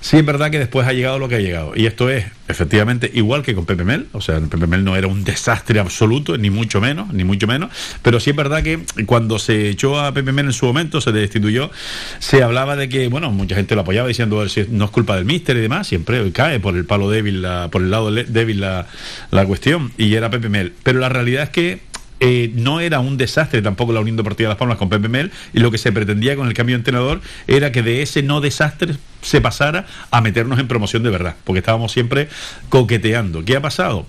Sí, 0.00 0.16
es 0.18 0.24
verdad 0.24 0.50
que 0.50 0.58
después 0.58 0.86
ha 0.86 0.92
llegado 0.92 1.18
lo 1.18 1.28
que 1.28 1.36
ha 1.36 1.40
llegado. 1.40 1.72
Y 1.76 1.86
esto 1.86 2.08
es, 2.10 2.24
efectivamente, 2.50 3.10
igual 3.14 3.42
que 3.42 3.54
con 3.54 3.64
Pepe 3.66 3.84
Mel. 3.84 4.06
O 4.12 4.20
sea, 4.20 4.40
Pepe 4.40 4.66
Mel 4.66 4.84
no 4.84 4.96
era 4.96 5.06
un 5.06 5.24
desastre 5.24 5.80
absoluto, 5.80 6.36
ni 6.36 6.50
mucho 6.50 6.80
menos, 6.80 7.12
ni 7.12 7.24
mucho 7.24 7.46
menos. 7.46 7.70
Pero 8.02 8.20
sí 8.20 8.30
es 8.30 8.36
verdad 8.36 8.62
que 8.62 8.80
cuando 9.06 9.38
se 9.38 9.68
echó 9.68 9.98
a 10.00 10.12
Pepe 10.12 10.32
Mel 10.32 10.46
en 10.46 10.52
su 10.52 10.66
momento, 10.66 11.00
se 11.00 11.12
destituyó, 11.12 11.70
se 12.18 12.42
hablaba 12.42 12.76
de 12.76 12.88
que, 12.88 13.08
bueno, 13.08 13.30
mucha 13.30 13.54
gente 13.54 13.74
lo 13.74 13.82
apoyaba 13.82 14.08
diciendo 14.08 14.46
"Si 14.48 14.66
no 14.70 14.84
es 14.86 14.90
culpa 14.90 15.16
del 15.16 15.24
míster 15.24 15.56
y 15.56 15.60
demás. 15.60 15.86
Siempre 15.86 16.30
cae 16.32 16.60
por 16.60 16.76
el 16.76 16.84
palo 16.84 17.08
débil, 17.10 17.42
la- 17.42 17.68
por 17.70 17.82
el 17.82 17.90
lado 17.90 18.10
débil 18.12 18.60
la, 18.60 18.86
la 19.30 19.44
cuestión. 19.46 19.92
Y 19.96 20.14
era 20.14 20.30
Pepe 20.30 20.48
Mel. 20.48 20.72
Pero 20.82 20.98
la 20.98 21.08
realidad 21.08 21.44
es 21.44 21.50
que 21.50 21.80
eh, 22.20 22.52
no 22.54 22.80
era 22.80 23.00
un 23.00 23.16
desastre 23.16 23.62
tampoco 23.62 23.92
la 23.92 24.00
Unión 24.00 24.16
Deportiva 24.16 24.48
de 24.48 24.52
Las 24.52 24.58
Palmas 24.58 24.76
con 24.76 24.88
Pepe 24.88 25.08
Mel 25.08 25.32
y 25.52 25.60
lo 25.60 25.70
que 25.70 25.78
se 25.78 25.90
pretendía 25.90 26.36
con 26.36 26.46
el 26.46 26.54
cambio 26.54 26.74
de 26.76 26.80
entrenador 26.80 27.20
era 27.46 27.72
que 27.72 27.82
de 27.82 28.02
ese 28.02 28.22
no 28.22 28.40
desastre 28.40 28.96
se 29.22 29.40
pasara 29.40 29.86
a 30.10 30.20
meternos 30.20 30.58
en 30.58 30.68
promoción 30.68 31.02
de 31.02 31.10
verdad, 31.10 31.36
porque 31.44 31.58
estábamos 31.60 31.92
siempre 31.92 32.28
coqueteando. 32.68 33.44
¿Qué 33.44 33.56
ha 33.56 33.62
pasado? 33.62 34.06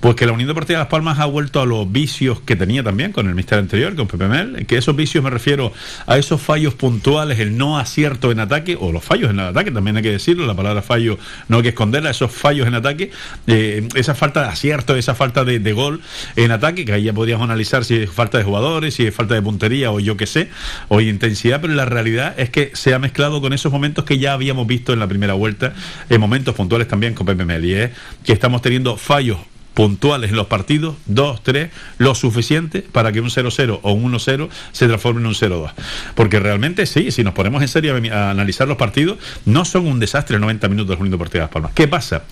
Pues 0.00 0.14
que 0.14 0.26
la 0.26 0.32
Unión 0.32 0.48
Deportiva 0.48 0.78
de 0.78 0.84
Las 0.84 0.90
Palmas 0.90 1.18
ha 1.20 1.24
vuelto 1.24 1.60
a 1.60 1.66
los 1.66 1.90
vicios 1.90 2.40
que 2.40 2.54
tenía 2.54 2.82
también 2.82 3.12
con 3.12 3.28
el 3.28 3.34
mister 3.34 3.58
anterior, 3.58 3.94
con 3.96 4.06
Pepe 4.06 4.28
Mel, 4.28 4.66
que 4.66 4.76
esos 4.76 4.94
vicios 4.94 5.24
me 5.24 5.30
refiero 5.30 5.72
a 6.06 6.18
esos 6.18 6.40
fallos 6.40 6.74
puntuales, 6.74 7.38
el 7.40 7.56
no 7.56 7.78
acierto 7.78 8.30
en 8.30 8.40
ataque, 8.40 8.76
o 8.78 8.92
los 8.92 9.02
fallos 9.02 9.30
en 9.30 9.40
el 9.40 9.46
ataque, 9.46 9.70
también 9.70 9.96
hay 9.96 10.02
que 10.02 10.10
decirlo, 10.10 10.46
la 10.46 10.54
palabra 10.54 10.82
fallo 10.82 11.18
no 11.48 11.56
hay 11.56 11.62
que 11.62 11.68
esconderla, 11.70 12.10
esos 12.10 12.30
fallos 12.30 12.66
en 12.66 12.74
ataque, 12.74 13.10
eh, 13.46 13.88
esa 13.94 14.14
falta 14.14 14.42
de 14.42 14.48
acierto, 14.48 14.94
esa 14.96 15.14
falta 15.14 15.44
de, 15.44 15.72
gol 15.72 16.00
en 16.36 16.52
ataque, 16.52 16.84
que 16.84 16.92
ahí 16.92 17.04
ya 17.04 17.12
podríamos 17.14 17.44
analizar 17.44 17.84
si 17.84 17.96
es 17.96 18.10
falta 18.10 18.36
de 18.38 18.44
jugadores, 18.44 18.94
si 18.94 19.06
es 19.06 19.14
falta 19.14 19.34
de 19.34 19.42
puntería 19.42 19.90
o 19.90 19.98
yo 19.98 20.16
qué 20.16 20.26
sé, 20.26 20.50
o 20.88 21.00
intensidad, 21.00 21.60
pero 21.60 21.72
la 21.72 21.86
realidad 21.86 22.34
es 22.38 22.50
que 22.50 22.70
se 22.74 22.92
ha 22.92 22.98
mezclado 22.98 23.40
con 23.40 23.54
esos 23.54 23.72
momentos 23.72 24.04
que 24.04 24.18
ya 24.18 24.34
habíamos 24.34 24.66
visto 24.66 24.92
en 24.92 24.98
la 24.98 25.06
primera 25.06 25.34
vuelta, 25.34 25.72
en 26.10 26.20
momentos 26.20 26.54
puntuales 26.54 26.86
también 26.86 27.14
con 27.14 27.26
Pepe 27.26 27.46
Mel, 27.46 27.64
y 27.64 27.74
es 27.74 27.90
que 28.24 28.32
estamos 28.32 28.60
teniendo 28.60 28.96
fallos 28.96 29.38
puntuales 29.76 30.30
en 30.30 30.36
los 30.36 30.46
partidos, 30.46 30.96
dos, 31.04 31.42
tres, 31.42 31.70
lo 31.98 32.14
suficiente 32.14 32.80
para 32.80 33.12
que 33.12 33.20
un 33.20 33.28
0-0 33.28 33.80
o 33.82 33.92
un 33.92 34.10
1-0 34.10 34.48
se 34.72 34.86
transforme 34.86 35.20
en 35.20 35.26
un 35.26 35.34
0-2. 35.34 35.70
Porque 36.14 36.40
realmente 36.40 36.86
sí, 36.86 37.10
si 37.10 37.22
nos 37.22 37.34
ponemos 37.34 37.60
en 37.60 37.68
serio 37.68 37.94
a, 37.94 38.30
analizar 38.30 38.66
los 38.66 38.78
partidos, 38.78 39.18
no 39.44 39.66
son 39.66 39.86
un 39.86 40.00
desastre 40.00 40.38
90 40.38 40.66
minutos 40.68 40.88
del 40.88 41.00
Unión 41.00 41.12
Deportivo 41.12 41.40
de 41.40 41.44
Las 41.44 41.50
Palmas. 41.50 41.72
¿Qué 41.74 41.86
pasa? 41.86 42.24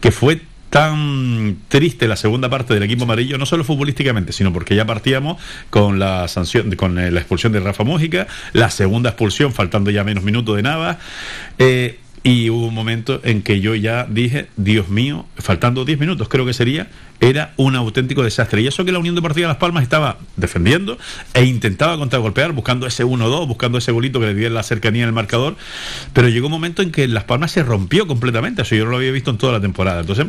Que 0.00 0.10
fue 0.10 0.40
tan 0.70 1.58
triste 1.68 2.08
la 2.08 2.16
segunda 2.16 2.48
parte 2.48 2.72
del 2.72 2.82
equipo 2.84 3.04
amarillo, 3.04 3.36
no 3.36 3.44
solo 3.44 3.62
futbolísticamente, 3.62 4.32
sino 4.32 4.50
porque 4.54 4.74
ya 4.74 4.86
partíamos 4.86 5.36
con 5.68 5.98
la 5.98 6.26
sanción, 6.28 6.74
con 6.76 6.98
eh, 6.98 7.10
la 7.10 7.20
expulsión 7.20 7.52
de 7.52 7.60
Rafa 7.60 7.84
Mújica, 7.84 8.26
la 8.54 8.70
segunda 8.70 9.10
expulsión, 9.10 9.52
faltando 9.52 9.90
ya 9.90 10.02
menos 10.02 10.24
minutos 10.24 10.56
de 10.56 10.62
Nava. 10.62 10.98
Eh, 11.58 11.98
y 12.26 12.50
hubo 12.50 12.66
un 12.66 12.74
momento 12.74 13.20
en 13.22 13.40
que 13.40 13.60
yo 13.60 13.76
ya 13.76 14.04
dije, 14.10 14.48
Dios 14.56 14.88
mío, 14.88 15.26
faltando 15.36 15.84
10 15.84 16.00
minutos 16.00 16.28
creo 16.28 16.44
que 16.44 16.54
sería, 16.54 16.88
era 17.20 17.52
un 17.56 17.76
auténtico 17.76 18.24
desastre. 18.24 18.62
Y 18.62 18.66
eso 18.66 18.84
que 18.84 18.90
la 18.90 18.98
Unión 18.98 19.14
Deportiva 19.14 19.46
Las 19.46 19.58
Palmas 19.58 19.84
estaba 19.84 20.18
defendiendo 20.36 20.98
e 21.34 21.44
intentaba 21.44 21.96
contragolpear, 21.96 22.50
buscando 22.50 22.84
ese 22.86 23.04
1-2, 23.04 23.46
buscando 23.46 23.78
ese 23.78 23.92
golito 23.92 24.18
que 24.18 24.26
le 24.26 24.34
diera 24.34 24.52
la 24.52 24.64
cercanía 24.64 25.02
en 25.02 25.08
el 25.08 25.14
marcador, 25.14 25.54
pero 26.12 26.28
llegó 26.28 26.46
un 26.46 26.52
momento 26.52 26.82
en 26.82 26.90
que 26.90 27.06
Las 27.06 27.22
Palmas 27.22 27.52
se 27.52 27.62
rompió 27.62 28.08
completamente, 28.08 28.62
eso 28.62 28.74
yo 28.74 28.84
no 28.84 28.90
lo 28.90 28.96
había 28.96 29.12
visto 29.12 29.30
en 29.30 29.38
toda 29.38 29.52
la 29.52 29.60
temporada. 29.60 30.00
Entonces, 30.00 30.26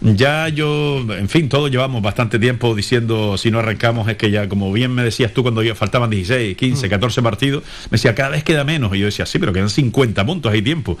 ya 0.00 0.48
yo, 0.48 1.06
en 1.08 1.28
fin, 1.28 1.48
todos 1.48 1.70
llevamos 1.70 2.02
bastante 2.02 2.40
tiempo 2.40 2.74
diciendo, 2.74 3.38
si 3.38 3.52
no 3.52 3.60
arrancamos, 3.60 4.08
es 4.08 4.16
que 4.16 4.32
ya, 4.32 4.48
como 4.48 4.72
bien 4.72 4.92
me 4.92 5.04
decías 5.04 5.32
tú 5.32 5.42
cuando 5.42 5.62
faltaban 5.76 6.10
16, 6.10 6.56
15, 6.56 6.88
14 6.88 7.22
partidos, 7.22 7.62
me 7.84 7.96
decía, 7.96 8.16
cada 8.16 8.30
vez 8.30 8.42
queda 8.42 8.64
menos. 8.64 8.92
Y 8.94 8.98
yo 8.98 9.06
decía, 9.06 9.24
sí, 9.24 9.38
pero 9.38 9.52
quedan 9.52 9.70
50 9.70 10.26
puntos, 10.26 10.52
hay 10.52 10.62
tiempo. 10.62 10.98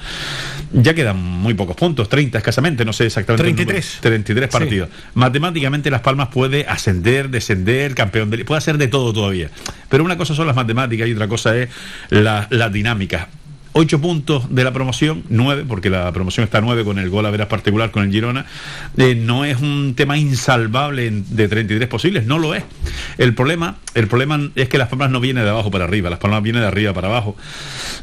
Ya 0.72 0.94
quedan 0.94 1.16
muy 1.16 1.54
pocos 1.54 1.76
puntos, 1.76 2.08
30 2.08 2.38
escasamente, 2.38 2.84
no 2.84 2.92
sé 2.92 3.06
exactamente. 3.06 3.42
33. 3.42 3.98
33 4.00 4.48
partidos. 4.48 4.88
Sí 4.90 5.18
matemáticamente 5.28 5.90
Las 5.90 6.00
Palmas 6.00 6.28
puede 6.28 6.66
ascender, 6.66 7.28
descender, 7.28 7.94
campeón 7.94 8.30
de... 8.30 8.44
puede 8.44 8.58
hacer 8.58 8.78
de 8.78 8.88
todo 8.88 9.12
todavía. 9.12 9.50
Pero 9.88 10.04
una 10.04 10.16
cosa 10.16 10.34
son 10.34 10.46
las 10.46 10.56
matemáticas 10.56 11.08
y 11.08 11.12
otra 11.12 11.28
cosa 11.28 11.56
es 11.56 11.68
la, 12.10 12.46
la 12.50 12.68
dinámica. 12.68 13.28
8 13.72 14.00
puntos 14.00 14.54
de 14.54 14.64
la 14.64 14.72
promoción, 14.72 15.24
9, 15.28 15.64
porque 15.68 15.90
la 15.90 16.10
promoción 16.12 16.44
está 16.44 16.60
9 16.60 16.84
con 16.84 16.98
el 16.98 17.10
gol 17.10 17.26
a 17.26 17.30
veras 17.30 17.48
particular 17.48 17.90
con 17.90 18.04
el 18.04 18.10
Girona, 18.10 18.46
eh, 18.96 19.14
no 19.14 19.44
es 19.44 19.60
un 19.60 19.94
tema 19.96 20.18
insalvable 20.18 21.10
de 21.10 21.48
33 21.48 21.88
posibles, 21.88 22.26
no 22.26 22.38
lo 22.38 22.54
es. 22.54 22.64
El 23.18 23.34
problema, 23.34 23.76
el 23.94 24.08
problema 24.08 24.50
es 24.54 24.68
que 24.68 24.78
Las 24.78 24.88
Palmas 24.88 25.10
no 25.10 25.20
viene 25.20 25.42
de 25.42 25.50
abajo 25.50 25.70
para 25.70 25.84
arriba, 25.84 26.10
Las 26.10 26.18
Palmas 26.18 26.42
viene 26.42 26.60
de 26.60 26.66
arriba 26.66 26.92
para 26.92 27.08
abajo. 27.08 27.36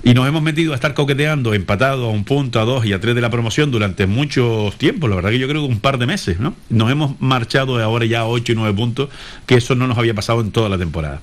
Y 0.03 0.13
nos 0.13 0.27
hemos 0.27 0.41
metido 0.41 0.73
a 0.73 0.75
estar 0.75 0.93
coqueteando, 0.93 1.53
empatado 1.53 2.07
a 2.07 2.09
un 2.09 2.23
punto, 2.23 2.59
a 2.59 2.65
dos 2.65 2.85
y 2.85 2.93
a 2.93 2.99
tres 2.99 3.15
de 3.15 3.21
la 3.21 3.29
promoción 3.29 3.71
durante 3.71 4.05
muchos 4.05 4.77
tiempos, 4.77 5.09
la 5.09 5.15
verdad 5.15 5.31
que 5.31 5.39
yo 5.39 5.47
creo 5.47 5.61
que 5.65 5.73
un 5.73 5.79
par 5.79 5.97
de 5.97 6.05
meses, 6.05 6.39
¿no? 6.39 6.55
Nos 6.69 6.91
hemos 6.91 7.19
marchado 7.19 7.77
de 7.77 7.83
ahora 7.83 8.05
ya 8.05 8.21
a 8.21 8.25
8 8.27 8.51
y 8.51 8.55
9 8.55 8.73
puntos, 8.75 9.09
que 9.45 9.55
eso 9.55 9.75
no 9.75 9.87
nos 9.87 9.97
había 9.97 10.13
pasado 10.13 10.41
en 10.41 10.51
toda 10.51 10.69
la 10.69 10.77
temporada. 10.77 11.21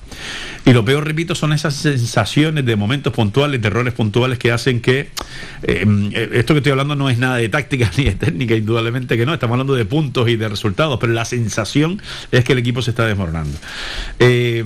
Y 0.65 0.71
lo 0.71 0.85
peor, 0.85 1.05
repito, 1.05 1.35
son 1.35 1.51
esas 1.51 1.75
sensaciones 1.75 2.65
de 2.65 2.75
momentos 2.77 3.11
puntuales, 3.11 3.61
de 3.61 3.67
errores 3.67 3.93
puntuales 3.93 4.39
que 4.39 4.51
hacen 4.51 4.79
que 4.79 5.09
eh, 5.63 6.29
esto 6.33 6.53
que 6.53 6.59
estoy 6.59 6.71
hablando 6.71 6.95
no 6.95 7.09
es 7.09 7.17
nada 7.17 7.35
de 7.35 7.49
táctica 7.49 7.91
ni 7.97 8.05
de 8.05 8.13
técnica, 8.13 8.55
indudablemente 8.55 9.17
que 9.17 9.25
no, 9.25 9.33
estamos 9.33 9.55
hablando 9.55 9.75
de 9.75 9.83
puntos 9.83 10.29
y 10.29 10.37
de 10.37 10.47
resultados, 10.47 10.97
pero 11.01 11.11
la 11.11 11.25
sensación 11.25 12.01
es 12.31 12.45
que 12.45 12.53
el 12.53 12.59
equipo 12.59 12.81
se 12.81 12.91
está 12.91 13.05
desmoronando. 13.05 13.57
Eh, 14.19 14.63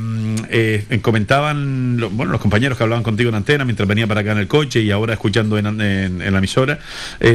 eh, 0.49 0.99
comentaban 1.01 1.97
bueno, 2.11 2.31
los 2.31 2.41
compañeros 2.41 2.77
que 2.77 2.83
hablaban 2.83 3.03
contigo 3.03 3.29
en 3.29 3.35
antena 3.35 3.65
mientras 3.65 3.87
venía 3.87 4.05
para 4.05 4.21
acá 4.21 4.33
en 4.33 4.37
el 4.37 4.47
coche 4.47 4.81
y 4.81 4.91
ahora 4.91 5.13
escuchando 5.13 5.57
en, 5.57 5.67
la 5.67 6.37
emisora 6.37 6.79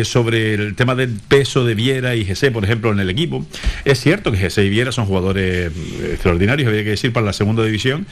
sobre 0.04 0.54
el 0.54 0.74
tema 0.74 0.94
del 0.94 1.10
peso 1.28 1.64
de 1.64 1.74
Viera 1.74 2.14
y 2.14 2.24
GC, 2.24 2.52
por 2.52 2.64
ejemplo, 2.64 2.92
en 2.92 3.00
el 3.00 3.10
equipo. 3.10 3.44
Es 3.84 4.00
cierto 4.00 4.30
que 4.30 4.38
GC 4.38 4.58
y 4.58 4.68
Viera 4.68 4.92
son 4.92 5.06
jugadores 5.06 5.72
extraordinarios, 6.12 6.68
había 6.68 6.84
que 6.84 6.90
decir, 6.90 7.12
para 7.12 7.26
la 7.26 7.32
segunda 7.32 7.64
división, 7.64 8.06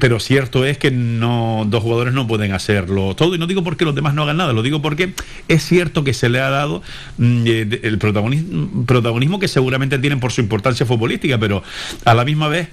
pero 0.00 0.20
cierto 0.20 0.64
es 0.64 0.78
que 0.78 0.90
no 0.90 1.64
dos 1.66 1.82
jugadores 1.82 2.14
no 2.14 2.26
pueden 2.26 2.52
hacerlo 2.52 3.14
todo 3.14 3.34
y 3.34 3.38
no 3.38 3.46
digo 3.46 3.64
porque 3.64 3.84
los 3.84 3.94
demás 3.94 4.14
no 4.14 4.22
hagan 4.22 4.36
nada, 4.36 4.52
lo 4.52 4.62
digo 4.62 4.82
porque 4.82 5.14
es 5.48 5.64
cierto 5.64 6.04
que 6.04 6.14
se 6.14 6.28
le 6.28 6.40
ha 6.40 6.50
dado 6.50 6.82
mm, 7.18 7.44
eh, 7.46 7.80
el 7.82 7.98
protagonismo, 7.98 8.84
protagonismo 8.86 9.38
que 9.38 9.48
seguramente 9.48 9.98
tienen 9.98 10.20
por 10.20 10.32
su 10.32 10.40
importancia 10.40 10.86
futbolística, 10.86 11.38
pero 11.38 11.62
a 12.04 12.14
la 12.14 12.24
misma 12.24 12.48
vez 12.48 12.68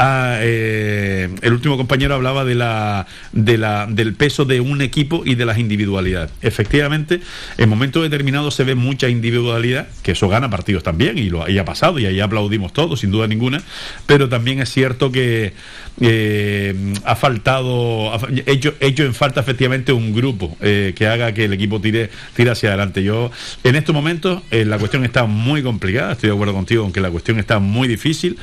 Ah, 0.00 0.38
el 0.40 1.52
último 1.52 1.76
compañero 1.76 2.14
hablaba 2.14 2.44
de 2.44 2.54
la, 2.54 3.08
de 3.32 3.58
la, 3.58 3.86
del 3.90 4.14
peso 4.14 4.44
de 4.44 4.60
un 4.60 4.80
equipo 4.80 5.22
y 5.24 5.34
de 5.34 5.44
las 5.44 5.58
individualidades. 5.58 6.30
Efectivamente, 6.40 7.20
en 7.56 7.68
momentos 7.68 8.04
determinados 8.04 8.54
se 8.54 8.62
ve 8.62 8.76
mucha 8.76 9.08
individualidad, 9.08 9.88
que 10.04 10.12
eso 10.12 10.28
gana 10.28 10.48
partidos 10.48 10.84
también, 10.84 11.18
y 11.18 11.30
lo 11.30 11.42
ha 11.42 11.64
pasado, 11.64 11.98
y 11.98 12.06
ahí 12.06 12.20
aplaudimos 12.20 12.72
todos, 12.72 13.00
sin 13.00 13.10
duda 13.10 13.26
ninguna, 13.26 13.60
pero 14.06 14.28
también 14.28 14.60
es 14.60 14.72
cierto 14.72 15.10
que 15.10 15.54
eh, 16.00 16.94
ha 17.04 17.16
faltado, 17.16 18.12
hecho, 18.46 18.74
en 18.80 19.14
falta 19.14 19.40
efectivamente 19.40 19.92
un 19.92 20.14
grupo 20.14 20.56
eh, 20.60 20.92
que 20.94 21.08
haga 21.08 21.34
que 21.34 21.46
el 21.46 21.52
equipo 21.54 21.80
tire, 21.80 22.08
tire 22.36 22.52
hacia 22.52 22.68
adelante. 22.68 23.02
Yo, 23.02 23.32
en 23.64 23.74
estos 23.74 23.92
momentos, 23.92 24.42
la 24.52 24.78
cuestión 24.78 25.04
está 25.04 25.24
muy 25.24 25.64
complicada, 25.64 26.12
estoy 26.12 26.28
de 26.28 26.36
acuerdo 26.36 26.54
contigo 26.54 26.86
en 26.86 26.92
que 26.92 27.00
la 27.00 27.10
cuestión 27.10 27.40
está 27.40 27.58
muy 27.58 27.88
difícil, 27.88 28.38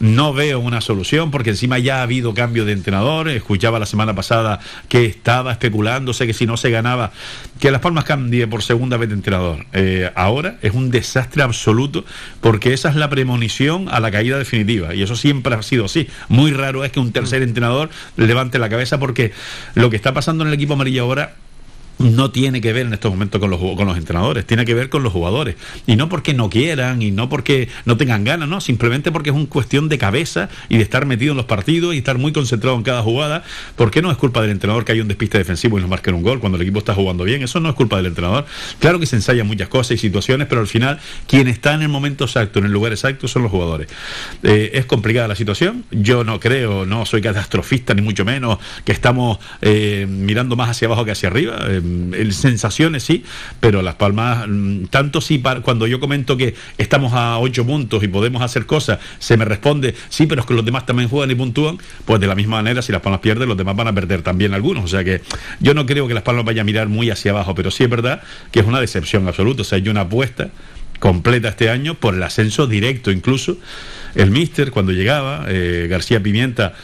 no 0.00 0.34
veo 0.34 0.60
una 0.60 0.82
solución 0.82 0.97
porque 1.30 1.50
encima 1.50 1.78
ya 1.78 2.00
ha 2.00 2.02
habido 2.02 2.34
cambio 2.34 2.64
de 2.64 2.72
entrenador. 2.72 3.28
Escuchaba 3.28 3.78
la 3.78 3.86
semana 3.86 4.14
pasada 4.14 4.60
que 4.88 5.06
estaba 5.06 5.52
especulándose 5.52 6.26
que 6.26 6.34
si 6.34 6.46
no 6.46 6.56
se 6.56 6.70
ganaba, 6.70 7.12
que 7.60 7.70
Las 7.70 7.80
Palmas 7.80 8.04
cambie 8.04 8.46
por 8.46 8.62
segunda 8.62 8.96
vez 8.96 9.08
de 9.08 9.14
entrenador. 9.14 9.66
Eh, 9.72 10.10
ahora 10.14 10.58
es 10.62 10.74
un 10.74 10.90
desastre 10.90 11.42
absoluto 11.42 12.04
porque 12.40 12.72
esa 12.72 12.88
es 12.88 12.96
la 12.96 13.08
premonición 13.10 13.88
a 13.90 14.00
la 14.00 14.10
caída 14.10 14.38
definitiva 14.38 14.94
y 14.94 15.02
eso 15.02 15.16
siempre 15.16 15.54
ha 15.54 15.62
sido 15.62 15.84
así. 15.84 16.08
Muy 16.28 16.52
raro 16.52 16.84
es 16.84 16.92
que 16.92 17.00
un 17.00 17.12
tercer 17.12 17.42
entrenador 17.42 17.90
levante 18.16 18.58
la 18.58 18.68
cabeza 18.68 18.98
porque 18.98 19.32
lo 19.74 19.90
que 19.90 19.96
está 19.96 20.12
pasando 20.12 20.44
en 20.44 20.48
el 20.48 20.54
equipo 20.54 20.74
amarillo 20.74 21.02
ahora 21.02 21.34
no 21.98 22.30
tiene 22.30 22.60
que 22.60 22.72
ver 22.72 22.86
en 22.86 22.94
estos 22.94 23.10
momentos 23.10 23.40
con 23.40 23.50
los, 23.50 23.60
con 23.60 23.86
los 23.86 23.96
entrenadores, 23.96 24.46
tiene 24.46 24.64
que 24.64 24.74
ver 24.74 24.88
con 24.88 25.02
los 25.02 25.12
jugadores. 25.12 25.56
Y 25.86 25.96
no 25.96 26.08
porque 26.08 26.34
no 26.34 26.48
quieran 26.50 27.02
y 27.02 27.10
no 27.10 27.28
porque 27.28 27.68
no 27.84 27.96
tengan 27.96 28.24
ganas, 28.24 28.48
no, 28.48 28.60
simplemente 28.60 29.12
porque 29.12 29.30
es 29.30 29.36
una 29.36 29.46
cuestión 29.46 29.88
de 29.88 29.98
cabeza 29.98 30.48
y 30.68 30.76
de 30.76 30.82
estar 30.82 31.06
metido 31.06 31.32
en 31.32 31.36
los 31.36 31.46
partidos 31.46 31.94
y 31.94 31.98
estar 31.98 32.18
muy 32.18 32.32
concentrado 32.32 32.76
en 32.76 32.82
cada 32.82 33.02
jugada. 33.02 33.42
¿Por 33.76 33.90
qué 33.90 34.02
no 34.02 34.10
es 34.10 34.16
culpa 34.16 34.40
del 34.42 34.50
entrenador 34.50 34.84
que 34.84 34.92
hay 34.92 35.00
un 35.00 35.08
despiste 35.08 35.38
defensivo 35.38 35.78
y 35.78 35.80
nos 35.80 35.90
marquen 35.90 36.14
un 36.14 36.22
gol 36.22 36.40
cuando 36.40 36.56
el 36.56 36.62
equipo 36.62 36.78
está 36.78 36.94
jugando 36.94 37.24
bien? 37.24 37.42
Eso 37.42 37.60
no 37.60 37.68
es 37.68 37.74
culpa 37.74 37.96
del 37.96 38.06
entrenador. 38.06 38.46
Claro 38.78 38.98
que 38.98 39.06
se 39.06 39.16
ensayan 39.16 39.46
muchas 39.46 39.68
cosas 39.68 39.92
y 39.92 39.98
situaciones, 39.98 40.46
pero 40.48 40.60
al 40.60 40.66
final 40.66 40.98
quien 41.26 41.48
está 41.48 41.74
en 41.74 41.82
el 41.82 41.88
momento 41.88 42.24
exacto, 42.24 42.58
en 42.58 42.66
el 42.66 42.72
lugar 42.72 42.92
exacto, 42.92 43.28
son 43.28 43.42
los 43.42 43.50
jugadores. 43.50 43.88
Eh, 44.42 44.70
es 44.74 44.86
complicada 44.86 45.28
la 45.28 45.34
situación. 45.34 45.84
Yo 45.90 46.24
no 46.24 46.40
creo, 46.40 46.86
no 46.86 47.06
soy 47.06 47.20
catastrofista 47.20 47.94
ni 47.94 48.02
mucho 48.02 48.24
menos, 48.24 48.58
que 48.84 48.92
estamos 48.92 49.38
eh, 49.62 50.06
mirando 50.08 50.56
más 50.56 50.70
hacia 50.70 50.86
abajo 50.86 51.04
que 51.04 51.12
hacia 51.12 51.28
arriba. 51.28 51.58
Eh, 51.68 51.80
en 52.14 52.32
sensaciones 52.32 53.02
sí, 53.02 53.24
pero 53.60 53.82
Las 53.82 53.94
Palmas, 53.96 54.46
mm, 54.48 54.84
tanto 54.86 55.20
sí, 55.20 55.42
cuando 55.62 55.86
yo 55.86 56.00
comento 56.00 56.36
que 56.36 56.54
estamos 56.76 57.12
a 57.14 57.38
ocho 57.38 57.66
puntos 57.66 58.02
y 58.02 58.08
podemos 58.08 58.42
hacer 58.42 58.66
cosas, 58.66 58.98
se 59.18 59.36
me 59.36 59.44
responde, 59.44 59.94
sí, 60.08 60.26
pero 60.26 60.42
es 60.42 60.46
que 60.46 60.54
los 60.54 60.64
demás 60.64 60.86
también 60.86 61.08
juegan 61.08 61.30
y 61.30 61.34
puntúan, 61.34 61.78
pues 62.04 62.20
de 62.20 62.26
la 62.26 62.34
misma 62.34 62.56
manera, 62.56 62.82
si 62.82 62.92
Las 62.92 63.00
Palmas 63.00 63.20
pierden, 63.20 63.48
los 63.48 63.56
demás 63.56 63.76
van 63.76 63.88
a 63.88 63.92
perder 63.92 64.22
también 64.22 64.54
algunos. 64.54 64.84
O 64.84 64.88
sea 64.88 65.04
que 65.04 65.22
yo 65.60 65.74
no 65.74 65.86
creo 65.86 66.08
que 66.08 66.14
Las 66.14 66.22
Palmas 66.22 66.44
vaya 66.44 66.62
a 66.62 66.64
mirar 66.64 66.88
muy 66.88 67.10
hacia 67.10 67.32
abajo, 67.32 67.54
pero 67.54 67.70
sí 67.70 67.84
es 67.84 67.90
verdad 67.90 68.22
que 68.50 68.60
es 68.60 68.66
una 68.66 68.80
decepción 68.80 69.26
absoluta. 69.26 69.62
O 69.62 69.64
sea, 69.64 69.76
hay 69.76 69.88
una 69.88 70.02
apuesta 70.02 70.50
completa 70.98 71.48
este 71.48 71.70
año 71.70 71.94
por 71.94 72.14
el 72.14 72.22
ascenso 72.22 72.66
directo 72.66 73.12
incluso 73.12 73.56
el 74.14 74.30
míster 74.30 74.70
cuando 74.70 74.92
llegaba, 74.92 75.46
eh, 75.48 75.86
García 75.88 76.22
Pimienta 76.22 76.74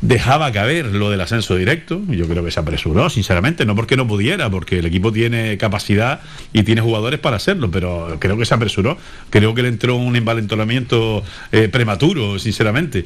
dejaba 0.00 0.50
caber 0.52 0.86
lo 0.86 1.10
del 1.10 1.20
ascenso 1.20 1.56
directo, 1.56 2.00
yo 2.08 2.26
creo 2.26 2.44
que 2.44 2.50
se 2.50 2.60
apresuró, 2.60 3.10
sinceramente, 3.10 3.64
no 3.64 3.74
porque 3.74 3.96
no 3.96 4.06
pudiera, 4.06 4.48
porque 4.50 4.78
el 4.78 4.86
equipo 4.86 5.12
tiene 5.12 5.58
capacidad 5.58 6.20
y 6.52 6.62
tiene 6.62 6.80
jugadores 6.80 7.20
para 7.20 7.36
hacerlo, 7.36 7.70
pero 7.70 8.16
creo 8.18 8.36
que 8.38 8.44
se 8.44 8.54
apresuró, 8.54 8.98
creo 9.30 9.54
que 9.54 9.62
le 9.62 9.68
entró 9.68 9.96
un 9.96 10.16
envalentonamiento 10.16 11.22
eh, 11.52 11.68
prematuro, 11.68 12.38
sinceramente, 12.38 13.04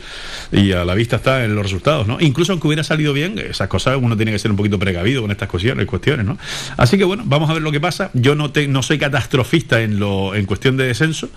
y 0.52 0.72
a 0.72 0.84
la 0.84 0.94
vista 0.94 1.16
está 1.16 1.44
en 1.44 1.54
los 1.54 1.64
resultados, 1.64 2.06
¿no? 2.06 2.18
Incluso 2.20 2.52
aunque 2.52 2.68
hubiera 2.68 2.84
salido 2.84 3.12
bien, 3.12 3.38
esas 3.38 3.68
cosas 3.68 3.98
uno 4.00 4.16
tiene 4.16 4.32
que 4.32 4.38
ser 4.38 4.50
un 4.50 4.56
poquito 4.56 4.78
precavido 4.78 5.22
con 5.22 5.30
estas 5.30 5.48
cuestiones, 5.48 5.86
¿no? 6.24 6.38
Así 6.76 6.98
que 6.98 7.04
bueno, 7.04 7.24
vamos 7.26 7.50
a 7.50 7.54
ver 7.54 7.62
lo 7.62 7.72
que 7.72 7.80
pasa, 7.80 8.10
yo 8.14 8.34
no, 8.34 8.52
no 8.68 8.82
soy 8.82 8.98
catastrofista 8.98 9.80
en, 9.80 9.98
lo, 9.98 10.34
en 10.34 10.46
cuestión 10.46 10.76
de 10.76 10.84
descenso, 10.86 11.28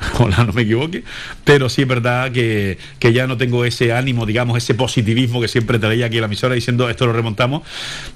ojalá 0.14 0.44
no 0.44 0.52
me 0.52 0.62
equivoque, 0.62 1.04
pero 1.44 1.68
sí 1.68 1.82
es 1.82 1.88
verdad 1.88 2.32
que, 2.32 2.78
que, 2.98 3.12
ya 3.12 3.26
no 3.26 3.36
tengo 3.36 3.64
ese 3.64 3.92
ánimo, 3.92 4.26
digamos, 4.26 4.56
ese 4.58 4.74
positivismo 4.74 5.40
que 5.40 5.48
siempre 5.48 5.78
traía 5.78 6.06
aquí 6.06 6.16
en 6.16 6.22
la 6.22 6.26
emisora 6.26 6.54
diciendo 6.54 6.88
esto 6.88 7.06
lo 7.06 7.12
remontamos, 7.12 7.62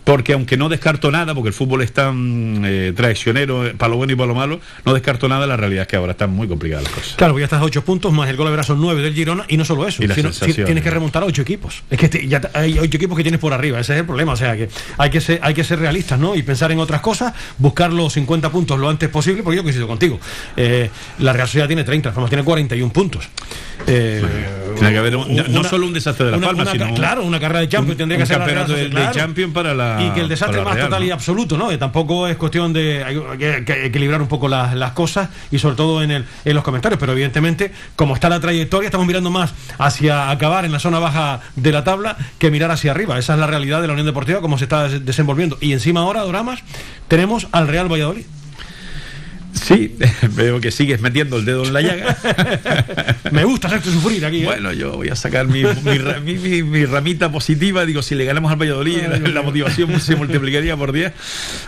porque 0.04 0.32
aunque 0.32 0.56
no 0.56 0.68
descarto 0.68 1.10
nada, 1.10 1.34
porque 1.34 1.48
el 1.48 1.54
fútbol 1.54 1.82
es 1.82 1.92
tan 1.92 2.62
eh, 2.64 2.92
traicionero, 2.94 3.66
eh, 3.66 3.74
para 3.76 3.90
lo 3.90 3.96
bueno 3.96 4.12
y 4.12 4.16
para 4.16 4.28
lo 4.28 4.34
malo, 4.34 4.60
no 4.84 4.94
descarto 4.94 5.28
nada, 5.28 5.46
la 5.46 5.56
realidad 5.56 5.82
es 5.82 5.88
que 5.88 5.96
ahora 5.96 6.12
están 6.12 6.30
muy 6.30 6.48
complicadas 6.48 6.84
las 6.84 6.92
cosas. 6.92 7.14
Claro, 7.16 7.32
porque 7.32 7.42
ya 7.42 7.46
estás 7.46 7.60
a 7.60 7.64
ocho 7.64 7.84
puntos, 7.84 8.12
más 8.12 8.28
el 8.28 8.36
gol 8.36 8.54
de 8.54 8.62
son 8.62 8.80
nueve 8.80 9.02
del 9.02 9.14
Girona, 9.14 9.44
y 9.48 9.56
no 9.56 9.64
solo 9.64 9.86
eso, 9.86 10.02
sino- 10.02 10.14
sensación, 10.14 10.66
tienes 10.66 10.82
que 10.82 10.90
remontar 10.90 11.22
a 11.22 11.26
ocho 11.26 11.42
equipos. 11.42 11.82
Es 11.90 11.98
que 11.98 12.08
te- 12.08 12.26
ya 12.26 12.40
hay 12.54 12.78
ocho 12.78 12.96
equipos 12.96 13.16
que 13.16 13.22
tienes 13.22 13.40
por 13.40 13.52
arriba, 13.52 13.78
ese 13.80 13.94
es 13.94 14.00
el 14.00 14.06
problema, 14.06 14.32
o 14.32 14.36
sea 14.36 14.56
que 14.56 14.68
hay 14.98 15.10
que 15.10 15.20
ser, 15.20 15.40
hay 15.42 15.54
que 15.54 15.64
ser 15.64 15.78
realistas, 15.78 16.18
¿no? 16.18 16.34
Y 16.34 16.42
pensar 16.42 16.72
en 16.72 16.78
otras 16.78 17.00
cosas, 17.00 17.32
buscar 17.58 17.92
los 17.92 18.12
50 18.14 18.50
puntos 18.50 18.78
lo 18.78 18.88
antes 18.88 19.08
posible, 19.08 19.42
porque 19.42 19.56
yo 19.56 19.62
coincido 19.62 19.86
contigo. 19.86 20.18
Eh, 20.56 20.90
la 21.18 21.32
Real 21.32 21.46
Sociedad 21.48 21.65
tiene 21.66 21.84
30, 21.84 22.12
Palmas 22.12 22.30
tiene 22.30 22.44
41 22.44 22.92
puntos. 22.92 23.28
Eh, 23.86 24.22
Tiene 24.76 24.92
que 24.92 24.98
haber 24.98 25.16
un- 25.16 25.34
no- 25.34 25.44
no 25.44 25.60
una- 25.60 25.68
solo 25.68 25.86
un 25.86 25.92
desastre 25.94 26.26
de 26.26 26.30
la 26.32 26.36
una- 26.38 26.46
Palma, 26.48 26.62
una 26.62 26.72
sino 26.72 26.94
claro, 26.94 27.22
una 27.24 27.38
carrera 27.40 27.60
de 27.60 27.68
Champions 27.68 27.92
un- 27.94 27.96
tendría 27.98 28.18
que 28.18 28.26
ser 28.26 28.38
campeonato 28.38 28.72
de- 28.74 28.88
de. 28.88 29.10
Champions 29.12 29.54
para 29.54 29.74
la- 29.74 30.02
y 30.02 30.10
que 30.10 30.20
el 30.20 30.28
desastre 30.28 30.60
más 30.62 30.74
Real, 30.74 30.88
total 30.88 31.04
y 31.04 31.10
absoluto, 31.12 31.56
¿no? 31.56 31.68
Que 31.68 31.78
tampoco 31.78 32.26
es 32.26 32.36
cuestión 32.36 32.72
de 32.72 33.02
hay 33.04 33.16
que, 33.38 33.64
que 33.64 33.86
equilibrar 33.86 34.20
un 34.20 34.28
poco 34.28 34.48
las, 34.48 34.74
las 34.74 34.92
cosas 34.92 35.28
y 35.50 35.58
sobre 35.58 35.76
todo 35.76 36.02
en, 36.02 36.10
el, 36.10 36.24
en 36.44 36.54
los 36.54 36.64
comentarios, 36.64 36.98
pero 36.98 37.12
evidentemente 37.12 37.70
como 37.94 38.14
está 38.14 38.28
la 38.28 38.40
trayectoria 38.40 38.88
estamos 38.88 39.06
mirando 39.06 39.30
más 39.30 39.54
hacia 39.78 40.30
acabar 40.30 40.64
en 40.64 40.72
la 40.72 40.78
zona 40.80 40.98
baja 40.98 41.40
de 41.54 41.72
la 41.72 41.84
tabla 41.84 42.16
que 42.38 42.50
mirar 42.50 42.70
hacia 42.70 42.90
arriba. 42.90 43.18
Esa 43.18 43.34
es 43.34 43.40
la 43.40 43.46
realidad 43.46 43.80
de 43.80 43.86
la 43.86 43.92
Unión 43.94 44.06
Deportiva 44.06 44.40
como 44.40 44.58
se 44.58 44.64
está 44.64 44.88
des- 44.88 45.06
desenvolviendo. 45.06 45.56
Y 45.60 45.72
encima 45.72 46.00
ahora, 46.00 46.22
Doramas, 46.22 46.60
tenemos 47.08 47.46
al 47.52 47.68
Real 47.68 47.90
Valladolid. 47.90 48.26
Sí, 49.60 49.94
veo 50.36 50.60
que 50.60 50.70
sigues 50.70 51.00
metiendo 51.00 51.36
el 51.38 51.44
dedo 51.44 51.64
en 51.64 51.72
la 51.72 51.80
llaga. 51.80 52.16
Me 53.32 53.44
gusta 53.44 53.68
hacerte 53.68 53.90
sufrir 53.90 54.24
aquí. 54.24 54.42
¿eh? 54.42 54.44
Bueno, 54.44 54.72
yo 54.72 54.92
voy 54.96 55.08
a 55.08 55.16
sacar 55.16 55.46
mi, 55.48 55.62
mi 55.84 55.98
ra- 55.98 56.20
mi- 56.20 56.34
mi- 56.34 56.62
mi 56.62 56.84
ramita 56.84 57.30
positiva. 57.32 57.84
Digo, 57.86 58.02
si 58.02 58.14
le 58.14 58.24
ganamos 58.24 58.52
al 58.52 58.58
Valladolid, 58.60 58.98
la, 59.08 59.18
la 59.18 59.42
motivación 59.42 59.98
se 60.00 60.14
multiplicaría 60.16 60.76
por 60.76 60.92
10. 60.92 61.12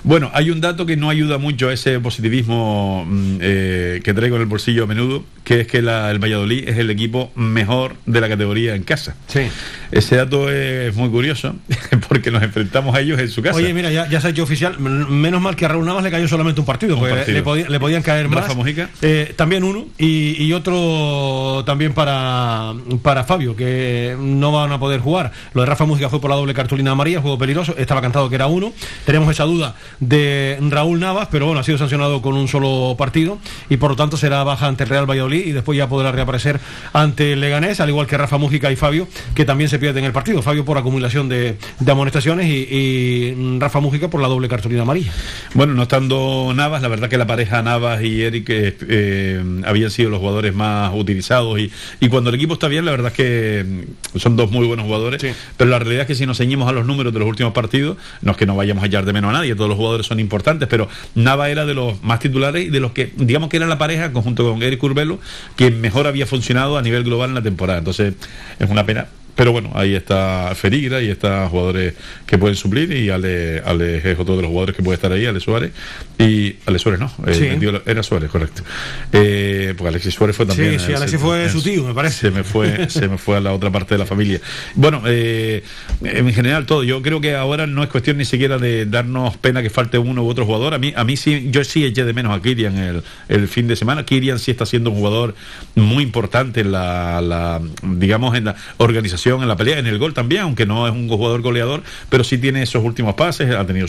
Bueno, 0.05 0.31
hay 0.35 0.51
un 0.51 0.61
dato 0.61 0.87
que 0.87 0.97
no 0.97 1.11
ayuda 1.11 1.39
mucho 1.39 1.69
a 1.69 1.73
ese 1.73 1.99
positivismo 2.01 3.05
mm, 3.09 3.39
eh, 3.41 4.01
que 4.05 4.15
traigo 4.15 4.37
en 4.37 4.43
el 4.43 4.49
bolsillo 4.49 4.85
a 4.85 4.87
menudo, 4.87 5.25
que 5.45 5.61
es 5.63 5.67
que 5.67 5.83
la- 5.83 6.11
el 6.11 6.19
Valladolid 6.23 6.69
es 6.69 6.79
el 6.79 6.91
equipo 6.91 7.33
mejor 7.35 7.97
de 8.07 8.21
la 8.21 8.29
categoría 8.29 8.75
en 8.75 8.83
casa. 8.85 9.17
Sí. 9.27 9.43
Ese 9.91 10.17
dato 10.17 10.51
es 10.51 10.95
muy 10.95 11.09
curioso, 11.09 11.57
porque 12.09 12.31
nos 12.31 12.43
enfrentamos 12.43 12.95
a 12.95 13.01
ellos 13.01 13.19
en 13.19 13.29
su 13.31 13.43
casa. 13.43 13.57
Oye, 13.57 13.73
mira, 13.73 13.91
ya, 13.91 14.09
ya 14.09 14.21
se 14.21 14.29
ha 14.29 14.31
hecho 14.31 14.43
oficial. 14.43 14.79
Menos 14.79 15.41
mal 15.41 15.57
que 15.57 15.65
a 15.65 15.69
Raúl 15.69 15.87
Navas 15.87 16.05
le 16.05 16.11
cayó 16.11 16.29
solamente 16.29 16.61
un 16.61 16.67
partido, 16.67 16.95
Un 16.95 17.01
porque 17.01 17.15
partido. 17.15 17.37
Le, 17.39 17.43
podía- 17.43 17.69
le 17.79 17.81
podían 17.81 18.03
caer 18.03 18.29
más. 18.29 18.45
Eh, 19.03 19.33
también 19.37 19.63
uno 19.63 19.87
y, 19.99 20.43
y 20.43 20.53
otro 20.53 21.63
también 21.65 21.95
para, 21.95 22.75
para 23.03 23.25
Fabio, 23.25 23.55
que 23.55 24.17
no 24.19 24.53
van 24.53 24.73
a 24.73 24.79
poder 24.81 25.01
jugar. 25.01 25.33
Lo 25.55 25.63
de 25.63 25.67
Rafa 25.67 25.85
Música 25.85 26.09
fue 26.09 26.21
por 26.21 26.31
la 26.31 26.37
doble 26.37 26.55
cartulina 26.55 26.91
amarilla, 26.91 27.21
juego 27.21 27.39
peligroso. 27.39 27.75
Estaba 27.79 28.01
cantado 28.01 28.29
que 28.29 28.35
era 28.35 28.47
uno. 28.47 28.73
Tenemos 29.07 29.31
esa 29.31 29.45
duda 29.45 29.77
de 30.01 30.59
Raúl 30.61 30.99
Navas, 31.01 31.29
pero 31.31 31.47
bueno, 31.47 31.61
ha 31.61 31.65
sido 31.65 31.79
sancionado 31.79 32.21
con 32.21 32.35
un 32.35 32.49
solo 32.49 32.97
partido 32.99 33.39
y 33.69 33.77
por 33.77 33.91
lo 33.91 33.97
tanto 33.97 34.17
será 34.17 34.43
baja 34.43 34.67
ante 34.67 34.85
el 34.85 34.91
Real 34.91 35.09
Valladolid 35.09 35.47
y 35.47 35.53
después 35.53 35.79
ya 35.79 35.89
podrá 35.89 36.11
reaparecer 36.13 36.61
ante 36.93 37.33
el 37.35 37.41
Leganés, 37.41 37.81
al 37.81 37.89
igual 37.89 38.07
que 38.07 38.17
Rafa 38.19 38.39
Mújica 38.39 38.73
y 38.73 38.77
Fabio, 38.77 39.07
que 39.35 39.45
también 39.45 39.71
se 39.71 39.79
pierden 39.79 40.05
el 40.05 40.13
partido. 40.13 40.43
Fabio 40.43 40.65
por 40.65 40.79
acumulación 40.79 41.29
de, 41.29 41.59
de 41.79 41.93
amonestaciones 41.93 42.47
y, 42.47 42.67
y 42.71 43.59
Rafa 43.59 43.81
Mújica 43.81 44.09
por 44.09 44.21
la 44.21 44.29
doble 44.29 44.49
cartulina 44.49 44.83
amarilla. 44.83 45.13
Bueno, 45.55 45.75
no 45.75 45.83
estando 45.83 46.53
Navas, 46.55 46.83
la 46.83 46.89
verdad 46.89 47.09
que 47.09 47.19
la 47.19 47.27
pareja 47.27 47.63
Navas 47.69 48.03
y 48.03 48.23
Eric 48.23 48.47
eh, 48.49 49.43
habían 49.67 49.91
sido 49.91 50.09
los 50.09 50.21
jugadores 50.21 50.55
más 50.55 50.91
utilizados 50.95 51.59
y, 51.59 51.71
y 52.01 52.09
cuando 52.09 52.31
el 52.31 52.37
equipo 52.37 52.55
está 52.55 52.67
bien, 52.67 52.87
la 52.87 52.93
verdad 52.93 53.13
es 53.13 53.17
que 53.17 53.65
mm, 53.67 54.19
son 54.19 54.37
dos 54.37 54.51
muy 54.51 54.67
buenos 54.67 54.87
jugadores, 54.87 55.23
pero 55.57 55.69
la 55.69 55.79
realidad 55.79 56.03
es 56.03 56.07
que 56.07 56.15
si 56.15 56.25
nos 56.25 56.39
ceñimos 56.39 56.67
a 56.69 56.73
los 56.73 56.87
números 56.87 57.13
de 57.13 57.19
los 57.19 57.29
últimos 57.29 57.53
partidos, 57.53 57.99
no 58.23 58.33
es 58.33 58.39
que 58.39 58.47
no 58.47 58.57
vayamos 58.57 58.83
a 58.83 58.87
hallar 58.87 59.05
de 59.05 59.13
menos 59.13 59.31
a 59.31 59.33
nadie, 59.35 59.55
todos 59.55 59.69
los 59.69 59.77
jugadores 59.77 60.07
son 60.07 60.19
importantes, 60.19 60.67
pero 60.69 60.89
Navas 61.15 61.51
era 61.51 61.67
de 61.67 61.75
los 61.75 62.03
más 62.03 62.21
titulares 62.21 62.67
y 62.67 62.71
de 62.71 62.81
los 62.81 62.93
que, 62.93 63.13
digamos 63.17 63.51
que 63.51 63.59
era 63.59 63.67
la 63.67 63.77
pareja, 63.77 64.13
conjunto 64.13 64.51
con 64.51 64.63
Eric 64.63 64.79
Curbelo, 64.81 65.19
quien 65.57 65.81
mejor 65.81 66.07
había 66.07 66.27
funcionado 66.27 66.79
a 66.79 66.83
nivel 66.83 67.05
global 67.05 67.31
en 67.31 67.35
la 67.35 67.43
temporada. 67.43 67.81
Entonces, 67.81 68.15
es 68.59 68.71
una 68.71 68.87
pena. 68.87 69.09
Pero 69.39 69.53
bueno, 69.53 69.71
ahí 69.75 69.95
está 69.95 70.53
Ferigra 70.57 71.01
y 71.01 71.11
está 71.11 71.49
jugadores 71.49 71.95
que 72.27 72.37
pueden 72.39 72.57
suplir 72.57 72.91
y 72.91 73.09
Ale, 73.09 73.63
Ale 73.65 73.99
es 73.99 74.19
otro 74.19 74.35
de 74.35 74.43
los 74.43 74.49
jugadores 74.49 74.75
que 74.75 74.83
puede 74.83 74.97
estar 74.97 75.13
ahí, 75.13 75.27
Ale 75.27 75.39
Suárez. 75.39 75.71
Y 76.19 76.57
Ale 76.67 76.81
Suárez 76.81 76.99
no, 76.99 77.09
Sí. 77.33 77.47
era 77.87 78.03
Suárez, 78.03 78.31
correcto. 78.31 78.63
Eh, 79.13 79.75
porque 79.79 79.91
Alexis 79.91 80.13
Suárez 80.13 80.35
fue 80.35 80.45
también. 80.45 80.81
Sí, 80.81 80.87
sí, 80.87 80.93
eh, 80.93 80.97
Alexis 80.97 81.21
fue 81.21 81.49
su 81.51 81.63
tío, 81.63 81.85
me 81.85 81.95
parece. 81.95 82.19
Se 82.19 82.31
me 82.33 82.43
fue, 82.43 82.91
se 82.91 83.07
me 83.07 83.17
fue 83.17 83.37
a 83.37 83.41
la 83.41 83.53
otra 83.53 83.71
parte 83.71 83.95
de 83.95 83.99
la 83.99 84.07
familia. 84.07 84.41
Bueno, 84.75 85.03
eh, 85.07 85.63
en 86.03 86.33
general 86.35 86.67
todo. 86.67 86.83
Yo 86.83 87.01
creo 87.01 87.21
que 87.21 87.37
ahora 87.37 87.69
no 87.69 87.85
es 87.85 87.91
cuestión 87.91 88.17
ni 88.17 88.25
siquiera 88.25 88.59
de 88.59 88.87
darnos 88.87 89.37
pena 89.37 89.63
que 89.63 89.71
falte 89.71 89.99
uno 89.99 90.25
u 90.25 90.29
otro 90.29 90.47
jugador. 90.47 90.75
A 90.75 90.79
mí, 90.79 90.93
a 90.97 91.05
mí 91.05 91.17
sí, 91.17 91.47
yo 91.53 91.63
sí 91.63 91.85
eché 91.85 92.05
de 92.05 92.13
menos 92.13 92.37
a 92.37 92.43
Kirian 92.43 92.77
el, 92.77 93.03
el 93.29 93.47
fin 93.47 93.69
de 93.69 93.77
semana. 93.77 94.05
Kirian 94.05 94.41
sí 94.41 94.51
está 94.51 94.67
siendo 94.67 94.91
un 94.91 94.97
jugador 94.97 95.37
muy 95.77 96.03
importante 96.03 96.63
en 96.63 96.73
la, 96.73 97.21
la, 97.21 97.61
digamos, 97.85 98.37
en 98.37 98.47
la 98.47 98.57
organización, 98.79 99.28
en 99.37 99.49
la 99.49 99.57
pelea, 99.57 99.79
en 99.79 99.87
el 99.87 99.99
gol 99.99 100.15
también, 100.15 100.43
aunque 100.43 100.67
no 100.67 100.87
es 100.87 100.93
un 100.93 101.09
jugador 101.09 101.41
goleador, 101.43 101.83
pero 102.09 102.25
sí 102.25 102.39
tiene 102.39 102.63
esos 102.63 102.83
últimos 102.83 103.15
pases, 103.15 103.55
ha 103.55 103.67
tenido 103.67 103.87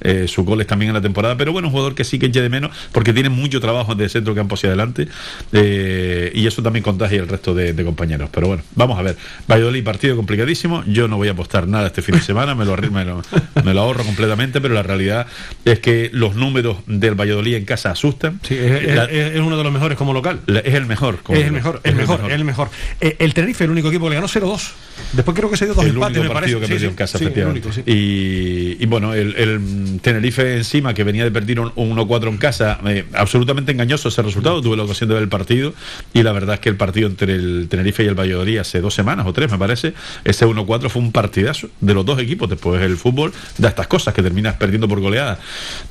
eh, 0.00 0.26
sus 0.28 0.44
goles 0.44 0.66
también 0.66 0.90
en 0.90 0.94
la 0.94 1.00
temporada. 1.00 1.36
Pero 1.36 1.52
bueno, 1.52 1.68
un 1.68 1.72
jugador 1.72 1.94
que 1.94 2.04
sí 2.04 2.18
que 2.18 2.26
eché 2.26 2.40
de 2.42 2.48
menos 2.48 2.70
porque 2.92 3.12
tiene 3.12 3.28
mucho 3.28 3.60
trabajo 3.60 3.94
de 3.94 4.08
centro 4.08 4.34
campo 4.34 4.54
hacia 4.54 4.68
adelante 4.70 5.08
eh, 5.52 6.30
y 6.34 6.46
eso 6.46 6.62
también 6.62 6.82
contagia 6.82 7.18
el 7.20 7.28
resto 7.28 7.54
de, 7.54 7.72
de 7.72 7.84
compañeros. 7.84 8.30
Pero 8.32 8.48
bueno, 8.48 8.62
vamos 8.74 8.98
a 8.98 9.02
ver. 9.02 9.16
Valladolid, 9.50 9.84
partido 9.84 10.16
complicadísimo. 10.16 10.84
Yo 10.86 11.08
no 11.08 11.16
voy 11.16 11.28
a 11.28 11.32
apostar 11.32 11.66
nada 11.68 11.86
este 11.88 12.02
fin 12.02 12.14
de 12.16 12.22
semana, 12.22 12.54
me 12.54 12.64
lo, 12.64 12.76
me 12.76 13.04
lo, 13.04 13.22
me 13.64 13.74
lo 13.74 13.80
ahorro 13.80 14.04
completamente, 14.04 14.60
pero 14.60 14.74
la 14.74 14.82
realidad 14.82 15.26
es 15.64 15.78
que 15.80 16.10
los 16.12 16.34
números 16.36 16.78
del 16.86 17.14
Valladolid 17.14 17.54
en 17.54 17.64
casa 17.64 17.90
asustan. 17.90 18.40
Sí, 18.42 18.54
es, 18.54 18.82
es- 18.84 18.94
La- 18.94 19.04
es- 19.04 19.34
es 19.34 19.40
uno 19.40 19.56
de 19.56 19.64
los 19.64 19.72
mejores 19.72 19.96
como 19.98 20.12
local. 20.12 20.40
la- 20.46 20.60
es 20.60 20.74
el 20.74 20.86
mejor. 20.86 21.18
como 21.22 21.38
Es 21.38 21.46
el 21.46 21.52
mejor, 21.52 21.80
el 21.84 21.94
mejor, 21.96 22.20
es 22.26 22.32
el 22.32 22.44
mejor. 22.44 22.68
Eh, 23.00 23.16
el 23.18 23.34
Tenerife, 23.34 23.64
el 23.64 23.70
único 23.70 23.88
equipo 23.88 24.04
que 24.04 24.10
le 24.10 24.14
ganó 24.16 24.28
0-2. 24.28 24.69
Después 25.12 25.36
creo 25.36 25.50
que 25.50 25.56
se 25.56 25.64
dio 25.64 25.74
dos 25.74 25.84
el 25.84 25.90
empates, 25.92 26.18
único 26.18 26.34
me 26.34 26.40
partido 26.40 26.58
parece. 26.60 26.60
que 26.60 26.74
perdió 26.74 26.88
sí, 26.88 26.90
en 26.92 26.96
casa, 26.96 27.18
sí, 27.18 27.24
el 27.24 27.28
efectivamente. 27.30 27.68
único, 27.68 27.82
sí. 27.84 27.90
y, 27.90 28.82
y 28.82 28.86
bueno, 28.86 29.14
el, 29.14 29.34
el 29.36 30.00
Tenerife 30.02 30.56
encima, 30.58 30.94
que 30.94 31.04
venía 31.04 31.24
de 31.24 31.30
perder 31.30 31.58
un, 31.60 31.72
un 31.74 31.96
1-4 31.96 32.28
en 32.28 32.36
casa, 32.36 32.78
eh, 32.86 33.04
absolutamente 33.14 33.72
engañoso 33.72 34.08
ese 34.08 34.22
resultado. 34.22 34.60
Tuve 34.60 34.76
la 34.76 34.84
ocasión 34.84 35.08
de 35.08 35.14
ver 35.14 35.22
el 35.22 35.28
partido 35.28 35.74
y 36.12 36.22
la 36.22 36.32
verdad 36.32 36.54
es 36.54 36.60
que 36.60 36.68
el 36.68 36.76
partido 36.76 37.08
entre 37.08 37.34
el 37.34 37.66
Tenerife 37.68 38.04
y 38.04 38.06
el 38.06 38.14
Valladolid 38.14 38.58
hace 38.58 38.80
dos 38.80 38.94
semanas 38.94 39.26
o 39.26 39.32
tres, 39.32 39.50
me 39.50 39.58
parece, 39.58 39.94
ese 40.24 40.46
1-4 40.46 40.88
fue 40.90 41.02
un 41.02 41.12
partidazo 41.12 41.68
de 41.80 41.94
los 41.94 42.04
dos 42.04 42.20
equipos. 42.20 42.48
Después 42.48 42.80
el 42.82 42.96
fútbol 42.96 43.32
da 43.58 43.70
estas 43.70 43.86
cosas 43.88 44.14
que 44.14 44.22
terminas 44.22 44.54
perdiendo 44.56 44.86
por 44.86 45.00
goleada. 45.00 45.38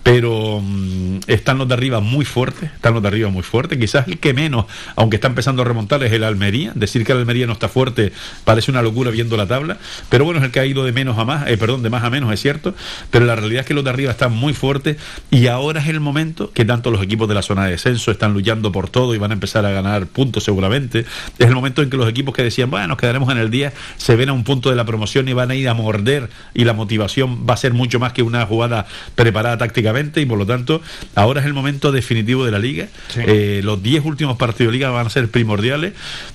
Pero 0.03 0.61
mm, 0.63 1.19
están 1.27 1.57
los 1.57 1.67
de 1.67 1.73
arriba 1.73 1.99
muy 1.99 2.25
fuertes, 2.25 2.71
están 2.73 2.93
los 2.93 3.01
de 3.01 3.07
arriba 3.09 3.29
muy 3.29 3.43
fuertes. 3.43 3.77
Quizás 3.77 4.07
el 4.07 4.19
que 4.19 4.33
menos, 4.33 4.65
aunque 4.95 5.15
está 5.17 5.27
empezando 5.27 5.61
a 5.63 5.65
remontar, 5.65 6.03
es 6.03 6.13
el 6.13 6.23
Almería. 6.23 6.71
Decir 6.75 7.03
que 7.03 7.11
el 7.11 7.17
Almería 7.19 7.47
no 7.47 7.53
está 7.53 7.67
fuerte 7.67 8.11
parece 8.45 8.68
una 8.69 8.81
locura 8.81 9.11
viendo 9.11 9.37
la 9.37 9.47
tabla. 9.47 9.77
Pero 10.09 10.25
bueno, 10.25 10.39
es 10.39 10.45
el 10.45 10.51
que 10.51 10.59
ha 10.59 10.65
ido 10.65 10.83
de 10.83 10.91
menos 10.91 11.17
a 11.17 11.25
más, 11.25 11.47
eh, 11.47 11.57
perdón, 11.57 11.83
de 11.83 11.89
más 11.89 12.03
a 12.03 12.09
menos, 12.09 12.31
es 12.33 12.41
cierto. 12.41 12.73
Pero 13.11 13.25
la 13.25 13.35
realidad 13.35 13.61
es 13.61 13.65
que 13.65 13.73
los 13.73 13.83
de 13.83 13.89
arriba 13.89 14.11
están 14.11 14.33
muy 14.33 14.53
fuertes 14.53 14.97
y 15.31 15.47
ahora 15.47 15.81
es 15.81 15.87
el 15.87 15.99
momento 15.99 16.51
que 16.51 16.65
tanto 16.65 16.91
los 16.91 17.01
equipos 17.01 17.27
de 17.27 17.35
la 17.35 17.41
zona 17.41 17.65
de 17.65 17.71
descenso 17.71 18.11
están 18.11 18.33
luchando 18.33 18.71
por 18.71 18.89
todo 18.89 19.15
y 19.15 19.17
van 19.17 19.31
a 19.31 19.33
empezar 19.33 19.65
a 19.65 19.71
ganar 19.71 20.07
puntos 20.07 20.43
seguramente. 20.43 21.05
Es 21.37 21.47
el 21.47 21.55
momento 21.55 21.81
en 21.81 21.89
que 21.89 21.97
los 21.97 22.09
equipos 22.09 22.33
que 22.33 22.43
decían, 22.43 22.69
bueno, 22.69 22.87
nos 22.87 22.97
quedaremos 22.97 23.31
en 23.31 23.37
el 23.37 23.49
día, 23.49 23.73
se 23.97 24.15
ven 24.15 24.29
a 24.29 24.33
un 24.33 24.43
punto 24.43 24.69
de 24.69 24.75
la 24.75 24.85
promoción 24.85 25.27
y 25.27 25.33
van 25.33 25.51
a 25.51 25.55
ir 25.55 25.69
a 25.69 25.73
morder 25.73 26.29
y 26.53 26.65
la 26.65 26.73
motivación 26.73 27.45
va 27.49 27.53
a 27.53 27.57
ser 27.57 27.73
mucho 27.73 27.99
más 27.99 28.13
que 28.13 28.23
una 28.23 28.45
jugada 28.45 28.85
preparada 29.15 29.57
tácticamente 29.57 30.21
y 30.21 30.25
por 30.25 30.37
lo 30.37 30.45
tanto 30.45 30.81
ahora 31.15 31.41
es 31.41 31.45
el 31.45 31.53
momento 31.53 31.91
definitivo 31.91 32.45
de 32.45 32.51
la 32.51 32.59
liga. 32.59 32.87
Eh, 33.15 33.61
los 33.63 33.81
10 33.81 34.05
últimos 34.05 34.37
partidos 34.37 34.71
de 34.71 34.77
liga 34.77 34.89
van 34.89 35.07
a 35.07 35.09
ser 35.09 35.29
primordiales 35.29 35.93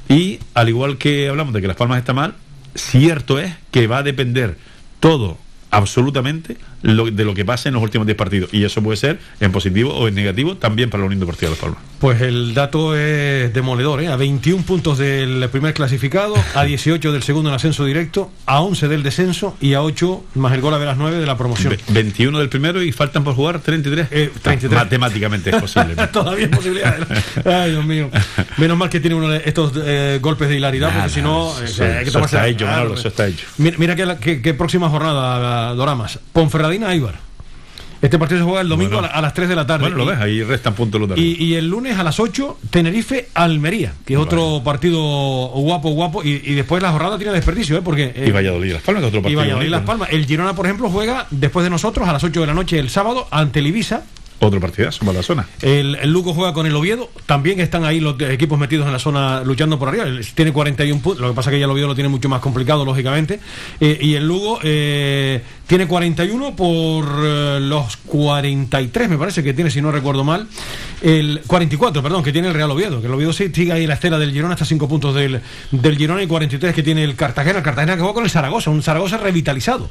y 0.09 0.39
al 0.55 0.68
igual 0.68 0.99
que 0.99 1.28
hablamos 1.28 1.55
de 1.55 1.61
que 1.61 1.66
Las 1.66 1.76
Palmas 1.76 1.99
está 1.99 2.12
cierto 2.74 3.38
es 3.38 3.54
que 3.70 3.86
va 3.86 3.98
a 3.98 4.02
depender 4.02 4.56
todo 5.00 5.38
absolutamente 5.70 6.56
lo- 6.85 7.11
de 7.11 7.24
lo 7.24 7.35
que 7.35 7.45
pase 7.45 7.68
en 7.68 7.74
los 7.74 7.82
últimos 7.82 8.07
10 8.07 8.16
partidos. 8.16 8.51
Y 8.55 8.62
eso 8.64 8.82
puede 8.82 8.97
ser 8.97 9.18
en 9.41 9.51
positivo 9.53 9.93
o 9.95 10.07
en 10.09 10.14
negativo 10.14 10.57
también 10.57 10.91
para 10.91 11.01
la 11.03 11.07
Unión 11.07 11.20
Deportiva 11.20 11.51
Las 11.51 11.59
Palmas. 11.59 11.78
Pues 11.99 12.20
el 12.20 12.55
dato 12.55 12.95
es 12.97 13.53
demoledor, 13.55 14.03
¿eh? 14.03 14.09
a 14.09 14.16
21 14.16 14.62
puntos 14.64 14.99
del 14.99 15.49
primer 15.51 15.72
clasificado, 15.74 16.35
a 16.55 16.64
18 16.64 17.12
del 17.12 17.22
segundo 17.22 17.49
en 17.51 17.57
ascenso 17.57 17.85
directo, 17.85 18.30
a 18.47 18.61
11 18.61 18.89
del 18.89 19.03
descenso 19.03 19.57
y 19.61 19.74
a 19.74 19.82
8 19.82 20.24
más 20.35 20.53
el 20.53 20.61
gol 20.61 20.74
a 20.74 20.78
las 20.78 20.97
9 20.99 21.18
de 21.18 21.26
la 21.26 21.37
promoción. 21.39 21.70
Ve- 21.70 21.80
21 21.89 22.39
del 22.39 22.49
primero 22.49 22.82
y 22.82 22.93
faltan 22.93 23.24
por 23.24 23.35
jugar 23.35 23.61
33. 23.61 24.09
Eh, 24.11 24.30
33. 24.43 24.78
Matemáticamente 24.85 25.51
es 25.51 25.57
posible. 25.57 25.95
Todavía 26.12 26.45
hay 26.47 26.51
posibilidades. 26.51 27.07
Ay, 27.45 27.70
Dios 27.70 27.85
mío. 27.87 28.11
Menos 28.59 28.76
mal 28.76 28.91
que 28.91 29.01
tiene 29.01 29.16
uno 29.16 29.28
de 29.28 29.43
estos 29.47 29.72
eh, 29.85 30.18
golpes 30.20 30.49
de 30.49 30.57
hilaridad, 30.57 30.89
Nada, 30.89 31.01
porque 31.05 31.14
si 31.14 31.22
no, 31.22 31.51
eh, 31.61 31.64
eso- 31.64 31.85
hay 31.85 32.03
que 32.05 32.09
eso 32.11 32.18
está 32.24 32.47
hecho, 32.49 32.66
Manolo, 32.66 32.95
eso 32.95 33.09
está 33.09 33.26
hecho. 33.26 33.47
Mira, 33.59 33.76
mira 33.78 33.97
que, 33.97 34.05
la- 34.07 34.18
que- 34.18 34.43
que 34.43 34.53
próxima 34.55 34.91
jornada, 34.91 35.72
Doramas. 35.74 36.18
Ponferradina 36.32 36.73
Aibar. 36.82 37.22
Este 38.02 38.18
partido 38.18 38.40
se 38.40 38.44
juega 38.44 38.60
el 38.60 38.68
domingo 38.68 38.94
Bueno. 38.94 39.06
a, 39.08 39.12
la- 39.12 39.16
a 39.18 39.22
las 39.22 39.32
3 39.32 39.48
de 39.48 39.56
la 39.56 39.66
tarde. 39.66 39.82
Bueno, 39.88 39.96
lo 39.96 40.04
Y- 40.04 40.08
ves, 40.08 40.18
ahí 40.18 40.42
restan 40.42 40.74
puntos 40.74 41.00
los 41.00 41.08
de. 41.08 41.18
Y, 41.20 41.42
y 41.42 41.54
el 41.54 41.68
lunes 41.68 41.96
a 41.98 42.02
las 42.02 42.20
8, 42.20 42.58
Tenerife 42.68 43.28
Almería, 43.32 43.94
que 44.04 44.12
es 44.14 44.18
otro 44.18 44.60
partido 44.62 45.00
guapo, 45.00 45.90
guapo. 45.90 46.22
Y, 46.22 46.42
y 46.44 46.54
después 46.54 46.82
la 46.82 46.90
jornada 46.92 47.16
tiene 47.16 47.32
desperdicio, 47.32 47.78
¿eh? 47.78 47.82
Porque. 47.82 48.12
eh, 48.14 48.26
Y 48.28 48.30
Valladolid 48.30 48.72
Las 48.74 48.82
Palmas, 48.82 49.00
que 49.02 49.06
otro 49.06 49.20
y 49.20 49.22
partido. 49.22 49.40
Valladolid 49.40 49.66
bonito, 49.70 49.76
Las 49.78 49.86
Palmas. 49.86 50.08
El 50.12 50.26
Girona, 50.26 50.54
por 50.54 50.66
ejemplo, 50.66 50.90
juega 50.90 51.26
después 51.30 51.64
de 51.64 51.70
nosotros 51.70 52.06
a 52.06 52.12
las 52.12 52.22
8 52.22 52.40
de 52.42 52.46
la 52.46 52.52
noche 52.54 52.78
el 52.78 52.90
sábado 52.90 53.26
ante 53.30 53.60
el 53.60 53.68
Ibiza. 53.68 54.02
Otro 54.41 54.61
partidazo 54.61 55.01
para 55.01 55.18
la 55.18 55.22
zona. 55.22 55.47
El, 55.62 55.95
el 55.95 56.11
Lugo 56.11 56.35
juega 56.35 56.53
con 56.53 56.66
el 56.66 56.74
Oviedo. 56.76 57.09
También 57.26 57.61
están 57.61 57.85
ahí 57.85 58.01
los 58.01 58.20
equipos 58.20 58.59
metidos 58.59 58.87
en 58.87 58.93
la 58.93 58.99
zona 58.99 59.43
luchando 59.43 59.78
por 59.78 59.89
arriba. 59.89 60.05
Tiene 60.35 60.53
41 60.53 61.01
puntos. 61.01 61.20
Lo 61.20 61.28
que 61.28 61.35
pasa 61.35 61.51
es 61.51 61.55
que 61.55 61.61
ya 61.61 61.64
el 61.64 61.70
Oviedo 61.70 61.89
lo 61.89 61.95
tiene 61.95 62.09
mucho 62.09 62.28
más 62.28 62.41
complicado, 62.41 62.85
lógicamente. 62.85 63.41
Eh, 63.80 63.99
y 64.01 64.14
el 64.14 64.26
Lugo 64.26 64.59
eh, 64.62 65.43
tiene 65.66 65.87
41 65.87 66.57
por 66.57 67.07
eh, 67.24 67.59
los 67.61 67.97
43, 67.97 69.09
me 69.09 69.16
parece 69.16 69.43
que 69.43 69.55
tiene, 69.55 69.70
si 69.70 69.80
no 69.80 69.91
recuerdo 69.91 70.24
mal. 70.24 70.47
El 71.01 71.43
44, 71.47 72.03
perdón, 72.03 72.22
que 72.22 72.32
tiene 72.32 72.49
el 72.49 72.55
Real 72.55 72.70
Oviedo. 72.70 73.01
Que 73.01 73.07
el 73.07 73.14
Oviedo 73.14 73.32
sí 73.32 73.51
sigue 73.53 73.72
ahí 73.72 73.87
la 73.87 73.95
estela 73.95 74.18
del 74.18 74.32
Girona 74.32 74.55
hasta 74.55 74.66
5 74.66 74.89
puntos 74.89 75.14
del, 75.14 75.41
del 75.70 75.97
Girona 75.97 76.22
y 76.22 76.26
43 76.26 76.74
que 76.74 76.82
tiene 76.82 77.05
el 77.05 77.14
Cartagena. 77.14 77.59
El 77.59 77.64
Cartagena 77.64 77.95
que 77.95 78.01
juega 78.01 78.14
con 78.14 78.24
el 78.24 78.30
Zaragoza, 78.30 78.70
un 78.70 78.82
Zaragoza 78.82 79.16
revitalizado. 79.16 79.89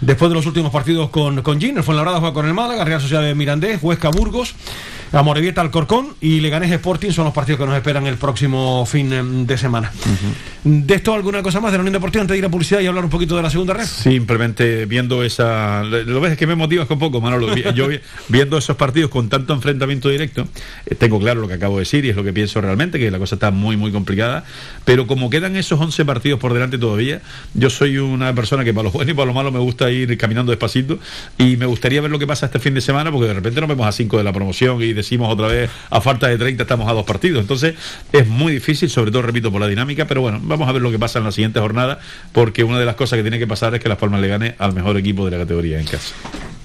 Después 0.00 0.30
de 0.30 0.34
los 0.36 0.46
últimos 0.46 0.72
partidos 0.72 1.10
con, 1.10 1.42
con 1.42 1.60
Gin, 1.60 1.76
el 1.76 1.82
Fuenlabrada 1.82 2.18
juega 2.18 2.32
con 2.32 2.46
el 2.46 2.54
Málaga, 2.54 2.84
Real 2.84 3.00
Sociedad 3.00 3.22
de 3.22 3.34
Mirandés, 3.34 3.80
Huesca 3.90 4.08
Burgos, 4.10 4.54
Amorebieta 5.12 5.60
Alcorcón 5.60 6.14
y 6.20 6.38
Leganés 6.38 6.70
Sporting 6.70 7.10
son 7.10 7.24
los 7.24 7.34
partidos 7.34 7.58
que 7.58 7.66
nos 7.66 7.74
esperan 7.76 8.06
el 8.06 8.14
próximo 8.16 8.86
fin 8.86 9.12
em, 9.12 9.44
de 9.44 9.58
semana. 9.58 9.90
De 10.62 10.94
esto, 10.94 11.12
¿alguna 11.14 11.42
cosa 11.42 11.60
más 11.60 11.72
de 11.72 11.78
la 11.78 11.82
Unión 11.82 11.94
Deportiva 11.94 12.20
antes 12.22 12.34
de 12.34 12.38
ir 12.38 12.44
a 12.44 12.48
publicidad 12.48 12.78
y 12.80 12.86
hablar 12.86 13.02
un 13.02 13.10
poquito 13.10 13.34
de 13.36 13.42
la 13.42 13.50
segunda 13.50 13.74
red? 13.74 13.84
Simplemente 13.86 14.86
viendo 14.86 15.24
esa. 15.24 15.82
Lo 15.82 16.20
ves 16.20 16.32
es 16.32 16.38
que 16.38 16.46
me 16.46 16.54
motivas 16.54 16.86
con 16.86 17.00
poco, 17.00 17.20
Manolo. 17.20 17.52
Yo 17.74 17.88
vi- 17.88 17.98
viendo 18.28 18.56
esos 18.56 18.76
partidos 18.76 19.10
con 19.10 19.28
tanto 19.28 19.52
enfrentamiento 19.52 20.08
directo, 20.08 20.46
eh, 20.86 20.94
tengo 20.94 21.18
claro 21.18 21.40
lo 21.40 21.48
que 21.48 21.54
acabo 21.54 21.78
de 21.78 21.80
decir 21.80 22.04
y 22.04 22.10
es 22.10 22.16
lo 22.16 22.22
que 22.22 22.32
pienso 22.32 22.60
realmente, 22.60 23.00
que 23.00 23.10
la 23.10 23.18
cosa 23.18 23.34
está 23.34 23.50
muy, 23.50 23.76
muy 23.76 23.90
complicada. 23.90 24.44
Pero 24.84 25.08
como 25.08 25.28
quedan 25.28 25.56
esos 25.56 25.80
11 25.80 26.04
partidos 26.04 26.38
por 26.38 26.54
delante 26.54 26.78
todavía, 26.78 27.20
yo 27.54 27.68
soy 27.68 27.98
una 27.98 28.32
persona 28.32 28.62
que 28.62 28.72
para 28.72 28.84
lo 28.84 28.90
bueno 28.92 29.10
y 29.10 29.14
para 29.14 29.26
lo 29.26 29.34
malo 29.34 29.50
me 29.50 29.58
gusta 29.58 29.90
ir 29.90 30.16
caminando 30.18 30.52
despacito 30.52 31.00
y 31.36 31.56
me 31.56 31.66
gustaría 31.66 32.00
ver 32.00 32.12
lo 32.12 32.18
que 32.20 32.28
pasa 32.28 32.46
este 32.46 32.60
fin 32.60 32.74
de 32.74 32.80
semana 32.80 33.10
porque 33.10 33.26
de 33.26 33.34
repente 33.34 33.60
nos 33.60 33.68
vemos 33.70 33.86
a 33.86 33.92
5 33.92 34.18
de 34.18 34.24
la 34.24 34.32
promoción 34.32 34.82
y 34.82 34.92
decimos 34.92 35.32
otra 35.32 35.48
vez 35.48 35.70
a 35.90 36.00
falta 36.00 36.28
de 36.28 36.36
30 36.36 36.62
estamos 36.62 36.88
a 36.88 36.92
dos 36.92 37.04
partidos. 37.04 37.40
Entonces 37.40 37.74
es 38.12 38.26
muy 38.28 38.52
difícil, 38.52 38.90
sobre 38.90 39.10
todo 39.10 39.22
repito 39.22 39.50
por 39.50 39.60
la 39.60 39.68
dinámica, 39.68 40.06
pero 40.06 40.20
bueno, 40.20 40.40
vamos 40.42 40.68
a 40.68 40.72
ver 40.72 40.82
lo 40.82 40.90
que 40.90 40.98
pasa 40.98 41.18
en 41.18 41.24
la 41.24 41.32
siguiente 41.32 41.60
jornada 41.60 41.98
porque 42.32 42.64
una 42.64 42.78
de 42.78 42.84
las 42.84 42.96
cosas 42.96 43.16
que 43.16 43.22
tiene 43.22 43.38
que 43.38 43.46
pasar 43.46 43.74
es 43.74 43.80
que 43.80 43.88
Las 43.88 43.98
Palmas 43.98 44.20
le 44.20 44.28
gane 44.28 44.54
al 44.58 44.74
mejor 44.74 44.96
equipo 44.96 45.24
de 45.24 45.30
la 45.32 45.38
categoría 45.38 45.80
en 45.80 45.86
casa. 45.86 46.14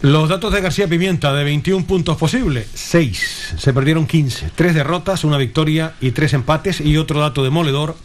Los 0.01 0.29
datos 0.29 0.53
de 0.53 0.61
García 0.61 0.87
Pimienta, 0.87 1.33
de 1.33 1.43
21 1.43 1.87
puntos 1.87 2.17
posibles, 2.17 2.67
6. 2.73 3.55
Se 3.57 3.73
perdieron 3.73 4.05
15. 4.05 4.51
3 4.53 4.75
derrotas, 4.75 5.23
una 5.23 5.37
victoria 5.37 5.93
y 5.99 6.11
3 6.11 6.33
empates. 6.33 6.81
Y 6.81 6.97
otro 6.97 7.21
dato 7.21 7.43
demoledor, 7.43 7.95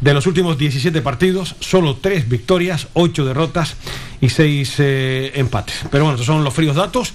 de 0.00 0.14
los 0.14 0.26
últimos 0.26 0.58
17 0.58 1.02
partidos, 1.02 1.56
solo 1.60 1.96
3 2.00 2.28
victorias, 2.28 2.88
8 2.94 3.24
derrotas 3.24 3.76
y 4.20 4.28
6 4.28 4.74
empates. 5.34 5.76
Pero 5.90 6.04
bueno, 6.04 6.14
estos 6.16 6.26
son 6.26 6.44
los 6.44 6.54
fríos 6.54 6.76
datos 6.76 7.12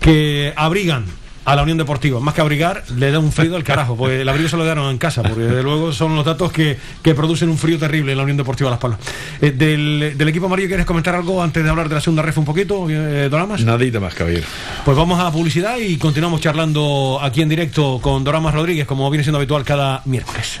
que 0.00 0.52
abrigan 0.56 1.04
a 1.48 1.56
la 1.56 1.62
Unión 1.62 1.78
Deportiva. 1.78 2.20
Más 2.20 2.34
que 2.34 2.42
abrigar, 2.42 2.84
le 2.94 3.10
da 3.10 3.18
un 3.18 3.32
frío 3.32 3.56
al 3.56 3.64
carajo, 3.64 3.96
porque 3.96 4.20
el 4.20 4.28
abrigo 4.28 4.50
se 4.50 4.56
lo 4.58 4.64
dieron 4.64 4.90
en 4.90 4.98
casa, 4.98 5.22
porque 5.22 5.44
desde 5.44 5.62
luego 5.62 5.94
son 5.94 6.14
los 6.14 6.24
datos 6.26 6.52
que, 6.52 6.76
que 7.02 7.14
producen 7.14 7.48
un 7.48 7.56
frío 7.56 7.78
terrible 7.78 8.12
en 8.12 8.18
la 8.18 8.24
Unión 8.24 8.36
Deportiva 8.36 8.68
Las 8.68 8.78
Palmas. 8.78 9.00
Eh, 9.40 9.52
del, 9.52 10.12
del 10.16 10.28
equipo 10.28 10.44
amarillo, 10.44 10.68
¿quieres 10.68 10.84
comentar 10.84 11.14
algo 11.14 11.42
antes 11.42 11.64
de 11.64 11.70
hablar 11.70 11.88
de 11.88 11.94
la 11.94 12.00
segunda 12.02 12.22
ref 12.22 12.36
un 12.36 12.44
poquito, 12.44 12.88
eh, 12.90 13.30
Doramas? 13.30 13.64
Nadita 13.64 13.98
más, 13.98 14.14
caballero. 14.14 14.46
Pues 14.84 14.94
vamos 14.94 15.18
a 15.18 15.32
publicidad 15.32 15.78
y 15.78 15.96
continuamos 15.96 16.42
charlando 16.42 17.18
aquí 17.22 17.40
en 17.40 17.48
directo 17.48 17.98
con 18.02 18.24
Doramas 18.24 18.52
Rodríguez, 18.52 18.86
como 18.86 19.08
viene 19.08 19.24
siendo 19.24 19.38
habitual 19.38 19.64
cada 19.64 20.02
miércoles. 20.04 20.60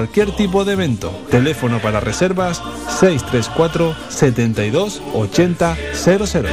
cualquier 0.01 0.31
tipo 0.31 0.65
de 0.65 0.73
evento. 0.73 1.11
Teléfono 1.29 1.79
para 1.79 1.99
reservas 1.99 2.59
634 2.99 3.95
72 4.09 4.99
80 5.13 5.77
00. 5.93 6.47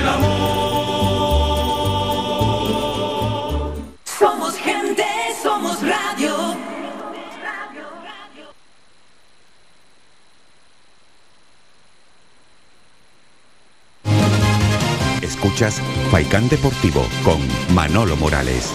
Somos 4.05 4.55
gente, 4.57 5.05
somos 5.43 5.79
radio. 5.81 6.35
Escuchas 15.23 15.81
Faikán 16.11 16.51
Deportivo 16.51 17.03
con 17.25 17.39
Manolo 17.75 18.15
Morales. 18.17 18.75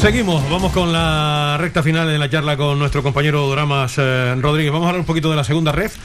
Seguimos, 0.00 0.48
vamos 0.48 0.72
con 0.72 0.92
la 0.92 1.56
recta 1.58 1.82
final 1.82 2.06
de 2.06 2.18
la 2.18 2.30
charla 2.30 2.56
con 2.56 2.78
nuestro 2.78 3.02
compañero 3.02 3.44
Doramas 3.48 3.96
eh, 3.98 4.36
Rodríguez. 4.38 4.72
Vamos 4.72 4.86
a 4.86 4.90
hablar 4.90 5.00
un 5.00 5.06
poquito 5.06 5.28
de 5.28 5.34
la 5.34 5.42
segunda 5.42 5.72
ref. 5.72 5.96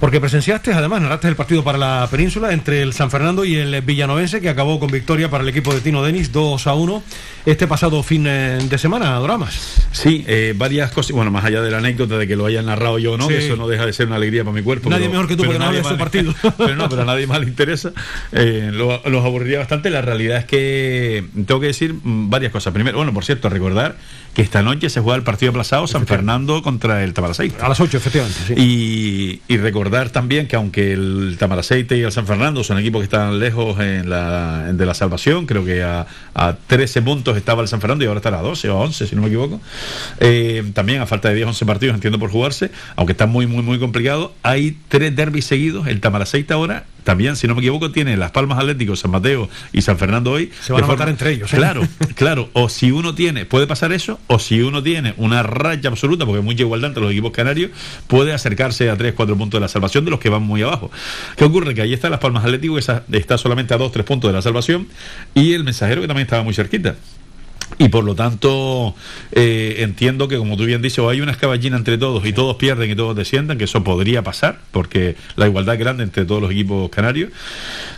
Porque 0.00 0.20
presenciaste, 0.20 0.72
además, 0.72 1.02
narraste 1.02 1.26
el 1.26 1.34
partido 1.34 1.64
para 1.64 1.76
la 1.76 2.06
península 2.08 2.52
entre 2.52 2.82
el 2.82 2.92
San 2.92 3.10
Fernando 3.10 3.44
y 3.44 3.56
el 3.56 3.80
Villanovense, 3.82 4.40
que 4.40 4.48
acabó 4.48 4.78
con 4.78 4.92
victoria 4.92 5.28
para 5.28 5.42
el 5.42 5.48
equipo 5.48 5.74
de 5.74 5.80
Tino 5.80 6.04
Denis, 6.04 6.30
2 6.30 6.68
a 6.68 6.74
1, 6.74 7.02
este 7.46 7.66
pasado 7.66 8.00
fin 8.04 8.24
eh, 8.28 8.58
de 8.62 8.78
semana, 8.78 9.14
Doramas. 9.16 9.88
Sí, 9.90 10.24
eh, 10.28 10.54
varias 10.56 10.92
cosas, 10.92 11.10
bueno, 11.12 11.32
más 11.32 11.44
allá 11.44 11.62
de 11.62 11.70
la 11.72 11.78
anécdota 11.78 12.16
de 12.16 12.28
que 12.28 12.36
lo 12.36 12.46
hayan 12.46 12.66
narrado 12.66 13.00
yo 13.00 13.14
o 13.14 13.16
no, 13.16 13.24
Sí. 13.26 13.30
que 13.34 13.46
eso 13.46 13.56
no 13.56 13.66
deja 13.66 13.86
de 13.86 13.92
ser 13.92 14.06
una 14.06 14.16
alegría 14.16 14.44
para 14.44 14.54
mi 14.54 14.62
cuerpo. 14.62 14.88
Nadie 14.88 15.06
pero- 15.08 15.12
mejor 15.14 15.26
que 15.28 15.36
tú, 15.36 15.42
porque 15.42 15.58
no 15.58 15.64
nadie 15.64 15.78
había 15.80 15.90
su 15.90 15.96
más- 15.96 15.98
partido. 15.98 16.32
pero 16.56 16.76
no, 16.76 16.88
pero 16.88 17.02
a 17.02 17.04
nadie 17.04 17.26
más 17.26 17.40
le 17.40 17.46
interesa. 17.46 17.90
Eh, 18.30 18.70
lo- 18.72 19.02
los 19.04 19.24
aburriría 19.24 19.58
bastante. 19.58 19.90
La 19.90 20.00
realidad 20.00 20.38
es 20.38 20.44
que 20.44 21.24
tengo 21.44 21.58
que 21.58 21.66
decir 21.66 21.94
mm, 21.94 22.30
varias 22.30 22.52
cosas. 22.52 22.72
Primero, 22.72 22.98
bueno, 22.98 23.12
por 23.12 23.24
cierto, 23.24 23.48
recordar 23.48 23.96
que 24.32 24.42
esta 24.42 24.62
noche 24.62 24.90
se 24.90 25.00
juega 25.00 25.16
el 25.16 25.24
partido 25.24 25.50
aplazado 25.50 25.88
San 25.88 26.06
Fernando 26.06 26.62
contra 26.62 27.02
el 27.02 27.14
Tamaraceite. 27.14 27.60
A 27.60 27.68
las 27.68 27.80
8, 27.80 27.96
efectivamente. 27.96 28.38
sí. 28.46 28.54
Y, 28.56 29.52
y 29.52 29.56
recordar 29.56 29.87
también 30.10 30.46
que 30.46 30.56
aunque 30.56 30.92
el 30.92 31.36
Tamaraceite 31.38 31.96
y 31.96 32.02
el 32.02 32.12
San 32.12 32.26
Fernando 32.26 32.62
son 32.62 32.78
equipos 32.78 33.00
que 33.00 33.04
están 33.04 33.38
lejos 33.38 33.80
en 33.80 34.08
la, 34.08 34.72
de 34.72 34.86
la 34.86 34.94
salvación, 34.94 35.46
creo 35.46 35.64
que 35.64 35.82
a, 35.82 36.06
a 36.34 36.56
13 36.66 37.02
puntos 37.02 37.36
estaba 37.36 37.62
el 37.62 37.68
San 37.68 37.80
Fernando 37.80 38.04
y 38.04 38.08
ahora 38.08 38.18
estará 38.18 38.38
a 38.38 38.42
12 38.42 38.68
o 38.70 38.78
11, 38.78 39.06
si 39.06 39.16
no 39.16 39.22
me 39.22 39.28
equivoco. 39.28 39.60
Eh, 40.20 40.64
también 40.74 41.00
a 41.00 41.06
falta 41.06 41.28
de 41.28 41.36
10 41.36 41.48
11 41.48 41.66
partidos, 41.66 41.94
entiendo 41.94 42.18
por 42.18 42.30
jugarse, 42.30 42.70
aunque 42.96 43.12
está 43.12 43.26
muy, 43.26 43.46
muy, 43.46 43.62
muy 43.62 43.78
complicado. 43.78 44.34
Hay 44.42 44.76
tres 44.88 45.14
derbis 45.16 45.46
seguidos. 45.46 45.86
El 45.86 46.00
Tamaraceite 46.00 46.52
ahora 46.52 46.84
también, 47.08 47.36
si 47.36 47.48
no 47.48 47.54
me 47.54 47.62
equivoco, 47.62 47.90
tiene 47.90 48.18
Las 48.18 48.32
Palmas 48.32 48.58
Atléticos, 48.58 49.00
San 49.00 49.10
Mateo 49.10 49.48
y 49.72 49.80
San 49.80 49.96
Fernando 49.96 50.30
hoy. 50.30 50.52
Se 50.60 50.74
van 50.74 50.84
a 50.84 50.86
matar 50.88 51.08
entre 51.08 51.32
ellos, 51.32 51.50
¿eh? 51.54 51.56
Claro, 51.56 51.80
claro. 52.16 52.50
O 52.52 52.68
si 52.68 52.90
uno 52.90 53.14
tiene, 53.14 53.46
puede 53.46 53.66
pasar 53.66 53.94
eso, 53.94 54.20
o 54.26 54.38
si 54.38 54.60
uno 54.60 54.82
tiene 54.82 55.14
una 55.16 55.42
racha 55.42 55.88
absoluta, 55.88 56.26
porque 56.26 56.40
hay 56.40 56.44
mucha 56.44 56.64
igualdad 56.64 56.88
entre 56.88 57.02
los 57.02 57.10
equipos 57.10 57.32
canarios, 57.32 57.70
puede 58.08 58.34
acercarse 58.34 58.90
a 58.90 58.96
3, 58.98 59.14
4 59.14 59.38
puntos 59.38 59.58
de 59.58 59.62
la 59.62 59.68
salvación 59.68 60.04
de 60.04 60.10
los 60.10 60.20
que 60.20 60.28
van 60.28 60.42
muy 60.42 60.60
abajo. 60.60 60.90
¿Qué 61.38 61.44
ocurre? 61.44 61.74
Que 61.74 61.80
ahí 61.80 61.94
está 61.94 62.10
Las 62.10 62.20
Palmas 62.20 62.44
Atlético, 62.44 62.74
que 62.74 63.16
está 63.16 63.38
solamente 63.38 63.72
a 63.72 63.78
2, 63.78 63.90
3 63.90 64.04
puntos 64.04 64.28
de 64.28 64.34
la 64.34 64.42
salvación, 64.42 64.86
y 65.34 65.54
el 65.54 65.64
mensajero 65.64 66.02
que 66.02 66.08
también 66.08 66.26
estaba 66.26 66.42
muy 66.42 66.52
cerquita. 66.52 66.96
Y 67.76 67.88
por 67.90 68.04
lo 68.04 68.14
tanto, 68.14 68.94
eh, 69.32 69.76
entiendo 69.78 70.26
que, 70.26 70.36
como 70.36 70.56
tú 70.56 70.64
bien 70.64 70.82
dices, 70.82 71.04
hay 71.04 71.20
una 71.20 71.32
escaballina 71.32 71.76
entre 71.76 71.98
todos 71.98 72.24
y 72.26 72.32
todos 72.32 72.56
pierden 72.56 72.90
y 72.90 72.96
todos 72.96 73.14
desciendan, 73.14 73.58
que 73.58 73.64
eso 73.64 73.84
podría 73.84 74.22
pasar, 74.22 74.60
porque 74.70 75.16
la 75.36 75.46
igualdad 75.46 75.74
es 75.74 75.80
grande 75.80 76.02
entre 76.02 76.24
todos 76.24 76.40
los 76.40 76.50
equipos 76.50 76.90
canarios. 76.90 77.30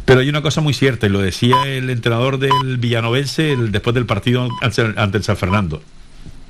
Pero 0.05 0.21
hay 0.21 0.29
una 0.29 0.43
cosa 0.43 0.61
muy 0.61 0.75
cierta, 0.75 1.07
y 1.07 1.11
lo 1.11 1.21
decía 1.21 1.57
el 1.67 1.89
entrenador 1.89 2.39
del 2.39 2.79
Villanovense 2.79 3.57
después 3.57 3.95
del 3.95 4.07
partido 4.07 4.49
ante 4.61 5.19
el 5.19 5.25
San 5.25 5.37
Fernando. 5.37 5.83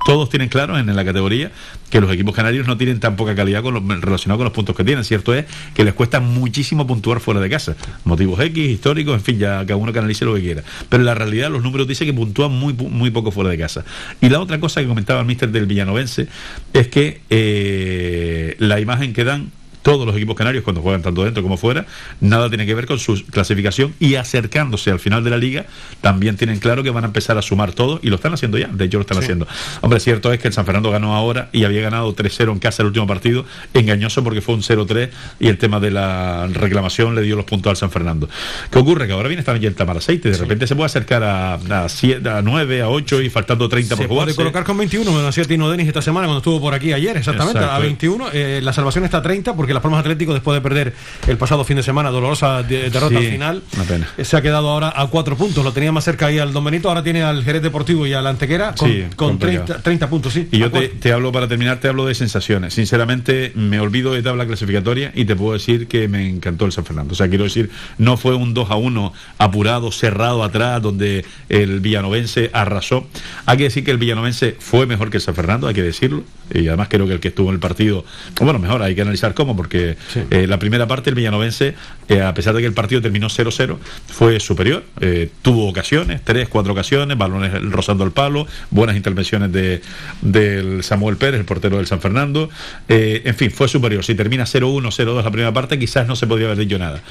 Todos 0.05 0.29
tienen 0.29 0.49
claro 0.49 0.77
en 0.77 0.93
la 0.95 1.05
categoría 1.05 1.51
que 1.89 2.01
los 2.01 2.11
equipos 2.11 2.33
canarios 2.33 2.67
no 2.67 2.77
tienen 2.77 2.99
tan 2.99 3.15
poca 3.15 3.35
calidad 3.35 3.61
con 3.61 3.73
los, 3.73 4.01
relacionado 4.01 4.37
con 4.37 4.45
los 4.45 4.53
puntos 4.53 4.75
que 4.75 4.83
tienen. 4.83 5.03
Cierto 5.03 5.33
es 5.33 5.45
que 5.73 5.83
les 5.83 5.93
cuesta 5.93 6.19
muchísimo 6.19 6.87
puntuar 6.87 7.19
fuera 7.19 7.39
de 7.39 7.49
casa. 7.49 7.75
Motivos 8.05 8.39
X, 8.39 8.69
históricos, 8.69 9.15
en 9.15 9.21
fin, 9.21 9.37
ya 9.37 9.59
cada 9.65 9.75
uno 9.75 9.93
canalice 9.93 10.25
lo 10.25 10.33
que 10.35 10.41
quiera. 10.41 10.63
Pero 10.89 11.03
la 11.03 11.13
realidad 11.13 11.51
los 11.51 11.63
números 11.63 11.87
dicen 11.87 12.07
que 12.07 12.13
puntúan 12.13 12.51
muy, 12.51 12.73
muy 12.73 13.11
poco 13.11 13.31
fuera 13.31 13.49
de 13.49 13.57
casa. 13.57 13.85
Y 14.21 14.29
la 14.29 14.39
otra 14.39 14.59
cosa 14.59 14.81
que 14.81 14.87
comentaba 14.87 15.19
el 15.19 15.25
míster 15.25 15.51
del 15.51 15.65
Villanovense 15.65 16.27
es 16.73 16.87
que 16.87 17.21
eh, 17.29 18.55
la 18.59 18.79
imagen 18.79 19.13
que 19.13 19.23
dan 19.23 19.51
todos 19.81 20.05
los 20.05 20.15
equipos 20.15 20.35
canarios 20.35 20.63
cuando 20.63 20.81
juegan 20.81 21.01
tanto 21.01 21.23
dentro 21.23 21.41
como 21.43 21.57
fuera, 21.57 21.85
nada 22.19 22.49
tiene 22.49 22.65
que 22.65 22.75
ver 22.75 22.85
con 22.85 22.99
su 22.99 23.23
clasificación 23.25 23.93
y 23.99 24.15
acercándose 24.15 24.91
al 24.91 24.99
final 24.99 25.23
de 25.23 25.29
la 25.29 25.37
liga, 25.37 25.65
también 26.01 26.37
tienen 26.37 26.59
claro 26.59 26.83
que 26.83 26.89
van 26.89 27.03
a 27.03 27.07
empezar 27.07 27.37
a 27.37 27.41
sumar 27.41 27.71
todo 27.73 27.99
y 28.03 28.09
lo 28.09 28.15
están 28.15 28.33
haciendo 28.33 28.57
ya, 28.57 28.67
de 28.67 28.85
hecho 28.85 28.97
lo 28.97 29.01
están 29.01 29.17
haciendo. 29.17 29.47
Hombre, 29.81 29.99
cierto 29.99 30.31
es 30.33 30.39
que 30.39 30.47
el 30.47 30.53
San 30.53 30.65
Fernando 30.65 30.91
ganó 30.91 31.15
ahora 31.15 31.49
y 31.51 31.63
había 31.63 31.81
ganado 31.81 32.15
3-0 32.15 32.51
en 32.51 32.59
casa 32.59 32.83
el 32.83 32.87
último 32.87 33.07
partido, 33.07 33.45
engañoso 33.73 34.23
porque 34.23 34.41
fue 34.41 34.55
un 34.55 34.61
0-3 34.61 35.09
y 35.39 35.47
el 35.47 35.57
tema 35.57 35.79
de 35.79 35.91
la 35.91 36.47
reclamación 36.47 37.15
le 37.15 37.21
dio 37.21 37.35
los 37.35 37.45
puntos 37.45 37.69
al 37.71 37.77
San 37.77 37.91
Fernando. 37.91 38.29
¿Qué 38.69 38.79
ocurre? 38.79 39.07
Que 39.07 39.13
ahora 39.13 39.27
viene 39.29 39.43
también 39.43 39.65
el 39.71 39.75
Tamaraceite, 39.75 40.29
de 40.31 40.37
repente 40.37 40.67
se 40.67 40.75
puede 40.75 40.85
acercar 40.87 41.23
a, 41.23 41.53
a, 41.85 41.89
7, 41.89 42.27
a 42.29 42.41
9, 42.41 42.81
a 42.81 42.89
8 42.89 43.21
y 43.21 43.29
faltando 43.29 43.67
30 43.69 43.95
Se 43.95 43.95
por 43.97 44.07
puede 44.07 44.19
jugarse. 44.21 44.35
colocar 44.35 44.63
con 44.63 44.77
21, 44.77 45.11
me 45.11 45.21
lo 45.21 45.27
hacía 45.27 45.43
Tino 45.45 45.69
Denis 45.69 45.87
esta 45.87 46.01
semana 46.01 46.27
cuando 46.27 46.39
estuvo 46.39 46.59
por 46.61 46.73
aquí 46.73 46.93
ayer, 46.93 47.17
exactamente, 47.17 47.59
a 47.59 47.63
Exacto. 47.63 47.83
21. 47.83 48.27
eh, 48.33 48.59
la 48.63 48.73
salvación 48.73 49.03
está 49.05 49.17
a 49.17 49.21
30 49.21 49.55
porque 49.55 49.70
Las 49.73 49.83
Palmas 49.83 49.99
Atlético, 50.01 50.33
después 50.33 50.55
de 50.55 50.61
perder 50.61 50.93
el 51.27 51.37
pasado 51.37 51.63
fin 51.63 51.77
de 51.77 51.83
semana, 51.83 52.09
dolorosa 52.09 52.63
de- 52.63 52.89
derrota 52.89 53.09
Sí, 53.19 53.25
al 53.25 53.31
final, 53.31 53.63
una 53.75 53.83
pena. 53.83 54.07
se 54.21 54.37
ha 54.37 54.41
quedado 54.41 54.69
ahora 54.69 54.93
a 54.95 55.07
4 55.07 55.35
puntos. 55.37 55.63
Lo 55.63 55.71
tenía 55.73 55.91
más 55.91 56.03
cerca 56.03 56.27
ahí 56.27 56.39
al 56.39 56.53
Don 56.53 56.63
Benito, 56.63 56.89
ahora 56.89 57.03
tiene 57.03 57.23
al 57.23 57.43
Jerez 57.43 57.61
Deportivo 57.61 58.05
y 58.07 58.13
al 58.13 58.25
Antequera 58.27 58.73
con, 58.75 58.89
Sí, 58.89 59.03
con 59.15 59.29
complicado. 59.29 59.65
30, 59.65 59.83
30 59.83 60.09
puntos, 60.09 60.33
sí. 60.33 60.47
Y 60.51 60.57
yo 60.59 60.71
te, 60.71 60.79
cuatro. 60.79 60.97
te 60.99 61.13
hablo, 61.13 61.31
para 61.31 61.47
terminar, 61.47 61.79
te 61.79 61.87
hablo 61.87 62.05
de 62.05 62.15
sensaciones. 62.15 62.73
Sinceramente, 62.73 63.51
me 63.55 63.79
olvido 63.79 64.13
de 64.13 64.21
tabla 64.23 64.45
clasificatoria 64.45 65.11
y 65.15 65.25
te 65.25 65.35
puedo 65.35 65.53
decir 65.53 65.87
que 65.87 66.07
me 66.07 66.27
encantó 66.29 66.65
el 66.65 66.71
San 66.71 66.85
Fernando. 66.85 67.13
O 67.13 67.15
sea, 67.15 67.27
quiero 67.29 67.43
decir, 67.45 67.69
no 67.97 68.17
fue 68.17 68.35
un 68.35 68.53
2 68.53 68.69
a 68.71 68.75
1 68.75 69.13
apurado, 69.37 69.91
cerrado 69.91 70.43
atrás, 70.43 70.81
donde 70.81 71.25
el 71.49 71.79
villanovense 71.79 72.49
arrasó. 72.53 73.07
Hay 73.45 73.57
que 73.57 73.63
decir 73.65 73.83
que 73.83 73.91
el 73.91 73.97
villanovense 73.97 74.55
fue 74.59 74.85
mejor 74.85 75.09
que 75.09 75.17
el 75.17 75.21
San 75.23 75.35
Fernando, 75.35 75.67
hay 75.67 75.73
que 75.73 75.83
decirlo. 75.83 76.23
Y 76.53 76.67
además 76.67 76.87
creo 76.89 77.07
que 77.07 77.13
el 77.13 77.19
que 77.19 77.29
estuvo 77.29 77.49
en 77.49 77.55
el 77.55 77.59
partido, 77.59 78.05
bueno, 78.39 78.59
mejor, 78.59 78.81
hay 78.81 78.95
que 78.95 79.01
analizar 79.01 79.33
cómo, 79.33 79.55
porque 79.55 79.95
eh, 80.29 80.47
la 80.47 80.59
primera 80.59 80.87
parte 80.87 81.09
el 81.09 81.15
villanovense, 81.15 81.75
eh, 82.09 82.21
a 82.21 82.33
pesar 82.33 82.53
de 82.53 82.61
que 82.61 82.67
el 82.67 82.73
partido 82.73 83.01
terminó 83.01 83.27
0-0, 83.27 83.77
fue 84.07 84.39
superior. 84.39 84.83
Eh, 84.99 85.29
tuvo 85.41 85.67
ocasiones, 85.67 86.21
tres, 86.23 86.49
cuatro 86.49 86.73
ocasiones, 86.73 87.17
balones 87.17 87.53
rozando 87.71 88.03
el 88.03 88.11
palo, 88.11 88.47
buenas 88.69 88.95
intervenciones 88.95 89.51
de, 89.51 89.81
del 90.21 90.83
Samuel 90.83 91.17
Pérez, 91.17 91.39
el 91.39 91.45
portero 91.45 91.77
del 91.77 91.87
San 91.87 92.01
Fernando. 92.01 92.49
Eh, 92.87 93.21
en 93.25 93.35
fin, 93.35 93.51
fue 93.51 93.67
superior. 93.67 94.03
Si 94.03 94.15
termina 94.15 94.43
0-1, 94.43 94.81
0-2 94.81 95.23
la 95.23 95.31
primera 95.31 95.53
parte, 95.53 95.79
quizás 95.79 96.07
no 96.07 96.15
se 96.15 96.27
podría 96.27 96.47
haber 96.47 96.59
dicho 96.59 96.77
nada. 96.77 97.01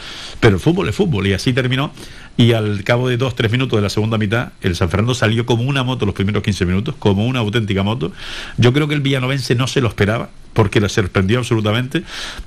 Pero 0.41 0.57
el 0.57 0.61
fútbol 0.61 0.88
es 0.88 0.95
fútbol 0.95 1.26
y 1.26 1.32
así 1.32 1.53
terminó. 1.53 1.93
Y 2.36 2.53
al 2.53 2.84
cabo 2.84 3.09
de 3.09 3.18
2-3 3.18 3.51
minutos 3.51 3.76
de 3.76 3.82
la 3.82 3.91
segunda 3.91 4.16
mitad, 4.16 4.53
el 4.62 4.74
San 4.74 4.88
Fernando 4.88 5.14
salió 5.14 5.45
como 5.45 5.64
una 5.64 5.82
moto 5.82 6.07
los 6.07 6.14
primeros 6.14 6.43
15 6.43 6.64
minutos, 6.64 6.95
como 6.99 7.26
una 7.26 7.41
auténtica 7.41 7.82
moto. 7.82 8.12
Yo 8.57 8.72
creo 8.72 8.88
que 8.88 8.95
el 8.95 9.01
villanovense 9.01 9.30
no 9.57 9.66
se 9.66 9.81
lo 9.81 9.89
esperaba 9.89 10.31
porque 10.53 10.81
le 10.81 10.89
sorprendió 10.89 11.39
absolutamente 11.39 12.03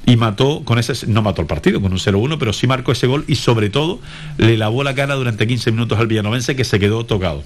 y 0.06 0.18
mató 0.18 0.64
con 0.66 0.78
ese 0.78 1.08
no 1.08 1.22
mató 1.22 1.42
el 1.42 1.48
partido 1.48 1.82
con 1.82 1.94
un 1.94 2.00
0-1 2.00 2.38
pero 2.38 2.52
sí 2.52 2.68
marcó 2.68 2.92
ese 2.92 3.08
gol 3.08 3.24
y 3.28 3.36
sobre 3.36 3.70
todo 3.70 4.02
le 4.38 4.58
lavó 4.58 4.84
la 4.84 4.94
cara 4.94 5.16
durante 5.16 5.48
15 5.48 5.72
minutos 5.72 5.98
al 6.00 6.08
villanovense 6.08 6.56
que 6.56 6.66
se 6.66 6.80
quedó 6.80 7.06
tocado. 7.06 7.44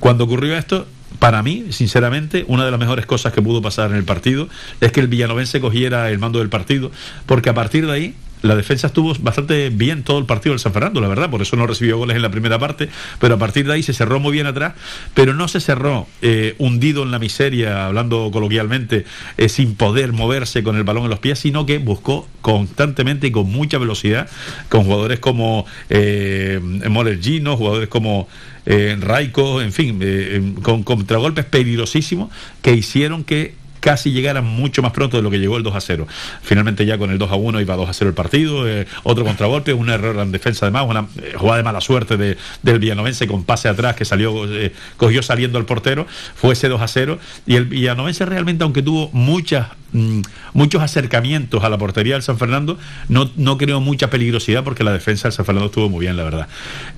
Cuando 0.00 0.24
ocurrió 0.24 0.56
esto 0.56 0.86
para 1.18 1.42
mí, 1.42 1.66
sinceramente, 1.70 2.44
una 2.48 2.64
de 2.64 2.70
las 2.70 2.78
mejores 2.78 3.06
cosas 3.06 3.32
que 3.32 3.42
pudo 3.42 3.62
pasar 3.62 3.90
en 3.90 3.96
el 3.96 4.04
partido 4.04 4.48
es 4.80 4.92
que 4.92 5.00
el 5.00 5.08
villanovense 5.08 5.60
cogiera 5.60 6.10
el 6.10 6.18
mando 6.18 6.38
del 6.38 6.48
partido, 6.48 6.92
porque 7.26 7.48
a 7.48 7.54
partir 7.54 7.86
de 7.86 7.92
ahí 7.92 8.14
la 8.42 8.56
defensa 8.56 8.88
estuvo 8.88 9.14
bastante 9.20 9.70
bien 9.70 10.02
todo 10.02 10.18
el 10.18 10.26
partido 10.26 10.52
del 10.52 10.60
San 10.60 10.72
Fernando, 10.72 11.00
la 11.00 11.08
verdad, 11.08 11.30
por 11.30 11.42
eso 11.42 11.56
no 11.56 11.66
recibió 11.66 11.98
goles 11.98 12.16
en 12.16 12.22
la 12.22 12.30
primera 12.30 12.58
parte, 12.58 12.88
pero 13.20 13.34
a 13.34 13.38
partir 13.38 13.66
de 13.66 13.74
ahí 13.74 13.82
se 13.82 13.92
cerró 13.92 14.20
muy 14.20 14.32
bien 14.32 14.46
atrás, 14.46 14.74
pero 15.14 15.34
no 15.34 15.48
se 15.48 15.60
cerró 15.60 16.06
eh, 16.22 16.54
hundido 16.58 17.02
en 17.02 17.10
la 17.10 17.18
miseria, 17.18 17.86
hablando 17.86 18.30
coloquialmente, 18.32 19.04
eh, 19.36 19.48
sin 19.48 19.74
poder 19.74 20.12
moverse 20.12 20.62
con 20.62 20.76
el 20.76 20.84
balón 20.84 21.04
en 21.04 21.10
los 21.10 21.18
pies, 21.18 21.38
sino 21.38 21.66
que 21.66 21.78
buscó 21.78 22.28
constantemente 22.40 23.26
y 23.26 23.30
con 23.30 23.50
mucha 23.50 23.78
velocidad, 23.78 24.28
con 24.68 24.84
jugadores 24.84 25.18
como 25.18 25.66
eh, 25.90 26.60
Molergino, 26.88 27.56
jugadores 27.56 27.88
como 27.88 28.28
eh, 28.70 28.96
en 29.00 29.72
fin, 29.72 29.98
eh, 30.02 30.54
con 30.62 30.82
contragolpes 30.82 31.46
peligrosísimos 31.46 32.30
que 32.60 32.74
hicieron 32.74 33.24
que 33.24 33.54
casi 33.80 34.12
llegaran 34.12 34.44
mucho 34.44 34.82
más 34.82 34.92
pronto 34.92 35.16
de 35.16 35.22
lo 35.22 35.30
que 35.30 35.38
llegó 35.38 35.56
el 35.56 35.62
2 35.62 35.74
a 35.74 35.80
0. 35.80 36.06
Finalmente 36.42 36.86
ya 36.86 36.98
con 36.98 37.10
el 37.10 37.18
2 37.18 37.30
a 37.30 37.36
1 37.36 37.60
iba 37.60 37.76
2 37.76 37.88
a 37.88 37.92
0 37.92 38.08
el 38.10 38.14
partido, 38.14 38.68
eh, 38.68 38.86
otro 39.02 39.24
contragolpe, 39.24 39.72
un 39.72 39.90
error 39.90 40.16
en 40.18 40.32
defensa 40.32 40.66
además, 40.66 40.86
una 40.88 41.06
eh, 41.22 41.34
jugada 41.36 41.58
de 41.58 41.62
mala 41.64 41.80
suerte 41.80 42.16
de, 42.16 42.36
del 42.62 42.78
villanovense 42.78 43.26
con 43.26 43.44
pase 43.44 43.68
atrás 43.68 43.96
que 43.96 44.04
salió, 44.04 44.52
eh, 44.52 44.72
cogió 44.96 45.22
saliendo 45.22 45.58
el 45.58 45.64
portero, 45.64 46.06
fue 46.34 46.52
ese 46.52 46.68
2 46.68 46.80
a 46.80 46.88
0 46.88 47.18
y 47.46 47.56
el 47.56 47.66
villanovense 47.66 48.24
realmente 48.26 48.64
aunque 48.64 48.82
tuvo 48.82 49.10
muchas 49.12 49.68
mm, 49.92 50.20
muchos 50.52 50.82
acercamientos 50.82 51.62
a 51.64 51.68
la 51.68 51.78
portería 51.78 52.14
del 52.14 52.22
San 52.22 52.38
Fernando, 52.38 52.78
no, 53.08 53.30
no 53.36 53.58
creó 53.58 53.80
mucha 53.80 54.10
peligrosidad 54.10 54.64
porque 54.64 54.84
la 54.84 54.92
defensa 54.92 55.28
del 55.28 55.32
San 55.32 55.44
Fernando 55.44 55.66
estuvo 55.66 55.88
muy 55.88 56.00
bien, 56.00 56.16
la 56.16 56.24
verdad. 56.24 56.48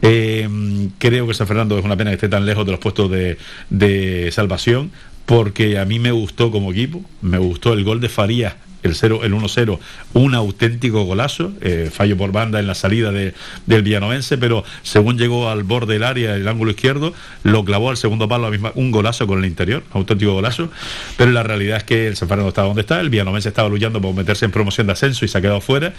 Creo 0.00 1.26
que 1.26 1.34
San 1.34 1.46
Fernando 1.46 1.78
es 1.78 1.84
una 1.84 1.96
pena 1.96 2.10
que 2.10 2.16
esté 2.16 2.28
tan 2.28 2.46
lejos 2.46 2.64
de 2.64 2.72
los 2.72 2.80
puestos 2.80 3.10
de 3.10 4.30
salvación 4.32 4.90
porque 5.26 5.78
a 5.78 5.84
mí 5.84 5.98
me 5.98 6.12
gustó 6.12 6.50
como 6.50 6.72
equipo, 6.72 7.02
me 7.22 7.38
gustó 7.38 7.72
el 7.72 7.84
gol 7.84 8.00
de 8.00 8.08
Farías 8.08 8.54
el 8.82 8.94
0, 8.94 9.20
el 9.24 9.34
1-0, 9.34 9.78
un 10.14 10.34
auténtico 10.34 11.04
golazo, 11.04 11.52
eh, 11.60 11.90
fallo 11.92 12.16
por 12.16 12.32
banda 12.32 12.60
en 12.60 12.66
la 12.66 12.74
salida 12.74 13.12
de, 13.12 13.34
del 13.66 13.82
Villanovense, 13.82 14.38
pero 14.38 14.64
según 14.82 15.18
llegó 15.18 15.50
al 15.50 15.64
borde 15.64 15.94
del 15.94 16.04
área, 16.04 16.34
el 16.34 16.48
ángulo 16.48 16.70
izquierdo, 16.70 17.12
lo 17.42 17.64
clavó 17.64 17.90
al 17.90 17.96
segundo 17.96 18.28
palo, 18.28 18.50
misma, 18.50 18.72
un 18.74 18.90
golazo 18.90 19.26
con 19.26 19.38
el 19.38 19.44
interior, 19.44 19.82
auténtico 19.92 20.32
golazo, 20.32 20.70
pero 21.16 21.30
la 21.30 21.42
realidad 21.42 21.78
es 21.78 21.84
que 21.84 22.06
el 22.06 22.16
San 22.16 22.28
Fernando 22.28 22.48
estaba 22.48 22.68
donde 22.68 22.82
está, 22.82 23.00
el 23.00 23.10
Villanovense 23.10 23.48
estaba 23.48 23.68
luchando 23.68 24.00
por 24.00 24.14
meterse 24.14 24.44
en 24.44 24.50
promoción 24.50 24.86
de 24.86 24.94
ascenso 24.94 25.24
y 25.24 25.28
se 25.28 25.36
ha 25.36 25.40
quedado 25.40 25.60
fuera, 25.60 25.92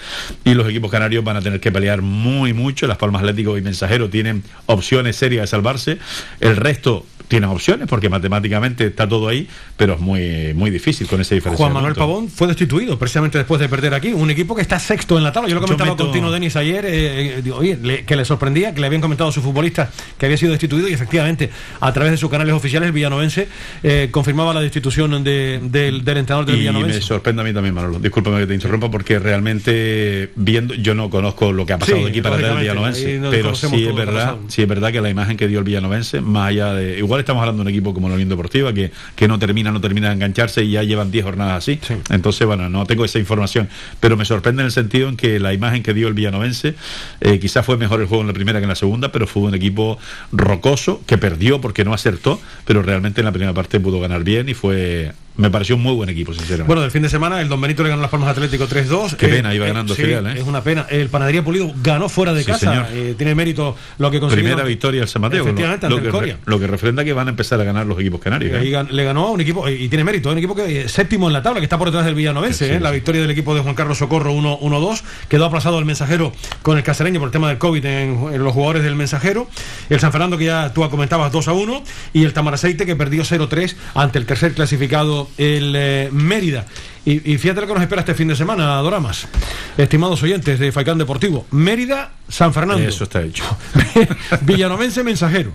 y 0.44 0.54
los 0.54 0.68
equipos 0.68 0.90
canarios 0.90 1.24
van 1.24 1.38
a 1.38 1.42
tener 1.42 1.60
que 1.60 1.72
pelear 1.72 2.02
muy 2.02 2.54
mucho, 2.54 2.88
Las 2.88 2.98
Palmas 2.98 3.22
Atlético 3.22 3.58
y 3.58 3.62
Mensajero 3.62 4.10
tienen 4.10 4.44
opciones 4.66 5.16
serias 5.16 5.44
de 5.44 5.48
salvarse, 5.48 5.98
el 6.40 6.56
resto 6.56 7.06
tienen 7.32 7.50
opciones 7.50 7.88
porque 7.88 8.10
matemáticamente 8.10 8.88
está 8.88 9.08
todo 9.08 9.30
ahí, 9.30 9.48
pero 9.78 9.94
es 9.94 10.00
muy 10.02 10.54
muy 10.54 10.70
difícil 10.70 11.08
con 11.08 11.22
ese 11.22 11.36
diferencia. 11.36 11.64
Juan 11.64 11.74
Manuel 11.74 11.96
Pavón 11.96 12.28
fue 12.28 12.48
destituido 12.48 13.00
precisamente 13.00 13.38
después 13.38 13.62
de 13.62 13.70
perder 13.70 13.94
aquí. 13.94 14.12
Un 14.12 14.30
equipo 14.30 14.54
que 14.54 14.62
está 14.62 14.78
sexto 14.80 15.18
en 15.18 15.24
la 15.24 15.32
tabla. 15.32 15.48
Yo 15.48 15.56
lo 15.56 15.62
comentaba 15.62 15.92
meto- 15.92 16.04
con 16.04 16.12
Tino 16.14 16.30
Denis 16.30 16.58
ayer, 16.58 16.86
eh, 16.86 17.38
eh, 17.38 17.42
digo, 17.42 17.56
oye, 17.56 17.78
le- 17.82 18.04
que 18.04 18.18
le 18.18 18.26
sorprendía 18.26 18.74
que 18.74 18.82
le 18.82 18.88
habían 18.88 19.02
comentado 19.02 19.30
a 19.30 19.34
su 19.34 19.42
futbolista 19.42 19.90
que 20.18 20.26
había 20.26 20.38
sido 20.38 20.52
destituido 20.52 20.90
y 20.90 20.94
efectivamente 20.94 21.50
a 21.80 21.94
través 21.94 22.12
de 22.12 22.18
sus 22.18 22.30
canales 22.30 22.54
oficiales 22.54 22.88
el 22.88 22.94
villanovense 22.94 23.48
eh, 23.82 24.10
confirmaba 24.12 24.54
la 24.54 24.60
destitución 24.62 25.24
de- 25.24 25.62
del, 25.64 26.04
del 26.04 26.18
entrenador 26.18 26.46
del 26.46 26.62
Y 26.62 26.70
me 26.84 27.02
sorprende 27.02 27.42
a 27.44 27.46
mí 27.46 27.54
también, 27.54 27.74
Manolo. 27.74 27.98
Discúlpame 28.00 28.40
que 28.42 28.48
te 28.48 28.56
interrumpa 28.56 28.92
porque 28.92 29.20
realmente 29.20 30.32
viendo, 30.36 30.74
yo 30.74 30.96
no 30.96 31.10
conozco 31.10 31.54
lo 31.54 31.66
que 31.66 31.74
ha 31.74 31.78
pasado 31.80 31.98
Sí, 32.00 32.04
aquí 32.10 32.22
para 32.22 32.36
lógicamente, 32.36 32.62
Villanovense, 32.62 33.20
pero 33.32 33.56
sí 33.56 33.86
es 33.88 33.96
verdad, 33.96 34.36
sí 34.50 34.62
es 34.62 34.68
verdad 34.68 34.92
que 34.92 35.00
la 35.02 35.10
imagen 35.10 35.38
que 35.38 35.48
dio 35.48 35.60
el 35.60 35.66
Villanovense, 35.66 36.20
más 36.22 36.50
allá 36.50 36.74
de, 36.74 36.98
igual 36.98 37.21
estamos 37.22 37.42
hablando 37.42 37.64
de 37.64 37.70
un 37.70 37.74
equipo 37.74 37.94
como 37.94 38.08
la 38.10 38.16
Unión 38.16 38.30
Deportiva 38.30 38.74
que, 38.74 38.92
que 39.16 39.28
no 39.28 39.40
termina, 39.40 39.72
no 39.72 39.82
termina 39.82 40.10
de 40.10 40.16
engancharse 40.16 40.64
y 40.64 40.72
ya 40.72 40.84
llevan 40.84 41.12
10 41.12 41.26
jornadas 41.26 41.58
así. 41.58 41.80
Entonces, 42.10 42.46
bueno, 42.46 42.70
no 42.70 42.86
tengo 42.86 43.06
esa 43.06 43.20
información, 43.20 43.70
pero 44.00 44.18
me 44.18 44.26
sorprende 44.26 44.62
en 44.62 44.68
el 44.68 44.72
sentido 44.72 45.10
en 45.10 45.18
que 45.18 45.40
la 45.40 45.54
imagen 45.54 45.84
que 45.84 45.94
dio 45.94 46.08
el 46.08 46.14
Villanovense, 46.14 46.76
eh, 47.22 47.40
quizás 47.40 47.66
fue 47.66 47.78
mejor 47.78 48.02
el 48.02 48.08
juego 48.08 48.22
en 48.22 48.28
la 48.28 48.34
primera 48.34 48.60
que 48.60 48.64
en 48.64 48.70
la 48.70 48.76
segunda, 48.76 49.12
pero 49.12 49.28
fue 49.28 49.44
un 49.44 49.56
equipo 49.56 49.98
rocoso 50.32 51.02
que 51.06 51.18
perdió 51.18 51.62
porque 51.62 51.86
no 51.86 51.94
acertó, 51.94 52.40
pero 52.66 52.82
realmente 52.82 53.22
en 53.22 53.26
la 53.26 53.32
primera 53.32 53.54
parte 53.54 53.80
pudo 53.80 54.00
ganar 54.00 54.24
bien 54.24 54.50
y 54.50 54.54
fue, 54.54 55.14
me 55.38 55.50
pareció 55.50 55.76
un 55.76 55.82
muy 55.82 55.94
buen 55.94 56.10
equipo, 56.10 56.34
sinceramente. 56.34 56.68
Bueno, 56.68 56.82
del 56.82 56.92
fin 56.92 57.02
de 57.02 57.10
semana 57.10 57.42
el 57.42 57.48
Don 57.50 57.60
Benito 57.60 57.84
le 57.84 57.90
ganó 57.90 58.02
las 58.02 58.12
Palmas 58.12 58.30
Atlético 58.30 58.68
3-2. 58.68 59.16
Qué 59.16 59.28
pena, 59.28 59.54
iba 59.56 59.66
ganando 59.66 59.96
sí, 59.96 60.02
filial, 60.04 60.28
¿eh? 60.28 60.40
Es 60.40 60.44
una 60.48 60.62
pena. 60.62 60.86
El 60.90 61.10
Panadería 61.10 61.44
Pulido 61.44 61.72
ganó 61.82 62.10
fuera 62.10 62.34
de 62.34 62.42
Sí, 62.44 62.52
casa. 62.52 62.88
Eh, 62.92 63.16
tiene 63.18 63.34
mérito 63.34 63.76
lo 63.98 64.12
que 64.12 64.20
consiguió. 64.20 64.44
Primera 64.46 64.68
victoria 64.68 65.00
del 65.02 65.10
San 65.10 65.22
Mateo. 65.22 65.40
lo- 65.40 65.46
Efectivamente, 65.46 65.90
lo, 65.90 65.98
el 65.98 66.04
que, 66.04 66.12
re- 66.12 66.38
lo 66.46 66.60
que 66.60 66.68
refrenda 66.68 67.04
que 67.04 67.14
van 67.14 67.28
a 67.28 67.32
empezar 67.32 67.60
a 67.62 67.64
ganar 67.64 67.86
los 67.86 68.00
equipos 68.00 68.20
canarios. 68.20 68.54
¿eh? 68.56 68.60
Ahí 68.60 68.72
gan- 68.72 68.90
le 68.90 69.04
ganó 69.04 69.28
a 69.28 69.32
un 69.32 69.42
equipo, 69.42 69.68
y 69.70 69.88
tiene 69.90 70.04
mérito, 70.04 70.30
un 70.32 70.38
equipo 70.38 70.56
que 70.56 70.82
eh, 70.82 70.90
séptimo 70.90 71.28
en 71.28 71.34
la 71.34 71.42
tabla, 71.42 71.60
que 71.60 71.66
está 71.66 71.78
por 71.78 71.88
detrás 71.88 72.06
del 72.06 72.16
Villanovense. 72.16 72.66
Sí, 72.68 72.72
¿eh? 72.74 72.78
sí, 72.78 72.84
La 72.84 72.90
sí. 72.90 72.96
victoria 72.96 73.22
del 73.22 73.32
equipo 73.32 73.56
de 73.56 73.62
Juan 73.62 73.74
Carlos 73.76 73.98
Socorro 73.98 74.34
1- 74.34 74.60
1-2. 74.60 75.02
Quedó 75.30 75.46
aplazado 75.46 75.80
el 75.80 75.86
mensajero 75.86 76.34
con 76.62 76.78
el 76.78 76.84
casereño 76.84 77.20
por 77.20 77.28
el 77.30 77.32
tema 77.32 77.48
del 77.48 77.58
COVID 77.58 77.86
en, 77.86 78.34
en 78.34 78.44
los 78.44 78.54
jugadores 78.54 78.84
del 78.84 78.96
mensajero. 78.96 79.48
El 79.90 80.00
San 80.00 80.12
Fernando, 80.12 80.38
que 80.38 80.46
ya 80.46 80.74
tú 80.74 80.88
comentabas 80.90 81.32
2-1. 81.32 81.82
Y 82.14 82.24
el 82.26 82.34
Tamaraceite, 82.34 82.86
que 82.86 82.96
perdió 82.96 83.24
0-3 83.24 83.76
ante 83.96 84.20
el 84.20 84.26
tercer 84.26 84.54
clasificado, 84.54 85.21
el 85.38 85.74
eh, 85.76 86.10
Mérida. 86.12 86.66
Y, 87.04 87.34
y 87.34 87.38
fíjate 87.38 87.62
lo 87.62 87.68
que 87.68 87.74
nos 87.74 87.82
espera 87.82 88.02
este 88.02 88.14
fin 88.14 88.28
de 88.28 88.36
semana, 88.36 88.76
Doramas. 88.78 89.28
Estimados 89.78 90.22
oyentes 90.22 90.60
de 90.60 90.72
Faicán 90.72 90.98
Deportivo. 90.98 91.48
Mérida, 91.52 92.12
San 92.30 92.54
Fernando. 92.54 92.88
Eso 92.88 93.06
está 93.06 93.22
hecho. 93.22 93.44
Villanovense 94.42 95.04
Mensajero. 95.04 95.52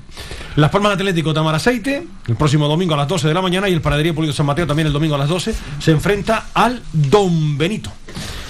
Las 0.57 0.71
Palmas 0.71 0.93
Atlético 0.93 1.35
Tamaraceite, 1.35 2.07
el 2.27 2.37
próximo 2.37 2.67
domingo 2.67 2.95
a 2.95 2.97
las 2.97 3.09
12 3.09 3.29
de 3.29 3.35
la 3.35 3.43
mañana 3.43 3.69
y 3.69 3.75
el 3.75 3.81
Panadería 3.81 4.15
Pulido 4.15 4.33
San 4.33 4.47
Mateo 4.47 4.67
también 4.67 4.87
el 4.87 4.93
domingo 4.93 5.15
a 5.15 5.19
las 5.19 5.29
12, 5.29 5.55
se 5.79 5.91
enfrenta 5.91 6.47
al 6.55 6.83
Don 6.93 7.59
Benito. 7.59 7.93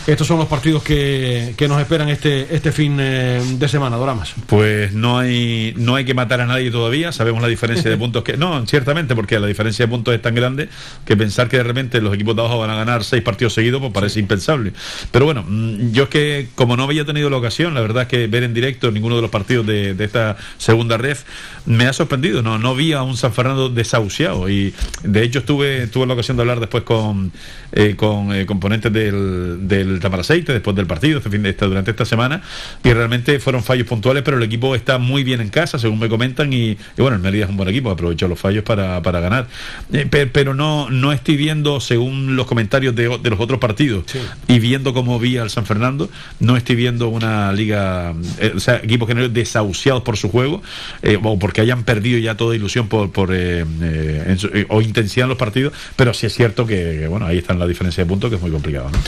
Estos 0.06 0.28
son 0.28 0.38
los 0.38 0.46
partidos 0.46 0.84
que, 0.84 1.54
que 1.56 1.66
nos 1.66 1.80
esperan 1.80 2.08
este, 2.08 2.54
este 2.54 2.70
fin 2.70 2.96
eh, 3.00 3.42
de 3.58 3.68
semana, 3.68 3.96
Doramas. 3.96 4.34
Pues 4.46 4.92
no 4.92 5.18
hay 5.18 5.74
no 5.76 5.96
hay 5.96 6.04
que 6.04 6.14
matar 6.14 6.40
a 6.40 6.46
nadie 6.46 6.70
todavía. 6.70 7.10
Sabemos 7.10 7.42
la 7.42 7.48
diferencia 7.48 7.90
de 7.90 7.96
puntos 7.96 8.22
que. 8.22 8.36
No, 8.36 8.64
ciertamente, 8.66 9.16
porque 9.16 9.40
la 9.40 9.48
diferencia 9.48 9.84
de 9.84 9.90
puntos 9.90 10.14
es 10.14 10.22
tan 10.22 10.34
grande 10.34 10.68
que 11.04 11.16
pensar 11.16 11.48
que 11.48 11.56
de 11.56 11.64
repente 11.64 12.00
los 12.00 12.14
equipos 12.14 12.36
de 12.36 12.42
abajo 12.42 12.58
van 12.58 12.70
a 12.70 12.76
ganar 12.76 13.02
seis 13.02 13.22
partidos 13.22 13.54
seguidos, 13.54 13.80
pues 13.80 13.92
parece 13.92 14.20
impensable. 14.20 14.72
Pero 15.10 15.24
bueno, 15.24 15.44
mm, 15.46 15.90
yo 15.90 16.04
es 16.04 16.08
que 16.08 16.48
como 16.54 16.76
no 16.76 16.84
había 16.84 17.04
tenido 17.04 17.28
la 17.28 17.38
ocasión, 17.38 17.74
la 17.74 17.80
verdad 17.80 18.04
es 18.04 18.08
que 18.08 18.28
ver 18.28 18.44
en 18.44 18.54
directo 18.54 18.92
ninguno 18.92 19.16
de 19.16 19.22
los 19.22 19.30
partidos 19.30 19.66
de, 19.66 19.96
esta 19.98 20.36
segunda 20.58 20.98
ref 20.98 21.24
me 21.64 21.86
ha 21.86 21.92
sorprendido. 21.92 22.42
No, 22.42 22.58
no 22.58 22.76
vi 22.76 22.92
a 22.92 23.02
un 23.02 23.16
San 23.16 23.32
Fernando 23.32 23.68
desahuciado. 23.70 24.48
Y 24.48 24.72
de 25.02 25.22
hecho 25.24 25.40
estuve, 25.40 25.88
tuve 25.88 26.06
la 26.06 26.14
ocasión 26.14 26.36
de 26.36 26.44
hablar 26.44 26.60
después 26.60 26.84
con, 26.84 27.32
eh, 27.72 27.94
con 27.96 28.32
eh, 28.32 28.46
componentes 28.46 28.92
del, 28.92 29.66
del 29.66 29.95
Tamaraceite 30.00 30.52
después 30.52 30.74
del 30.76 30.86
partido 30.86 31.18
este 31.18 31.30
fin 31.30 31.42
de 31.42 31.50
esta, 31.50 31.66
durante 31.66 31.90
esta 31.90 32.04
semana 32.04 32.42
y 32.84 32.92
realmente 32.92 33.38
fueron 33.40 33.62
fallos 33.62 33.86
puntuales 33.86 34.22
pero 34.22 34.36
el 34.36 34.42
equipo 34.42 34.74
está 34.74 34.98
muy 34.98 35.24
bien 35.24 35.40
en 35.40 35.48
casa 35.48 35.78
según 35.78 35.98
me 35.98 36.08
comentan 36.08 36.52
y, 36.52 36.70
y 36.70 36.78
bueno 36.98 37.16
el 37.16 37.22
Mérida 37.22 37.44
es 37.44 37.50
un 37.50 37.56
buen 37.56 37.68
equipo 37.68 37.90
aprovechó 37.90 38.28
los 38.28 38.38
fallos 38.38 38.64
para, 38.64 39.02
para 39.02 39.20
ganar 39.20 39.46
Eh, 39.92 40.06
pe- 40.10 40.26
pero 40.26 40.54
no 40.54 40.90
no 40.90 41.12
estoy 41.12 41.36
viendo 41.36 41.80
según 41.80 42.36
los 42.36 42.46
comentarios 42.46 42.94
de, 42.94 43.04
los 43.08 43.40
otros 43.40 43.58
partidos 43.60 44.04
y 44.48 44.58
viendo 44.58 44.92
cómo 44.92 45.18
vi 45.18 45.38
al 45.38 45.50
San 45.50 45.66
Fernando 45.66 46.08
no 46.40 46.56
estoy 46.56 46.76
viendo 46.76 47.08
una 47.08 47.52
liga 47.52 48.14
eh, 48.40 48.52
o 48.56 48.60
sea 48.60 48.76
equipos 48.76 49.08
generales 49.08 49.32
desahuciados 49.34 50.02
por 50.02 50.16
su 50.16 50.28
juego 50.30 50.62
eh, 51.02 51.18
o 51.22 51.38
porque 51.38 51.60
hayan 51.60 51.84
perdido 51.84 52.18
ya 52.18 52.36
toda 52.36 52.54
ilusión 52.56 52.88
por, 52.88 53.10
por 53.12 53.34
eh, 53.34 53.64
eh, 53.82 54.24
en 54.28 54.38
su- 54.38 54.50
o 54.68 54.80
intensidad 54.82 55.24
en 55.24 55.28
los 55.30 55.38
partidos 55.38 55.72
pero 55.96 56.12
sí 56.14 56.26
es 56.26 56.34
cierto 56.34 56.66
que, 56.66 56.98
que, 57.00 57.06
bueno 57.08 57.26
ahí 57.26 57.38
está 57.38 57.54
la 57.54 57.66
diferencia 57.66 58.04
de 58.04 58.08
puntos 58.08 58.30
que 58.30 58.36
es 58.36 58.42
muy 58.42 58.50
complicado 58.50 58.90
¿no? 58.90 58.98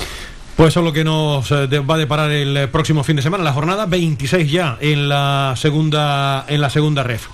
Pues 0.59 0.70
eso 0.72 0.80
es 0.80 0.86
lo 0.86 0.92
que 0.92 1.04
nos 1.04 1.52
eh, 1.52 1.68
va 1.78 1.94
a 1.94 1.98
deparar 1.98 2.32
el 2.32 2.56
eh, 2.56 2.66
próximo 2.66 3.04
fin 3.04 3.14
de 3.14 3.22
semana, 3.22 3.44
la 3.44 3.52
jornada 3.52 3.86
26 3.86 4.50
ya 4.50 4.76
en 4.80 5.09
la 5.09 5.54
segunda 5.56 6.46
en 6.48 6.61
la 6.61 6.68
segunda 6.68 7.04
ref. 7.04 7.28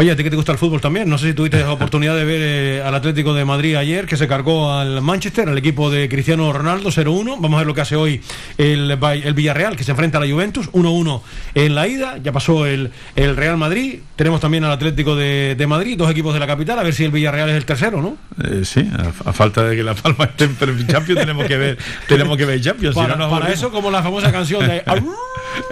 Oye, 0.00 0.10
¿a 0.10 0.16
ti 0.16 0.24
que 0.24 0.30
te 0.30 0.36
gusta 0.36 0.52
el 0.52 0.56
fútbol 0.56 0.80
también? 0.80 1.10
No 1.10 1.18
sé 1.18 1.26
si 1.26 1.34
tuviste 1.34 1.60
la 1.60 1.72
oportunidad 1.74 2.16
de 2.16 2.24
ver 2.24 2.40
eh, 2.40 2.82
al 2.82 2.94
Atlético 2.94 3.34
de 3.34 3.44
Madrid 3.44 3.76
ayer, 3.76 4.06
que 4.06 4.16
se 4.16 4.26
cargó 4.26 4.72
al 4.72 5.02
Manchester, 5.02 5.46
al 5.46 5.58
equipo 5.58 5.90
de 5.90 6.08
Cristiano 6.08 6.50
Ronaldo 6.54 6.88
0-1. 6.88 7.36
Vamos 7.38 7.52
a 7.52 7.58
ver 7.58 7.66
lo 7.66 7.74
que 7.74 7.82
hace 7.82 7.96
hoy 7.96 8.22
el, 8.56 8.96
Villarreal, 9.34 9.76
que 9.76 9.84
se 9.84 9.90
enfrenta 9.90 10.16
a 10.16 10.22
la 10.22 10.32
Juventus 10.32 10.72
1-1 10.72 11.20
en 11.54 11.74
la 11.74 11.86
ida. 11.86 12.16
Ya 12.16 12.32
pasó 12.32 12.64
el, 12.64 12.92
el 13.14 13.36
Real 13.36 13.58
Madrid. 13.58 13.98
Tenemos 14.16 14.40
también 14.40 14.64
al 14.64 14.72
Atlético 14.72 15.16
de, 15.16 15.54
de 15.54 15.66
Madrid, 15.66 15.98
dos 15.98 16.10
equipos 16.10 16.32
de 16.32 16.40
la 16.40 16.46
capital, 16.46 16.78
a 16.78 16.82
ver 16.82 16.94
si 16.94 17.04
el 17.04 17.10
Villarreal 17.10 17.50
es 17.50 17.56
el 17.56 17.66
tercero, 17.66 18.00
¿no? 18.00 18.16
Eh, 18.42 18.64
sí, 18.64 18.88
a, 18.96 19.28
a 19.28 19.32
falta 19.34 19.64
de 19.64 19.76
que 19.76 19.82
la 19.82 19.92
Palma 19.92 20.24
esté 20.24 20.44
en 20.44 20.86
Champions 20.86 21.20
tenemos 21.20 21.46
que 21.46 21.58
ver, 21.58 21.78
tenemos 22.08 22.38
que 22.38 22.46
ver 22.46 22.58
Champions. 22.62 22.94
si 22.94 23.02
Para, 23.02 23.16
no 23.16 23.28
para 23.28 23.52
eso, 23.52 23.70
como 23.70 23.90
la 23.90 24.02
famosa 24.02 24.32
canción 24.32 24.66
de... 24.66 24.82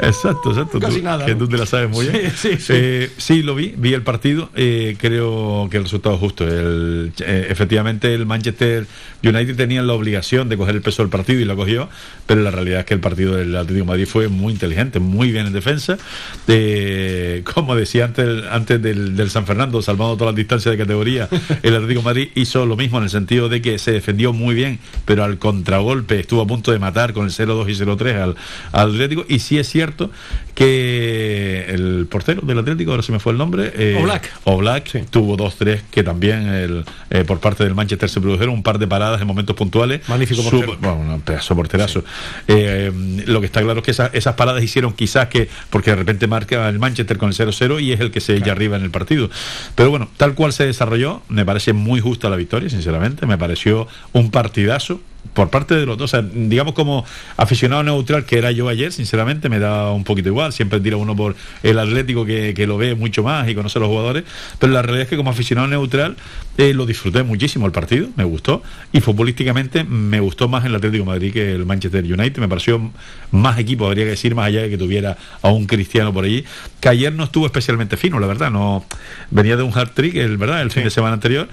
Exacto, 0.01 0.51
exacto. 0.51 0.81
Casi 0.81 0.99
tú, 0.99 1.05
nada, 1.05 1.25
Que 1.27 1.33
¿no? 1.33 1.39
tú 1.39 1.49
te 1.49 1.57
la 1.59 1.67
sabes 1.67 1.91
muy 1.91 2.07
bien. 2.09 2.33
Sí. 2.37 2.51
Eh, 2.71 3.11
sí, 3.17 3.43
lo 3.43 3.55
vi, 3.55 3.75
vi 3.77 3.95
el 3.95 4.03
partido. 4.03 4.51
eh, 4.55 4.97
creo 4.99 5.69
que 5.71 5.77
el 5.79 5.85
resultado 5.85 6.15
es 6.15 6.21
justo. 6.21 6.47
El, 6.47 7.13
eh, 7.21 7.47
efectivamente, 7.51 8.15
el 8.15 8.27
Manchester 8.27 8.87
United 9.23 9.57
tenía 9.57 9.83
la 9.83 9.93
obligación 9.95 10.49
de 10.49 10.57
coger 10.57 10.77
el 10.77 10.83
peso 10.83 11.03
del 11.03 11.11
partido 11.11 11.41
y 11.41 11.45
lo 11.45 11.57
cogió, 11.57 11.89
pero 12.27 12.41
la 12.43 12.51
realidad 12.51 12.81
es 12.81 12.87
que 12.87 12.95
el 12.95 13.01
partido 13.01 13.35
del 13.35 13.55
Atlético 13.57 13.85
de 13.85 13.89
Madrid 13.89 14.07
fue 14.07 14.29
muy 14.29 14.53
inteligente, 14.53 15.01
muy 15.01 15.33
bien 15.33 15.47
en 15.47 15.53
defensa. 15.53 15.99
Como 17.55 17.75
decía 17.77 18.05
antes, 18.07 18.45
antes 18.51 18.81
del, 18.83 19.17
del 19.17 19.31
San 19.31 19.47
Fernando, 19.47 19.83
salvando 19.83 20.17
todas 20.17 20.33
las 20.33 20.37
distancias 20.37 20.73
de 20.73 20.79
categoría, 20.79 21.29
el 21.63 21.75
Atlético 21.75 22.01
de 22.01 22.05
Madrid 22.05 22.29
hizo 22.35 22.67
lo 22.67 22.77
mismo 22.77 22.99
en 22.99 23.05
el 23.05 23.11
sentido 23.11 23.49
de 23.49 23.61
que 23.63 23.79
se 23.79 23.93
defendió 23.93 24.33
muy 24.33 24.55
bien, 24.55 24.79
pero 25.05 25.25
al 25.25 25.39
contragolpe 25.39 26.21
estuvo 26.21 26.43
a 26.43 26.47
punto 26.47 26.73
de 26.73 26.79
matar 26.79 27.13
con 27.13 27.25
el 27.27 27.31
0-2 27.33 27.69
y 27.71 27.75
0-3 27.75 28.15
al, 28.23 28.37
al 28.73 28.91
Atlético. 28.91 29.25
Y 29.29 29.39
sí 29.41 29.59
es 29.59 29.69
cierto 29.79 30.11
que 30.55 31.67
el 31.69 32.07
portero 32.11 32.43
del 32.43 32.59
Atlético, 32.59 32.91
ahora 32.91 33.03
se 33.05 33.13
me 33.13 33.21
fue 33.21 33.31
el 33.33 33.39
nombre, 33.39 33.73
eh, 33.77 33.99
Oblak. 34.03 34.29
Oblak 34.45 35.07
tuvo 35.11 35.37
dos, 35.37 35.57
tres 35.57 35.83
que 35.91 36.03
también 36.03 36.49
el, 36.49 36.85
eh, 37.11 37.25
por 37.25 37.39
parte 37.39 37.63
del 37.63 37.75
Manchester 37.77 38.09
se 38.09 38.21
produjeron 38.21 38.55
un 38.55 38.63
par 38.65 38.79
de 38.79 38.87
paradas 38.89 39.21
en 39.21 39.27
momentos 39.29 39.55
puntuales. 39.55 40.01
Magnífico 40.09 40.43
portero. 40.43 40.77
bueno, 40.81 41.15
un 41.15 41.21
pedazo 41.21 41.55
porterazo. 41.55 42.05
Eh, 42.49 42.91
lo 43.27 43.39
que 43.41 43.47
está 43.47 43.63
claro 43.63 43.79
es 43.81 43.85
que 43.85 43.93
esa- 43.93 44.11
esas 44.13 44.35
paradas 44.35 44.63
hicieron 44.63 44.93
quizás 44.95 45.29
que, 45.29 45.49
porque 45.71 45.91
de 45.91 45.97
repente 45.97 46.27
marca 46.27 46.69
el 46.69 46.79
Manchester 46.81 47.19
con 47.19 47.29
el 47.29 47.35
0-0 47.35 47.79
y 47.81 47.93
es 47.93 48.01
el 48.01 48.11
que 48.11 48.21
se 48.21 48.37
echa 48.37 48.51
arriba 48.53 48.77
en 48.77 48.83
el 48.83 48.91
partido. 48.91 49.31
Pero 49.77 49.91
bueno, 49.91 50.09
tal 50.17 50.35
cual 50.35 50.53
se 50.53 50.67
desarrolló, 50.67 51.23
me 51.29 51.45
parece 51.45 51.73
muy 51.73 52.01
justa 52.01 52.29
la 52.29 52.37
victoria, 52.37 52.69
sinceramente. 52.69 53.27
Me 53.27 53.39
pareció 53.39 53.87
un 54.13 54.31
partidazo 54.33 55.01
por 55.35 55.51
parte 55.51 55.75
de 55.75 55.87
los 55.87 55.97
dos, 55.97 56.13
o 56.13 56.21
sea, 56.21 56.29
digamos 56.33 56.75
como 56.75 57.05
aficionado 57.37 57.83
neutral 57.83 58.25
que 58.25 58.39
era 58.39 58.51
yo 58.51 58.69
ayer, 58.69 58.93
sinceramente 58.93 59.49
me 59.49 59.59
da 59.59 59.93
un 59.93 60.05
poquito 60.05 60.29
igual, 60.29 60.53
siempre 60.53 60.81
tira 60.81 60.97
uno 60.97 61.15
por 61.15 61.37
el 61.63 61.79
Atlético 61.79 62.25
que, 62.25 62.55
que 62.55 62.67
lo 62.67 62.77
ve 62.77 62.95
mucho 62.95 63.23
más 63.23 63.49
y 63.49 63.55
conoce 63.55 63.79
a 63.79 63.83
los 63.83 63.89
jugadores, 63.89 64.25
pero 64.59 64.73
la 64.73 64.83
realidad 64.83 65.05
es 65.05 65.09
que 65.09 65.17
como 65.17 65.31
aficionado 65.31 65.69
neutral 65.69 66.17
eh, 66.57 66.75
lo 66.75 66.87
disfruté 66.87 67.23
muchísimo 67.23 67.67
el 67.67 67.73
partido, 67.73 68.09
me 68.17 68.25
gustó, 68.25 68.63
y 68.93 69.01
futbolísticamente 69.01 69.85
me 69.85 70.19
gustó 70.19 70.49
más 70.49 70.65
el 70.65 70.75
Atlético 70.75 71.05
de 71.05 71.09
Madrid 71.09 71.33
que 71.33 71.53
el 71.53 71.65
Manchester 71.67 72.05
United, 72.05 72.39
me 72.39 72.49
pareció 72.49 72.91
más 73.31 73.59
equipo, 73.59 73.87
habría 73.87 74.05
que 74.05 74.11
decir, 74.11 74.35
más 74.35 74.47
allá 74.47 74.63
de 74.63 74.71
que 74.71 74.79
tuviera 74.79 75.17
a 75.43 75.51
un 75.51 75.67
cristiano 75.67 76.13
por 76.13 76.25
allí, 76.25 76.45
que 76.81 76.89
ayer 76.89 77.13
no 77.13 77.25
estuvo 77.25 77.47
especialmente 77.47 77.97
fino, 77.97 78.19
la 78.19 78.27
verdad, 78.27 78.51
no 78.51 78.85
venía 79.31 79.57
de 79.57 79.63
un 79.63 79.77
hard 79.77 79.91
trick, 79.91 80.17
el 80.17 80.37
verdad, 80.37 80.63
el 80.63 80.71
fin 80.71 80.85
de 80.85 80.91
semana 80.91 81.15
anterior, 81.15 81.49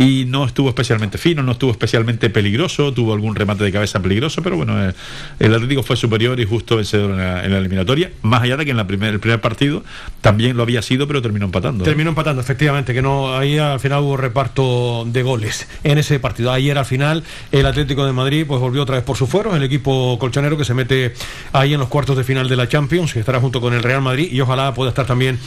y 0.00 0.24
no 0.24 0.46
estuvo 0.46 0.70
especialmente 0.70 1.18
fino, 1.18 1.42
no 1.42 1.52
estuvo 1.52 1.70
especialmente 1.72 2.30
peligroso, 2.30 2.90
tuvo 2.94 3.12
algún 3.12 3.36
remate 3.36 3.64
de 3.64 3.70
cabeza 3.70 4.00
peligroso, 4.00 4.42
pero 4.42 4.56
bueno, 4.56 4.88
eh, 4.88 4.94
el 5.38 5.54
Atlético 5.54 5.82
fue 5.82 5.94
superior 5.94 6.40
y 6.40 6.46
justo 6.46 6.76
vencedor 6.76 7.10
en 7.10 7.18
la, 7.18 7.44
en 7.44 7.52
la 7.52 7.58
eliminatoria, 7.58 8.10
más 8.22 8.40
allá 8.40 8.56
de 8.56 8.64
que 8.64 8.70
en 8.70 8.78
la 8.78 8.86
primer, 8.86 9.12
el 9.12 9.20
primer 9.20 9.42
partido 9.42 9.84
también 10.22 10.56
lo 10.56 10.62
había 10.62 10.80
sido, 10.80 11.06
pero 11.06 11.20
terminó 11.20 11.44
empatando. 11.44 11.84
Terminó 11.84 12.08
empatando, 12.08 12.40
efectivamente, 12.40 12.94
que 12.94 13.02
no 13.02 13.36
ahí 13.36 13.58
al 13.58 13.78
final 13.78 14.00
hubo 14.00 14.16
reparto 14.16 15.04
de 15.06 15.22
goles 15.22 15.68
en 15.84 15.98
ese 15.98 16.18
partido. 16.18 16.50
Ayer 16.50 16.78
al 16.78 16.86
final 16.86 17.22
el 17.52 17.66
Atlético 17.66 18.06
de 18.06 18.12
Madrid 18.12 18.46
pues 18.48 18.58
volvió 18.58 18.82
otra 18.82 18.96
vez 18.96 19.04
por 19.04 19.18
sus 19.18 19.28
fueros, 19.28 19.54
el 19.54 19.62
equipo 19.64 20.18
colchonero 20.18 20.56
que 20.56 20.64
se 20.64 20.72
mete 20.72 21.12
ahí 21.52 21.74
en 21.74 21.80
los 21.80 21.90
cuartos 21.90 22.16
de 22.16 22.24
final 22.24 22.48
de 22.48 22.56
la 22.56 22.66
Champions, 22.66 23.12
que 23.12 23.20
estará 23.20 23.38
junto 23.38 23.60
con 23.60 23.74
el 23.74 23.82
Real 23.82 24.00
Madrid 24.00 24.30
y 24.32 24.40
ojalá 24.40 24.72
pueda 24.72 24.88
estar 24.88 25.04
también, 25.04 25.38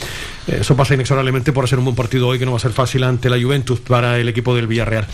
eh, 0.46 0.58
eso 0.60 0.76
pasa 0.76 0.94
inexorablemente 0.94 1.52
por 1.52 1.64
hacer 1.64 1.80
un 1.80 1.86
buen 1.86 1.96
partido 1.96 2.28
hoy 2.28 2.38
que 2.38 2.44
no 2.44 2.52
va 2.52 2.58
a 2.58 2.60
ser 2.60 2.72
fácil 2.72 3.02
ante 3.02 3.28
la 3.28 3.42
Juventus 3.42 3.80
para 3.80 4.16
el 4.20 4.28
equipo 4.28 4.43
del 4.52 4.66
Villarreal. 4.66 5.06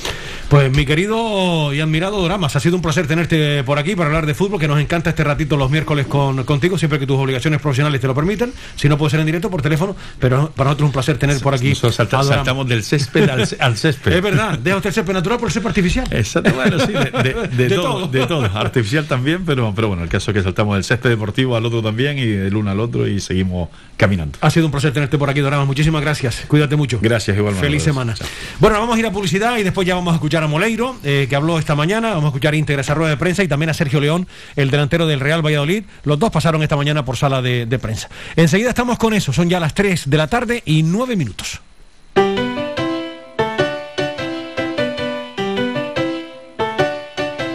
Pues 0.49 0.72
mi 0.72 0.85
querido 0.85 1.72
y 1.72 1.78
admirado 1.81 2.24
Dramas, 2.24 2.57
ha 2.57 2.61
sido 2.61 2.74
un 2.74 2.83
placer 2.83 3.07
tenerte 3.07 3.62
por 3.62 3.78
aquí 3.78 3.95
para 3.95 4.09
hablar 4.09 4.26
de 4.26 4.35
fútbol, 4.35 4.59
que 4.59 4.66
nos 4.66 4.81
encanta 4.81 5.11
este 5.11 5.22
ratito 5.22 5.57
los 5.57 5.70
miércoles 5.70 6.07
con, 6.09 6.43
contigo, 6.43 6.77
siempre 6.77 6.98
que 6.98 7.07
tus 7.07 7.16
obligaciones 7.19 7.61
profesionales 7.61 8.01
te 8.01 8.09
lo 8.09 8.15
permiten, 8.16 8.52
si 8.74 8.89
no 8.89 8.98
puede 8.98 9.11
ser 9.11 9.20
en 9.20 9.27
directo 9.27 9.48
por 9.48 9.62
teléfono, 9.62 9.94
pero 10.19 10.51
para 10.57 10.70
nosotros 10.70 10.86
es 10.86 10.89
un 10.89 10.93
placer 10.93 11.19
tener 11.19 11.39
por 11.40 11.55
aquí. 11.55 11.69
Nosotros 11.69 11.94
salta- 11.94 12.24
saltamos 12.24 12.66
del 12.69 12.82
césped 12.82 13.28
al, 13.28 13.47
al 13.61 13.77
césped. 13.77 14.12
Es 14.12 14.23
verdad, 14.23 14.59
deja 14.59 14.77
usted 14.77 14.89
el 14.89 14.94
césped 14.94 15.12
natural 15.12 15.39
por 15.39 15.48
el 15.48 15.52
césped 15.52 15.69
artificial. 15.69 16.09
Exacto, 16.11 16.52
bueno, 16.52 16.78
sí, 16.85 16.93
de, 16.94 17.11
de- 17.23 17.48
de 17.48 17.69
De 17.69 17.77
todo, 17.77 17.93
todo. 18.01 18.09
de 18.09 18.27
todo. 18.27 18.44
Artificial 18.59 19.07
también, 19.07 19.44
pero, 19.44 19.73
pero 19.77 19.86
bueno, 19.86 20.02
el 20.02 20.09
caso 20.09 20.32
es 20.32 20.36
que 20.36 20.43
saltamos 20.43 20.74
del 20.74 20.82
césped 20.82 21.11
deportivo 21.11 21.55
al 21.55 21.65
otro 21.65 21.81
también 21.81 22.19
y 22.19 22.27
del 22.27 22.57
uno 22.57 22.70
al 22.73 22.81
otro 22.81 23.07
y 23.07 23.20
seguimos 23.20 23.69
caminando. 23.97 24.36
Ha 24.40 24.51
sido 24.51 24.66
un 24.66 24.73
placer 24.73 24.93
tenerte 24.93 25.16
por 25.16 25.31
aquí, 25.31 25.39
Doramas. 25.40 25.66
Muchísimas 25.69 26.01
gracias. 26.02 26.43
Cuídate 26.48 26.74
mucho. 26.74 26.98
Gracias, 27.01 27.36
igualmente. 27.36 27.66
Feliz 27.69 27.82
semana. 27.85 28.15
Bueno, 28.59 28.81
vamos 28.81 28.97
a 28.97 28.98
ir 28.98 29.07
a 29.07 29.12
publicidad 29.20 29.59
y 29.59 29.62
después 29.62 29.86
ya 29.86 29.97
vamos 29.97 30.12
a 30.12 30.14
escuchar 30.14 30.42
a 30.42 30.47
Moleiro, 30.47 30.97
eh, 31.05 31.26
que 31.28 31.36
habló 31.36 31.59
esta 31.59 31.74
mañana. 31.74 32.09
Vamos 32.09 32.24
a 32.24 32.28
escuchar 32.28 32.55
íntegra 32.55 32.80
esa 32.80 32.94
rueda 32.94 33.10
de 33.10 33.18
prensa 33.18 33.44
y 33.44 33.48
también 33.48 33.68
a 33.68 33.74
Sergio 33.74 34.01
León, 34.01 34.26
el 34.56 34.70
delantero 34.70 35.06
del 35.06 35.20
Real 35.20 35.44
Valladolid. 35.44 35.84
Los 36.05 36.18
dos 36.18 36.30
pasaron 36.30 36.62
esta 36.62 36.74
mañana 36.74 37.05
por 37.05 37.18
sala 37.18 37.42
de, 37.42 37.66
prensa. 37.78 38.09
Enseguida 38.34 38.70
estamos 38.70 38.97
con 38.97 39.12
eso. 39.12 39.34
Son 39.34 39.51
ya 39.51 39.60
las 39.60 39.74
3 39.74 40.09
de 40.09 40.16
la 40.16 40.26
tarde 40.26 40.62
y 40.64 40.84
9 40.84 41.16
minutos. 41.16 41.60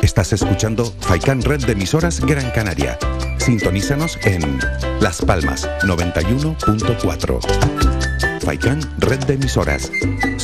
Estás 0.04 0.34
escuchando 0.34 0.94
Faikan 1.00 1.42
Red 1.42 1.66
de 1.66 1.72
emisoras 1.72 2.20
Gran 2.20 2.52
Canaria. 2.52 3.00
Sintonízanos 3.40 4.20
en 4.24 4.60
Las 5.02 5.20
Palmas 5.20 5.68
91.4. 5.82 8.42
Faikan 8.42 8.82
Red 9.00 9.24
de 9.24 9.34
emisoras. 9.34 9.90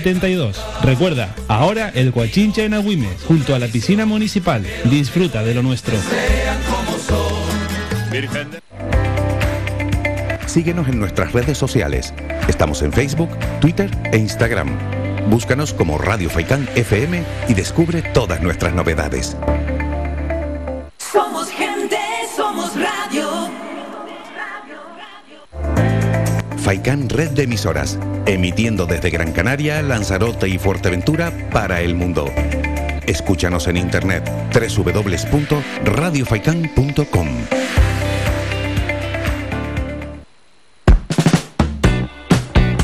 72. 0.00 0.56
Recuerda, 0.82 1.34
ahora 1.46 1.90
el 1.94 2.10
Guachincha 2.10 2.62
en 2.62 2.72
Agüimes, 2.72 3.22
junto 3.28 3.54
a 3.54 3.58
la 3.58 3.68
piscina 3.68 4.06
municipal. 4.06 4.64
Disfruta 4.84 5.42
de 5.42 5.54
lo 5.54 5.62
nuestro. 5.62 5.94
Síguenos 10.46 10.88
en 10.88 10.98
nuestras 10.98 11.32
redes 11.32 11.58
sociales. 11.58 12.14
Estamos 12.48 12.80
en 12.82 12.92
Facebook, 12.92 13.28
Twitter 13.60 13.90
e 14.10 14.16
Instagram. 14.16 14.70
Búscanos 15.28 15.74
como 15.74 15.98
Radio 15.98 16.30
Faikán 16.30 16.66
FM 16.74 17.22
y 17.48 17.54
descubre 17.54 18.00
todas 18.00 18.42
nuestras 18.42 18.74
novedades. 18.74 19.36
Faikán 26.62 27.08
Red 27.08 27.30
de 27.30 27.44
Emisoras, 27.44 27.98
emitiendo 28.26 28.84
desde 28.86 29.08
Gran 29.10 29.32
Canaria, 29.32 29.80
Lanzarote 29.82 30.48
y 30.48 30.58
Fuerteventura 30.58 31.32
para 31.50 31.80
el 31.80 31.94
mundo. 31.94 32.26
Escúchanos 33.06 33.66
en 33.66 33.78
internet 33.78 34.30
www.radiofaikan.com. 34.52 37.28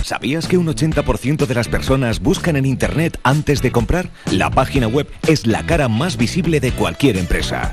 ¿Sabías 0.02 0.46
que 0.46 0.56
un 0.56 0.68
80% 0.68 1.46
de 1.46 1.54
las 1.54 1.68
personas 1.68 2.20
buscan 2.20 2.56
en 2.56 2.64
Internet 2.64 3.20
antes 3.24 3.60
de 3.60 3.72
comprar? 3.72 4.08
La 4.30 4.50
página 4.50 4.86
web 4.86 5.08
es 5.26 5.46
la 5.46 5.66
cara 5.66 5.88
más 5.88 6.16
visible 6.16 6.60
de 6.60 6.70
cualquier 6.72 7.16
empresa. 7.16 7.72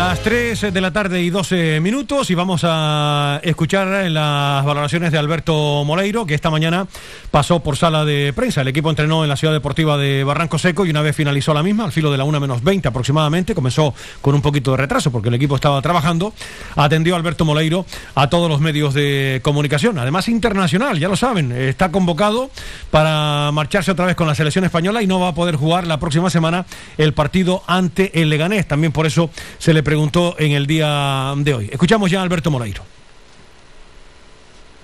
Las 0.00 0.20
3 0.20 0.72
de 0.72 0.80
la 0.80 0.94
tarde 0.94 1.20
y 1.20 1.28
12 1.28 1.78
minutos 1.80 2.30
y 2.30 2.34
vamos 2.34 2.62
a 2.64 3.38
escuchar 3.42 4.10
las 4.10 4.64
valoraciones 4.64 5.12
de 5.12 5.18
Alberto 5.18 5.84
Moleiro, 5.84 6.24
que 6.24 6.34
esta 6.34 6.48
mañana 6.48 6.86
pasó 7.30 7.62
por 7.62 7.76
sala 7.76 8.06
de 8.06 8.32
prensa. 8.32 8.62
El 8.62 8.68
equipo 8.68 8.88
entrenó 8.88 9.24
en 9.24 9.28
la 9.28 9.36
ciudad 9.36 9.52
deportiva 9.52 9.98
de 9.98 10.24
Barranco 10.24 10.58
Seco 10.58 10.86
y 10.86 10.90
una 10.90 11.02
vez 11.02 11.14
finalizó 11.14 11.52
la 11.52 11.62
misma, 11.62 11.84
al 11.84 11.92
filo 11.92 12.10
de 12.10 12.16
la 12.16 12.24
1 12.24 12.40
menos 12.40 12.64
20 12.64 12.88
aproximadamente, 12.88 13.54
comenzó 13.54 13.92
con 14.22 14.34
un 14.34 14.40
poquito 14.40 14.70
de 14.70 14.78
retraso 14.78 15.12
porque 15.12 15.28
el 15.28 15.34
equipo 15.34 15.54
estaba 15.54 15.82
trabajando, 15.82 16.32
atendió 16.76 17.14
Alberto 17.14 17.44
Moleiro 17.44 17.84
a 18.14 18.30
todos 18.30 18.48
los 18.48 18.58
medios 18.58 18.94
de 18.94 19.40
comunicación, 19.44 19.98
además 19.98 20.28
internacional, 20.28 20.98
ya 20.98 21.10
lo 21.10 21.16
saben, 21.16 21.52
está 21.52 21.92
convocado 21.92 22.50
para 22.90 23.50
marcharse 23.52 23.90
otra 23.90 24.06
vez 24.06 24.16
con 24.16 24.26
la 24.26 24.34
selección 24.34 24.64
española 24.64 25.02
y 25.02 25.06
no 25.06 25.20
va 25.20 25.28
a 25.28 25.34
poder 25.34 25.56
jugar 25.56 25.86
la 25.86 26.00
próxima 26.00 26.30
semana 26.30 26.64
el 26.96 27.12
partido 27.12 27.62
ante 27.66 28.22
el 28.22 28.30
Leganés. 28.30 28.66
También 28.66 28.92
por 28.92 29.04
eso 29.06 29.28
se 29.58 29.74
le 29.74 29.89
preguntó 29.90 30.36
en 30.38 30.52
el 30.52 30.68
día 30.68 31.34
de 31.36 31.52
hoy. 31.52 31.68
Escuchamos 31.72 32.08
ya 32.08 32.20
a 32.20 32.22
Alberto 32.22 32.48
Moleiro. 32.48 32.80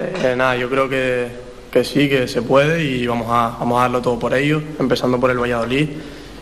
Eh, 0.00 0.34
nada, 0.36 0.56
yo 0.56 0.68
creo 0.68 0.88
que, 0.88 1.28
que, 1.70 1.84
sí, 1.84 2.08
que 2.08 2.26
se 2.26 2.42
puede 2.42 2.82
y 2.82 3.06
vamos 3.06 3.28
a, 3.30 3.56
vamos 3.56 3.78
a 3.78 3.82
darlo 3.82 4.02
todo 4.02 4.18
por 4.18 4.34
ello, 4.34 4.60
empezando 4.80 5.20
por 5.20 5.30
el 5.30 5.38
Valladolid. 5.38 5.90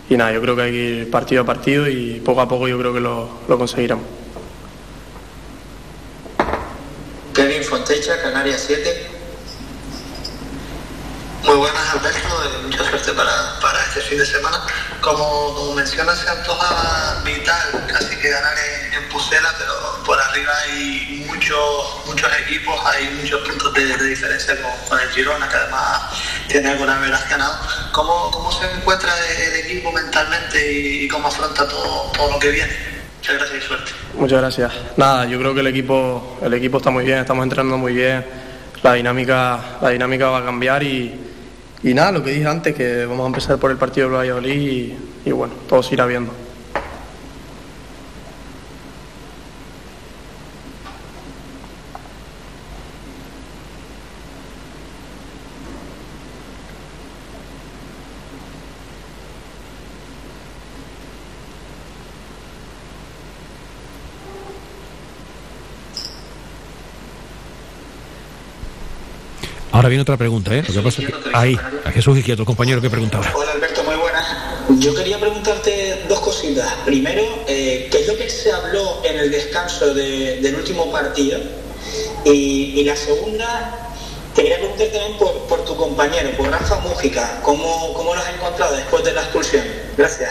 Y 0.09 0.17
nada, 0.17 0.33
yo 0.33 0.41
creo 0.41 0.57
que 0.57 0.63
hay 0.63 0.71
que 0.71 0.79
ir 0.79 1.11
partido 1.11 1.43
a 1.43 1.45
partido 1.45 1.87
y 1.87 2.23
poco 2.25 2.41
a 2.41 2.49
poco 2.49 2.67
yo 2.67 2.79
creo 2.79 2.95
que 2.95 3.01
lo, 3.01 3.29
lo 3.47 3.59
conseguiremos. 3.59 4.05
Kevin 7.35 7.65
Fontecha, 7.65 8.23
Canarias 8.23 8.65
7. 8.67 9.14
Muy 11.45 11.57
buenas, 11.57 11.95
Alberto. 11.95 12.63
Mucha 12.63 12.85
suerte 12.85 13.13
para, 13.13 13.61
para 13.61 13.79
este 13.83 14.01
fin 14.01 14.19
de 14.19 14.25
semana. 14.25 14.63
Como, 15.03 15.55
como 15.55 15.75
mencionas, 15.75 16.19
se 16.19 16.29
antojaba 16.31 17.21
vital 17.23 17.87
casi 17.87 18.17
que 18.17 18.31
ganar 18.31 18.55
en, 18.59 18.95
en 18.95 19.09
Pucela, 19.11 19.55
pero 19.59 20.03
por 20.05 20.19
arriba 20.19 20.53
hay 20.65 21.25
muchos 21.27 22.07
muchos 22.07 22.31
equipos, 22.47 22.75
hay 22.87 23.11
muchos 23.21 23.47
puntos 23.47 23.75
de, 23.75 23.85
de 23.85 24.05
diferencia 24.05 24.61
con, 24.63 24.71
con, 24.89 24.99
el 24.99 25.11
Girona, 25.11 25.47
que 25.47 25.57
además 25.57 26.03
tiene 26.49 26.71
alguna 26.71 26.99
vez 26.99 27.11
ganado. 27.29 27.59
¿Cómo, 27.93 28.31
¿Cómo 28.31 28.51
se 28.51 28.65
encuentra 28.73 29.13
el 29.47 29.67
equipo 29.67 29.93
mentalmente 29.93 30.73
y, 30.73 31.05
y 31.05 31.09
cómo 31.09 31.29
afronta 31.29 31.69
todo, 31.69 32.11
todo 32.13 32.31
lo 32.33 32.39
que 32.39 32.51
viene? 32.51 32.73
Muchas 33.19 33.37
gracias 33.37 33.63
y 33.63 33.67
suerte. 33.67 33.93
Muchas 34.15 34.41
gracias. 34.41 34.73
Nada, 34.97 35.27
yo 35.27 35.39
creo 35.39 35.53
que 35.53 35.61
el 35.61 35.67
equipo, 35.67 36.39
el 36.43 36.55
equipo 36.55 36.79
está 36.79 36.89
muy 36.89 37.05
bien, 37.05 37.19
estamos 37.19 37.43
entrenando 37.43 37.77
muy 37.77 37.93
bien. 37.93 38.25
La 38.83 38.95
dinámica, 38.95 39.79
la 39.83 39.91
dinámica 39.91 40.29
va 40.29 40.39
a 40.39 40.45
cambiar 40.45 40.83
y, 40.83 41.34
y 41.85 41.95
nada, 41.95 42.13
lo 42.13 42.25
que 42.25 42.31
dije 42.31 42.47
antes, 42.47 42.75
que 42.75 43.05
vamos 43.05 43.25
a 43.25 43.27
empezar 43.27 43.59
por 43.59 43.71
el 43.71 43.77
partido 43.77 44.09
de 44.09 44.17
Valladolid 44.17 44.61
y, 45.25 45.29
y 45.29 45.33
bueno, 45.33 45.53
todo 45.69 45.83
se 45.83 45.95
irá 45.95 46.07
viendo. 46.07 46.33
Ahora 69.75 69.89
viene 69.89 70.03
otra 70.03 70.17
pregunta, 70.17 70.55
¿eh? 70.55 70.63
Lo 70.69 70.73
que 70.73 70.81
pasa 70.83 71.03
es 71.03 71.09
que 71.09 71.15
ahí, 71.33 71.59
a 71.85 71.91
Jesús 71.91 72.17
Izquierdo, 72.17 72.43
el 72.43 72.47
compañero 72.47 72.81
que 72.81 72.89
preguntaba. 72.89 73.27
Hola 73.35 73.51
Alberto, 73.51 73.83
muy 73.83 73.97
buenas. 73.97 74.25
Yo 74.79 74.95
quería 74.95 75.19
preguntarte 75.19 76.05
dos 76.09 76.21
cositas. 76.21 76.73
Primero, 76.85 77.25
eh, 77.49 77.89
¿qué 77.91 78.03
es 78.03 78.07
lo 78.07 78.17
que 78.17 78.31
se 78.31 78.53
habló 78.53 79.03
en 79.05 79.19
el 79.19 79.33
descanso 79.33 79.93
de, 79.93 80.39
del 80.41 80.55
último 80.55 80.93
partido? 80.93 81.41
Y, 82.25 82.75
y, 82.77 82.85
la 82.85 82.95
segunda, 82.95 83.91
te 84.37 84.43
quería 84.43 84.59
preguntar 84.59 84.87
también 84.93 85.19
por, 85.19 85.33
por 85.49 85.65
tu 85.65 85.75
compañero, 85.75 86.31
por 86.37 86.49
Rafa 86.51 86.79
Mújica. 86.79 87.41
¿Cómo, 87.43 87.93
¿Cómo 87.95 88.15
lo 88.15 88.21
has 88.21 88.33
encontrado 88.33 88.77
después 88.77 89.03
de 89.03 89.13
la 89.13 89.23
expulsión? 89.23 89.65
Gracias. 89.99 90.31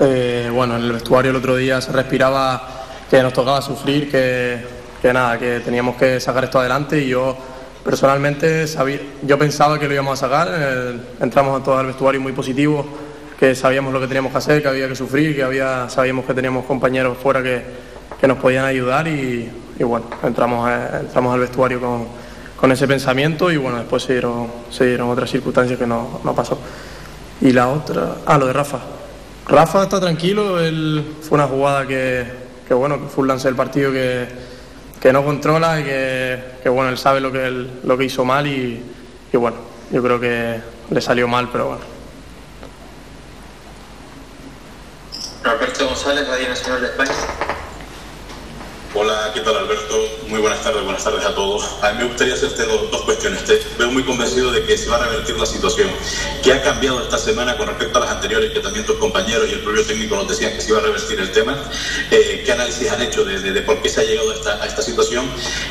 Eh, 0.00 0.50
bueno, 0.52 0.76
en 0.76 0.82
el 0.82 0.92
vestuario 0.92 1.30
el 1.30 1.36
otro 1.36 1.54
día 1.54 1.80
se 1.80 1.92
respiraba 1.92 2.84
que 3.08 3.22
nos 3.22 3.32
tocaba 3.32 3.62
sufrir, 3.62 4.10
que, 4.10 4.58
que 5.00 5.12
nada, 5.12 5.38
que 5.38 5.60
teníamos 5.60 5.94
que 5.94 6.18
sacar 6.18 6.42
esto 6.42 6.58
adelante 6.58 7.00
y 7.00 7.10
yo 7.10 7.53
personalmente 7.84 8.66
sabía, 8.66 8.98
yo 9.22 9.38
pensaba 9.38 9.78
que 9.78 9.86
lo 9.86 9.92
íbamos 9.92 10.20
a 10.20 10.26
sacar, 10.26 10.48
eh, 10.50 10.96
entramos 11.20 11.60
a 11.60 11.62
todo 11.62 11.80
el 11.80 11.88
vestuario 11.88 12.20
muy 12.20 12.32
positivo, 12.32 12.86
que 13.38 13.54
sabíamos 13.54 13.92
lo 13.92 14.00
que 14.00 14.06
teníamos 14.06 14.32
que 14.32 14.38
hacer, 14.38 14.62
que 14.62 14.68
había 14.68 14.88
que 14.88 14.96
sufrir, 14.96 15.36
que 15.36 15.42
había, 15.42 15.88
sabíamos 15.90 16.24
que 16.24 16.32
teníamos 16.32 16.64
compañeros 16.64 17.18
fuera 17.18 17.42
que, 17.42 17.62
que 18.18 18.26
nos 18.26 18.38
podían 18.38 18.64
ayudar 18.64 19.06
y, 19.06 19.50
y 19.78 19.82
bueno, 19.84 20.06
entramos, 20.22 20.70
entramos 20.98 21.34
al 21.34 21.40
vestuario 21.40 21.78
con, 21.78 22.06
con, 22.58 22.72
ese 22.72 22.88
pensamiento 22.88 23.52
y 23.52 23.58
bueno, 23.58 23.78
después 23.78 24.02
se 24.02 24.14
dieron, 24.14 24.48
se 24.70 24.86
dieron 24.86 25.10
otras 25.10 25.30
circunstancias 25.30 25.78
que 25.78 25.86
no, 25.86 26.20
no, 26.24 26.34
pasó. 26.34 26.58
Y 27.42 27.52
la 27.52 27.68
otra, 27.68 28.16
ah, 28.24 28.38
lo 28.38 28.46
de 28.46 28.54
Rafa. 28.54 28.78
Rafa 29.46 29.82
está 29.82 30.00
tranquilo, 30.00 30.58
él 30.58 31.04
fue 31.20 31.36
una 31.36 31.46
jugada 31.46 31.86
que, 31.86 32.24
que 32.66 32.72
bueno, 32.72 32.98
fue 33.14 33.22
un 33.22 33.28
lance 33.28 33.46
del 33.46 33.56
partido 33.56 33.92
que 33.92 34.53
que 35.04 35.12
no 35.12 35.22
controla 35.22 35.78
y 35.80 35.84
que, 35.84 36.42
que, 36.62 36.70
bueno, 36.70 36.88
él 36.88 36.96
sabe 36.96 37.20
lo 37.20 37.30
que, 37.30 37.50
lo 37.82 37.98
que 37.98 38.04
hizo 38.06 38.24
mal 38.24 38.46
y, 38.46 38.82
y, 39.30 39.36
bueno, 39.36 39.58
yo 39.90 40.02
creo 40.02 40.18
que 40.18 40.58
le 40.88 41.00
salió 41.02 41.28
mal, 41.28 41.50
pero 41.52 41.66
bueno. 41.66 41.84
Roberto 45.42 45.88
González, 45.88 46.26
Radio 46.26 46.48
Nacional 46.48 46.80
de 46.80 46.86
España. 46.86 47.12
¿Qué 49.32 49.40
tal 49.40 49.56
Alberto? 49.56 49.94
Muy 50.28 50.40
buenas 50.40 50.62
tardes, 50.62 50.82
buenas 50.82 51.02
tardes 51.02 51.24
a 51.24 51.34
todos. 51.34 51.64
A 51.82 51.92
mí 51.92 51.98
me 51.98 52.04
gustaría 52.04 52.34
hacerte 52.34 52.64
dos, 52.64 52.90
dos, 52.90 53.02
cuestiones. 53.02 53.44
Te 53.44 53.60
veo 53.78 53.90
muy 53.90 54.02
convencido 54.02 54.50
de 54.50 54.64
que 54.64 54.76
se 54.76 54.90
va 54.90 54.96
a 54.96 55.06
revertir 55.06 55.36
la 55.36 55.46
situación. 55.46 55.88
¿Qué 56.42 56.52
ha 56.52 56.62
cambiado 56.62 57.02
esta 57.02 57.16
semana 57.16 57.56
con 57.56 57.68
respecto 57.68 57.98
a 57.98 58.00
las 58.02 58.10
anteriores 58.10 58.52
que 58.52 58.60
también 58.60 58.84
tus 58.84 58.96
compañeros 58.96 59.48
y 59.48 59.52
el 59.52 59.60
propio 59.60 59.84
técnico 59.84 60.16
nos 60.16 60.28
decían 60.28 60.52
que 60.52 60.60
se 60.60 60.70
iba 60.70 60.78
a 60.78 60.82
revertir 60.82 61.18
el 61.20 61.32
tema? 61.32 61.56
Eh, 62.10 62.42
¿Qué 62.44 62.52
análisis 62.52 62.90
han 62.90 63.00
hecho 63.02 63.24
de, 63.24 63.40
de, 63.40 63.52
de, 63.52 63.62
por 63.62 63.80
qué 63.80 63.88
se 63.88 64.00
ha 64.00 64.04
llegado 64.04 64.30
a 64.30 64.34
esta, 64.34 64.62
a 64.62 64.66
esta 64.66 64.82
situación? 64.82 65.24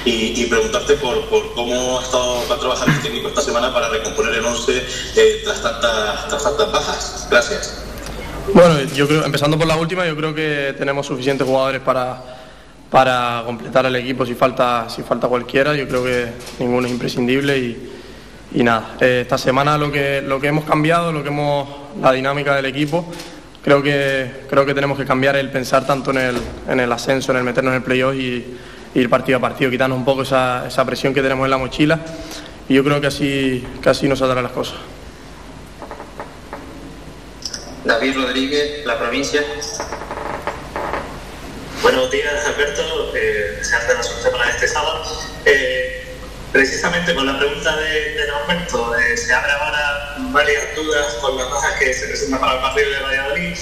Y, 0.06 0.42
y, 0.42 0.46
preguntarte 0.48 0.94
por, 0.96 1.26
por 1.26 1.54
cómo 1.54 2.00
ha 2.00 2.04
estado, 2.04 2.48
va 2.50 2.56
a 2.56 2.60
trabajar 2.60 2.90
el 2.90 3.02
técnico 3.02 3.28
esta 3.28 3.42
semana 3.42 3.74
para 3.74 3.90
recomponer 3.90 4.34
el 4.34 4.46
11 4.46 4.84
eh, 5.16 5.42
tras, 5.44 5.62
tantas, 5.62 6.28
tras 6.28 6.44
tantas 6.44 6.72
bajas. 6.72 7.28
Gracias. 7.30 7.84
Bueno, 8.54 8.82
yo 8.94 9.08
creo, 9.08 9.24
empezando 9.24 9.58
por 9.58 9.68
la 9.68 9.76
última, 9.76 10.06
yo 10.06 10.16
creo 10.16 10.34
que 10.34 10.76
tenemos 10.78 11.06
suficientes 11.08 11.48
jugadores 11.48 11.82
para 11.82 12.33
para 12.94 13.42
completar 13.44 13.88
el 13.88 13.96
equipo 13.96 14.24
si 14.24 14.36
falta, 14.36 14.88
si 14.88 15.02
falta 15.02 15.28
cualquiera. 15.28 15.74
Yo 15.74 15.88
creo 15.88 16.04
que 16.04 16.28
ninguno 16.60 16.86
es 16.86 16.94
imprescindible 16.94 17.58
y, 17.58 18.62
nada. 18.62 18.98
Eh, 19.02 19.22
esta 19.24 19.36
semana 19.36 19.80
lo 19.80 19.92
que, 19.92 20.22
lo 20.22 20.40
que 20.40 20.50
hemos 20.50 20.64
cambiado, 20.64 21.12
lo 21.12 21.24
que 21.24 21.30
hemos, 21.30 21.68
la 22.00 22.12
dinámica 22.12 22.56
del 22.56 22.68
equipo, 22.68 23.12
creo 23.64 23.82
que, 23.82 24.46
creo 24.48 24.64
que 24.64 24.76
tenemos 24.76 24.96
que 24.96 25.06
cambiar 25.06 25.36
el 25.38 25.50
pensar 25.50 25.88
tanto 25.88 26.12
en 26.12 26.18
el, 26.18 26.38
en 26.70 26.80
el 26.80 26.92
ascenso, 26.92 27.32
en 27.32 27.40
el 27.40 27.44
meternos 27.44 27.72
en 27.72 27.78
el 27.78 27.84
playoff 27.84 28.14
y, 28.14 28.46
y, 28.94 29.00
ir 29.00 29.10
partido 29.10 29.40
a 29.40 29.42
partido, 29.42 29.72
quitarnos 29.72 29.98
un 29.98 30.06
poco 30.06 30.22
esa, 30.22 30.68
esa 30.68 30.86
presión 30.86 31.16
que 31.16 31.24
tenemos 31.24 31.46
en 31.46 31.50
la 31.50 31.58
mochila. 31.58 32.00
Y 32.70 32.76
yo 32.76 32.84
creo 32.84 33.02
que 33.02 33.08
así, 33.08 33.66
que 33.82 33.90
así 33.90 34.08
nos 34.08 34.20
saldrán 34.20 34.44
las 34.44 34.52
cosas. 34.52 34.76
David 37.86 38.18
Rodríguez, 38.18 38.86
la 38.86 39.00
provincia. 39.00 39.42
Buenos 41.84 42.10
días, 42.12 42.46
Alberto. 42.46 43.12
Eh, 43.14 43.56
desearte 43.58 43.94
la 43.94 44.02
suerte 44.02 44.30
para 44.30 44.50
este 44.50 44.70
sábado. 44.70 45.04
Eh, 45.44 46.06
precisamente 46.54 47.14
con 47.14 47.26
la 47.26 47.38
pregunta 47.38 47.76
de, 47.76 48.14
de 48.14 48.28
Norberto, 48.28 48.96
eh, 48.96 49.18
se 49.18 49.34
abren 49.34 49.54
ahora 49.60 50.16
varias 50.32 50.74
dudas 50.78 51.16
con 51.16 51.36
las 51.38 51.50
bajas 51.50 51.78
que 51.78 51.94
se 51.94 52.08
presentan 52.08 52.40
para 52.40 52.54
el 52.54 52.62
partido 52.62 52.90
de 52.90 53.00
Valladolid. 53.02 53.58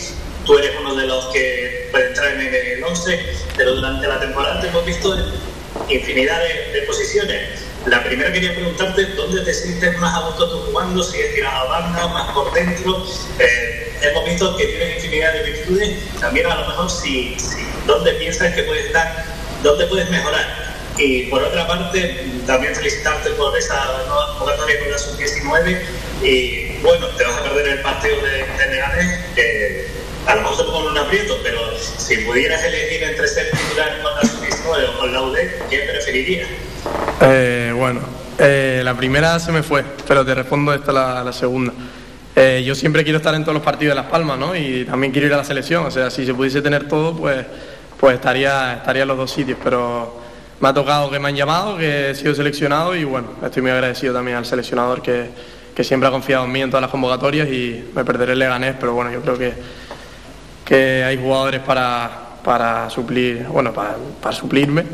Tú 0.46 0.56
eres 0.56 0.72
uno 0.80 0.94
de 0.94 1.08
los 1.08 1.34
que 1.34 1.90
puede 1.92 2.10
entrar 2.10 2.32
en 2.34 2.54
el 2.54 2.84
11, 2.84 3.36
pero 3.58 3.74
durante 3.74 4.08
la 4.08 4.20
temporada 4.20 4.62
te 4.62 4.68
hemos 4.68 4.86
visto 4.86 5.18
infinidad 5.90 6.40
de, 6.74 6.84
posiciones. 6.84 7.71
La 7.86 8.04
primera 8.04 8.32
quería 8.32 8.54
preguntarte 8.54 9.06
dónde 9.16 9.42
te 9.42 9.54
sientes 9.54 9.98
más 9.98 10.16
a 10.16 10.28
gusto 10.28 10.50
tú 10.52 10.58
jugando, 10.68 11.02
si 11.02 11.20
es 11.20 11.34
tirado 11.34 11.68
a 11.68 11.82
banda, 11.82 12.08
más 12.10 12.32
por 12.32 12.54
dentro. 12.54 13.04
Eh, 13.40 13.92
hemos 14.02 14.26
visto 14.26 14.56
que 14.56 14.66
tienes 14.68 14.98
infinidad 14.98 15.34
de 15.34 15.44
virtudes, 15.52 16.20
también 16.20 16.46
a 16.46 16.56
lo 16.56 16.68
mejor 16.68 16.92
si, 16.92 17.36
dónde 17.88 18.12
piensas 18.14 18.54
que 18.54 18.64
puedes 18.64 18.86
estar, 18.86 19.26
dónde 19.64 19.88
puedes 19.88 20.10
mejorar. 20.12 20.76
Y 20.98 21.24
por 21.24 21.42
otra 21.42 21.66
parte, 21.68 22.24
también 22.46 22.76
felicitarte 22.76 23.32
por 23.32 23.58
esa 23.58 23.84
nueva 24.06 24.28
convocatoria 24.38 24.80
con 24.80 24.92
la 24.92 25.00
sub-19 25.00 25.82
y 26.22 26.78
bueno, 26.84 27.08
te 27.18 27.24
vas 27.24 27.38
a 27.38 27.44
perder 27.44 27.68
el 27.68 27.82
partido 27.82 28.16
de, 28.18 28.46
de 29.36 29.88
a 30.28 30.36
lo 30.36 30.42
mejor 30.42 30.66
pone 30.68 30.88
un 30.90 30.98
aprieto, 30.98 31.38
pero 31.44 31.60
si 31.78 32.18
pudieras 32.18 32.64
elegir 32.64 33.04
entre 33.04 33.28
ser 33.28 33.52
titular 33.52 34.02
con 34.02 34.12
la 34.16 34.22
sub-19 34.22 34.90
o 34.90 35.00
con 35.00 35.14
la 35.14 35.22
UD, 35.22 35.38
¿qué 35.70 35.80
preferirías? 35.80 36.48
Eh, 37.22 37.74
bueno, 37.76 38.02
eh, 38.38 38.82
la 38.84 38.96
primera 38.96 39.40
se 39.40 39.52
me 39.52 39.64
fue, 39.64 39.84
pero 40.08 40.26
te 40.26 40.34
respondo 40.36 40.74
esta 40.74 40.92
la, 40.92 41.24
la 41.24 41.34
segunda. 41.34 41.74
Eh, 42.36 42.64
yo 42.66 42.76
siempre 42.76 43.04
quiero 43.04 43.18
estar 43.18 43.36
en 43.36 43.44
todos 43.44 43.54
los 43.54 43.64
partidos 43.64 43.96
de 43.96 44.02
Las 44.02 44.10
Palmas, 44.10 44.40
¿no? 44.40 44.56
Y 44.56 44.86
también 44.86 45.12
quiero 45.12 45.28
ir 45.28 45.34
a 45.34 45.38
la 45.38 45.44
selección. 45.44 45.86
O 45.86 45.92
sea, 45.92 46.10
si 46.10 46.26
se 46.26 46.34
pudiese 46.34 46.62
tener 46.62 46.88
todo, 46.88 47.16
pues, 47.16 47.46
pues 48.00 48.16
estaría, 48.16 48.76
estaría 48.76 49.02
en 49.02 49.08
los 49.10 49.18
dos 49.18 49.32
sitios, 49.32 49.58
pero 49.64 50.22
me 50.60 50.70
ha 50.70 50.74
tocado 50.74 51.10
que 51.10 51.20
me 51.20 51.30
han 51.30 51.36
llamado, 51.36 51.78
que 51.78 52.12
he 52.12 52.16
sido 52.16 52.34
seleccionado 52.34 52.96
y 52.96 53.04
bueno, 53.04 53.30
estoy 53.44 53.62
muy 53.64 53.72
agradecido 53.72 54.14
también 54.14 54.38
al 54.38 54.46
seleccionador 54.46 55.02
que, 55.02 55.30
que 55.76 55.84
siempre 55.84 56.08
ha 56.08 56.12
confiado 56.12 56.46
en 56.46 56.52
mí 56.52 56.62
en 56.62 56.70
todas 56.70 56.82
las 56.82 56.92
convocatorias 56.92 57.48
y 57.50 57.90
me 57.96 58.06
perderé 58.06 58.34
el 58.34 58.40
Leganés, 58.40 58.76
pero 58.80 58.94
bueno, 58.94 59.12
yo 59.12 59.22
creo 59.22 59.38
que, 59.38 59.54
que 60.72 61.04
hay 61.04 61.18
jugadores 61.18 61.60
para, 61.60 62.10
para 62.46 62.90
suplir, 62.90 63.44
bueno, 63.50 63.74
para, 63.74 63.98
para 64.22 64.34
suplirme 64.34 64.86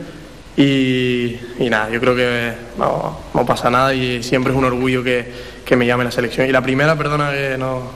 y, 0.56 1.40
y 1.60 1.70
nada, 1.70 1.91
yo 1.91 1.99
creo 1.99 2.16
que 2.16 2.52
no, 2.80 3.20
no 3.32 3.45
pasa 3.45 3.70
nada 3.70 3.94
y 3.94 4.24
siempre 4.24 4.52
es 4.54 4.58
un 4.58 4.66
orgullo 4.66 5.04
que, 5.04 5.32
que 5.64 5.76
me 5.76 5.86
llame 5.86 6.04
la 6.04 6.10
selección. 6.10 6.48
Y 6.48 6.52
la 6.52 6.64
primera, 6.64 6.95
perdona 6.95 7.30
que 7.32 7.58
no 7.60 7.91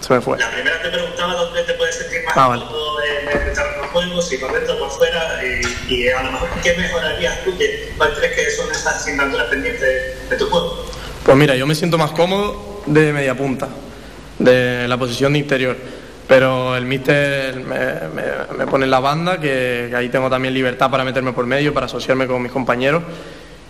se 0.00 0.14
me 0.14 0.22
fue. 0.22 0.38
La 0.38 0.50
primera 0.50 0.80
te 0.80 0.88
preguntaba 0.88 1.34
dónde 1.34 1.62
te 1.64 1.74
puedes 1.74 1.94
sentir 1.96 2.24
más 2.24 2.32
Ah, 2.38 2.48
vale. 2.48 2.62
en 2.62 3.28
el 3.28 3.52
terreno 3.52 3.82
de 3.82 3.88
juego, 3.88 4.22
si 4.22 4.38
por 4.38 4.54
dentro 4.54 4.78
por 4.78 4.90
fuera, 4.92 5.40
y, 5.44 5.92
y 5.94 6.08
a 6.08 6.22
lo 6.22 6.32
mejor 6.32 6.48
qué 6.62 6.72
mejorarías 6.78 7.44
tú, 7.44 7.54
que, 7.58 7.92
cuál 7.98 8.14
crees 8.14 8.32
que 8.34 8.50
son 8.52 8.70
esas 8.70 8.96
asignaturas 8.96 9.48
pendientes 9.48 9.82
de, 9.82 10.28
de 10.30 10.36
tu 10.38 10.46
juego. 10.48 10.86
Pues 11.22 11.36
mira, 11.36 11.54
yo 11.54 11.66
me 11.66 11.74
siento 11.74 11.98
más 11.98 12.12
cómodo 12.12 12.82
de 12.86 13.12
media 13.12 13.34
punta, 13.36 13.68
de 14.38 14.88
la 14.88 14.96
posición 14.96 15.34
de 15.34 15.40
interior. 15.40 15.76
Pero 16.26 16.76
el 16.76 16.86
míster 16.86 17.62
me, 17.64 18.66
pone 18.66 18.84
en 18.84 18.90
la 18.90 18.98
banda, 18.98 19.38
que, 19.38 19.92
ahí 19.96 20.08
tengo 20.08 20.28
también 20.28 20.54
libertad 20.54 20.90
para 20.90 21.04
meterme 21.04 21.32
por 21.32 21.46
medio, 21.46 21.72
para 21.72 21.86
asociarme 21.86 22.26
con 22.26 22.42
mis 22.42 22.50
compañeros. 22.50 23.02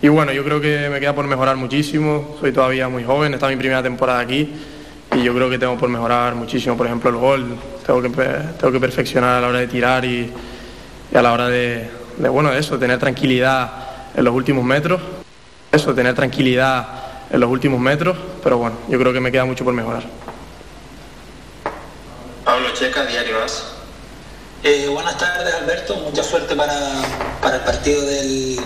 Y 0.01 0.09
bueno, 0.09 0.33
yo 0.33 0.43
creo 0.43 0.61
que 0.61 0.89
me 0.91 0.99
queda 0.99 1.15
por 1.15 1.27
mejorar 1.27 1.57
muchísimo. 1.57 2.37
Soy 2.41 2.53
todavía 2.53 2.89
muy 2.89 3.05
joven, 3.05 3.35
esta 3.35 3.47
es 3.47 3.57
mi 3.57 3.59
primera 3.59 3.83
temporada 3.83 4.21
aquí. 4.21 4.53
Y 5.15 5.23
yo 5.23 5.35
creo 5.35 5.51
que 5.51 5.59
tengo 5.59 5.77
por 5.77 5.89
mejorar 5.89 6.35
muchísimo. 6.35 6.77
Por 6.77 6.87
ejemplo, 6.87 7.11
el 7.11 7.17
gol, 7.17 7.57
tengo 7.87 8.01
que, 8.01 8.09
tengo 8.09 8.73
que 8.73 8.81
perfeccionar 8.81 9.37
a 9.37 9.41
la 9.41 9.49
hora 9.49 9.59
de 9.59 9.67
tirar 9.69 10.05
y, 10.05 10.33
a 11.15 11.23
la 11.23 11.33
hora 11.33 11.49
de, 11.49 11.91
de, 12.17 12.29
bueno, 12.29 12.53
eso, 12.53 12.79
tener 12.79 12.99
tranquilidad 12.99 13.71
en 14.15 14.25
los 14.25 14.35
últimos 14.35 14.65
metros. 14.65 15.01
Eso, 15.73 15.95
tener 15.95 16.15
tranquilidad 16.15 16.87
en 17.31 17.39
los 17.39 17.51
últimos 17.51 17.81
metros. 17.81 18.17
Pero 18.43 18.57
bueno, 18.59 18.77
yo 18.89 18.99
creo 18.99 19.13
que 19.13 19.21
me 19.21 19.31
queda 19.31 19.45
mucho 19.45 19.65
por 19.65 19.75
mejorar. 19.75 20.16
Pablo 22.47 22.73
Checa, 22.75 23.05
Diario 23.05 23.43
As. 23.43 23.65
Eh, 24.63 24.87
buenas 24.87 25.19
tardes, 25.19 25.53
Alberto. 25.53 25.97
Mucha 25.97 26.23
suerte 26.23 26.55
para, 26.55 26.79
para 27.43 27.57
el 27.57 27.63
partido 27.63 28.01
de 28.03 28.57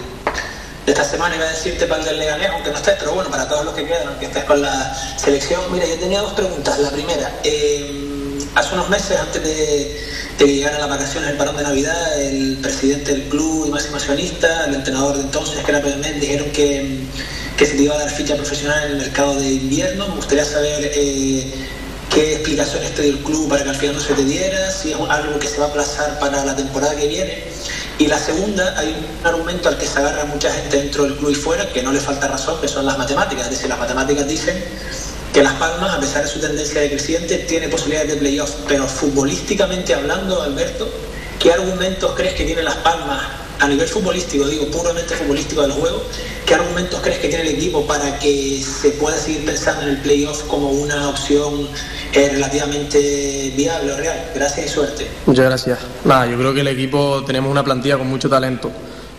esta 0.86 1.02
semana. 1.02 1.35
Iba 1.35 1.47
a 1.47 1.48
decirte 1.48 1.86
para 1.86 2.02
el 2.02 2.09
del 2.09 2.19
Leganés, 2.19 2.51
aunque 2.51 2.69
no 2.69 2.77
estés, 2.77 2.97
pero 2.98 3.15
bueno, 3.15 3.31
para 3.31 3.48
todos 3.48 3.65
los 3.65 3.73
que 3.73 3.86
quedan, 3.86 4.09
aunque 4.09 4.27
estés 4.27 4.44
con 4.44 4.61
la 4.61 4.94
selección. 5.16 5.62
Mira, 5.73 5.86
yo 5.86 5.94
tenía 5.94 6.20
dos 6.20 6.35
preguntas. 6.35 6.78
La 6.78 6.90
primera, 6.90 7.32
eh, 7.43 8.39
hace 8.55 8.74
unos 8.74 8.90
meses, 8.90 9.19
antes 9.19 9.43
de, 9.43 9.51
de 9.57 10.44
que 10.44 10.55
llegaran 10.57 10.78
las 10.78 10.90
vacaciones, 10.90 11.31
el 11.31 11.39
parón 11.39 11.57
de 11.57 11.62
Navidad, 11.62 12.20
el 12.20 12.59
presidente 12.61 13.12
del 13.12 13.23
club 13.31 13.69
y 13.69 13.70
máximo 13.70 13.97
accionista, 13.97 14.66
el 14.66 14.74
entrenador 14.74 15.16
de 15.16 15.23
entonces, 15.23 15.65
que 15.65 15.70
era 15.70 15.81
Méndez, 15.81 16.20
dijeron 16.20 16.51
que, 16.51 16.98
que 17.57 17.65
se 17.65 17.77
te 17.77 17.82
iba 17.85 17.94
a 17.94 17.98
dar 18.01 18.11
ficha 18.11 18.35
profesional 18.35 18.85
en 18.85 18.90
el 18.90 18.98
mercado 18.98 19.36
de 19.40 19.48
invierno. 19.48 20.07
Me 20.09 20.16
gustaría 20.16 20.44
saber 20.44 20.93
eh, 20.94 21.51
qué 22.11 22.32
explicaciones 22.35 22.95
te 22.95 23.03
dio 23.03 23.12
el 23.12 23.19
club 23.20 23.49
para 23.49 23.62
que 23.62 23.70
al 23.70 23.77
final 23.77 23.97
no 23.97 24.03
se 24.03 24.15
te 24.15 24.24
diera, 24.24 24.70
si 24.70 24.93
es 24.93 24.99
algo 25.09 25.39
que 25.39 25.47
se 25.47 25.59
va 25.59 25.66
a 25.66 25.69
aplazar 25.69 26.19
para 26.19 26.45
la 26.45 26.57
temporada 26.57 26.95
que 26.97 27.07
viene. 27.07 27.45
Y 27.99 28.07
la 28.07 28.19
segunda, 28.19 28.78
hay 28.78 28.89
un 28.89 29.27
argumento 29.27 29.69
al 29.69 29.78
que 29.78 29.87
se 29.87 29.99
agarra 29.99 30.24
mucha 30.24 30.51
gente 30.51 30.78
dentro 30.78 31.05
del 31.05 31.16
club 31.16 31.31
y 31.31 31.35
fuera, 31.35 31.70
que 31.73 31.82
no 31.82 31.93
le 31.93 32.01
falta 32.01 32.28
razón, 32.28 32.61
que 32.61 32.69
son 32.69 32.85
las 32.87 32.99
matemáticas. 32.99 33.45
Es 33.45 33.51
decir, 33.51 33.69
las 33.69 33.78
matemáticas 33.78 34.27
dicen 34.27 34.62
que 35.32 35.43
Las 35.43 35.55
Palmas, 35.55 35.95
a 35.95 36.01
pesar 36.01 36.24
de 36.24 36.28
su 36.28 36.41
tendencia 36.41 36.81
decreciente, 36.81 37.39
tiene 37.39 37.69
posibilidades 37.69 38.12
de 38.12 38.16
playoff. 38.16 38.51
Pero 38.66 38.87
futbolísticamente 38.87 39.95
hablando, 39.95 40.43
Alberto, 40.43 40.89
¿qué 41.39 41.53
argumentos 41.53 42.12
crees 42.16 42.35
que 42.35 42.45
tiene 42.45 42.62
Las 42.62 42.77
Palmas 42.77 43.39
a 43.61 43.69
nivel 43.69 43.87
futbolístico, 43.87 44.47
digo 44.47 44.66
puramente 44.66 45.15
futbolístico 45.15 45.62
del 45.62 45.73
juego? 45.73 46.03
¿Qué 46.47 46.55
argumentos 46.55 47.01
crees 47.01 47.19
que 47.19 47.28
tiene 47.28 47.49
el 47.49 47.57
equipo 47.57 47.87
para 47.87 48.19
que 48.19 48.62
se 48.62 48.91
pueda 48.93 49.16
seguir 49.16 49.45
pensando 49.45 49.82
en 49.82 49.91
el 49.91 49.97
playoff 49.99 50.43
como 50.45 50.70
una 50.70 51.11
opción 51.11 51.69
eh, 52.12 52.31
relativamente 52.32 53.53
viable 53.55 53.93
o 53.93 53.97
real? 53.99 54.31
Gracias 54.35 54.66
y 54.66 54.69
suerte. 54.69 55.07
Muchas 55.27 55.45
gracias. 55.45 55.78
Nada, 56.05 56.27
yo 56.27 56.39
creo 56.39 56.55
que 56.55 56.62
el 56.62 56.69
equipo 56.69 57.23
tenemos 57.24 57.51
una 57.51 57.62
plantilla 57.62 57.99
con 57.99 58.09
mucho 58.09 58.31
talento. 58.31 58.70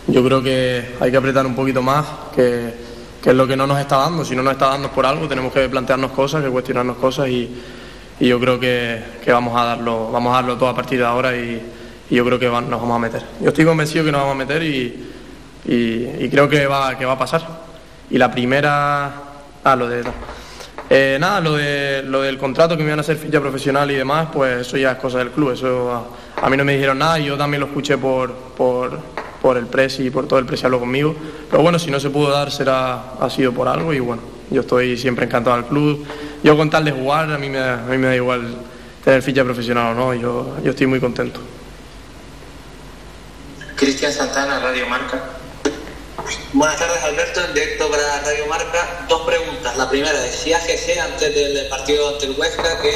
Yo 0.08 0.24
creo 0.24 0.42
que 0.42 0.96
hay 0.98 1.10
que 1.12 1.16
apretar 1.16 1.46
un 1.46 1.54
poquito 1.54 1.80
más, 1.80 2.04
que, 2.34 2.74
que 3.22 3.30
es 3.30 3.36
lo 3.36 3.46
que 3.46 3.56
no 3.56 3.68
nos 3.68 3.78
está 3.78 3.98
dando. 3.98 4.24
Si 4.24 4.34
no 4.34 4.42
nos 4.42 4.54
está 4.54 4.66
dando 4.66 4.90
por 4.90 5.06
algo, 5.06 5.28
tenemos 5.28 5.52
que 5.52 5.68
plantearnos 5.68 6.10
cosas, 6.10 6.42
que 6.42 6.50
cuestionarnos 6.50 6.96
cosas 6.96 7.28
y, 7.28 7.48
y 8.18 8.26
yo 8.26 8.40
creo 8.40 8.58
que, 8.58 9.00
que 9.24 9.30
vamos, 9.30 9.56
a 9.56 9.64
darlo, 9.64 10.10
vamos 10.10 10.32
a 10.32 10.36
darlo 10.36 10.56
todo 10.56 10.68
a 10.68 10.74
partir 10.74 10.98
de 10.98 11.04
ahora 11.04 11.36
y, 11.36 11.62
yo 12.16 12.24
creo 12.24 12.38
que 12.38 12.48
va- 12.48 12.60
nos 12.60 12.80
vamos 12.80 12.96
a 12.96 12.98
meter. 12.98 13.22
Yo 13.40 13.48
estoy 13.48 13.64
convencido 13.64 14.04
que 14.04 14.12
nos 14.12 14.20
vamos 14.20 14.34
a 14.34 14.38
meter 14.38 14.62
y, 14.62 15.10
y- 15.64 16.28
creo 16.28 16.48
que 16.48 16.66
va, 16.66 16.96
que 16.98 17.04
va 17.04 17.12
a 17.12 17.18
pasar. 17.18 17.42
Y 18.10 18.18
la 18.18 18.30
primera... 18.30 19.12
Ah, 19.64 19.76
lo 19.76 19.88
de... 19.88 20.02
Eh, 20.90 21.16
nada, 21.18 21.40
lo, 21.40 21.54
de, 21.54 22.02
lo 22.04 22.20
del 22.20 22.36
contrato 22.36 22.76
que 22.76 22.82
me 22.82 22.88
iban 22.90 22.98
a 22.98 23.02
hacer 23.02 23.16
ficha 23.16 23.40
profesional 23.40 23.90
y 23.90 23.94
demás, 23.94 24.28
pues 24.32 24.60
eso 24.66 24.76
ya 24.76 24.92
es 24.92 24.98
cosa 24.98 25.18
del 25.18 25.30
club. 25.30 25.52
Eso 25.52 25.90
a, 25.90 26.44
a 26.46 26.50
mí 26.50 26.56
no 26.56 26.64
me 26.64 26.74
dijeron 26.74 26.98
nada 26.98 27.18
y 27.18 27.24
yo 27.26 27.38
también 27.38 27.60
lo 27.60 27.66
escuché 27.68 27.96
por, 27.96 28.30
por, 28.34 28.98
por 29.40 29.56
el 29.56 29.66
presi 29.66 30.06
y 30.06 30.10
por 30.10 30.26
todo 30.28 30.38
el 30.38 30.44
presi 30.44 30.66
habló 30.66 30.80
conmigo. 30.80 31.14
Pero 31.50 31.62
bueno, 31.62 31.78
si 31.78 31.90
no 31.90 31.98
se 31.98 32.10
pudo 32.10 32.30
dar 32.30 32.50
será 32.50 33.14
ha 33.18 33.30
sido 33.30 33.52
por 33.52 33.68
algo 33.68 33.94
y 33.94 34.00
bueno, 34.00 34.20
yo 34.50 34.60
estoy 34.60 34.98
siempre 34.98 35.24
encantado 35.24 35.56
del 35.56 35.64
club. 35.64 36.04
Yo 36.42 36.56
con 36.58 36.68
tal 36.68 36.84
de 36.84 36.92
jugar, 36.92 37.30
a 37.32 37.38
mí 37.38 37.48
me, 37.48 37.58
a 37.60 37.76
mí 37.88 37.96
me 37.96 38.08
da 38.08 38.16
igual 38.16 38.42
tener 39.02 39.22
ficha 39.22 39.44
profesional 39.44 39.92
o 39.92 39.98
no, 39.98 40.14
yo, 40.14 40.56
yo 40.62 40.72
estoy 40.72 40.86
muy 40.88 41.00
contento. 41.00 41.40
Cristian 43.82 44.12
Santana, 44.12 44.60
Radio 44.60 44.86
Marca. 44.86 45.20
Buenas 46.52 46.78
tardes, 46.78 47.02
Alberto, 47.02 47.44
en 47.44 47.52
directo 47.52 47.90
para 47.90 48.20
Radio 48.20 48.46
Marca. 48.46 49.06
Dos 49.08 49.22
preguntas. 49.22 49.76
La 49.76 49.90
primera, 49.90 50.16
decía 50.20 50.60
GC 50.60 51.00
antes 51.00 51.34
del 51.34 51.66
partido 51.66 52.10
ante 52.10 52.26
el 52.26 52.38
Huesca 52.38 52.80
que 52.80 52.90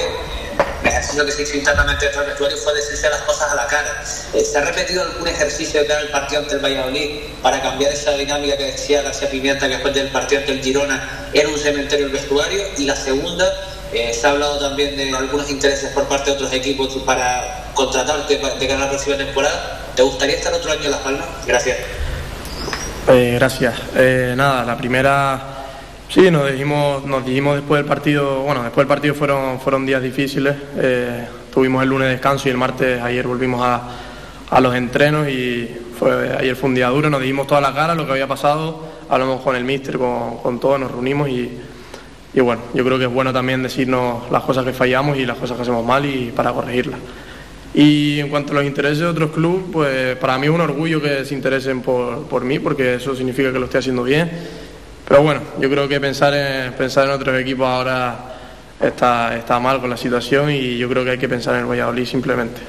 el 0.83 0.89
ejercicio 0.89 1.27
que 1.27 1.33
se 1.33 1.43
hizo 1.43 1.57
internamente 1.57 2.05
dentro 2.05 2.21
del 2.21 2.31
vestuario 2.31 2.57
fue 2.59 2.73
decirse 2.75 3.11
las 3.11 3.23
cosas 3.23 3.51
a 3.51 3.57
la 3.57 3.67
cara. 3.67 4.05
Eh, 4.33 4.45
¿Se 4.45 4.59
ha 4.59 4.61
repetido 4.61 5.03
algún 5.03 5.27
ejercicio 5.27 5.81
de 5.81 5.89
cara 5.89 6.03
al 6.03 6.11
partido 6.11 6.43
ante 6.43 6.55
el 6.55 6.61
Valladolid 6.61 7.19
para 7.43 7.61
cambiar 7.61 7.91
esa 7.91 8.13
dinámica 8.13 8.57
que 8.57 8.67
decía 8.67 9.03
García 9.03 9.29
Pimienta 9.29 9.67
que 9.67 9.75
después 9.75 9.93
del 9.93 10.11
partido 10.11 10.43
ante 10.43 10.53
el 10.53 10.63
Girona 10.63 11.29
era 11.33 11.49
un 11.49 11.59
cementerio 11.59 12.07
el 12.07 12.13
vestuario? 12.13 12.63
Y 12.79 12.85
la 12.85 12.95
segunda, 12.95 13.45
eh, 13.93 14.15
se 14.15 14.25
ha 14.25 14.31
hablado 14.31 14.61
también 14.61 14.97
de 14.97 15.17
algunos 15.17 15.51
intereses 15.51 15.91
por 15.91 16.07
parte 16.07 16.31
de 16.31 16.37
otros 16.37 16.53
equipos 16.53 16.97
para 17.05 17.66
contratarte 17.77 18.39
de 18.39 18.67
cara 18.67 18.81
a 18.83 18.85
la 18.87 18.89
próxima 18.89 19.17
temporada. 19.17 19.83
¿Te 19.95 20.03
gustaría 20.03 20.35
estar 20.37 20.53
otro 20.53 20.73
año 20.73 20.85
en 20.85 20.91
Las 20.91 21.01
Palmas? 21.01 21.27
Gracias. 21.47 21.77
Eh, 23.09 23.35
gracias. 23.39 23.75
Eh, 23.95 24.35
nada, 24.37 24.65
la 24.65 24.77
primera, 24.77 25.41
sí, 26.09 26.29
nos 26.31 26.51
dijimos, 26.51 27.05
nos 27.05 27.25
dijimos 27.25 27.57
después 27.57 27.79
del 27.79 27.87
partido, 27.87 28.41
bueno, 28.41 28.63
después 28.65 28.83
del 28.85 28.89
partido 28.89 29.15
fueron, 29.15 29.61
fueron 29.61 29.87
días 29.87 30.03
difíciles. 30.03 30.57
eh, 30.79 31.29
tuvimos 31.55 31.83
el 31.83 31.89
lunes 31.89 32.09
descanso 32.09 32.49
y 32.49 32.51
el 32.51 32.57
martes, 32.59 33.01
ayer 33.01 33.27
volvimos 33.27 33.63
a, 33.65 33.83
a 34.51 34.61
los 34.61 34.75
entrenos 34.75 35.29
y 35.29 35.71
ayer 36.39 36.57
fue 36.57 36.69
un 36.69 36.75
día 36.75 36.89
duro, 36.89 37.09
nos 37.09 37.21
dijimos 37.21 37.47
toda 37.47 37.61
la 37.61 37.73
cara 37.73 37.95
lo 37.95 38.05
que 38.05 38.13
había 38.13 38.27
pasado, 38.27 38.85
hablamos 39.09 39.41
con 39.41 39.57
el 39.57 39.65
míster, 39.65 39.97
con, 39.97 40.39
con 40.39 40.61
todos, 40.61 40.79
nos 40.81 40.91
reunimos 40.91 41.29
y, 41.29 41.59
y 42.35 42.41
bueno, 42.41 42.61
yo 42.75 42.85
creo 42.85 42.99
que 42.99 43.05
es 43.05 43.11
bueno 43.11 43.33
también 43.33 43.63
decirnos 43.63 44.31
las 44.31 44.43
cosas 44.43 44.65
que 44.65 44.73
fallamos 44.75 45.17
y 45.17 45.25
las 45.25 45.39
cosas 45.39 45.57
que 45.57 45.63
hacemos 45.63 45.85
mal 45.87 46.05
y 46.05 46.33
para 46.37 46.53
corregirlas. 46.53 46.99
Y 47.77 48.21
en 48.21 48.31
cuanto 48.31 48.53
a 48.53 48.57
los 48.57 48.65
intereses 48.65 49.01
de 49.01 49.07
otros 49.07 49.33
clubes, 49.33 49.65
pues 49.71 50.17
para 50.17 50.39
mí 50.39 50.47
es 50.47 50.53
un 50.53 50.63
orgullo 50.63 50.99
que 51.01 51.27
se 51.27 51.35
interesen 51.35 51.83
por, 51.83 52.27
por 52.27 52.43
mí, 52.43 52.59
porque 52.59 52.95
eso 52.95 53.15
significa 53.15 53.53
que 53.53 53.59
lo 53.59 53.67
estoy 53.67 53.81
haciendo 53.81 54.03
bien. 54.03 54.31
Pero 55.07 55.23
bueno, 55.23 55.43
yo 55.61 55.69
creo 55.69 55.87
que 55.87 56.01
pensar 56.01 56.33
en, 56.33 56.73
pensar 56.73 57.05
en 57.05 57.11
otros 57.11 57.39
equipos 57.39 57.69
ahora 57.69 58.39
está, 58.81 59.37
está 59.37 59.61
mal 59.61 59.79
con 59.83 59.91
la 59.91 59.99
situación 59.99 60.51
y 60.51 60.79
yo 60.79 60.89
creo 60.89 61.05
que 61.05 61.11
hay 61.11 61.19
que 61.19 61.29
pensar 61.29 61.55
en 61.57 61.61
el 61.61 61.67
Valladolid 61.67 62.07
simplemente. 62.07 62.63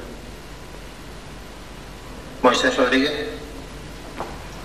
Moisés 2.42 2.76
Rodríguez. 2.76 3.12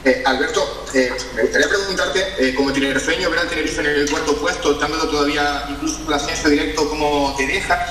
Eh, 0.03 0.23
Alberto, 0.25 0.87
eh, 0.93 1.09
me 1.37 1.43
gustaría 1.43 1.69
preguntarte, 1.69 2.19
eh, 2.37 2.53
como 2.53 2.73
tinerfeño, 2.73 3.29
ver 3.29 3.39
al 3.39 3.47
Tenerife 3.47 3.79
en 3.79 3.87
el 3.87 4.09
cuarto 4.09 4.35
puesto, 4.35 4.73
dándolo 4.73 5.07
todavía 5.07 5.63
incluso 5.69 6.01
el 6.05 6.13
ascenso 6.13 6.49
directo, 6.49 6.89
¿cómo 6.89 7.33
te 7.37 7.47
deja? 7.47 7.87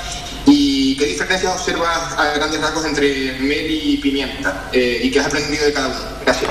¿Y 0.92 0.96
qué 0.98 1.06
diferencias 1.06 1.50
observas 1.54 2.12
a 2.18 2.34
grandes 2.34 2.60
rasgos 2.60 2.84
entre 2.84 3.38
Meli 3.40 3.94
y 3.94 3.96
Pimienta? 3.96 4.64
Eh, 4.74 5.00
¿Y 5.04 5.10
qué 5.10 5.20
has 5.20 5.26
aprendido 5.26 5.64
de 5.64 5.72
cada 5.72 5.86
uno? 5.88 5.96
Gracias. 6.22 6.50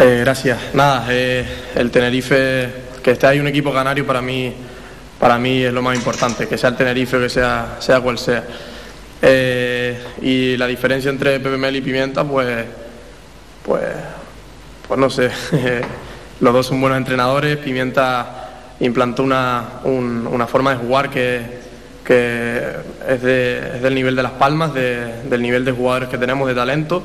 Eh, 0.00 0.18
gracias. 0.24 0.58
Nada, 0.74 1.06
eh, 1.08 1.46
el 1.76 1.92
Tenerife, 1.92 2.68
que 3.00 3.12
esté 3.12 3.28
ahí 3.28 3.38
un 3.38 3.46
equipo 3.46 3.72
canario 3.72 4.04
para 4.04 4.20
mí, 4.20 4.52
para 5.20 5.38
mí 5.38 5.62
es 5.62 5.72
lo 5.72 5.82
más 5.82 5.94
importante, 5.96 6.48
que 6.48 6.58
sea 6.58 6.70
el 6.70 6.76
Tenerife 6.76 7.16
o 7.16 7.20
que 7.20 7.28
sea, 7.28 7.76
sea 7.78 8.00
cual 8.00 8.18
sea. 8.18 8.42
Y 10.20 10.56
la 10.56 10.66
diferencia 10.66 11.08
entre 11.08 11.38
Pepe 11.38 11.56
Mel 11.56 11.76
y 11.76 11.80
Pimienta, 11.80 12.24
pues, 12.24 12.64
pues, 13.64 13.84
pues 14.88 14.98
no 14.98 15.08
sé. 15.08 15.30
Los 16.40 16.52
dos 16.52 16.66
son 16.66 16.80
buenos 16.80 16.98
entrenadores. 16.98 17.56
Pimienta 17.58 18.48
implantó 18.80 19.22
una, 19.22 19.64
un- 19.84 20.26
una 20.26 20.48
forma 20.48 20.72
de 20.72 20.78
jugar 20.78 21.08
que, 21.08 21.61
que 22.04 22.60
es, 23.08 23.22
de- 23.22 23.76
es 23.76 23.82
del 23.82 23.94
nivel 23.94 24.16
de 24.16 24.22
Las 24.22 24.32
Palmas, 24.32 24.74
de- 24.74 25.22
del 25.24 25.40
nivel 25.42 25.64
de 25.64 25.72
jugadores 25.72 26.08
que 26.08 26.18
tenemos, 26.18 26.48
de 26.48 26.54
talento. 26.54 27.02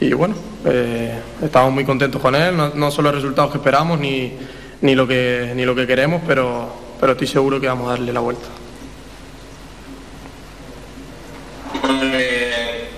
Y 0.00 0.12
bueno, 0.12 0.34
eh, 0.64 1.18
estamos 1.42 1.72
muy 1.72 1.84
contentos 1.84 2.20
con 2.22 2.34
él, 2.34 2.56
no, 2.56 2.68
no 2.74 2.90
son 2.90 3.04
los 3.04 3.14
resultados 3.14 3.50
que 3.50 3.58
esperamos 3.58 3.98
ni, 3.98 4.32
ni, 4.82 4.94
lo, 4.94 5.06
que, 5.08 5.52
ni 5.56 5.64
lo 5.64 5.74
que 5.74 5.86
queremos, 5.86 6.22
pero, 6.26 6.72
pero 7.00 7.12
estoy 7.12 7.26
seguro 7.26 7.60
que 7.60 7.66
vamos 7.66 7.88
a 7.88 7.90
darle 7.92 8.12
la 8.12 8.20
vuelta. 8.20 8.46
Eh, 11.84 12.88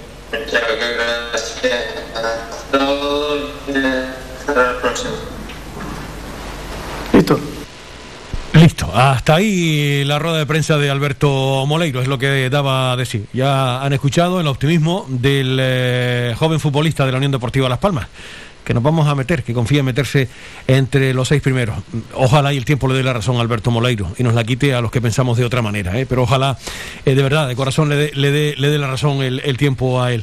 Hasta 4.46 4.62
la 4.72 4.78
próxima. 4.80 5.12
Listo. 7.12 7.38
Listo, 8.60 8.90
hasta 8.94 9.36
ahí 9.36 10.04
la 10.04 10.18
rueda 10.18 10.36
de 10.36 10.44
prensa 10.44 10.76
de 10.76 10.90
Alberto 10.90 11.64
Moleiro, 11.66 12.02
es 12.02 12.08
lo 12.08 12.18
que 12.18 12.50
daba 12.50 12.92
a 12.92 12.96
decir. 12.96 13.24
Ya 13.32 13.82
han 13.82 13.94
escuchado 13.94 14.38
el 14.38 14.46
optimismo 14.46 15.06
del 15.08 15.56
eh, 15.58 16.34
joven 16.38 16.60
futbolista 16.60 17.06
de 17.06 17.12
la 17.12 17.16
Unión 17.16 17.32
Deportiva 17.32 17.70
Las 17.70 17.78
Palmas, 17.78 18.08
que 18.62 18.74
nos 18.74 18.82
vamos 18.82 19.08
a 19.08 19.14
meter, 19.14 19.44
que 19.44 19.54
confía 19.54 19.78
en 19.78 19.86
meterse 19.86 20.28
entre 20.66 21.14
los 21.14 21.28
seis 21.28 21.40
primeros. 21.40 21.76
Ojalá 22.12 22.52
y 22.52 22.58
el 22.58 22.66
tiempo 22.66 22.86
le 22.86 22.92
dé 22.92 23.02
la 23.02 23.14
razón 23.14 23.38
a 23.38 23.40
Alberto 23.40 23.70
Moleiro 23.70 24.12
y 24.18 24.24
nos 24.24 24.34
la 24.34 24.44
quite 24.44 24.74
a 24.74 24.82
los 24.82 24.90
que 24.90 25.00
pensamos 25.00 25.38
de 25.38 25.46
otra 25.46 25.62
manera, 25.62 25.98
¿eh? 25.98 26.04
pero 26.04 26.24
ojalá 26.24 26.58
eh, 27.06 27.14
de 27.14 27.22
verdad, 27.22 27.48
de 27.48 27.56
corazón, 27.56 27.88
le 27.88 27.96
dé, 27.96 28.12
le 28.14 28.30
dé, 28.30 28.78
la 28.78 28.88
razón 28.88 29.22
el 29.22 29.56
tiempo 29.56 30.02
a 30.02 30.12
él. 30.12 30.22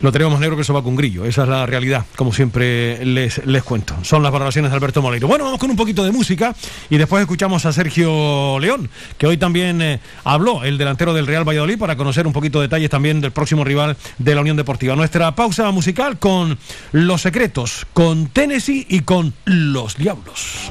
Lo 0.00 0.12
tenemos 0.12 0.40
negro 0.40 0.56
que 0.56 0.62
eso 0.62 0.72
va 0.72 0.82
con 0.82 0.96
grillo. 0.96 1.24
Esa 1.24 1.42
es 1.42 1.48
la 1.48 1.66
realidad, 1.66 2.06
como 2.16 2.32
siempre 2.32 3.04
les, 3.04 3.44
les 3.46 3.62
cuento. 3.62 3.94
Son 4.02 4.22
las 4.22 4.32
valoraciones 4.32 4.70
de 4.70 4.76
Alberto 4.76 5.02
Moleiro. 5.02 5.28
Bueno, 5.28 5.44
vamos 5.44 5.60
con 5.60 5.70
un 5.70 5.76
poquito 5.76 6.04
de 6.04 6.10
música 6.10 6.54
y 6.88 6.96
después 6.96 7.20
escuchamos 7.20 7.66
a 7.66 7.72
Sergio 7.72 8.58
León, 8.58 8.88
que 9.18 9.26
hoy 9.26 9.36
también 9.36 9.82
eh, 9.82 10.00
habló, 10.24 10.64
el 10.64 10.78
delantero 10.78 11.12
del 11.12 11.26
Real 11.26 11.46
Valladolid, 11.46 11.78
para 11.78 11.96
conocer 11.96 12.26
un 12.26 12.32
poquito 12.32 12.60
de 12.60 12.68
detalles 12.68 12.90
también 12.90 13.20
del 13.20 13.32
próximo 13.32 13.64
rival 13.64 13.96
de 14.18 14.34
la 14.34 14.40
Unión 14.40 14.56
Deportiva. 14.56 14.96
Nuestra 14.96 15.34
pausa 15.34 15.70
musical 15.70 16.18
con 16.18 16.58
Los 16.92 17.22
Secretos, 17.22 17.86
con 17.92 18.28
Tennessee 18.28 18.86
y 18.88 19.00
con 19.00 19.34
Los 19.44 19.96
Diablos. 19.96 20.70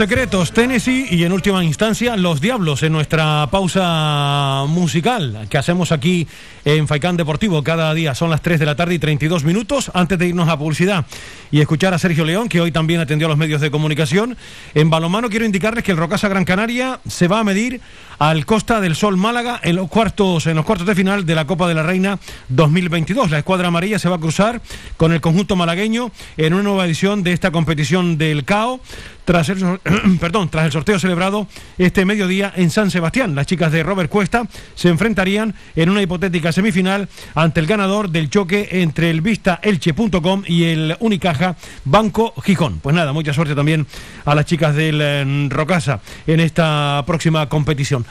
secretos, 0.00 0.52
Tennessee 0.52 1.08
y 1.10 1.24
en 1.24 1.32
última 1.32 1.62
instancia 1.62 2.16
Los 2.16 2.40
Diablos 2.40 2.82
en 2.82 2.90
nuestra 2.90 3.46
pausa 3.50 4.64
musical 4.66 5.46
que 5.50 5.58
hacemos 5.58 5.92
aquí 5.92 6.26
en 6.64 6.88
Faicán 6.88 7.18
Deportivo 7.18 7.62
cada 7.62 7.92
día. 7.92 8.14
Son 8.14 8.30
las 8.30 8.40
3 8.40 8.60
de 8.60 8.64
la 8.64 8.76
tarde 8.76 8.94
y 8.94 8.98
32 8.98 9.44
minutos 9.44 9.90
antes 9.92 10.18
de 10.18 10.28
irnos 10.28 10.48
a 10.48 10.58
publicidad 10.58 11.04
y 11.50 11.60
escuchar 11.60 11.94
a 11.94 11.98
Sergio 11.98 12.24
León 12.24 12.48
que 12.48 12.60
hoy 12.60 12.72
también 12.72 13.00
atendió 13.00 13.26
a 13.26 13.30
los 13.30 13.38
medios 13.38 13.60
de 13.60 13.70
comunicación. 13.70 14.36
En 14.74 14.90
balomano 14.90 15.28
quiero 15.28 15.44
indicarles 15.44 15.84
que 15.84 15.92
el 15.92 15.98
Rocasa 15.98 16.28
Gran 16.28 16.44
Canaria 16.44 17.00
se 17.08 17.28
va 17.28 17.40
a 17.40 17.44
medir 17.44 17.80
al 18.18 18.44
Costa 18.44 18.80
del 18.80 18.96
Sol 18.96 19.16
Málaga 19.16 19.60
en 19.62 19.76
los 19.76 19.88
cuartos, 19.88 20.46
en 20.46 20.56
los 20.56 20.66
cuartos 20.66 20.86
de 20.86 20.94
final 20.94 21.24
de 21.24 21.34
la 21.34 21.46
Copa 21.46 21.66
de 21.66 21.74
la 21.74 21.82
Reina 21.82 22.18
2022. 22.50 23.30
La 23.30 23.38
escuadra 23.38 23.68
amarilla 23.68 23.98
se 23.98 24.08
va 24.08 24.16
a 24.16 24.20
cruzar 24.20 24.60
con 24.96 25.12
el 25.12 25.20
conjunto 25.22 25.56
malagueño 25.56 26.12
en 26.36 26.52
una 26.52 26.62
nueva 26.62 26.84
edición 26.84 27.22
de 27.22 27.32
esta 27.32 27.50
competición 27.50 28.18
del 28.18 28.44
CAO 28.44 28.80
tras 29.24 29.48
el, 29.48 29.58
perdón, 30.20 30.50
tras 30.50 30.66
el 30.66 30.72
sorteo 30.72 30.98
celebrado 30.98 31.46
este 31.78 32.04
mediodía 32.04 32.52
en 32.54 32.70
San 32.70 32.90
Sebastián. 32.90 33.34
Las 33.34 33.46
chicas 33.46 33.72
de 33.72 33.82
Robert 33.82 34.10
Cuesta 34.10 34.46
se 34.74 34.88
enfrentarían 34.88 35.54
en 35.74 35.88
una 35.88 36.02
hipotética 36.02 36.52
semifinal 36.52 37.08
ante 37.34 37.60
el 37.60 37.66
ganador 37.66 38.10
del 38.10 38.28
choque 38.28 38.68
entre 38.70 39.08
el 39.08 39.22
vistaelche.com 39.22 40.42
y 40.46 40.64
el 40.64 40.96
Unicaja 41.00 41.39
Banco 41.84 42.34
Gijón. 42.42 42.80
Pues 42.80 42.94
nada, 42.94 43.12
mucha 43.12 43.32
suerte 43.32 43.54
también 43.54 43.86
a 44.24 44.34
las 44.34 44.44
chicas 44.44 44.74
del 44.74 45.00
eh, 45.02 45.48
Rocasa 45.48 46.00
en 46.26 46.40
esta 46.40 47.02
próxima 47.06 47.48
competición. 47.48 48.04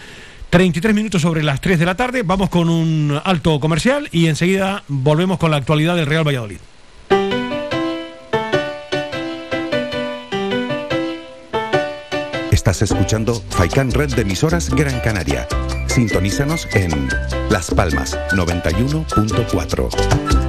33 0.50 0.96
minutos 0.96 1.22
sobre 1.22 1.44
las 1.44 1.62
3 1.62 1.78
de 1.78 1.86
la 1.86 1.96
tarde, 1.96 2.24
vamos 2.24 2.50
con 2.50 2.70
un 2.70 3.22
alto 3.24 3.60
comercial 3.60 4.10
y 4.12 4.28
enseguida 4.28 4.84
volvemos 4.88 5.38
con 5.38 5.52
la 5.52 5.58
actualidad 5.58 5.96
del 5.96 6.08
Real 6.08 6.28
Valladolid. 6.28 6.58
Estás 12.52 12.82
escuchando 12.82 13.42
Faikan 13.50 13.92
Red 13.92 14.16
de 14.16 14.24
emisoras 14.24 14.70
Gran 14.70 15.00
Canaria. 15.00 15.48
Sintonízanos 15.88 16.68
en 16.74 17.08
Las 17.50 17.72
Palmas 17.72 18.18
91.4. 18.32 20.49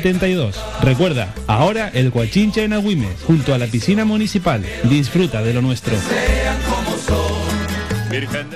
72. 0.01 0.55
Recuerda, 0.81 1.33
ahora 1.45 1.89
el 1.93 2.09
Guachinche 2.09 2.63
en 2.63 2.73
Agüimes, 2.73 3.21
junto 3.25 3.53
a 3.53 3.59
la 3.59 3.67
piscina 3.67 4.03
municipal. 4.03 4.65
Disfruta 4.83 5.43
de 5.43 5.53
lo 5.53 5.61
nuestro. 5.61 5.93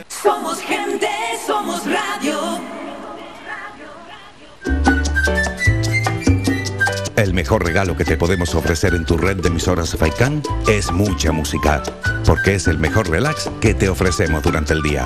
Somos 0.10 0.60
gente, 0.60 1.08
somos 1.46 1.82
radio. 1.86 2.60
El 7.16 7.34
mejor 7.34 7.64
regalo 7.64 7.96
que 7.96 8.06
te 8.06 8.18
podemos 8.18 8.56
ofrecer 8.56 8.96
en 8.96 9.06
tu 9.06 9.18
red 9.18 9.38
de 9.38 9.48
emisoras 9.48 9.96
Faikán 9.96 10.42
es 10.68 10.92
mucha 10.92 11.32
música, 11.32 11.84
porque 12.26 12.56
es 12.56 12.68
el 12.68 12.80
mejor 12.80 13.10
relax 13.10 13.50
que 13.62 13.74
te 13.74 13.88
ofrecemos 13.88 14.42
durante 14.44 14.74
el 14.74 14.82
día. 14.82 15.06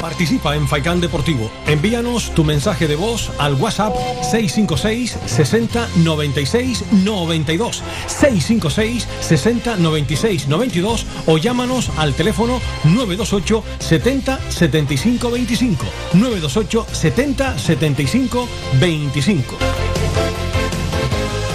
Participa 0.00 0.56
en 0.56 0.66
Faikán 0.66 1.00
Deportivo. 1.00 1.50
Envíanos 1.66 2.30
tu 2.34 2.44
mensaje 2.44 2.88
de 2.88 2.96
voz 2.96 3.30
al 3.38 3.54
WhatsApp 3.54 3.94
656 4.22 5.18
60 5.26 5.88
96 5.96 6.84
92 7.04 7.82
656 8.06 9.06
60 9.20 9.76
96 9.76 10.48
92 10.48 11.06
o 11.26 11.38
llámanos 11.38 11.90
al 11.96 12.14
teléfono 12.14 12.60
928 12.84 13.62
70 13.78 14.40
75 14.50 15.30
25 15.30 15.84
928 16.14 16.86
70 16.92 17.58
75 17.58 18.48
25 18.80 19.56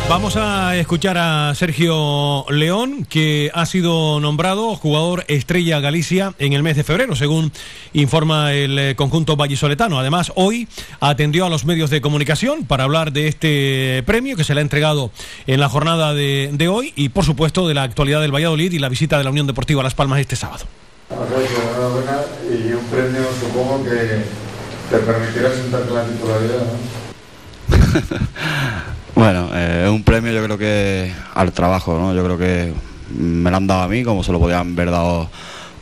Vamos 0.07 0.37
a 0.37 0.75
escuchar 0.75 1.17
a 1.17 1.55
Sergio 1.55 2.45
León, 2.49 3.07
que 3.09 3.49
ha 3.55 3.65
sido 3.65 4.19
nombrado 4.19 4.75
jugador 4.75 5.25
estrella 5.27 5.79
Galicia 5.79 6.35
en 6.37 6.53
el 6.53 6.61
mes 6.61 6.75
de 6.75 6.83
febrero, 6.83 7.15
según 7.15 7.51
informa 7.91 8.53
el 8.53 8.77
eh, 8.77 8.95
conjunto 8.95 9.35
vallisoletano. 9.35 9.99
Además, 9.99 10.31
hoy 10.35 10.67
atendió 10.99 11.47
a 11.47 11.49
los 11.49 11.65
medios 11.65 11.89
de 11.89 12.01
comunicación 12.01 12.65
para 12.65 12.83
hablar 12.83 13.13
de 13.13 13.27
este 13.27 14.03
premio 14.05 14.37
que 14.37 14.43
se 14.43 14.53
le 14.53 14.59
ha 14.59 14.61
entregado 14.61 15.09
en 15.47 15.59
la 15.59 15.69
jornada 15.69 16.13
de, 16.13 16.51
de 16.53 16.67
hoy 16.67 16.93
y, 16.95 17.09
por 17.09 17.25
supuesto, 17.25 17.67
de 17.67 17.73
la 17.73 17.81
actualidad 17.81 18.21
del 18.21 18.33
Valladolid 18.33 18.73
y 18.73 18.79
la 18.79 18.89
visita 18.89 19.17
de 19.17 19.23
la 19.23 19.31
Unión 19.31 19.47
Deportiva 19.47 19.81
a 19.81 19.83
Las 19.83 19.95
Palmas 19.95 20.19
este 20.19 20.35
sábado. 20.35 20.65
Perfecto, 21.09 21.61
enhorabuena 21.71 22.19
y 22.47 22.73
un 22.73 22.85
premio 22.85 23.23
supongo 23.39 23.83
que 23.83 24.21
te 24.91 24.99
permitirá 24.99 25.51
sentarte 25.51 25.89
en 25.89 25.95
la 25.95 26.05
titularidad, 26.05 26.61
¿no? 26.61 26.75
Bueno, 29.15 29.49
eh, 29.53 29.83
es 29.85 29.89
un 29.89 30.03
premio 30.03 30.33
yo 30.33 30.43
creo 30.43 30.57
que 30.57 31.09
al 31.33 31.53
trabajo, 31.53 31.97
¿no? 31.97 32.13
Yo 32.13 32.21
creo 32.25 32.37
que 32.37 32.73
me 33.17 33.49
lo 33.49 33.55
han 33.55 33.65
dado 33.65 33.83
a 33.83 33.87
mí 33.87 34.03
como 34.03 34.25
se 34.25 34.33
lo 34.33 34.41
podían 34.41 34.73
haber 34.73 34.91
dado 34.91 35.29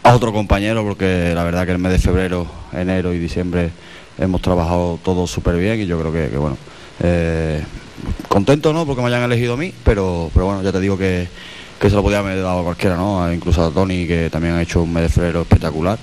a 0.03 0.13
otro 0.13 0.31
compañero 0.31 0.83
porque 0.83 1.31
la 1.33 1.43
verdad 1.43 1.65
que 1.65 1.71
el 1.71 1.79
mes 1.79 1.93
de 1.93 1.97
febrero, 1.97 2.45
enero 2.73 3.11
y 3.11 3.17
diciembre 3.17 3.71
hemos 4.19 4.39
trabajado 4.43 4.99
todo 5.03 5.25
súper 5.25 5.55
bien 5.55 5.81
y 5.81 5.87
yo 5.87 5.99
creo 5.99 6.13
que, 6.13 6.29
que, 6.29 6.37
bueno, 6.37 6.57
eh, 6.99 7.63
contento 8.27 8.71
no 8.71 8.85
porque 8.85 9.01
me 9.01 9.07
hayan 9.07 9.23
elegido 9.23 9.55
a 9.55 9.57
mí, 9.57 9.73
pero, 9.83 10.29
pero 10.31 10.45
bueno, 10.45 10.61
ya 10.61 10.71
te 10.71 10.79
digo 10.79 10.95
que, 10.95 11.27
que 11.79 11.89
se 11.89 11.95
lo 11.95 12.03
podía 12.03 12.19
haber 12.19 12.37
dado 12.37 12.59
a 12.59 12.63
cualquiera, 12.63 12.97
¿no? 12.97 13.33
Incluso 13.33 13.65
a 13.65 13.71
Tony 13.71 14.05
que 14.05 14.29
también 14.29 14.53
ha 14.53 14.61
hecho 14.61 14.83
un 14.83 14.93
mes 14.93 15.03
de 15.03 15.09
febrero 15.09 15.41
espectacular 15.41 15.97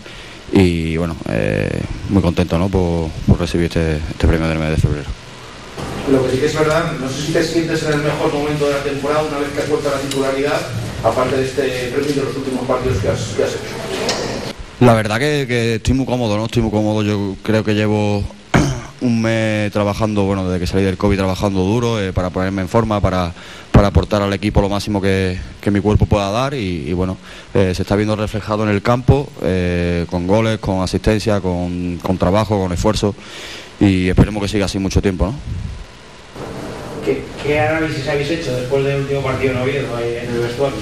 y 0.52 0.96
bueno, 0.96 1.14
eh, 1.28 1.80
muy 2.08 2.22
contento, 2.22 2.58
¿no? 2.58 2.68
Por, 2.68 3.08
por 3.28 3.38
recibir 3.38 3.66
este, 3.66 3.98
este 3.98 4.26
premio 4.26 4.48
del 4.48 4.58
mes 4.58 4.70
de 4.70 4.76
febrero. 4.78 5.19
Lo 6.10 6.24
que 6.24 6.32
sí 6.32 6.38
que 6.38 6.46
es 6.46 6.54
verdad, 6.54 6.92
no 6.98 7.08
sé 7.08 7.22
si 7.26 7.32
te 7.32 7.44
sientes 7.44 7.82
en 7.84 7.92
el 7.92 8.02
mejor 8.02 8.32
momento 8.32 8.66
de 8.66 8.72
la 8.72 8.82
temporada 8.82 9.22
una 9.22 9.38
vez 9.38 9.48
que 9.50 9.60
has 9.60 9.68
vuelto 9.68 9.88
a 9.88 9.92
la 9.92 10.00
titularidad, 10.00 10.60
aparte 11.04 11.36
de 11.36 11.44
este 11.44 11.92
premio 11.94 12.14
de 12.14 12.22
los 12.22 12.36
últimos 12.36 12.66
partidos 12.66 12.98
que 12.98 13.08
has, 13.08 13.20
hecho. 13.20 13.58
La 14.80 14.94
verdad 14.94 15.18
que, 15.18 15.76
estoy 15.76 15.94
muy 15.94 16.06
cómodo, 16.06 16.36
¿no? 16.36 16.46
Estoy 16.46 16.62
muy 16.62 16.70
cómodo. 16.70 17.02
Yo 17.02 17.36
creo 17.42 17.62
que 17.62 17.74
llevo 17.74 18.24
un 19.02 19.22
mes 19.22 19.70
trabajando, 19.72 20.24
bueno, 20.24 20.48
desde 20.48 20.58
que 20.58 20.66
salí 20.66 20.82
del 20.82 20.96
COVID 20.96 21.18
trabajando 21.18 21.60
duro 21.60 22.00
eh, 22.00 22.12
para 22.12 22.30
ponerme 22.30 22.62
en 22.62 22.68
forma, 22.68 23.00
para, 23.00 23.32
para 23.70 23.88
aportar 23.88 24.22
al 24.22 24.32
equipo 24.32 24.60
lo 24.60 24.68
máximo 24.68 25.00
que, 25.00 25.38
que 25.60 25.70
mi 25.70 25.80
cuerpo 25.80 26.06
pueda 26.06 26.30
dar 26.30 26.54
y, 26.54 26.88
y 26.88 26.92
bueno, 26.92 27.18
eh, 27.54 27.72
se 27.74 27.82
está 27.82 27.94
viendo 27.94 28.16
reflejado 28.16 28.64
en 28.64 28.70
el 28.70 28.82
campo, 28.82 29.28
eh, 29.42 30.06
con 30.10 30.26
goles, 30.26 30.58
con 30.58 30.82
asistencia, 30.82 31.40
con, 31.40 31.98
con 32.02 32.18
trabajo, 32.18 32.58
con 32.58 32.72
esfuerzo 32.72 33.14
y 33.80 34.08
esperemos 34.08 34.42
que 34.42 34.48
siga 34.48 34.66
así 34.66 34.78
mucho 34.78 35.00
tiempo, 35.00 35.26
¿no? 35.26 35.34
¿Qué, 37.04 37.22
qué 37.42 37.58
análisis 37.58 38.06
habéis 38.08 38.30
hecho 38.30 38.54
después 38.54 38.84
del 38.84 39.00
último 39.00 39.22
partido 39.22 39.52
en 39.52 39.58
Oviedo 39.58 39.98
en 39.98 40.30
el 40.30 40.40
vestuario? 40.40 40.78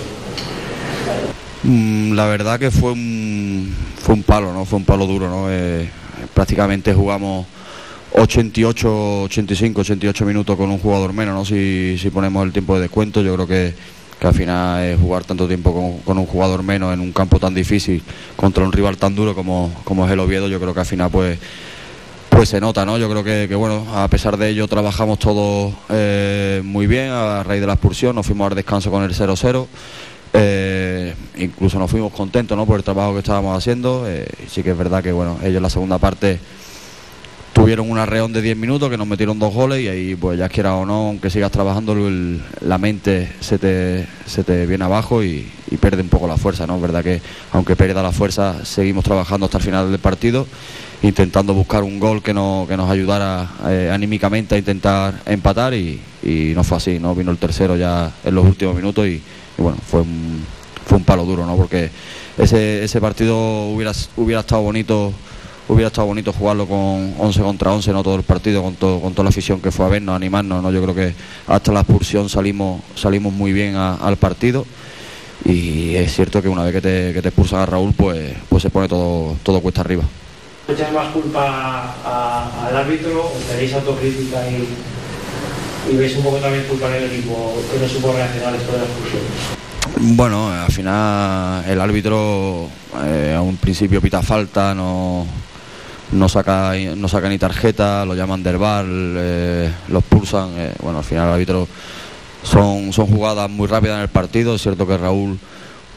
Mm, 1.62 2.12
la 2.14 2.26
verdad 2.26 2.58
que 2.58 2.70
fue 2.70 2.92
un, 2.92 3.74
fue 4.00 4.14
un 4.14 4.22
palo, 4.24 4.52
¿no? 4.52 4.64
Fue 4.64 4.78
un 4.78 4.84
palo 4.84 5.06
duro, 5.06 5.28
¿no? 5.28 5.46
Eh, 5.48 5.88
prácticamente 6.34 6.92
jugamos 6.92 7.46
88, 8.12 9.22
85, 9.22 9.80
88 9.82 10.24
minutos 10.24 10.56
con 10.56 10.70
un 10.70 10.78
jugador 10.78 11.12
menos, 11.12 11.34
¿no? 11.34 11.44
Si, 11.44 11.96
si 11.98 12.10
ponemos 12.10 12.44
el 12.44 12.52
tiempo 12.52 12.74
de 12.74 12.82
descuento, 12.82 13.22
yo 13.22 13.34
creo 13.34 13.46
que, 13.46 13.74
que 14.18 14.26
al 14.26 14.34
final 14.34 14.82
es 14.82 14.98
jugar 14.98 15.24
tanto 15.24 15.46
tiempo 15.46 15.72
con, 15.72 15.98
con 15.98 16.18
un 16.18 16.26
jugador 16.26 16.64
menos 16.64 16.92
en 16.92 17.00
un 17.00 17.12
campo 17.12 17.38
tan 17.38 17.54
difícil 17.54 18.02
contra 18.34 18.64
un 18.64 18.72
rival 18.72 18.96
tan 18.96 19.14
duro 19.14 19.34
como, 19.34 19.72
como 19.84 20.04
es 20.04 20.12
el 20.12 20.18
Oviedo, 20.20 20.48
yo 20.48 20.58
creo 20.58 20.74
que 20.74 20.80
al 20.80 20.86
final 20.86 21.10
pues 21.10 21.38
pues 22.38 22.50
se 22.50 22.60
nota, 22.60 22.86
¿no? 22.86 22.98
Yo 22.98 23.10
creo 23.10 23.24
que, 23.24 23.46
que, 23.48 23.56
bueno, 23.56 23.84
a 23.92 24.06
pesar 24.06 24.36
de 24.36 24.48
ello 24.50 24.68
trabajamos 24.68 25.18
todos 25.18 25.74
eh, 25.88 26.62
muy 26.64 26.86
bien 26.86 27.10
a 27.10 27.42
raíz 27.42 27.60
de 27.60 27.66
la 27.66 27.72
expulsión, 27.72 28.14
nos 28.14 28.26
fuimos 28.26 28.48
al 28.48 28.54
descanso 28.54 28.92
con 28.92 29.02
el 29.02 29.12
0-0. 29.12 29.66
Eh, 30.34 31.16
incluso 31.36 31.80
nos 31.80 31.90
fuimos 31.90 32.12
contentos 32.12 32.56
¿no? 32.56 32.64
por 32.64 32.78
el 32.78 32.84
trabajo 32.84 33.14
que 33.14 33.18
estábamos 33.18 33.58
haciendo. 33.58 34.04
Eh, 34.06 34.28
sí 34.48 34.62
que 34.62 34.70
es 34.70 34.78
verdad 34.78 35.02
que 35.02 35.10
bueno, 35.10 35.36
ellos 35.42 35.56
en 35.56 35.62
la 35.64 35.68
segunda 35.68 35.98
parte 35.98 36.38
tuvieron 37.52 37.90
un 37.90 37.98
arreón 37.98 38.32
de 38.32 38.40
10 38.40 38.56
minutos 38.56 38.88
que 38.88 38.96
nos 38.96 39.08
metieron 39.08 39.40
dos 39.40 39.52
goles 39.52 39.80
y 39.80 39.88
ahí 39.88 40.14
pues 40.14 40.38
ya 40.38 40.48
quiera 40.48 40.76
o 40.76 40.86
no, 40.86 41.08
aunque 41.08 41.30
sigas 41.30 41.50
trabajando, 41.50 41.96
la 42.60 42.78
mente 42.78 43.32
se 43.40 43.58
te, 43.58 44.06
se 44.26 44.44
te 44.44 44.64
viene 44.64 44.84
abajo 44.84 45.24
y, 45.24 45.50
y 45.72 45.76
pierde 45.76 46.02
un 46.02 46.08
poco 46.08 46.28
la 46.28 46.36
fuerza, 46.36 46.68
¿no? 46.68 46.76
Es 46.76 46.82
verdad 46.82 47.02
que 47.02 47.20
aunque 47.50 47.74
pierda 47.74 48.00
la 48.00 48.12
fuerza, 48.12 48.64
seguimos 48.64 49.02
trabajando 49.02 49.46
hasta 49.46 49.58
el 49.58 49.64
final 49.64 49.90
del 49.90 49.98
partido, 49.98 50.46
intentando 51.02 51.54
buscar 51.54 51.84
un 51.84 52.00
gol 52.00 52.22
que, 52.22 52.34
no, 52.34 52.66
que 52.68 52.76
nos 52.76 52.90
ayudara 52.90 53.48
eh, 53.68 53.90
anímicamente 53.92 54.54
a 54.54 54.58
intentar 54.58 55.14
empatar 55.26 55.74
y, 55.74 56.00
y 56.22 56.52
no 56.54 56.64
fue 56.64 56.78
así, 56.78 56.98
¿no? 56.98 57.14
Vino 57.14 57.30
el 57.30 57.38
tercero 57.38 57.76
ya 57.76 58.10
en 58.24 58.34
los 58.34 58.44
últimos 58.44 58.74
minutos 58.74 59.06
y, 59.06 59.22
bueno, 59.56 59.78
fue 59.86 60.00
un, 60.00 60.44
fue 60.86 60.98
un 60.98 61.04
palo 61.04 61.24
duro, 61.24 61.46
¿no? 61.46 61.56
Porque 61.56 61.90
ese, 62.36 62.84
ese 62.84 63.00
partido 63.00 63.36
hubiera, 63.68 63.92
hubiera 64.16 64.40
estado 64.40 64.62
bonito 64.62 65.12
hubiera 65.68 65.88
estado 65.88 66.06
bonito 66.06 66.32
jugarlo 66.32 66.66
con 66.66 67.14
11 67.18 67.42
contra 67.42 67.72
11, 67.72 67.92
no 67.92 68.02
todo 68.02 68.16
el 68.16 68.22
partido, 68.22 68.62
con, 68.62 68.74
todo, 68.74 69.00
con 69.00 69.12
toda 69.12 69.24
la 69.24 69.28
afición 69.28 69.60
que 69.60 69.70
fue 69.70 69.84
a 69.84 69.88
vernos, 69.88 70.14
a 70.14 70.16
animarnos, 70.16 70.62
¿no? 70.62 70.72
Yo 70.72 70.82
creo 70.82 70.94
que 70.94 71.14
hasta 71.46 71.72
la 71.72 71.80
expulsión 71.80 72.28
salimos, 72.30 72.80
salimos 72.94 73.34
muy 73.34 73.52
bien 73.52 73.76
al 73.76 74.16
partido 74.16 74.64
y 75.44 75.94
es 75.94 76.14
cierto 76.14 76.40
que 76.40 76.48
una 76.48 76.64
vez 76.64 76.72
que 76.72 76.80
te, 76.80 77.12
que 77.12 77.22
te 77.22 77.28
expulsan 77.28 77.60
a 77.60 77.66
Raúl, 77.66 77.92
pues, 77.92 78.32
pues 78.48 78.62
se 78.62 78.70
pone 78.70 78.88
todo, 78.88 79.36
todo 79.42 79.60
cuesta 79.60 79.82
arriba. 79.82 80.04
¿Echáis 80.68 80.92
más 80.92 81.08
culpa 81.14 81.94
a- 82.04 82.66
al 82.68 82.76
árbitro 82.76 83.24
o 83.24 83.32
tenéis 83.48 83.72
autocrítica 83.72 84.36
y, 84.50 85.96
veis 85.96 86.14
un 86.18 86.24
poco 86.24 86.36
también 86.36 86.64
culpa 86.68 86.88
en 86.88 87.04
el 87.04 87.10
equipo 87.10 87.56
que 87.72 87.78
no 87.80 87.88
supo 87.88 88.12
reaccionar 88.12 88.52
después 88.52 88.72
de 88.72 88.78
la 88.78 88.84
expulsión? 88.84 89.22
Bueno, 90.16 90.52
al 90.52 90.70
final 90.70 91.64
el 91.66 91.80
árbitro 91.80 92.68
eh, 93.02 93.32
a 93.34 93.40
un 93.40 93.56
principio 93.56 94.02
pita 94.02 94.20
falta, 94.22 94.74
no, 94.74 95.24
no 96.12 96.28
saca 96.28 96.74
no 96.94 97.08
saca 97.08 97.30
ni 97.30 97.38
tarjeta, 97.38 98.04
lo 98.04 98.14
llaman 98.14 98.42
del 98.42 98.58
bar, 98.58 98.84
eh, 98.86 99.72
los 99.88 100.04
pulsan. 100.04 100.50
eh, 100.58 100.74
bueno, 100.82 100.98
al 100.98 101.04
final 101.04 101.28
el 101.28 101.32
árbitro 101.32 101.66
son, 102.42 102.92
son 102.92 103.06
jugadas 103.06 103.48
muy 103.48 103.66
rápidas 103.66 103.96
en 103.96 104.02
el 104.02 104.08
partido. 104.08 104.54
Es 104.56 104.60
cierto 104.62 104.86
que 104.86 104.98
Raúl 104.98 105.38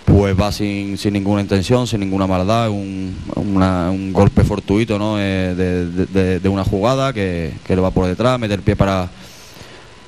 pues 0.05 0.39
va 0.39 0.51
sin, 0.51 0.97
sin 0.97 1.13
ninguna 1.13 1.41
intención, 1.41 1.87
sin 1.87 1.99
ninguna 2.01 2.27
maldad, 2.27 2.69
un, 2.69 3.15
una- 3.35 3.89
un 3.91 4.11
golpe 4.11 4.43
fortuito 4.43 4.97
¿no? 4.99 5.15
Eh, 5.19 5.53
de, 5.55 6.39
de- 6.39 6.39
una 6.49 6.63
jugada 6.65 7.13
que, 7.13 7.53
que 7.65 7.75
le 7.75 7.81
va 7.81 7.91
por 7.91 8.05
detrás, 8.07 8.39
meter 8.39 8.61
pie 8.61 8.75
para, 8.75 9.09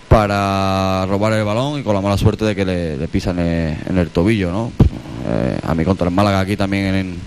para 0.10 1.06
robar 1.08 1.34
el 1.34 1.44
balón 1.44 1.80
y 1.80 1.84
con 1.84 1.96
la 1.96 2.02
mala 2.02 2.18
suerte 2.18 2.46
de 2.46 2.56
que 2.56 2.66
le, 2.66 3.08
pisan 3.08 3.40
en, 3.40 3.98
el 3.98 4.10
tobillo, 4.10 4.52
¿no? 4.52 4.72
Eh, 5.28 5.58
a 5.66 5.74
mi 5.74 5.86
contra 5.86 6.08
el 6.08 6.14
Málaga 6.14 6.40
aquí 6.42 6.58
también 6.58 6.96
en- 6.96 7.18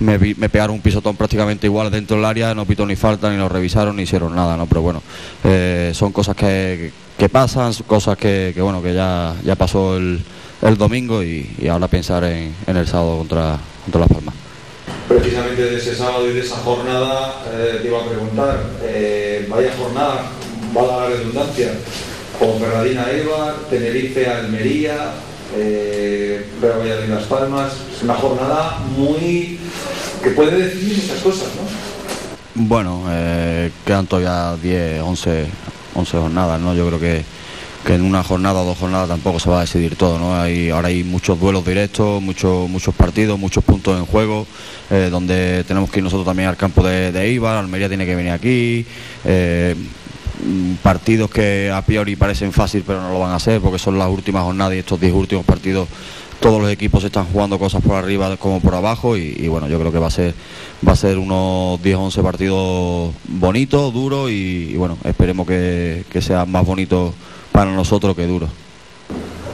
me, 0.00 0.16
me 0.18 0.48
pegaron 0.48 0.76
un 0.76 0.80
pisotón 0.82 1.16
prácticamente 1.16 1.66
igual 1.66 1.90
dentro 1.90 2.16
del 2.16 2.24
área, 2.26 2.54
no 2.54 2.64
pitó 2.64 2.86
ni 2.86 2.94
falta, 2.94 3.30
ni 3.30 3.36
lo 3.36 3.48
revisaron, 3.48 3.96
ni 3.96 4.02
hicieron 4.04 4.32
nada, 4.36 4.56
¿no? 4.56 4.66
Pero 4.66 4.80
bueno, 4.82 5.02
eh, 5.42 5.90
son 5.92 6.12
cosas 6.12 6.36
que, 6.36 6.92
que 7.18 7.28
pasan, 7.28 7.72
cosas 7.84 8.16
que, 8.16 8.52
que, 8.54 8.62
bueno, 8.62 8.80
que 8.80 8.94
ya, 8.94 9.34
ya 9.44 9.56
pasó 9.56 9.96
el, 9.96 10.20
el 10.62 10.76
domingo 10.76 11.22
y, 11.22 11.50
y 11.58 11.68
ahora 11.68 11.88
pensar 11.88 12.24
en, 12.24 12.54
en 12.66 12.76
el 12.76 12.86
sábado 12.86 13.18
contra, 13.18 13.58
contra 13.84 14.00
Las 14.00 14.10
Palmas. 14.10 14.34
Precisamente 15.08 15.62
de 15.62 15.76
ese 15.76 15.94
sábado 15.94 16.28
y 16.28 16.34
de 16.34 16.40
esa 16.40 16.56
jornada 16.56 17.42
eh, 17.50 17.78
te 17.80 17.88
iba 17.88 18.00
a 18.00 18.08
preguntar, 18.08 18.62
eh, 18.82 19.46
vaya 19.48 19.72
jornada, 19.78 20.30
valga 20.74 20.96
la 20.96 21.06
redundancia, 21.08 21.72
con 22.38 22.58
Ferradina 22.60 23.10
Eibar, 23.10 23.54
Tenerife 23.70 24.26
Almería, 24.26 25.12
eh, 25.56 26.46
Real 26.60 26.80
Valladolid 26.80 27.08
Las 27.08 27.24
Palmas, 27.24 27.72
es 27.94 28.02
una 28.02 28.14
jornada 28.14 28.78
muy 28.96 29.58
que 30.22 30.30
puede 30.30 30.68
decir 30.68 30.98
muchas 30.98 31.22
cosas, 31.22 31.48
¿no? 31.56 31.88
Bueno, 32.66 33.04
eh, 33.08 33.70
quedan 33.86 34.06
todavía 34.06 34.56
10, 34.60 35.02
11, 35.02 35.46
11 35.94 36.18
jornadas, 36.18 36.60
¿no? 36.60 36.74
Yo 36.74 36.86
creo 36.88 37.00
que, 37.00 37.24
que 37.84 37.94
en 37.94 38.02
una 38.02 38.22
jornada 38.22 38.60
o 38.60 38.64
dos 38.64 38.78
jornadas 38.78 39.08
tampoco 39.08 39.38
se 39.38 39.50
va 39.50 39.58
a 39.58 39.60
decidir 39.60 39.96
todo, 39.96 40.18
¿no? 40.18 40.40
Hay, 40.40 40.70
ahora 40.70 40.88
hay 40.88 41.04
muchos 41.04 41.38
duelos 41.38 41.64
directos, 41.64 42.20
muchos, 42.20 42.68
muchos 42.68 42.94
partidos, 42.94 43.38
muchos 43.38 43.64
puntos 43.64 43.98
en 43.98 44.06
juego, 44.06 44.46
eh, 44.90 45.08
donde 45.10 45.64
tenemos 45.64 45.90
que 45.90 46.00
ir 46.00 46.04
nosotros 46.04 46.26
también 46.26 46.48
al 46.48 46.56
campo 46.56 46.82
de, 46.82 47.12
de 47.12 47.22
Eibar, 47.22 47.56
Almería 47.56 47.88
tiene 47.88 48.04
que 48.04 48.14
venir 48.14 48.32
aquí, 48.32 48.84
eh, 49.24 49.74
partidos 50.82 51.30
que 51.30 51.70
a 51.70 51.82
priori 51.82 52.16
parecen 52.16 52.52
fácil 52.52 52.84
pero 52.86 53.02
no 53.02 53.12
lo 53.12 53.18
van 53.20 53.32
a 53.32 53.36
hacer 53.36 53.60
porque 53.60 53.78
son 53.78 53.98
las 53.98 54.08
últimas 54.08 54.44
jornadas 54.44 54.74
y 54.74 54.78
estos 54.78 55.00
10 55.00 55.12
últimos 55.12 55.44
partidos 55.44 55.88
todos 56.38 56.62
los 56.62 56.70
equipos 56.70 57.02
están 57.02 57.24
jugando 57.26 57.58
cosas 57.58 57.82
por 57.82 57.96
arriba 57.96 58.36
como 58.36 58.60
por 58.60 58.74
abajo 58.74 59.16
y, 59.16 59.34
y 59.36 59.48
bueno 59.48 59.68
yo 59.68 59.80
creo 59.80 59.90
que 59.90 59.98
va 59.98 60.06
a 60.06 60.10
ser 60.12 60.34
va 60.86 60.92
a 60.92 60.96
ser 60.96 61.18
unos 61.18 61.82
10 61.82 61.96
11 61.96 62.22
partidos 62.22 63.14
bonitos 63.26 63.92
duros 63.92 64.30
y, 64.30 64.70
y 64.70 64.76
bueno 64.76 64.96
esperemos 65.04 65.46
que, 65.46 66.04
que 66.08 66.22
sean 66.22 66.50
más 66.50 66.64
bonitos 66.64 67.14
para 67.58 67.72
nosotros 67.72 68.14
que 68.14 68.24
duros 68.24 68.48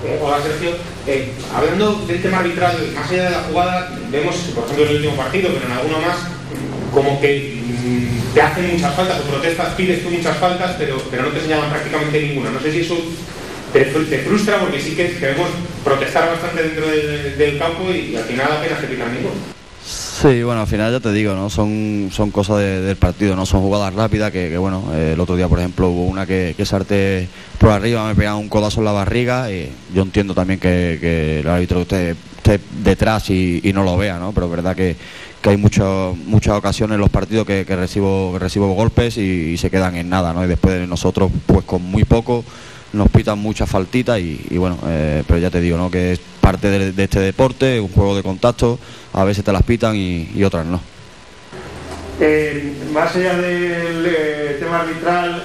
Eh, 0.05 0.21
hola 0.23 0.37
Sergio, 0.43 0.77
Eh, 1.07 1.33
hablando 1.55 2.05
del 2.07 2.21
tema 2.21 2.41
arbitral, 2.41 2.77
más 2.95 3.11
allá 3.11 3.25
de 3.25 3.31
la 3.31 3.43
jugada, 3.45 3.99
vemos, 4.13 4.37
por 4.55 4.65
ejemplo, 4.65 4.85
en 4.85 4.91
el 4.91 4.97
último 4.97 5.17
partido, 5.17 5.49
pero 5.55 5.65
en 5.65 5.73
alguno 5.73 5.99
más, 6.01 6.19
como 6.93 7.19
que 7.23 7.63
mm, 7.65 8.35
te 8.35 8.43
hacen 8.43 8.73
muchas 8.75 8.95
faltas 8.95 9.21
o 9.21 9.23
protestas, 9.23 9.73
pides 9.75 10.03
tú 10.03 10.11
muchas 10.11 10.37
faltas, 10.37 10.77
pero, 10.79 11.01
pero 11.11 11.23
no 11.23 11.29
te 11.31 11.41
señalan 11.41 11.71
prácticamente 11.71 12.21
ninguna. 12.21 12.51
No 12.51 12.61
sé 12.61 12.73
si 12.73 12.81
eso 12.81 12.97
te, 13.73 13.91
fr- 13.91 14.09
te 14.11 14.19
frustra 14.19 14.61
porque 14.61 14.81
sí 14.81 14.95
que 14.95 15.17
queremos 15.17 15.49
protestar 15.83 16.29
bastante 16.29 16.63
dentro 16.63 16.87
del, 16.87 17.39
del 17.39 17.59
campo 17.59 17.91
y, 17.91 18.17
al 18.17 18.25
final 18.25 18.53
apenas 18.53 18.81
te 18.83 18.87
pitan 18.87 19.15
ninguno. 19.15 19.54
Sí, 20.15 20.45
bueno, 20.45 20.61
al 20.61 20.67
final 20.69 20.93
ya 20.93 21.01
te 21.01 21.13
digo, 21.13 21.35
¿no? 21.35 21.51
Son, 21.51 22.09
son 22.13 22.31
cosas 22.31 22.59
de- 22.59 22.81
del 22.83 22.97
partido, 22.97 23.35
¿no? 23.35 23.45
Son 23.47 23.61
jugadas 23.63 23.93
rápidas 23.95 24.31
que, 24.31 24.49
que, 24.49 24.57
bueno, 24.59 24.85
eh, 24.95 25.11
el 25.15 25.21
otro 25.21 25.35
día, 25.35 25.49
por 25.49 25.59
ejemplo, 25.59 25.89
hubo 25.89 26.05
una 26.05 26.25
que, 26.25 26.55
que 26.57 26.65
salté 26.65 27.27
por 27.59 27.71
arriba, 27.71 28.07
me 28.07 28.15
pegaban 28.15 28.41
un 28.41 28.49
codazo 28.49 28.81
en 28.81 28.85
la 28.85 28.93
barriga 28.93 29.51
y 29.51 29.71
yo 29.93 30.03
entiendo 30.03 30.33
también 30.33 30.61
que, 30.61 30.99
que 31.01 31.41
el 31.41 31.49
árbitro 31.49 31.81
esté, 31.83 32.11
esté 32.37 32.61
detrás 32.85 33.29
y, 33.31 33.61
no 33.75 33.83
lo 33.83 33.97
vea, 33.97 34.19
¿no? 34.21 34.31
Pero 34.33 34.47
es 34.47 34.53
verdad 34.53 34.77
que, 34.77 34.95
que 35.43 35.49
hay 35.51 35.57
mucho- 35.57 36.17
muchas 36.27 36.55
ocasiones 36.57 36.95
en 36.95 37.01
los 37.01 37.11
partidos 37.11 37.45
que, 37.45 37.65
que 37.67 37.75
recibo, 37.75 38.37
recibo 38.39 38.73
golpes 38.73 39.17
y, 39.19 39.21
y 39.21 39.57
se 39.57 39.69
quedan 39.69 39.97
en 39.97 40.09
nada, 40.11 40.33
¿no? 40.33 40.45
Y 40.45 40.49
después 40.49 40.75
de 40.79 40.87
nosotros, 40.87 41.33
pues 41.47 41.65
con 41.65 41.83
muy 41.83 42.05
poco, 42.05 42.45
nos 42.95 43.11
pitan 43.11 43.39
muchas 43.39 43.69
faltitas 43.69 44.19
y, 44.19 44.41
y 44.51 44.57
bueno, 44.57 44.79
eh, 44.87 45.23
pero 45.27 45.39
ya 45.39 45.51
te 45.51 45.61
digo, 45.61 45.77
¿no? 45.77 45.91
Que 45.91 46.13
es 46.13 46.21
parte 46.41 46.69
de, 46.69 46.93
de 46.93 47.05
este 47.05 47.21
deporte, 47.21 47.81
un 47.81 47.89
juego 47.89 48.17
de 48.17 48.23
contacto, 48.23 48.79
a 49.13 49.25
veces 49.25 49.45
te 49.45 49.53
las 49.53 49.63
pitan 49.63 49.97
y, 49.97 50.31
y 50.35 50.45
otras 50.45 50.67
no. 50.67 50.81
Eh, 52.21 52.75
más 52.93 53.15
allá 53.17 53.37
del 53.37 54.07
eh, 54.07 54.57
tema 54.61 54.81
arbitral, 54.81 55.43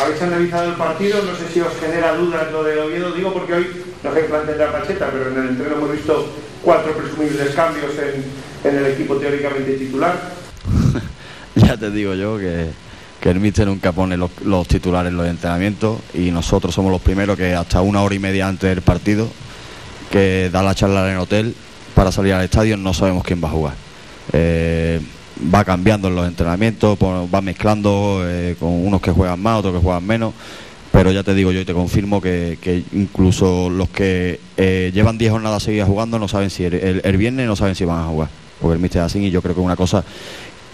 habéis 0.00 0.22
analizado 0.22 0.70
el 0.70 0.74
partido, 0.76 1.22
no 1.22 1.36
sé 1.36 1.52
si 1.52 1.60
os 1.60 1.72
genera 1.80 2.14
dudas 2.14 2.50
lo 2.50 2.64
de 2.64 2.80
Oviedo, 2.80 3.12
digo 3.12 3.32
porque 3.32 3.54
hoy, 3.54 3.66
no 4.02 4.12
sé 4.12 4.26
qué 4.26 4.56
la 4.56 4.72
Pacheta, 4.72 5.10
pero 5.12 5.30
en 5.30 5.38
el 5.38 5.48
entreno 5.50 5.76
hemos 5.76 5.92
visto 5.92 6.32
cuatro 6.62 6.92
presumibles 6.92 7.54
cambios 7.54 7.92
en, 7.98 8.68
en 8.68 8.78
el 8.78 8.86
equipo 8.86 9.16
teóricamente 9.16 9.72
titular. 9.74 10.38
Ya 11.54 11.76
te 11.76 11.90
digo 11.90 12.14
yo 12.14 12.38
que, 12.38 12.68
que 13.20 13.30
el 13.30 13.40
míster 13.40 13.66
nunca 13.66 13.92
pone 13.92 14.16
los, 14.16 14.30
titulares 14.68 15.10
en 15.10 15.16
los 15.16 15.26
entrenamientos 15.26 15.98
y 16.14 16.30
nosotros 16.30 16.74
somos 16.74 16.92
los 16.92 17.00
primeros 17.00 17.36
que 17.36 17.54
hasta 17.54 17.80
una 17.82 18.02
hora 18.02 18.14
y 18.14 18.18
media 18.18 18.46
antes 18.48 18.70
del 18.70 18.82
partido, 18.82 19.28
que 20.10 20.48
da 20.52 20.62
la 20.62 20.74
charla 20.74 21.06
en 21.08 21.14
el 21.14 21.20
hotel 21.20 21.54
para 21.94 22.12
salir 22.12 22.32
al 22.32 22.44
estadio, 22.44 22.76
no 22.76 22.94
sabemos 22.94 23.24
quién 23.24 23.42
va 23.42 23.48
a 23.48 23.52
jugar. 23.52 23.74
Eh, 24.32 25.00
va 25.54 25.64
cambiando 25.64 26.08
en 26.08 26.14
los 26.16 26.26
entrenamientos, 26.28 26.96
pon- 26.98 27.28
va 27.32 27.40
mezclando 27.40 28.22
eh, 28.24 28.56
con 28.58 28.68
unos 28.70 29.00
que 29.00 29.10
juegan 29.10 29.40
más, 29.40 29.58
otros 29.58 29.74
que 29.74 29.80
juegan 29.80 30.04
menos. 30.06 30.32
Pero 30.92 31.12
ya 31.12 31.22
te 31.22 31.34
digo 31.34 31.52
yo 31.52 31.60
y 31.60 31.64
te 31.64 31.74
confirmo 31.74 32.20
que, 32.20 32.82
incluso 32.92 33.68
los 33.68 33.88
que 33.90 34.40
eh, 34.56 34.90
llevan 34.94 35.18
10 35.18 35.32
jornadas 35.32 35.62
seguidas 35.62 35.86
jugando 35.86 36.18
no 36.18 36.28
saben 36.28 36.50
si 36.50 36.64
el, 36.64 37.00
el- 37.04 37.16
viernes 37.16 37.46
no 37.46 37.56
saben 37.56 37.74
si 37.74 37.84
van 37.84 38.00
a 38.00 38.06
jugar. 38.06 38.28
Porque 38.60 38.74
el 38.74 38.80
míster 38.80 39.00
es 39.02 39.06
así 39.06 39.18
y 39.20 39.30
yo 39.30 39.42
creo 39.42 39.54
que 39.54 39.60
es 39.60 39.64
una 39.64 39.76
cosa 39.76 40.02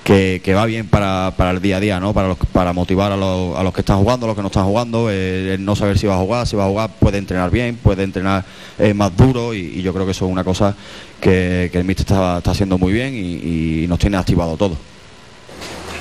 que, 0.04 0.42
que 0.44 0.54
va 0.54 0.66
bien 0.66 0.86
para, 0.86 1.32
para 1.36 1.50
el 1.52 1.62
día 1.62 1.78
a 1.78 1.80
día, 1.80 1.98
¿no? 1.98 2.12
Para, 2.12 2.28
los- 2.28 2.38
para 2.52 2.72
motivar 2.74 3.10
a 3.10 3.16
los, 3.16 3.56
a 3.56 3.62
los 3.62 3.72
que 3.72 3.80
están 3.80 3.98
jugando, 3.98 4.26
a 4.26 4.28
los 4.28 4.36
que 4.36 4.42
no 4.42 4.48
están 4.48 4.66
jugando, 4.66 5.10
eh, 5.10 5.54
el 5.54 5.64
no 5.64 5.74
saber 5.74 5.98
si 5.98 6.06
va 6.06 6.14
a 6.14 6.18
jugar, 6.18 6.46
si 6.46 6.54
va 6.56 6.66
a 6.66 6.68
jugar 6.68 6.90
puede 7.00 7.16
entrenar 7.18 7.50
bien, 7.50 7.76
puede 7.76 8.04
entrenar 8.04 8.44
eh, 8.78 8.92
más 8.92 9.16
duro 9.16 9.54
y, 9.54 9.82
yo 9.82 9.92
creo 9.92 10.04
que 10.04 10.12
eso 10.12 10.26
es 10.26 10.30
una 10.30 10.44
cosa 10.44 10.76
que, 11.20 11.70
que 11.72 11.78
el 11.78 11.84
míster 11.84 12.04
está, 12.06 12.38
está 12.38 12.50
haciendo 12.50 12.78
muy 12.78 12.92
bien 12.92 13.14
y, 13.14 13.86
nos 13.88 13.98
tiene 13.98 14.16
activado 14.16 14.56
todo. 14.56 14.76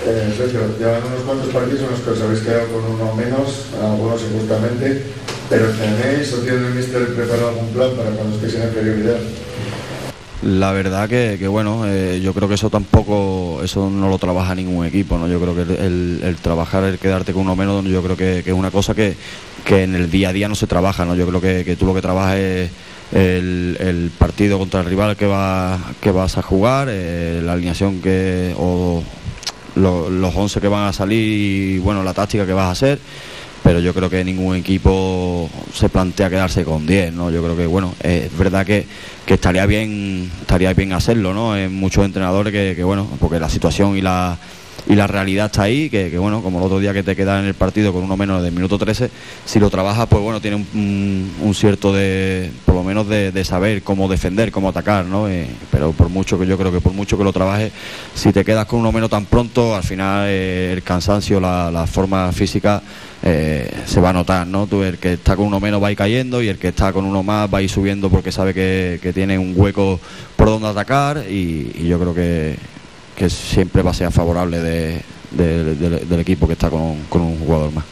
Eh, 0.06 0.34
Sergio, 0.38 0.62
unos 0.62 1.22
cuantos 1.26 1.48
partidos 1.54 1.82
en 1.82 1.92
los 1.92 2.00
que 2.02 2.10
os 2.12 2.22
habéis 2.22 2.42
quedado 2.42 2.68
con 2.68 2.84
uno 2.84 3.16
menos, 3.16 3.68
algunos 3.82 4.22
injustamente, 4.22 5.04
pero 5.50 5.68
¿tenéis 5.72 6.34
o 6.34 6.38
tiene 6.40 6.68
el 6.68 6.74
míster 6.76 7.14
preparado 7.14 7.50
algún 7.50 7.70
plan 7.70 7.92
para 7.92 8.10
cuando 8.12 8.36
estéis 8.36 8.56
en 8.56 8.64
inferioridad? 8.64 9.18
La 10.46 10.74
verdad 10.74 11.08
que, 11.08 11.38
que 11.40 11.48
bueno, 11.48 11.84
eh, 11.88 12.20
yo 12.22 12.34
creo 12.34 12.50
que 12.50 12.56
eso 12.56 12.70
tampoco, 12.70 13.62
eso 13.64 13.90
no 13.90 14.10
lo 14.10 14.18
trabaja 14.18 14.54
ningún 14.54 14.86
equipo, 14.86 15.18
¿no? 15.18 15.28
Yo 15.30 15.40
creo 15.40 15.56
que 15.56 15.62
el, 15.62 16.20
el- 16.22 16.36
trabajar, 16.36 16.84
el 16.84 17.00
quedarte 17.00 17.32
con 17.32 17.44
uno 17.44 17.56
menos, 17.56 17.86
yo 17.86 18.04
creo 18.04 18.18
que, 18.18 18.42
que 18.44 18.50
es 18.50 18.56
una 18.56 18.70
cosa 18.70 18.94
que, 18.94 19.16
que 19.64 19.84
en 19.84 19.96
el 19.96 20.12
día 20.12 20.30
a 20.30 20.34
día 20.34 20.50
no 20.50 20.56
se 20.56 20.68
trabaja, 20.68 21.06
¿no? 21.06 21.16
Yo 21.16 21.26
creo 21.28 21.40
que, 21.40 21.76
tú 21.78 21.86
lo 21.86 21.94
que 21.94 22.02
trabajas 22.02 22.36
es 22.36 22.72
el, 23.14 23.78
el 23.80 24.12
partido 24.18 24.60
contra 24.60 24.82
el 24.82 24.88
rival 24.88 25.16
que, 25.16 25.28
va, 25.28 25.80
que 26.02 26.12
vas 26.12 26.38
a 26.38 26.42
jugar, 26.42 26.90
eh, 26.92 27.42
la 27.42 27.54
alineación 27.54 28.02
que, 28.02 28.54
o 28.58 29.02
lo- 29.76 30.10
los 30.10 30.36
11 30.36 30.60
que 30.60 30.68
van 30.68 30.88
a 30.88 30.94
salir 30.94 31.20
y 31.76 31.80
bueno, 31.80 32.04
la 32.04 32.14
táctica 32.14 32.46
que 32.46 32.54
vas 32.54 32.66
a 32.68 32.72
hacer. 32.72 33.00
Pero 33.64 33.80
yo 33.80 33.94
creo 33.94 34.10
que 34.10 34.24
ningún 34.26 34.58
equipo 34.58 35.50
se 35.74 35.88
plantea 35.88 36.30
quedarse 36.30 36.66
con 36.66 36.86
10, 36.86 37.14
¿no? 37.14 37.32
Yo 37.32 37.42
creo 37.42 37.56
que, 37.56 37.66
bueno, 37.66 37.96
eh, 38.04 38.30
es 38.32 38.38
verdad 38.38 38.66
que, 38.66 38.86
que 39.26 39.36
estaría 39.36 39.66
bien 39.66 40.30
estaría 40.42 40.74
bien 40.74 40.92
hacerlo, 40.92 41.34
¿no? 41.34 41.54
Hay 41.54 41.70
muchos 41.70 42.04
entrenadores 42.04 42.52
que, 42.52 42.74
que, 42.76 42.84
bueno, 42.84 43.08
porque 43.20 43.40
la 43.40 43.50
situación 43.50 43.98
y 43.98 44.02
la, 44.02 44.38
y 44.88 44.96
la 44.96 45.08
realidad 45.08 45.46
está 45.46 45.64
ahí, 45.64 45.90
que, 45.90 46.12
que, 46.12 46.18
bueno, 46.18 46.42
como 46.42 46.60
el 46.60 46.66
otro 46.66 46.80
día 46.80 46.94
que 46.94 47.04
te 47.04 47.16
quedas 47.16 47.42
en 47.42 47.48
el 47.48 47.54
partido 47.54 47.94
con 47.94 48.04
uno 48.04 48.18
menos 48.18 48.44
del 48.44 48.52
minuto 48.52 48.78
13, 48.78 49.10
si 49.46 49.60
lo 49.60 49.70
trabajas, 49.70 50.08
pues 50.10 50.22
bueno, 50.22 50.42
tiene 50.42 50.58
un, 50.58 51.54
cierto 51.54 51.94
de, 51.94 52.52
por 52.66 52.76
lo 52.76 52.84
menos 52.84 53.08
de, 53.08 53.44
saber 53.46 53.82
cómo 53.82 54.08
defender, 54.08 54.52
cómo 54.52 54.70
atacar, 54.70 55.06
¿no? 55.06 55.30
Eh, 55.30 55.48
pero 55.72 55.92
por 55.94 56.10
mucho 56.10 56.38
que 56.38 56.46
yo 56.46 56.58
creo 56.58 56.72
que 56.72 56.82
por 56.82 56.94
mucho 56.94 57.18
que 57.18 57.24
lo 57.24 57.32
trabajes, 57.32 57.72
si 58.14 58.34
te 58.34 58.44
quedas 58.44 58.66
con 58.66 58.80
uno 58.80 58.92
menos 58.92 59.10
tan 59.10 59.26
pronto, 59.26 59.76
al 59.76 59.84
final 59.84 60.26
eh, 60.28 60.74
el 60.74 60.84
cansancio, 60.84 61.40
la 61.40 61.88
forma 61.88 62.32
física 62.34 62.82
eh, 63.24 63.72
se 63.86 64.02
va 64.02 64.10
a 64.10 64.14
notar, 64.14 64.46
¿no? 64.48 64.68
Tú, 64.68 64.84
el 64.84 64.98
que 64.98 65.14
está 65.14 65.36
con 65.36 65.46
uno 65.48 65.60
menos 65.60 65.82
va 65.82 65.88
a 65.88 65.92
ir 65.92 65.98
cayendo 65.98 66.42
y 66.42 66.50
el 66.50 66.58
que 66.58 66.68
está 66.70 66.92
con 66.92 67.06
uno 67.06 67.24
más 67.24 67.52
va 67.54 67.60
a 67.60 67.62
ir 67.62 67.70
subiendo 67.70 68.10
porque 68.10 68.32
sabe 68.32 68.54
que, 68.54 69.00
que 69.02 69.14
tiene 69.14 69.38
un 69.40 69.54
hueco 69.56 70.00
por 70.36 70.48
donde 70.48 70.68
atacar 70.68 71.24
y, 71.30 71.88
yo 71.88 71.98
creo 72.00 72.14
que, 72.14 72.58
que 73.16 73.30
siempre 73.30 73.82
va 73.82 73.92
a 73.92 73.94
ser 73.94 74.12
favorable 74.12 74.60
de- 74.60 75.02
de- 75.32 75.76
de- 75.76 76.00
del 76.06 76.20
equipo 76.20 76.46
que 76.48 76.54
está 76.54 76.70
con, 76.70 76.98
con 77.10 77.22
un 77.22 77.40
jugador 77.40 77.72
más. 77.72 77.86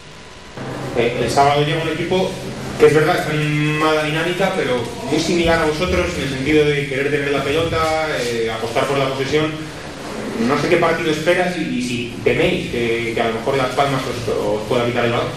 Eh, 0.97 1.21
el 1.23 1.29
sábado 1.31 1.63
llega 1.65 1.81
un 1.81 1.89
equipo 1.89 2.29
que 2.77 2.87
es 2.87 2.93
verdad, 2.93 3.19
está 3.19 3.33
en 3.33 3.77
mala 3.79 4.03
dinámica, 4.03 4.51
pero 4.57 4.81
muy 5.09 5.19
similar 5.19 5.61
a 5.61 5.65
vosotros 5.65 6.07
en 6.17 6.23
el 6.23 6.29
sentido 6.29 6.65
de 6.65 6.87
querer 6.87 7.09
tener 7.11 7.31
la 7.31 7.43
pelota, 7.43 7.77
eh, 8.19 8.51
apostar 8.51 8.85
por 8.85 8.97
la 8.97 9.07
posesión. 9.09 9.51
No 10.47 10.59
sé 10.59 10.69
qué 10.69 10.77
partido 10.77 11.11
esperas 11.11 11.57
y, 11.57 11.81
si 11.81 12.13
teméis 12.23 12.71
que, 12.71 13.19
a 13.21 13.27
lo 13.27 13.35
mejor 13.35 13.57
Las 13.57 13.69
Palmas 13.69 14.01
os, 14.03 14.61
pueda 14.67 14.85
quitar 14.85 15.05
el 15.05 15.11
balón. 15.11 15.27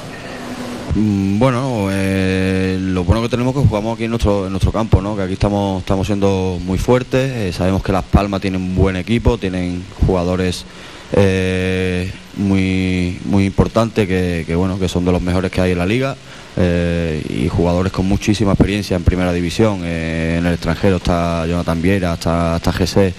Mm, 0.94 1.39
Bueno, 1.39 1.89
eh, 1.90 2.78
lo 2.81 3.05
bueno 3.05 3.22
que 3.22 3.28
tenemos 3.28 3.55
es 3.55 3.62
que 3.62 3.68
jugamos 3.68 3.94
aquí 3.94 4.05
en 4.05 4.10
nuestro, 4.10 4.47
en 4.47 4.52
nuestro 4.52 4.72
campo, 4.72 5.02
¿no? 5.02 5.16
que 5.16 5.22
aquí 5.22 5.35
estamos, 5.35 5.81
estamos 5.82 6.06
siendo 6.06 6.59
muy 6.64 6.78
fuertes, 6.78 7.31
eh, 7.32 7.52
sabemos 7.52 7.82
que 7.82 7.93
Las 7.93 8.05
Palmas 8.05 8.40
tienen 8.40 8.62
un 8.62 8.74
buen 8.74 8.97
equipo, 8.97 9.36
tienen 9.36 9.85
jugadores 10.06 10.64
eh, 11.12 12.10
muy, 12.36 13.18
muy 13.24 13.44
importantes 13.44 14.09
que, 14.09 14.55
bueno, 14.56 14.78
que 14.78 14.89
son 14.89 15.05
de 15.05 15.12
los 15.12 15.22
mejores 15.22 15.51
que 15.51 15.60
hay 15.60 15.72
en 15.72 15.78
la 15.78 15.86
liga 15.86 16.16
eh, 16.56 17.22
y 17.28 17.48
jugadores 17.48 17.93
con 17.93 18.06
muchísima 18.06 18.52
experiencia 18.52 18.97
en 18.97 19.05
primera 19.05 19.32
división. 19.32 19.81
eh, 19.85 20.36
en 20.39 20.47
el 20.47 20.55
extranjero 20.55 20.97
está 20.97 21.47
Jonathan 21.47 21.82
Viera, 21.82 22.14
está, 22.14 22.56
está 22.56 22.72
GC, 22.72 23.14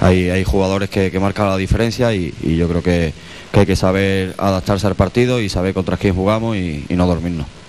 hay, 0.00 0.30
hay 0.30 0.44
jugadores 0.44 0.90
que, 0.90 1.10
que 1.10 1.20
marcan 1.20 1.48
la 1.48 1.56
diferencia 1.56 2.12
y, 2.14 2.32
yo 2.42 2.68
creo 2.68 2.82
que, 2.82 3.12
que 3.52 3.60
hay 3.60 3.66
que 3.66 3.76
saber 3.76 4.34
adaptarse 4.38 4.86
al 4.86 4.94
partido 4.94 5.40
y 5.40 5.48
saber 5.48 5.74
contra 5.74 5.96
quién 5.96 6.14
jugamos 6.14 6.56
y 6.56 6.84
no 6.90 7.06
dormirnos. 7.06 7.59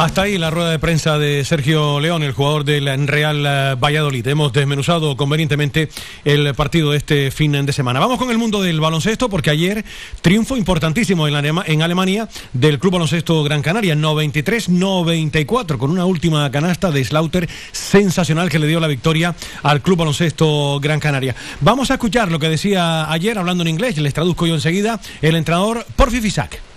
Hasta 0.00 0.22
ahí 0.22 0.38
la 0.38 0.50
rueda 0.50 0.70
de 0.70 0.78
prensa 0.78 1.18
de 1.18 1.44
Sergio 1.44 1.98
León, 1.98 2.22
el 2.22 2.30
jugador 2.30 2.64
del 2.64 3.08
Real 3.08 3.44
eh, 3.44 3.74
Valladolid. 3.74 4.24
Hemos 4.28 4.52
desmenuzado 4.52 5.16
convenientemente 5.16 5.88
el 6.24 6.54
partido 6.54 6.92
de 6.92 6.98
este 6.98 7.32
fin 7.32 7.50
de 7.66 7.72
semana. 7.72 7.98
Vamos 7.98 8.16
con 8.16 8.30
el 8.30 8.38
mundo 8.38 8.62
del 8.62 8.80
baloncesto 8.80 9.28
porque 9.28 9.50
ayer 9.50 9.84
triunfo 10.22 10.56
importantísimo 10.56 11.26
en, 11.26 11.34
Alema- 11.34 11.64
en 11.66 11.82
Alemania 11.82 12.28
del 12.52 12.78
Club 12.78 12.92
Baloncesto 12.92 13.42
Gran 13.42 13.60
Canaria, 13.60 13.96
93-94, 13.96 15.78
con 15.78 15.90
una 15.90 16.04
última 16.04 16.48
canasta 16.52 16.92
de 16.92 17.04
Slaughter 17.04 17.48
sensacional 17.72 18.50
que 18.50 18.60
le 18.60 18.68
dio 18.68 18.78
la 18.78 18.86
victoria 18.86 19.34
al 19.64 19.82
Club 19.82 19.98
Baloncesto 19.98 20.78
Gran 20.80 21.00
Canaria. 21.00 21.34
Vamos 21.60 21.90
a 21.90 21.94
escuchar 21.94 22.30
lo 22.30 22.38
que 22.38 22.48
decía 22.48 23.10
ayer, 23.10 23.36
hablando 23.36 23.62
en 23.62 23.68
inglés, 23.68 23.98
les 23.98 24.14
traduzco 24.14 24.46
yo 24.46 24.54
enseguida, 24.54 25.00
el 25.22 25.34
entrenador 25.34 25.84
Porfi 25.96 26.20
Fisac. 26.20 26.67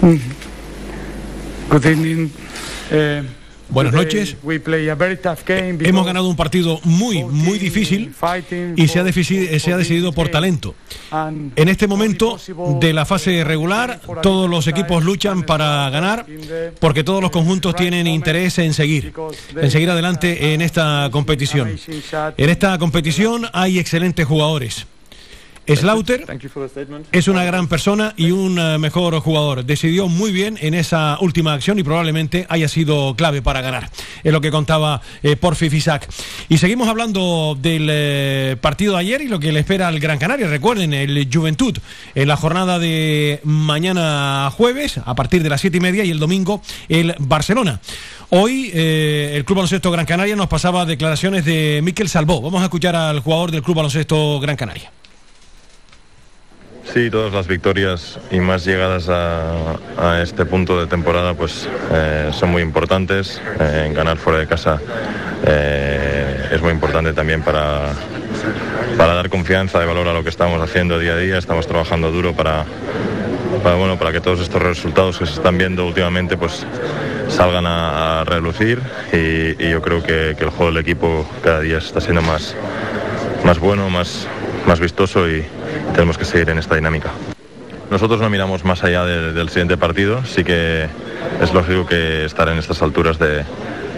Good 0.00 1.84
evening. 1.84 2.30
Eh, 2.90 3.22
Buenas 3.68 3.92
noches. 3.92 4.36
we 4.44 4.60
play 4.60 4.88
a 4.88 4.94
very 4.94 5.16
tough 5.16 5.40
game 5.44 5.72
because 5.72 5.88
Hemos 5.88 6.06
ganado 6.06 6.28
un 6.28 6.36
partido 6.36 6.80
muy, 6.84 7.24
muy 7.24 7.58
difícil 7.58 8.14
y 8.76 8.88
se 8.88 9.00
ha, 9.00 9.12
se 9.12 9.72
ha 9.72 9.76
decidido 9.76 10.12
por 10.12 10.28
talento. 10.28 10.74
En 11.10 11.68
este 11.68 11.88
momento 11.88 12.38
de 12.80 12.92
la 12.92 13.04
fase 13.04 13.42
regular, 13.42 14.00
todos 14.22 14.48
los 14.48 14.68
equipos 14.68 15.04
luchan 15.04 15.42
para 15.42 15.90
ganar 15.90 16.26
porque 16.78 17.02
todos 17.02 17.20
los 17.20 17.30
conjuntos 17.30 17.74
tienen 17.74 18.06
interés 18.06 18.58
en 18.58 18.72
seguir, 18.72 19.12
en 19.60 19.70
seguir 19.70 19.90
adelante 19.90 20.54
en 20.54 20.62
esta 20.62 21.08
competición. 21.10 21.76
En 22.36 22.50
esta 22.50 22.78
competición 22.78 23.46
hay 23.52 23.78
excelentes 23.78 24.26
jugadores. 24.26 24.86
Slaughter 25.66 26.24
es 27.12 27.28
una 27.28 27.44
gran 27.44 27.66
persona 27.66 28.14
y 28.16 28.30
un 28.30 28.58
eh, 28.58 28.78
mejor 28.78 29.18
jugador. 29.20 29.64
Decidió 29.64 30.08
muy 30.08 30.32
bien 30.32 30.58
en 30.60 30.74
esa 30.74 31.18
última 31.20 31.54
acción 31.54 31.78
y 31.78 31.82
probablemente 31.82 32.46
haya 32.48 32.68
sido 32.68 33.14
clave 33.16 33.42
para 33.42 33.60
ganar. 33.60 33.90
Es 34.22 34.32
lo 34.32 34.40
que 34.40 34.50
contaba 34.50 35.00
eh, 35.22 35.36
Porfi 35.36 35.70
Fisac. 35.70 36.08
Y 36.48 36.58
seguimos 36.58 36.88
hablando 36.88 37.56
del 37.60 37.88
eh, 37.90 38.56
partido 38.60 38.94
de 38.94 39.00
ayer 39.00 39.22
y 39.22 39.28
lo 39.28 39.40
que 39.40 39.52
le 39.52 39.60
espera 39.60 39.88
al 39.88 39.98
Gran 39.98 40.18
Canaria. 40.18 40.46
Recuerden, 40.46 40.92
el 40.94 41.28
Juventud 41.32 41.76
en 42.14 42.28
la 42.28 42.36
jornada 42.36 42.78
de 42.78 43.40
mañana 43.44 44.50
jueves 44.56 44.98
a 45.04 45.14
partir 45.14 45.42
de 45.42 45.48
las 45.48 45.60
siete 45.60 45.78
y 45.78 45.80
media 45.80 46.04
y 46.04 46.10
el 46.10 46.18
domingo 46.18 46.62
el 46.88 47.14
Barcelona. 47.18 47.80
Hoy 48.30 48.70
eh, 48.74 49.32
el 49.34 49.44
Club 49.44 49.56
Baloncesto 49.58 49.90
Gran 49.90 50.06
Canaria 50.06 50.34
nos 50.36 50.48
pasaba 50.48 50.84
declaraciones 50.84 51.44
de 51.44 51.80
Miquel 51.82 52.08
Salvó. 52.08 52.40
Vamos 52.40 52.60
a 52.60 52.64
escuchar 52.64 52.96
al 52.96 53.20
jugador 53.20 53.50
del 53.50 53.62
Club 53.62 53.76
Baloncesto 53.76 54.40
Gran 54.40 54.56
Canaria. 54.56 54.90
Sí, 56.92 57.10
todas 57.10 57.32
las 57.32 57.46
victorias 57.46 58.18
y 58.30 58.38
más 58.38 58.64
llegadas 58.64 59.08
a, 59.08 60.22
este 60.22 60.44
punto 60.46 60.80
de 60.80 60.86
temporada 60.86 61.34
pues 61.34 61.68
eh, 61.92 62.30
son 62.32 62.50
muy 62.50 62.62
importantes. 62.62 63.40
Eh, 63.60 63.92
ganar 63.94 64.16
fuera 64.18 64.38
de 64.38 64.46
casa 64.46 64.80
eh, 65.44 66.48
es 66.52 66.62
muy 66.62 66.70
importante 66.70 67.12
también 67.12 67.42
para, 67.42 67.92
para 68.96 69.14
dar 69.14 69.28
confianza 69.28 69.82
y 69.82 69.86
valor 69.86 70.08
a 70.08 70.12
lo 70.12 70.22
que 70.22 70.30
estamos 70.30 70.60
haciendo 70.62 70.98
día 70.98 71.14
a 71.14 71.16
día. 71.16 71.38
Estamos 71.38 71.66
trabajando 71.66 72.10
duro 72.12 72.34
para, 72.34 72.64
bueno, 73.62 73.98
para 73.98 74.12
que 74.12 74.20
todos 74.20 74.40
estos 74.40 74.62
resultados 74.62 75.18
que 75.18 75.26
se 75.26 75.34
están 75.34 75.58
viendo 75.58 75.86
últimamente 75.86 76.36
pues 76.36 76.64
salgan 77.28 77.66
a, 77.66 78.20
a 78.20 78.24
relucir 78.24 78.80
y, 79.12 79.62
y 79.62 79.70
yo 79.70 79.82
creo 79.82 80.02
que, 80.02 80.34
que 80.38 80.44
el 80.44 80.50
juego 80.50 80.72
del 80.72 80.80
equipo 80.80 81.28
cada 81.42 81.60
día 81.60 81.78
está 81.78 82.00
siendo 82.00 82.22
más, 82.22 82.54
más 83.44 83.58
bueno, 83.58 83.90
más, 83.90 84.28
más 84.66 84.78
vistoso 84.78 85.28
y 85.28 85.44
tenemos 85.96 86.18
que 86.18 86.26
seguir 86.26 86.50
en 86.50 86.58
esta 86.58 86.74
dinámica. 86.74 87.08
Nosotros 87.90 88.20
no 88.20 88.28
miramos 88.28 88.64
más 88.66 88.84
allá 88.84 89.06
de- 89.06 89.32
del 89.32 89.48
siguiente 89.48 89.78
partido, 89.78 90.22
sí 90.26 90.44
que 90.44 90.86
es 91.40 91.54
lógico 91.54 91.86
que 91.86 92.26
estar 92.26 92.48
en 92.50 92.58
estas 92.58 92.82
alturas 92.82 93.18
de, 93.18 93.44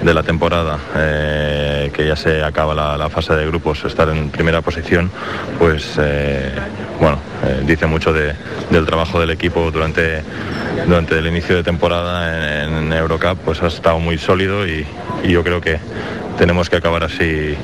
de 0.02 0.14
la 0.14 0.22
temporada, 0.22 0.78
eh, 0.94 1.90
que 1.92 2.06
ya 2.06 2.14
se 2.14 2.44
acaba 2.44 2.72
la, 2.72 3.08
fase 3.10 3.34
de 3.34 3.46
grupos, 3.46 3.84
estar 3.84 4.08
en 4.10 4.30
primera 4.30 4.62
posición, 4.62 5.10
pues 5.58 5.96
eh, 5.98 6.52
bueno, 7.00 7.18
eh, 7.44 7.62
dice 7.66 7.86
mucho 7.86 8.12
de- 8.12 8.34
del 8.70 8.86
trabajo 8.86 9.18
del 9.18 9.30
equipo 9.30 9.68
durante, 9.72 10.22
durante 10.86 11.18
el 11.18 11.26
inicio 11.26 11.56
de 11.56 11.64
temporada 11.64 12.62
en, 12.64 12.74
en 12.74 12.92
Eurocup, 12.92 13.38
pues 13.44 13.60
ha 13.60 13.66
estado 13.66 13.98
muy 13.98 14.18
sólido 14.18 14.64
y, 14.68 14.86
yo 15.28 15.42
creo 15.42 15.60
que 15.60 15.80
tenemos 16.38 16.70
que 16.70 16.76
acabar 16.76 17.02
así 17.02 17.56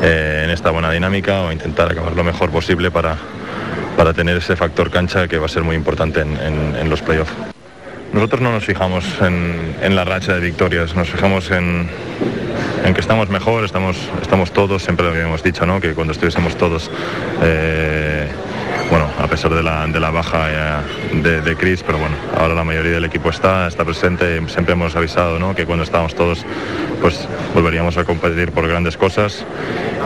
en 0.00 0.50
esta 0.50 0.70
buena 0.70 0.92
dinámica 0.92 1.40
o 1.40 1.50
intentar 1.50 1.90
acabar 1.90 2.12
lo 2.14 2.22
mejor 2.22 2.50
posible 2.50 2.92
para, 2.92 3.16
para 3.96 4.12
tener 4.12 4.36
ese 4.36 4.56
factor 4.56 4.90
cancha 4.90 5.28
que 5.28 5.38
va 5.38 5.46
a 5.46 5.48
ser 5.48 5.62
muy 5.62 5.76
importante 5.76 6.20
en, 6.20 6.90
los 6.90 7.02
playoffs. 7.02 7.32
Nosotros 8.12 8.40
no 8.40 8.52
nos 8.52 8.64
fijamos 8.64 9.04
en, 9.20 9.96
la 9.96 10.04
racha 10.04 10.34
de 10.34 10.40
victorias, 10.40 10.94
nos 10.94 11.08
fijamos 11.08 11.50
en, 11.50 11.88
en 12.84 12.94
que 12.94 13.00
estamos 13.00 13.28
mejor, 13.28 13.64
estamos, 13.64 13.96
estamos 14.22 14.52
todos, 14.52 14.82
siempre 14.82 15.04
lo 15.06 15.12
habíamos 15.12 15.42
dicho, 15.42 15.66
¿no? 15.66 15.80
que 15.80 15.94
cuando 15.94 16.12
estuviésemos 16.12 16.56
todos, 16.56 16.90
eh, 17.42 18.28
bueno, 18.90 19.08
a 19.18 19.26
pesar 19.26 19.52
de 19.54 19.62
la, 19.62 19.86
de 19.86 20.00
la 20.00 20.10
baja 20.10 20.48
eh, 20.50 21.22
de, 21.22 21.40
de 21.40 21.56
Chris, 21.56 21.82
pero 21.82 21.98
bueno, 21.98 22.16
ahora 22.36 22.54
la 22.54 22.64
mayoría 22.64 22.92
del 22.92 23.04
equipo 23.04 23.30
está, 23.30 23.66
está 23.66 23.84
presente, 23.84 24.40
siempre 24.48 24.74
hemos 24.74 24.94
avisado 24.96 25.38
¿no? 25.38 25.54
que 25.54 25.66
cuando 25.66 25.84
estábamos 25.84 26.14
todos, 26.14 26.44
pues 27.00 27.28
volveríamos 27.54 27.96
a 27.96 28.04
competir 28.04 28.52
por 28.52 28.66
grandes 28.68 28.96
cosas 28.96 29.44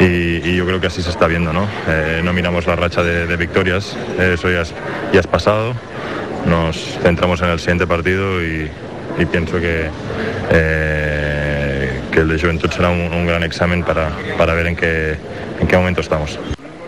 y, 0.01 0.57
yo 0.57 0.67
creo 0.67 0.81
que 0.81 0.89
así 0.89 1.03
se 1.03 1.11
está 1.11 1.27
viendo, 1.27 1.53
¿no? 1.53 1.69
Eh, 1.89 2.21
no 2.25 2.33
miramos 2.33 2.67
la 2.67 2.75
racha 2.77 3.03
de, 3.03 3.37
victorias, 3.37 3.97
eso 4.19 4.51
ya 4.51 4.63
es, 4.63 4.75
ya 5.13 5.21
es 5.21 5.27
pasado, 5.27 5.75
nos 6.47 6.77
centramos 7.03 7.41
en 7.43 7.51
el 7.51 7.61
siguiente 7.61 7.87
partido 7.87 8.43
y, 8.43 8.71
pienso 9.31 9.61
que, 9.61 9.89
eh, 10.51 12.01
que 12.13 12.21
el 12.21 12.29
de 12.29 12.39
Juventud 12.41 12.71
será 12.71 12.91
un, 12.91 13.13
un 13.13 13.27
gran 13.27 13.43
examen 13.43 13.83
para, 13.83 14.11
para 14.37 14.55
ver 14.55 14.67
en 14.69 14.77
qué, 14.77 15.17
en 15.61 15.67
qué 15.67 15.77
momento 15.77 16.01
estamos. 16.01 16.39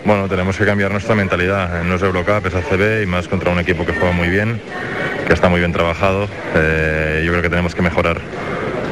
Bueno, 0.03 0.27
tenemos 0.27 0.57
que 0.57 0.65
cambiar 0.65 0.91
nuestra 0.91 1.15
mentalidad. 1.15 1.83
No 1.83 1.95
es 1.95 2.01
Eurocup, 2.01 2.45
es 2.47 2.55
ACB 2.55 3.03
y 3.03 3.05
más 3.05 3.27
contra 3.27 3.51
un 3.51 3.59
equipo 3.59 3.85
que 3.85 3.93
juega 3.93 4.11
muy 4.11 4.29
bien, 4.29 4.59
que 5.27 5.33
está 5.33 5.47
muy 5.47 5.59
bien 5.59 5.71
trabajado. 5.71 6.27
Eh, 6.55 7.21
yo 7.23 7.31
creo 7.31 7.41
que 7.43 7.49
tenemos 7.49 7.75
que 7.75 7.81
mejorar 7.81 8.19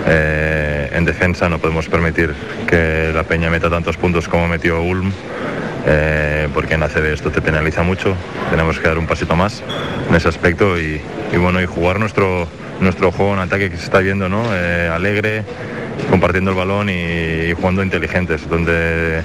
Eh, 0.07 0.89
en 0.93 1.03
defensa 1.05 1.49
no 1.49 1.59
podemos 1.59 1.87
permitir 1.89 2.33
que 2.65 3.11
la 3.13 3.23
Peña 3.23 3.49
meta 3.49 3.69
tantos 3.69 3.97
puntos 3.97 4.27
como 4.29 4.47
metió 4.47 4.81
Ulm. 4.81 5.11
eh, 5.85 6.47
porque 6.53 6.75
en 6.75 6.83
ACB 6.83 7.13
esto 7.13 7.29
te 7.31 7.41
penaliza 7.41 7.83
mucho, 7.83 8.15
tenemos 8.49 8.79
que 8.79 8.87
dar 8.87 8.97
un 8.97 9.05
pasito 9.05 9.35
más 9.35 9.61
en 10.09 10.15
ese 10.15 10.27
aspecto 10.29 10.79
y, 10.79 11.01
bueno, 11.37 11.61
y 11.61 11.65
jugar 11.65 11.99
nuestro, 11.99 12.47
nuestro 12.79 13.11
juego 13.11 13.33
en 13.33 13.39
ataque 13.39 13.69
que 13.69 13.77
se 13.77 13.83
está 13.83 13.99
viendo, 13.99 14.29
¿no? 14.29 14.43
Eh, 14.53 14.89
alegre, 14.91 15.43
compartiendo 16.09 16.51
el 16.51 16.57
balón 16.57 16.89
y, 16.89 17.49
y 17.49 17.53
jugando 17.53 17.83
inteligentes, 17.83 18.47
donde 18.49 19.21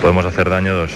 podemos 0.00 0.24
hacer 0.26 0.48
daños, 0.50 0.90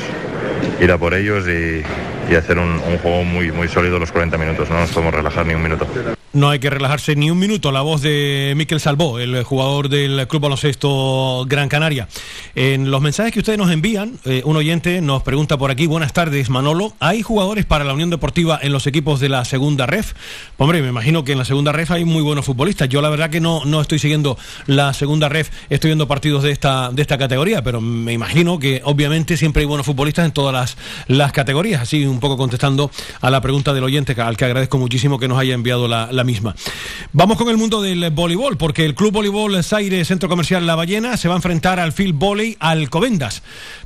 ir 0.81 0.91
a 0.91 0.99
por 0.99 1.15
ellos 1.15 1.47
y, 1.49 1.83
y 2.31 2.35
hacer 2.35 2.59
un, 2.59 2.71
un 2.71 2.99
juego 2.99 3.25
muy, 3.25 3.53
muy 3.53 3.69
sólido 3.69 3.99
los 3.99 4.13
40 4.13 4.39
minutos, 4.39 4.71
no 4.71 4.81
nos 4.81 4.91
podemos 4.91 5.15
relajar 5.15 5.47
ni 5.47 5.55
un 5.55 5.63
minuto. 5.63 5.87
No 6.35 6.49
hay 6.49 6.61
que 6.61 6.71
relajarse 6.71 7.15
ni 7.15 7.31
un 7.31 7.39
minuto. 7.39 7.73
La 7.73 7.83
voz 7.83 8.01
de 8.01 8.55
Miquel 8.57 8.81
Salvó, 8.81 9.19
el 9.19 9.43
jugador 9.43 9.91
del 9.91 10.27
Club 10.29 10.43
Baloncesto 10.43 11.45
Gran 11.47 11.69
Canaria. 11.69 12.09
En 12.55 12.91
los 12.91 13.03
mensajes 13.03 13.35
que 13.35 13.41
ustedes 13.41 13.59
nos 13.59 13.71
envían, 13.71 14.19
eh, 14.25 14.41
un 14.47 14.57
oyente 14.57 15.03
nos 15.03 15.23
pregunta 15.23 15.59
por 15.59 15.71
aquí, 15.71 15.87
buenas 15.87 16.15
tardes 16.15 16.49
Manolo, 16.49 16.95
¿hay 17.01 17.21
jugadores 17.21 17.67
para 17.67 17.85
la 17.85 17.93
Unión 17.93 18.09
Deportiva 18.09 18.59
en 18.63 18.73
los 18.73 18.87
equipos 18.87 19.21
de 19.21 19.29
la 19.29 19.45
segunda 19.45 19.85
ref? 19.85 20.15
Hombre, 20.57 20.81
me 20.81 20.89
imagino 20.89 21.23
que 21.23 21.33
en 21.33 21.39
la 21.39 21.45
segunda 21.45 21.71
ref 21.71 21.91
hay 21.91 22.07
muy 22.07 22.23
buenos 22.23 22.47
futbolistas. 22.47 22.89
Yo 22.89 23.03
la 23.03 23.11
verdad 23.11 23.29
que 23.29 23.41
no, 23.41 23.67
no 23.67 23.83
estoy 23.83 23.99
siguiendo 23.99 24.39
la 24.67 24.95
segunda 24.95 25.29
ref, 25.29 25.51
estoy 25.69 25.91
viendo 25.91 26.09
partidos 26.09 26.43
de 26.45 26.51
esta, 26.53 26.91
de 26.93 27.03
esta 27.03 27.19
categoría, 27.19 27.63
pero 27.63 27.83
me 27.83 28.15
imagino 28.15 28.59
que 28.59 28.81
obviamente 28.85 29.37
siempre 29.37 29.61
hay 29.61 29.67
buenos 29.67 29.85
futbolistas 29.85 30.25
en 30.25 30.33
todas 30.33 30.55
las, 30.55 30.79
las 31.09 31.33
categorías. 31.33 31.83
Así 31.83 32.07
un 32.13 32.21
poco 32.21 32.37
contestando 32.37 32.91
a 33.21 33.31
la 33.31 33.41
pregunta 33.41 33.73
del 33.75 33.85
oyente, 33.85 34.21
al 34.21 34.37
que 34.37 34.45
agradezco 34.45 34.79
muchísimo 34.79 35.19
que 35.19 35.29
nos 35.29 35.39
haya 35.39 35.55
enviado 35.55 35.89
la, 35.89 36.25
misma. 36.25 36.55
Vamos 37.13 37.37
con 37.37 37.49
el 37.49 37.57
mundo 37.57 37.83
del 37.83 38.11
voleibol, 38.11 38.57
porque 38.57 38.85
el 38.85 38.95
Club 38.95 39.13
Voleibol 39.13 39.63
Zaire 39.65 40.05
Centro 40.05 40.29
Comercial 40.29 40.67
La 40.67 40.77
Ballena 40.77 41.17
se 41.17 41.27
va 41.27 41.35
a 41.35 41.39
enfrentar 41.39 41.81
al 41.81 41.93
Field 41.93 42.15
Volley 42.17 42.57
Alcobendas 42.61 43.43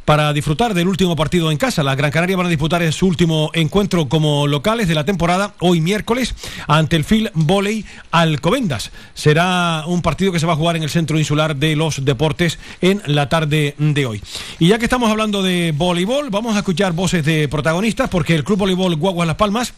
para 0.07 0.32
disfrutar 0.32 0.73
del 0.73 0.86
último 0.86 1.16
partido 1.16 1.51
en 1.51 1.59
casa. 1.59 1.82
Las 1.82 1.97
Gran 1.97 2.12
Canaria 2.12 2.36
van 2.36 2.47
a 2.47 2.48
disputar 2.51 2.77
su 2.93 3.07
último 3.07 3.51
encuentro 3.55 4.09
como 4.09 4.47
locales 4.47 4.86
de 4.86 4.94
la 4.94 5.05
temporada 5.05 5.55
hoy 5.59 5.81
miércoles 5.81 6.35
ante 6.69 6.97
el 6.97 7.05
Field 7.05 7.31
Volley 7.35 7.85
Alcobendas. 8.12 8.93
Será 9.15 9.85
un 9.86 10.03
partido 10.03 10.31
que 10.31 10.39
se 10.39 10.47
va 10.47 10.53
a 10.53 10.57
jugar 10.57 10.77
en 10.77 10.85
el 10.85 10.90
Centro 10.90 11.19
Insular 11.19 11.57
de 11.57 11.74
los 11.74 12.05
Deportes 12.05 12.59
en 12.81 13.03
la 13.07 13.28
tarde 13.28 13.74
de 13.78 14.07
hoy. 14.07 14.23
Y 14.59 14.69
ya 14.69 14.78
que 14.78 14.85
estamos 14.85 15.11
hablando 15.11 15.43
de 15.43 15.74
voleibol, 15.77 16.31
vamos 16.31 16.55
a 16.55 16.61
escuchar 16.61 16.93
voces 16.93 17.24
de 17.24 17.48
protagonistas 17.48 18.09
porque 18.16 18.34
el 18.34 18.44
Club 18.44 18.60
Voleibol 18.60 18.97
Guaguas 18.97 19.26
Las 19.26 19.36
Palmas 19.36 19.74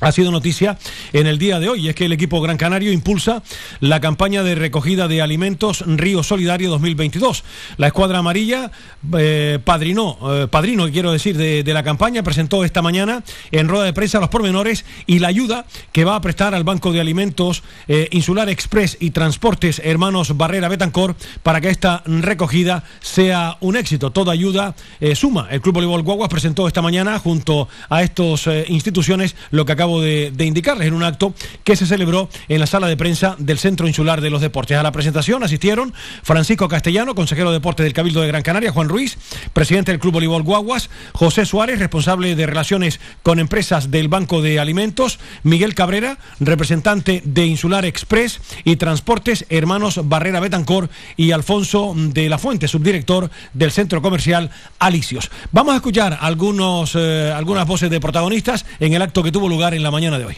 ha 0.00 0.12
sido 0.12 0.30
noticia 0.30 0.78
en 1.12 1.26
el 1.26 1.38
día 1.38 1.58
de 1.58 1.68
hoy. 1.68 1.88
Es 1.88 1.94
que 1.94 2.06
el 2.06 2.12
equipo 2.12 2.40
Gran 2.40 2.56
Canario 2.56 2.92
impulsa 2.92 3.42
la 3.80 4.00
campaña 4.00 4.42
de 4.42 4.54
recogida 4.54 5.08
de 5.08 5.22
alimentos 5.22 5.84
Río 5.86 6.22
Solidario 6.22 6.70
2022. 6.70 7.44
La 7.76 7.88
escuadra 7.88 8.18
amarilla, 8.18 8.70
eh, 9.18 9.58
padrino, 9.64 10.18
eh, 10.22 10.48
padrino, 10.50 10.90
quiero 10.90 11.12
decir, 11.12 11.36
de, 11.36 11.62
de, 11.62 11.74
la 11.74 11.82
campaña, 11.82 12.22
presentó 12.22 12.64
esta 12.64 12.82
mañana 12.82 13.22
en 13.50 13.68
rueda 13.68 13.84
de 13.84 13.92
prensa 13.92 14.20
los 14.20 14.28
pormenores 14.28 14.84
y 15.06 15.18
la 15.18 15.28
ayuda 15.28 15.66
que 15.92 16.04
va 16.04 16.16
a 16.16 16.20
prestar 16.20 16.54
al 16.54 16.64
Banco 16.64 16.92
de 16.92 17.00
Alimentos 17.00 17.62
eh, 17.88 18.08
Insular 18.12 18.48
Express 18.48 18.96
y 19.00 19.10
Transportes 19.10 19.80
Hermanos 19.84 20.36
Barrera 20.36 20.68
Betancor 20.68 21.16
para 21.42 21.60
que 21.60 21.70
esta 21.70 22.02
recogida 22.06 22.84
sea 23.00 23.56
un 23.60 23.76
éxito. 23.76 24.10
Toda 24.10 24.32
ayuda 24.32 24.74
eh, 25.00 25.14
suma. 25.14 25.48
El 25.50 25.60
Club 25.60 25.74
Voleibol 25.74 26.02
Guaguas 26.02 26.28
presentó 26.28 26.66
esta 26.66 26.82
mañana 26.82 27.18
junto 27.18 27.68
a 27.88 28.02
estas 28.02 28.48
instituciones 28.68 29.36
lo 29.50 29.64
que 29.64 29.72
acaba 29.72 29.85
de, 29.86 30.32
indicarles 30.40 30.88
en 30.88 30.94
un 30.94 31.02
acto 31.02 31.34
que 31.64 31.76
se 31.76 31.86
celebró 31.86 32.28
en 32.48 32.60
la 32.60 32.66
sala 32.66 32.86
de 32.86 32.96
prensa 32.96 33.36
del 33.38 33.58
Centro 33.58 33.86
Insular 33.86 34.20
de 34.20 34.30
los 34.30 34.40
Deportes. 34.40 34.76
A 34.76 34.82
la 34.82 34.92
presentación 34.92 35.42
asistieron 35.42 35.94
Francisco 36.22 36.68
Castellano, 36.68 37.14
consejero 37.14 37.50
de 37.50 37.58
Deportes 37.58 37.84
del 37.84 37.92
Cabildo 37.92 38.20
de 38.20 38.28
Gran 38.28 38.42
Canaria, 38.42 38.72
Juan 38.72 38.88
Ruiz, 38.88 39.18
presidente 39.52 39.92
del 39.92 40.00
Club 40.00 40.14
Voleibol 40.14 40.42
Guaguas, 40.42 40.90
José 41.12 41.46
Suárez, 41.46 41.78
responsable 41.78 42.34
de 42.34 42.46
relaciones 42.46 43.00
con 43.22 43.38
empresas 43.38 43.90
del 43.90 44.08
Banco 44.08 44.42
de 44.42 44.58
Alimentos, 44.58 45.18
Miguel 45.42 45.74
Cabrera, 45.74 46.18
representante 46.40 47.22
de 47.24 47.46
Insular 47.46 47.84
Express 47.84 48.40
y 48.64 48.76
Transportes, 48.76 49.46
hermanos 49.48 50.00
Barrera 50.04 50.40
Betancor 50.40 50.90
y 51.16 51.30
Alfonso 51.30 51.94
de 51.96 52.28
la 52.28 52.38
Fuente, 52.38 52.68
subdirector 52.68 53.30
del 53.52 53.72
Centro 53.72 54.02
Comercial 54.02 54.50
Alicios. 54.78 55.30
Vamos 55.52 55.74
a 55.74 55.76
escuchar 55.76 56.18
algunos, 56.20 56.92
eh, 56.94 57.32
algunas 57.34 57.66
voces 57.66 57.90
de 57.90 58.00
protagonistas 58.00 58.66
en 58.80 58.94
el 58.94 59.02
acto 59.02 59.22
que 59.22 59.32
tuvo 59.32 59.48
lugar 59.48 59.74
en 59.76 59.82
la 59.82 59.90
mañana 59.90 60.18
de 60.18 60.24
hoy. 60.24 60.36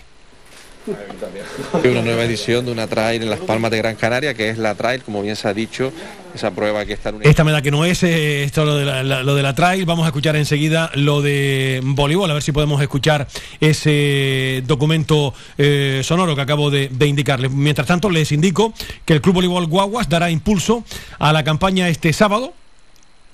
Una 1.85 2.03
nueva 2.03 2.25
edición 2.25 2.65
de 2.65 2.73
una 2.73 2.87
trail 2.87 3.23
en 3.23 3.29
las 3.29 3.41
Palmas 3.41 3.71
de 3.71 3.79
Gran 3.79 3.97
Canaria, 3.97 4.33
que 4.33 4.49
es 4.49 4.57
la 4.57 4.75
trail, 4.75 5.03
como 5.03 5.21
bien 5.21 5.37
se 5.37 5.47
ha 5.47 5.53
dicho, 5.53 5.93
esa 6.35 6.51
prueba 6.51 6.87
que 6.87 6.95
está 6.95 7.11
en 7.11 7.17
un... 7.17 7.27
Esta 7.27 7.45
me 7.45 7.53
da 7.53 7.61
que 7.61 7.71
no 7.71 7.85
es 7.85 8.03
eh, 8.03 8.45
esto 8.45 8.65
lo 8.65 8.77
de 8.77 8.87
la, 8.87 9.03
la, 9.03 9.23
lo 9.23 9.35
de 9.35 9.43
la 9.43 9.55
trail. 9.55 9.85
Vamos 9.85 10.05
a 10.05 10.09
escuchar 10.09 10.35
enseguida 10.37 10.91
lo 10.95 11.21
de 11.21 11.81
voleibol, 11.85 12.31
a 12.31 12.35
ver 12.35 12.43
si 12.43 12.53
podemos 12.53 12.81
escuchar 12.81 13.29
ese 13.61 14.63
documento 14.67 15.35
eh, 15.59 16.01
sonoro 16.05 16.35
que 16.35 16.41
acabo 16.41 16.71
de, 16.71 16.89
de, 16.89 17.07
indicarles. 17.07 17.51
Mientras 17.51 17.87
tanto, 17.87 18.09
les 18.09 18.33
indico 18.33 18.73
que 19.05 19.13
el 19.13 19.21
Club 19.21 19.35
Voleibol 19.35 19.67
Guaguas 19.67 20.09
dará 20.09 20.31
impulso 20.31 20.85
a 21.19 21.35
la 21.35 21.45
campaña 21.45 21.89
este 21.91 22.13
sábado 22.15 22.55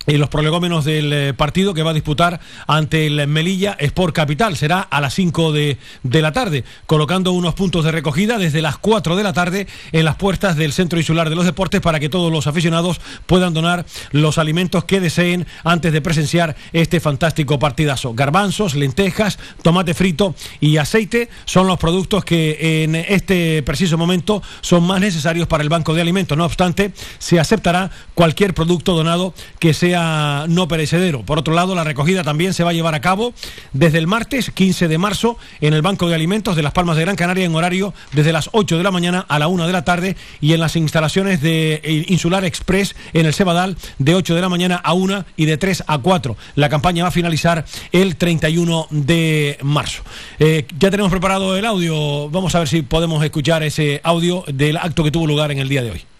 en 0.07 0.19
los 0.19 0.29
prolegómenos 0.29 0.85
del 0.85 1.11
eh, 1.11 1.33
partido 1.33 1.73
que 1.73 1.83
va 1.83 1.91
a 1.91 1.93
disputar 1.93 2.39
ante 2.67 3.07
el 3.07 3.27
Melilla 3.27 3.75
Sport 3.79 4.15
Capital. 4.15 4.55
Será 4.55 4.79
a 4.79 5.01
las 5.01 5.13
5 5.13 5.51
de, 5.51 5.77
de, 6.03 6.21
la 6.21 6.31
tarde, 6.31 6.63
colocando 6.85 7.31
unos 7.31 7.53
puntos 7.53 7.83
de 7.83 7.91
recogida 7.91 8.37
desde 8.37 8.61
las 8.61 8.77
4 8.77 9.15
de 9.15 9.23
la 9.23 9.33
tarde 9.33 9.67
en 9.91 10.05
las 10.05 10.15
puertas 10.15 10.55
del 10.55 10.73
Centro 10.73 10.99
Insular 10.99 11.29
de 11.29 11.35
los 11.35 11.45
Deportes 11.45 11.81
para 11.81 11.99
que 11.99 12.09
todos 12.09 12.31
los 12.31 12.47
aficionados 12.47 13.01
puedan 13.25 13.53
donar 13.53 13.85
los 14.11 14.37
alimentos 14.37 14.85
que 14.85 14.99
deseen 14.99 15.45
antes 15.63 15.91
de 15.91 16.01
presenciar 16.01 16.55
este 16.73 16.99
fantástico 16.99 17.59
partidazo. 17.59 18.13
Garbanzos, 18.13 18.75
lentejas, 18.75 19.39
tomate 19.61 19.93
frito 19.93 20.35
y 20.59 20.77
aceite 20.77 21.29
son 21.45 21.67
los 21.67 21.79
productos 21.79 22.25
que 22.25 22.83
en 22.83 22.95
este 22.95 23.63
preciso 23.63 23.97
momento 23.97 24.41
son 24.61 24.83
más 24.83 24.99
necesarios 24.99 25.47
para 25.47 25.63
el 25.63 25.69
Banco 25.69 25.93
de 25.93 26.01
Alimentos. 26.01 26.37
No 26.37 26.45
obstante, 26.45 26.91
se 27.17 27.39
aceptará 27.39 27.91
cualquier 28.13 28.53
producto 28.53 28.95
donado 28.95 29.33
que 29.59 29.73
sea 29.73 29.94
no 29.95 30.67
perecedero. 30.67 31.23
Por 31.23 31.39
otro 31.39 31.53
lado, 31.53 31.75
la 31.75 31.83
recogida 31.83 32.23
también 32.23 32.53
se 32.53 32.63
va 32.63 32.71
a 32.71 32.73
llevar 32.73 32.95
a 32.95 33.01
cabo 33.01 33.33
desde 33.73 33.97
el 33.97 34.07
martes 34.07 34.51
15 34.51 34.87
de 34.87 34.97
marzo 34.97 35.37
en 35.61 35.73
el 35.73 35.81
Banco 35.81 36.07
de 36.07 36.15
Alimentos 36.15 36.55
de 36.55 36.63
Las 36.63 36.73
Palmas 36.73 36.97
de 36.97 37.03
Gran 37.03 37.15
Canaria 37.15 37.45
en 37.45 37.55
horario 37.55 37.93
desde 38.13 38.31
las 38.31 38.49
8 38.51 38.77
de 38.77 38.83
la 38.83 38.91
mañana 38.91 39.25
a 39.27 39.39
la 39.39 39.47
1 39.47 39.67
de 39.67 39.73
la 39.73 39.83
tarde 39.83 40.15
y 40.41 40.53
en 40.53 40.59
las 40.59 40.75
instalaciones 40.75 41.41
de 41.41 42.05
Insular 42.07 42.45
Express 42.45 42.95
en 43.13 43.25
el 43.25 43.33
Cebadal 43.33 43.77
de 43.99 44.15
8 44.15 44.35
de 44.35 44.41
la 44.41 44.49
mañana 44.49 44.75
a 44.75 44.93
1 44.93 45.25
y 45.37 45.45
de 45.45 45.57
3 45.57 45.83
a 45.87 45.97
4. 45.97 46.37
La 46.55 46.69
campaña 46.69 47.03
va 47.03 47.09
a 47.09 47.11
finalizar 47.11 47.65
el 47.91 48.15
31 48.15 48.87
de 48.89 49.57
marzo. 49.61 50.03
Eh, 50.39 50.65
ya 50.79 50.91
tenemos 50.91 51.11
preparado 51.11 51.55
el 51.55 51.65
audio. 51.65 52.29
Vamos 52.29 52.55
a 52.55 52.59
ver 52.59 52.67
si 52.67 52.81
podemos 52.81 53.23
escuchar 53.23 53.63
ese 53.63 54.01
audio 54.03 54.43
del 54.47 54.77
acto 54.77 55.03
que 55.03 55.11
tuvo 55.11 55.27
lugar 55.27 55.51
en 55.51 55.59
el 55.59 55.69
día 55.69 55.83
de 55.83 55.91
hoy. 55.91 56.14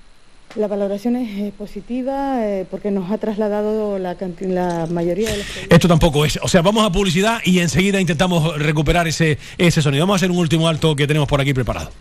La 0.56 0.68
valoración 0.68 1.18
es 1.18 1.30
eh, 1.38 1.54
positiva 1.58 2.46
eh, 2.46 2.66
porque 2.72 2.90
nos 2.90 3.12
ha 3.12 3.18
trasladado 3.18 4.00
la, 4.00 4.16
la 4.40 4.88
mayoría 4.90 5.30
de 5.30 5.38
los... 5.38 5.46
Esto 5.70 5.90
tampoco 5.90 6.24
es. 6.24 6.40
O 6.42 6.48
sea, 6.48 6.62
vamos 6.62 6.86
a 6.86 6.92
publicidad 6.92 7.40
y 7.44 7.60
enseguida 7.60 8.00
intentamos 8.00 8.58
recuperar 8.58 9.06
ese, 9.06 9.38
ese 9.58 9.82
sonido. 9.82 10.04
Vamos 10.04 10.16
a 10.16 10.18
hacer 10.18 10.32
un 10.32 10.38
último 10.38 10.70
alto 10.70 10.96
que 10.96 11.08
tenemos 11.08 11.28
por 11.28 11.42
aquí 11.42 11.54
preparado. 11.54 11.92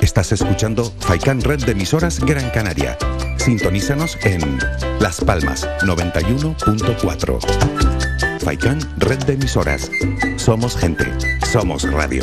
Estás 0.00 0.30
escuchando 0.32 0.92
Faikan 1.00 1.40
Red 1.40 1.64
de 1.64 1.72
emisoras 1.72 2.20
Gran 2.20 2.48
Canaria. 2.50 2.96
Sintonízanos 3.36 4.16
en 4.22 4.58
Las 5.00 5.20
Palmas 5.20 5.68
91.4. 5.82 8.40
Faikan 8.40 8.78
Red 8.98 9.24
de 9.24 9.32
emisoras. 9.34 9.90
Somos 10.36 10.76
gente. 10.76 11.06
Somos 11.44 11.90
radio. 11.90 12.22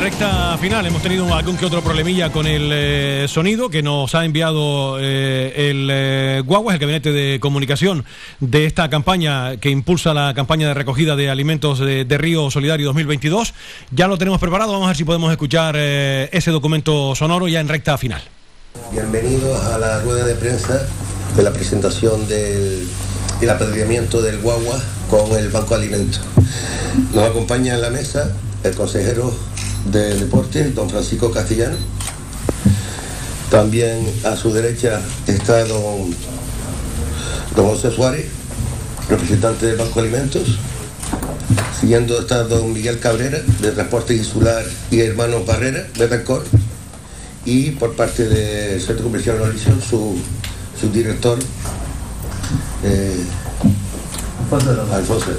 Recta 0.00 0.58
final, 0.58 0.86
hemos 0.86 1.02
tenido 1.02 1.34
algún 1.34 1.56
que 1.56 1.64
otro 1.64 1.82
problemilla 1.82 2.30
con 2.30 2.46
el 2.46 2.70
eh, 2.72 3.26
sonido 3.28 3.70
que 3.70 3.82
nos 3.82 4.14
ha 4.14 4.26
enviado 4.26 4.98
eh, 5.00 5.70
el 5.70 5.88
eh, 5.90 6.42
Guaguas, 6.44 6.74
el 6.74 6.80
gabinete 6.80 7.12
de 7.12 7.40
comunicación 7.40 8.04
de 8.38 8.66
esta 8.66 8.90
campaña 8.90 9.56
que 9.56 9.70
impulsa 9.70 10.12
la 10.12 10.34
campaña 10.34 10.68
de 10.68 10.74
recogida 10.74 11.16
de 11.16 11.30
alimentos 11.30 11.78
de, 11.78 12.04
Río 12.18 12.50
Solidario 12.50 12.86
2022. 12.86 13.54
Ya 13.90 14.06
lo 14.06 14.18
tenemos 14.18 14.38
preparado, 14.38 14.72
vamos 14.72 14.86
a 14.86 14.88
ver 14.88 14.96
si 14.96 15.04
podemos 15.04 15.30
escuchar 15.32 15.76
eh, 15.78 16.28
ese 16.30 16.50
documento 16.50 17.14
sonoro 17.14 17.48
ya 17.48 17.60
en 17.60 17.68
recta 17.68 17.96
final. 17.96 18.22
Bienvenidos 18.92 19.64
a 19.64 19.78
la 19.78 20.00
rueda 20.02 20.26
de 20.26 20.34
prensa 20.34 20.86
de 21.34 21.42
la 21.42 21.52
presentación 21.52 22.28
del 22.28 22.86
el 23.40 23.50
apedreamiento 23.50 24.22
del 24.22 24.38
Guagua 24.38 24.78
con 25.10 25.36
el 25.36 25.48
Banco 25.48 25.76
de 25.76 25.84
Alimentos. 25.84 26.20
Nos 27.14 27.24
acompaña 27.24 27.74
en 27.74 27.82
la 27.82 27.90
mesa 27.90 28.30
el 28.62 28.74
consejero 28.74 29.34
de 29.90 30.14
Deporte, 30.18 30.70
don 30.70 30.90
Francisco 30.90 31.30
Castellano. 31.30 31.76
También 33.50 34.12
a 34.24 34.36
su 34.36 34.52
derecha 34.52 35.00
está 35.26 35.64
don, 35.64 36.14
don 37.54 37.66
José 37.68 37.90
Suárez, 37.90 38.26
representante 39.08 39.66
del 39.66 39.76
Banco 39.76 40.00
de 40.00 40.08
Alimentos. 40.08 40.58
Siguiendo 41.80 42.20
está 42.20 42.42
don 42.44 42.72
Miguel 42.72 42.98
Cabrera, 42.98 43.40
de 43.60 43.70
Transporte 43.70 44.14
Insular 44.14 44.64
y 44.90 45.00
Hermanos 45.00 45.46
Barrera, 45.46 45.86
de 45.96 46.06
Bencor. 46.06 46.44
Y 47.44 47.70
por 47.72 47.94
parte 47.94 48.28
del 48.28 48.80
Centro 48.80 49.04
Comercial 49.04 49.38
Mauricio, 49.38 49.72
su, 49.80 50.18
su 50.80 50.90
director, 50.90 51.38
eh, 52.82 53.24
Alfonso. 54.92 55.32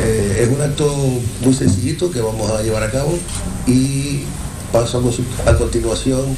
Eh, 0.00 0.42
es 0.42 0.48
un 0.48 0.60
acto 0.60 0.94
muy 1.42 1.54
sencillito 1.54 2.10
que 2.10 2.20
vamos 2.20 2.50
a 2.50 2.62
llevar 2.62 2.82
a 2.82 2.90
cabo 2.90 3.18
y 3.66 4.24
pasamos 4.72 5.18
a 5.46 5.54
continuación 5.54 6.36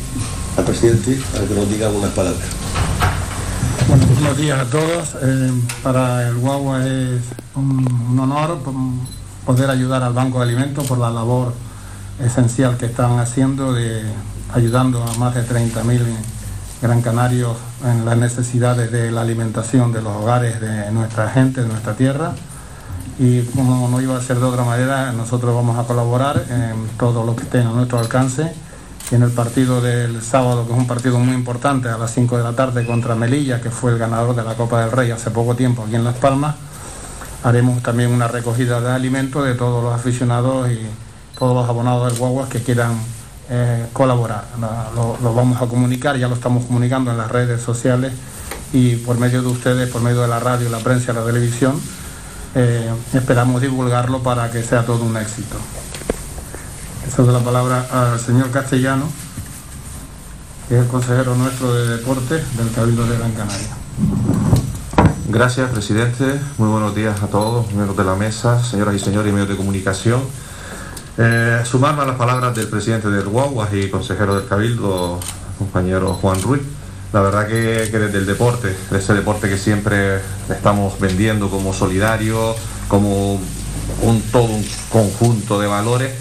al 0.57 0.65
presidente 0.65 1.19
para 1.33 1.45
que 1.45 1.55
nos 1.55 1.69
diga 1.69 1.89
unas 1.89 2.13
palabras. 2.13 2.49
Bueno, 3.89 4.07
buenos 4.15 4.37
días 4.37 4.61
a 4.61 4.65
todos. 4.67 5.17
Eh, 5.23 5.51
para 5.83 6.29
el 6.29 6.37
Guagua 6.37 6.87
es 6.87 7.21
un, 7.55 7.87
un 8.11 8.19
honor 8.19 8.59
poder 9.45 9.71
ayudar 9.71 10.03
al 10.03 10.13
Banco 10.13 10.39
de 10.39 10.45
Alimentos 10.45 10.87
por 10.87 10.99
la 10.99 11.11
labor 11.11 11.55
esencial 12.21 12.77
que 12.77 12.87
están 12.87 13.19
haciendo 13.19 13.73
de 13.73 14.03
ayudando 14.55 15.03
a 15.03 15.15
más 15.19 15.35
de 15.35 15.43
30.000 15.43 16.01
gran 16.81 17.03
canarios 17.03 17.57
en 17.85 18.05
las 18.05 18.17
necesidades 18.17 18.91
de 18.93 19.11
la 19.11 19.23
alimentación 19.23 19.93
de 19.93 20.01
los 20.01 20.17
hogares 20.17 20.61
de 20.61 20.91
nuestra 20.93 21.29
gente, 21.31 21.63
de 21.63 21.69
nuestra 21.69 21.95
tierra. 21.95 22.33
Y 23.19 23.43
como 23.43 23.89
no 23.89 24.01
iba 24.01 24.17
a 24.17 24.21
ser 24.23 24.39
de 24.39 24.45
otra 24.45 24.65
manera, 24.65 25.11
nosotros 25.13 25.55
vamos 25.55 25.77
a 25.79 25.83
colaborar 25.85 26.45
en 26.51 26.89
todo 26.97 27.25
lo 27.25 27.35
que 27.35 27.43
esté 27.45 27.59
a 27.61 27.65
nuestro 27.65 27.99
alcance. 27.99 28.53
Y 29.11 29.15
en 29.15 29.23
el 29.23 29.31
partido 29.31 29.81
del 29.81 30.23
sábado, 30.23 30.67
que 30.67 30.73
es 30.73 30.79
un 30.79 30.87
partido 30.87 31.19
muy 31.19 31.35
importante, 31.35 31.89
a 31.89 31.97
las 31.99 32.13
5 32.13 32.37
de 32.37 32.45
la 32.45 32.53
tarde 32.53 32.87
contra 32.87 33.15
Melilla, 33.15 33.61
que 33.61 33.71
fue 33.71 33.91
el 33.93 33.99
ganador 33.99 34.37
de 34.37 34.45
la 34.45 34.55
Copa 34.55 34.83
del 34.83 34.93
Rey 34.93 35.11
hace 35.11 35.31
poco 35.31 35.57
tiempo 35.57 35.83
aquí 35.85 35.97
en 35.97 36.05
Las 36.05 36.17
Palmas, 36.17 36.55
haremos 37.43 37.83
también 37.83 38.13
una 38.13 38.29
recogida 38.29 38.81
de 38.81 38.91
alimentos 38.91 39.45
de 39.45 39.55
todos 39.55 39.83
los 39.83 39.95
aficionados 39.95 40.71
y 40.71 40.81
todos 41.39 41.55
los 41.55 41.69
abonados 41.69 42.11
del 42.11 42.19
Guaguas 42.19 42.49
que 42.49 42.63
quieran 42.63 42.93
eh, 43.51 43.87
colaborar. 43.93 44.45
La- 44.61 44.91
Lo, 44.95 45.17
vamos 45.35 45.61
a 45.63 45.67
comunicar, 45.67 46.17
ya 46.19 46.29
lo 46.29 46.35
estamos 46.35 46.65
comunicando 46.67 47.11
en 47.11 47.17
las 47.17 47.31
redes 47.31 47.63
sociales 47.63 48.13
y 48.73 48.97
por 48.97 49.19
medio 49.19 49.41
de 49.43 49.49
ustedes, 49.49 49.89
por 49.91 50.03
medio 50.03 50.21
de 50.21 50.29
la 50.29 50.39
radio, 50.39 50.69
la 50.69 50.79
prensa 50.81 51.13
la 51.15 51.25
televisión, 51.25 51.81
eh, 52.59 52.91
esperamos 53.15 53.63
divulgarlo 53.63 54.21
para 54.21 54.51
que 54.51 54.65
sea 54.65 54.85
todo 54.85 55.05
un 55.05 55.17
éxito. 55.17 55.57
Esa 57.07 57.23
es 57.23 57.29
la 57.29 57.39
palabra 57.39 57.87
al 57.93 58.19
señor 58.19 58.51
Castellano, 58.51 59.05
que 60.69 60.77
es 60.77 60.83
el 60.83 60.89
consejero 60.89 61.37
nuestro 61.37 61.73
de 61.73 61.97
deporte 61.97 62.35
del 62.35 62.73
Cabildo 62.75 63.07
de 63.07 63.17
Gran 63.17 63.33
Canaria. 63.33 63.69
Gracias, 65.29 65.71
presidente. 65.71 66.41
Muy 66.59 66.69
buenos 66.69 66.97
días 66.97 67.23
a 67.23 67.29
todos, 67.29 67.71
miembros 67.73 67.97
de 67.97 68.05
la 68.05 68.17
mesa, 68.17 68.63
señoras 68.65 68.97
y 68.97 68.99
señores 68.99 69.31
y 69.31 69.33
medios 69.33 69.51
de 69.51 69.57
comunicación. 69.57 70.23
Eh, 71.17 71.63
sumarme 71.65 72.03
a 72.03 72.07
las 72.07 72.17
palabras 72.17 72.57
del 72.57 72.67
presidente 72.67 73.09
del 73.09 73.29
Guaguas 73.29 73.69
y 73.73 73.89
consejero 73.89 74.35
del 74.37 74.49
Cabildo, 74.49 75.21
compañero 75.59 76.15
Juan 76.15 76.43
Ruiz. 76.43 76.63
La 77.13 77.23
verdad 77.23 77.47
que, 77.47 77.55
desde 77.55 78.19
el 78.19 78.27
deporte, 78.27 78.77
de 78.91 78.99
ese 78.99 79.15
deporte 79.15 79.49
que 79.49 79.57
siempre 79.57 80.21
estamos 80.51 81.01
vendiendo 81.01 81.49
como 81.49 81.73
solidario, 81.73 82.55
como 82.87 83.41
un 84.03 84.23
todo 84.31 84.45
un 84.45 84.67
conjunto 84.91 85.59
de 85.59 85.67
valores, 85.67 86.13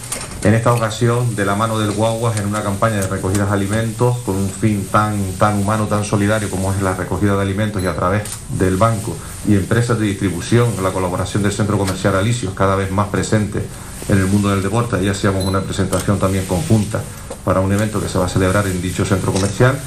en 0.44 0.54
esta 0.54 0.72
ocasión 0.72 1.36
de 1.36 1.44
la 1.44 1.56
mano 1.56 1.78
del 1.78 1.92
Guaguas 1.92 2.40
en 2.40 2.46
una 2.46 2.64
campaña 2.64 2.98
de 2.98 3.08
recogida 3.08 3.46
de 3.46 3.52
alimentos 3.52 4.20
con 4.20 4.36
un 4.36 4.50
fin 4.50 4.88
tan, 4.90 5.34
tan 5.34 5.60
humano, 5.60 5.88
tan 5.88 6.06
solidario 6.06 6.50
como 6.50 6.72
es 6.72 6.82
la 6.82 6.94
recogida 6.94 7.36
de 7.36 7.42
alimentos 7.42 7.84
y 7.84 7.88
a 7.88 7.96
través 7.96 8.24
del 8.58 8.78
banco 8.78 9.14
y 9.46 9.56
empresas 9.56 10.00
de 10.00 10.06
distribución, 10.06 10.70
la 10.82 10.92
colaboración 10.92 11.44
del 11.44 11.52
Centro 11.52 11.78
Comercial 11.78 12.16
Alicios 12.16 12.54
cada 12.54 12.78
vez 12.78 12.92
más 12.92 13.08
presente 13.08 13.62
en 14.08 14.18
el 14.20 14.28
mundo 14.28 14.48
del 14.50 14.64
deporte, 14.64 14.96
ahí 14.96 15.10
hacíamos 15.10 15.44
una 15.44 15.60
presentación 15.60 16.18
también 16.18 16.46
conjunta 16.46 17.02
para 17.48 17.62
un 17.62 17.72
evento 17.72 18.02
que 18.02 18.10
se 18.10 18.18
va 18.18 18.26
a 18.26 18.28
celebrar 18.28 18.68
en 18.68 18.82
dicho 18.82 19.06
centro 19.06 19.32
comercial. 19.32 19.80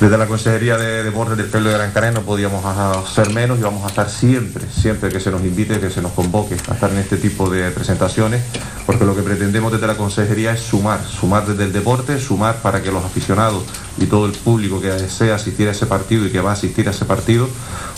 Desde 0.00 0.16
la 0.16 0.26
Consejería 0.26 0.78
de 0.78 1.04
Deportes 1.04 1.36
del 1.36 1.50
Cabildo 1.50 1.68
de 1.68 1.76
Gran 1.76 1.92
Canaria 1.92 2.18
no 2.18 2.24
podíamos 2.24 2.64
hacer 2.64 3.34
menos 3.34 3.58
y 3.58 3.62
vamos 3.62 3.84
a 3.84 3.88
estar 3.88 4.08
siempre, 4.08 4.64
siempre 4.72 5.10
que 5.10 5.20
se 5.20 5.30
nos 5.30 5.42
invite, 5.42 5.78
que 5.78 5.90
se 5.90 6.00
nos 6.00 6.12
convoque 6.12 6.54
a 6.54 6.72
estar 6.72 6.90
en 6.90 6.96
este 6.96 7.18
tipo 7.18 7.50
de 7.50 7.70
presentaciones, 7.70 8.42
porque 8.86 9.04
lo 9.04 9.14
que 9.14 9.20
pretendemos 9.20 9.70
desde 9.70 9.86
la 9.88 9.98
Consejería 9.98 10.52
es 10.52 10.60
sumar, 10.60 11.04
sumar 11.04 11.44
desde 11.46 11.64
el 11.64 11.74
deporte, 11.74 12.18
sumar 12.18 12.62
para 12.62 12.82
que 12.82 12.90
los 12.90 13.04
aficionados 13.04 13.62
y 13.98 14.06
todo 14.06 14.24
el 14.24 14.32
público 14.32 14.80
que 14.80 14.88
desea 14.88 15.34
asistir 15.34 15.68
a 15.68 15.72
ese 15.72 15.84
partido 15.84 16.24
y 16.24 16.30
que 16.30 16.40
va 16.40 16.48
a 16.48 16.54
asistir 16.54 16.88
a 16.88 16.92
ese 16.92 17.04
partido, 17.04 17.46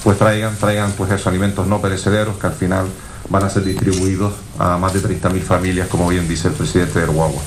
pues 0.02 0.18
traigan, 0.18 0.56
traigan 0.56 0.90
pues 0.90 1.12
esos 1.12 1.28
alimentos 1.28 1.68
no 1.68 1.80
perecederos 1.80 2.36
que 2.36 2.48
al 2.48 2.54
final 2.54 2.86
van 3.28 3.44
a 3.44 3.48
ser 3.48 3.62
distribuidos 3.62 4.34
a 4.58 4.76
más 4.76 4.92
de 4.92 5.00
30.000 5.00 5.40
familias, 5.40 5.86
como 5.86 6.08
bien 6.08 6.26
dice 6.26 6.48
el 6.48 6.54
presidente 6.54 6.98
del 6.98 7.10
Guagua. 7.10 7.40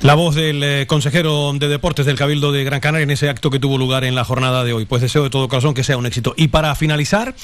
La 0.00 0.14
voz 0.14 0.36
del 0.36 0.62
eh, 0.62 0.86
consejero 0.86 1.52
de 1.54 1.66
deportes 1.66 2.06
del 2.06 2.16
Cabildo 2.16 2.52
de 2.52 2.62
Gran 2.62 2.78
Canaria 2.78 3.02
en 3.02 3.10
ese 3.10 3.28
acto 3.28 3.50
que 3.50 3.58
tuvo 3.58 3.78
lugar 3.78 4.04
en 4.04 4.14
la 4.14 4.22
jornada 4.22 4.62
de 4.62 4.72
hoy. 4.72 4.84
Pues 4.84 5.02
deseo 5.02 5.24
de 5.24 5.30
todo 5.30 5.48
corazón 5.48 5.74
que 5.74 5.82
sea 5.82 5.96
un 5.96 6.06
éxito. 6.06 6.34
Y 6.36 6.48
para 6.48 6.72
finalizar, 6.76 7.34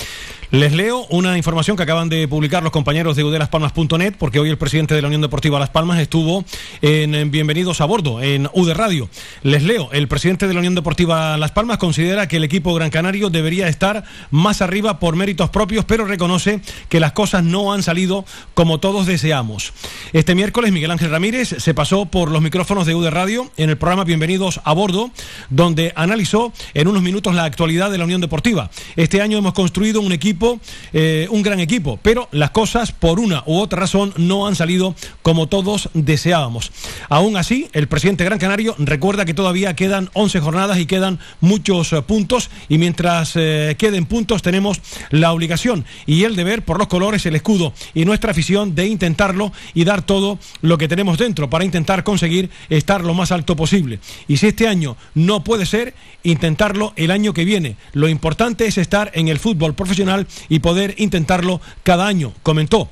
les 0.52 0.72
leo 0.72 1.04
una 1.10 1.36
información 1.36 1.76
que 1.76 1.82
acaban 1.82 2.08
de 2.08 2.28
publicar 2.28 2.62
los 2.62 2.70
compañeros 2.70 3.16
de 3.16 3.24
udelaspalmas.net, 3.24 4.14
porque 4.16 4.38
hoy 4.38 4.50
el 4.50 4.56
presidente 4.56 4.94
de 4.94 5.02
la 5.02 5.08
Unión 5.08 5.20
Deportiva 5.20 5.58
Las 5.58 5.70
Palmas 5.70 5.98
estuvo 5.98 6.44
en, 6.80 7.16
en 7.16 7.32
Bienvenidos 7.32 7.80
a 7.80 7.86
Bordo, 7.86 8.22
en 8.22 8.48
UD 8.52 8.72
Radio. 8.74 9.08
Les 9.42 9.64
leo, 9.64 9.88
el 9.90 10.06
presidente 10.06 10.46
de 10.46 10.54
la 10.54 10.60
Unión 10.60 10.76
Deportiva 10.76 11.36
Las 11.38 11.50
Palmas 11.50 11.78
considera 11.78 12.28
que 12.28 12.36
el 12.36 12.44
equipo 12.44 12.72
gran 12.72 12.90
canario 12.90 13.30
debería 13.30 13.66
estar 13.66 14.04
más 14.30 14.62
arriba 14.62 15.00
por 15.00 15.16
méritos 15.16 15.50
propios, 15.50 15.84
pero 15.86 16.04
reconoce 16.04 16.60
que 16.88 17.00
las 17.00 17.10
cosas 17.10 17.42
no 17.42 17.72
han 17.72 17.82
salido 17.82 18.24
como 18.54 18.78
todos 18.78 19.06
deseamos. 19.06 19.72
Este 20.12 20.36
miércoles 20.36 20.70
Miguel 20.70 20.92
Ángel 20.92 21.10
Ramírez 21.10 21.56
se 21.58 21.74
pasó 21.74 22.06
por 22.06 22.30
los 22.30 22.43
micrófonos 22.44 22.86
de 22.86 22.94
UD 22.94 23.08
Radio 23.08 23.50
en 23.56 23.70
el 23.70 23.78
programa 23.78 24.04
Bienvenidos 24.04 24.60
a 24.64 24.74
Bordo, 24.74 25.10
donde 25.48 25.94
analizó 25.96 26.52
en 26.74 26.88
unos 26.88 27.02
minutos 27.02 27.34
la 27.34 27.44
actualidad 27.44 27.90
de 27.90 27.96
la 27.96 28.04
Unión 28.04 28.20
Deportiva. 28.20 28.70
Este 28.96 29.22
año 29.22 29.38
hemos 29.38 29.54
construido 29.54 30.02
un 30.02 30.12
equipo, 30.12 30.60
eh, 30.92 31.26
un 31.30 31.42
gran 31.42 31.58
equipo, 31.58 31.98
pero 32.02 32.28
las 32.32 32.50
cosas 32.50 32.92
por 32.92 33.18
una 33.18 33.42
u 33.46 33.58
otra 33.58 33.80
razón 33.80 34.12
no 34.18 34.46
han 34.46 34.56
salido 34.56 34.94
como 35.22 35.48
todos 35.48 35.88
deseábamos. 35.94 36.70
Aún 37.08 37.38
así, 37.38 37.68
el 37.72 37.88
presidente 37.88 38.24
Gran 38.24 38.38
Canario 38.38 38.74
recuerda 38.78 39.24
que 39.24 39.32
todavía 39.32 39.74
quedan 39.74 40.10
11 40.12 40.40
jornadas 40.40 40.78
y 40.78 40.84
quedan 40.84 41.18
muchos 41.40 41.94
eh, 41.94 42.02
puntos 42.02 42.50
y 42.68 42.76
mientras 42.76 43.32
eh, 43.36 43.74
queden 43.78 44.04
puntos 44.04 44.42
tenemos 44.42 44.82
la 45.08 45.32
obligación 45.32 45.86
y 46.04 46.24
el 46.24 46.36
deber 46.36 46.62
por 46.62 46.78
los 46.78 46.88
colores, 46.88 47.24
el 47.24 47.36
escudo 47.36 47.72
y 47.94 48.04
nuestra 48.04 48.32
afición 48.32 48.74
de 48.74 48.86
intentarlo 48.86 49.50
y 49.72 49.84
dar 49.84 50.02
todo 50.02 50.38
lo 50.60 50.76
que 50.76 50.88
tenemos 50.88 51.16
dentro 51.16 51.48
para 51.48 51.64
intentar 51.64 52.04
conseguir 52.04 52.33
estar 52.68 53.04
lo 53.04 53.14
más 53.14 53.32
alto 53.32 53.56
posible. 53.56 53.98
Y 54.28 54.36
si 54.36 54.48
este 54.48 54.68
año 54.68 54.96
no 55.14 55.44
puede 55.44 55.66
ser, 55.66 55.94
intentarlo 56.22 56.92
el 56.96 57.10
año 57.10 57.32
que 57.32 57.44
viene. 57.44 57.76
Lo 57.92 58.08
importante 58.08 58.66
es 58.66 58.78
estar 58.78 59.10
en 59.14 59.28
el 59.28 59.38
fútbol 59.38 59.74
profesional 59.74 60.26
y 60.48 60.60
poder 60.60 60.94
intentarlo 60.98 61.60
cada 61.82 62.06
año, 62.06 62.32
comentó. 62.42 62.90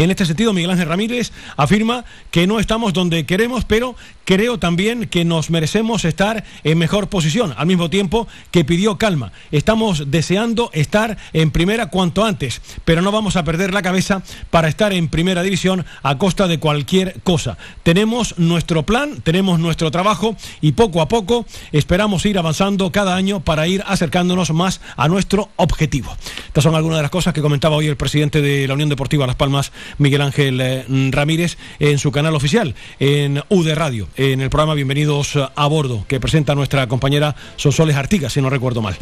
En 0.00 0.10
este 0.10 0.24
sentido, 0.24 0.54
Miguel 0.54 0.70
Ángel 0.70 0.88
Ramírez 0.88 1.30
afirma 1.58 2.06
que 2.30 2.46
no 2.46 2.58
estamos 2.58 2.94
donde 2.94 3.26
queremos, 3.26 3.66
pero 3.66 3.96
creo 4.24 4.58
también 4.58 5.08
que 5.08 5.26
nos 5.26 5.50
merecemos 5.50 6.06
estar 6.06 6.42
en 6.64 6.78
mejor 6.78 7.08
posición, 7.08 7.52
al 7.58 7.66
mismo 7.66 7.90
tiempo 7.90 8.26
que 8.50 8.64
pidió 8.64 8.96
calma. 8.96 9.30
Estamos 9.50 10.10
deseando 10.10 10.70
estar 10.72 11.18
en 11.34 11.50
primera 11.50 11.88
cuanto 11.88 12.24
antes, 12.24 12.62
pero 12.86 13.02
no 13.02 13.12
vamos 13.12 13.36
a 13.36 13.44
perder 13.44 13.74
la 13.74 13.82
cabeza 13.82 14.22
para 14.48 14.68
estar 14.68 14.94
en 14.94 15.08
primera 15.08 15.42
división 15.42 15.84
a 16.02 16.16
costa 16.16 16.48
de 16.48 16.58
cualquier 16.58 17.20
cosa. 17.20 17.58
Tenemos 17.82 18.38
nuestro 18.38 18.86
plan, 18.86 19.20
tenemos 19.20 19.58
nuestro 19.58 19.90
trabajo 19.90 20.34
y 20.62 20.72
poco 20.72 21.02
a 21.02 21.08
poco 21.08 21.44
esperamos 21.72 22.24
ir 22.24 22.38
avanzando 22.38 22.90
cada 22.90 23.16
año 23.16 23.40
para 23.40 23.66
ir 23.66 23.84
acercándonos 23.86 24.50
más 24.52 24.80
a 24.96 25.08
nuestro 25.08 25.50
objetivo. 25.56 26.16
Estas 26.46 26.64
son 26.64 26.74
algunas 26.74 27.00
de 27.00 27.02
las 27.02 27.10
cosas 27.10 27.34
que 27.34 27.42
comentaba 27.42 27.76
hoy 27.76 27.88
el 27.88 27.96
presidente 27.98 28.40
de 28.40 28.66
la 28.66 28.72
Unión 28.72 28.88
Deportiva 28.88 29.26
Las 29.26 29.36
Palmas, 29.36 29.72
Miguel 29.98 30.22
Ángel 30.22 30.60
eh, 30.60 30.84
Ramírez, 31.10 31.58
en 31.78 31.98
su 31.98 32.12
canal 32.12 32.34
oficial, 32.34 32.74
en 32.98 33.42
UD 33.48 33.74
Radio, 33.74 34.08
en 34.16 34.40
el 34.40 34.50
programa 34.50 34.74
Bienvenidos 34.74 35.36
a 35.36 35.66
Bordo, 35.66 36.04
que 36.08 36.20
presenta 36.20 36.54
nuestra 36.54 36.86
compañera 36.86 37.36
Sonsoles 37.56 37.96
Artigas, 37.96 38.32
si 38.32 38.40
no 38.40 38.50
recuerdo 38.50 38.82
mal. 38.82 38.96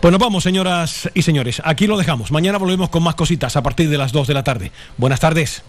Pues 0.00 0.12
nos 0.12 0.20
vamos, 0.20 0.44
señoras 0.44 1.10
y 1.14 1.22
señores. 1.22 1.62
Aquí 1.64 1.86
lo 1.86 1.96
dejamos. 1.96 2.30
Mañana 2.30 2.58
volvemos 2.58 2.88
con 2.88 3.02
más 3.02 3.14
cositas 3.14 3.56
a 3.56 3.62
partir 3.62 3.88
de 3.88 3.98
las 3.98 4.12
2 4.12 4.26
de 4.26 4.34
la 4.34 4.44
tarde. 4.44 4.72
Buenas 4.96 5.20
tardes. 5.20 5.62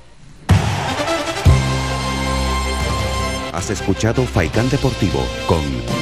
Has 3.56 3.70
escuchado 3.70 4.26
Faikán 4.26 4.70
Deportivo 4.70 5.26
con 5.48 5.62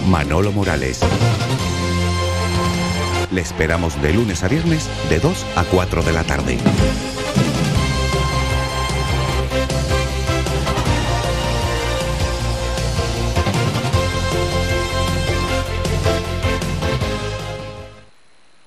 Manolo 0.10 0.52
Morales. 0.52 1.02
Le 3.32 3.42
esperamos 3.42 4.02
de 4.02 4.14
lunes 4.14 4.44
a 4.44 4.48
viernes 4.48 4.90
de 5.10 5.20
2 5.20 5.46
a 5.56 5.64
4 5.64 6.02
de 6.02 6.14
la 6.14 6.24
tarde. 6.24 6.58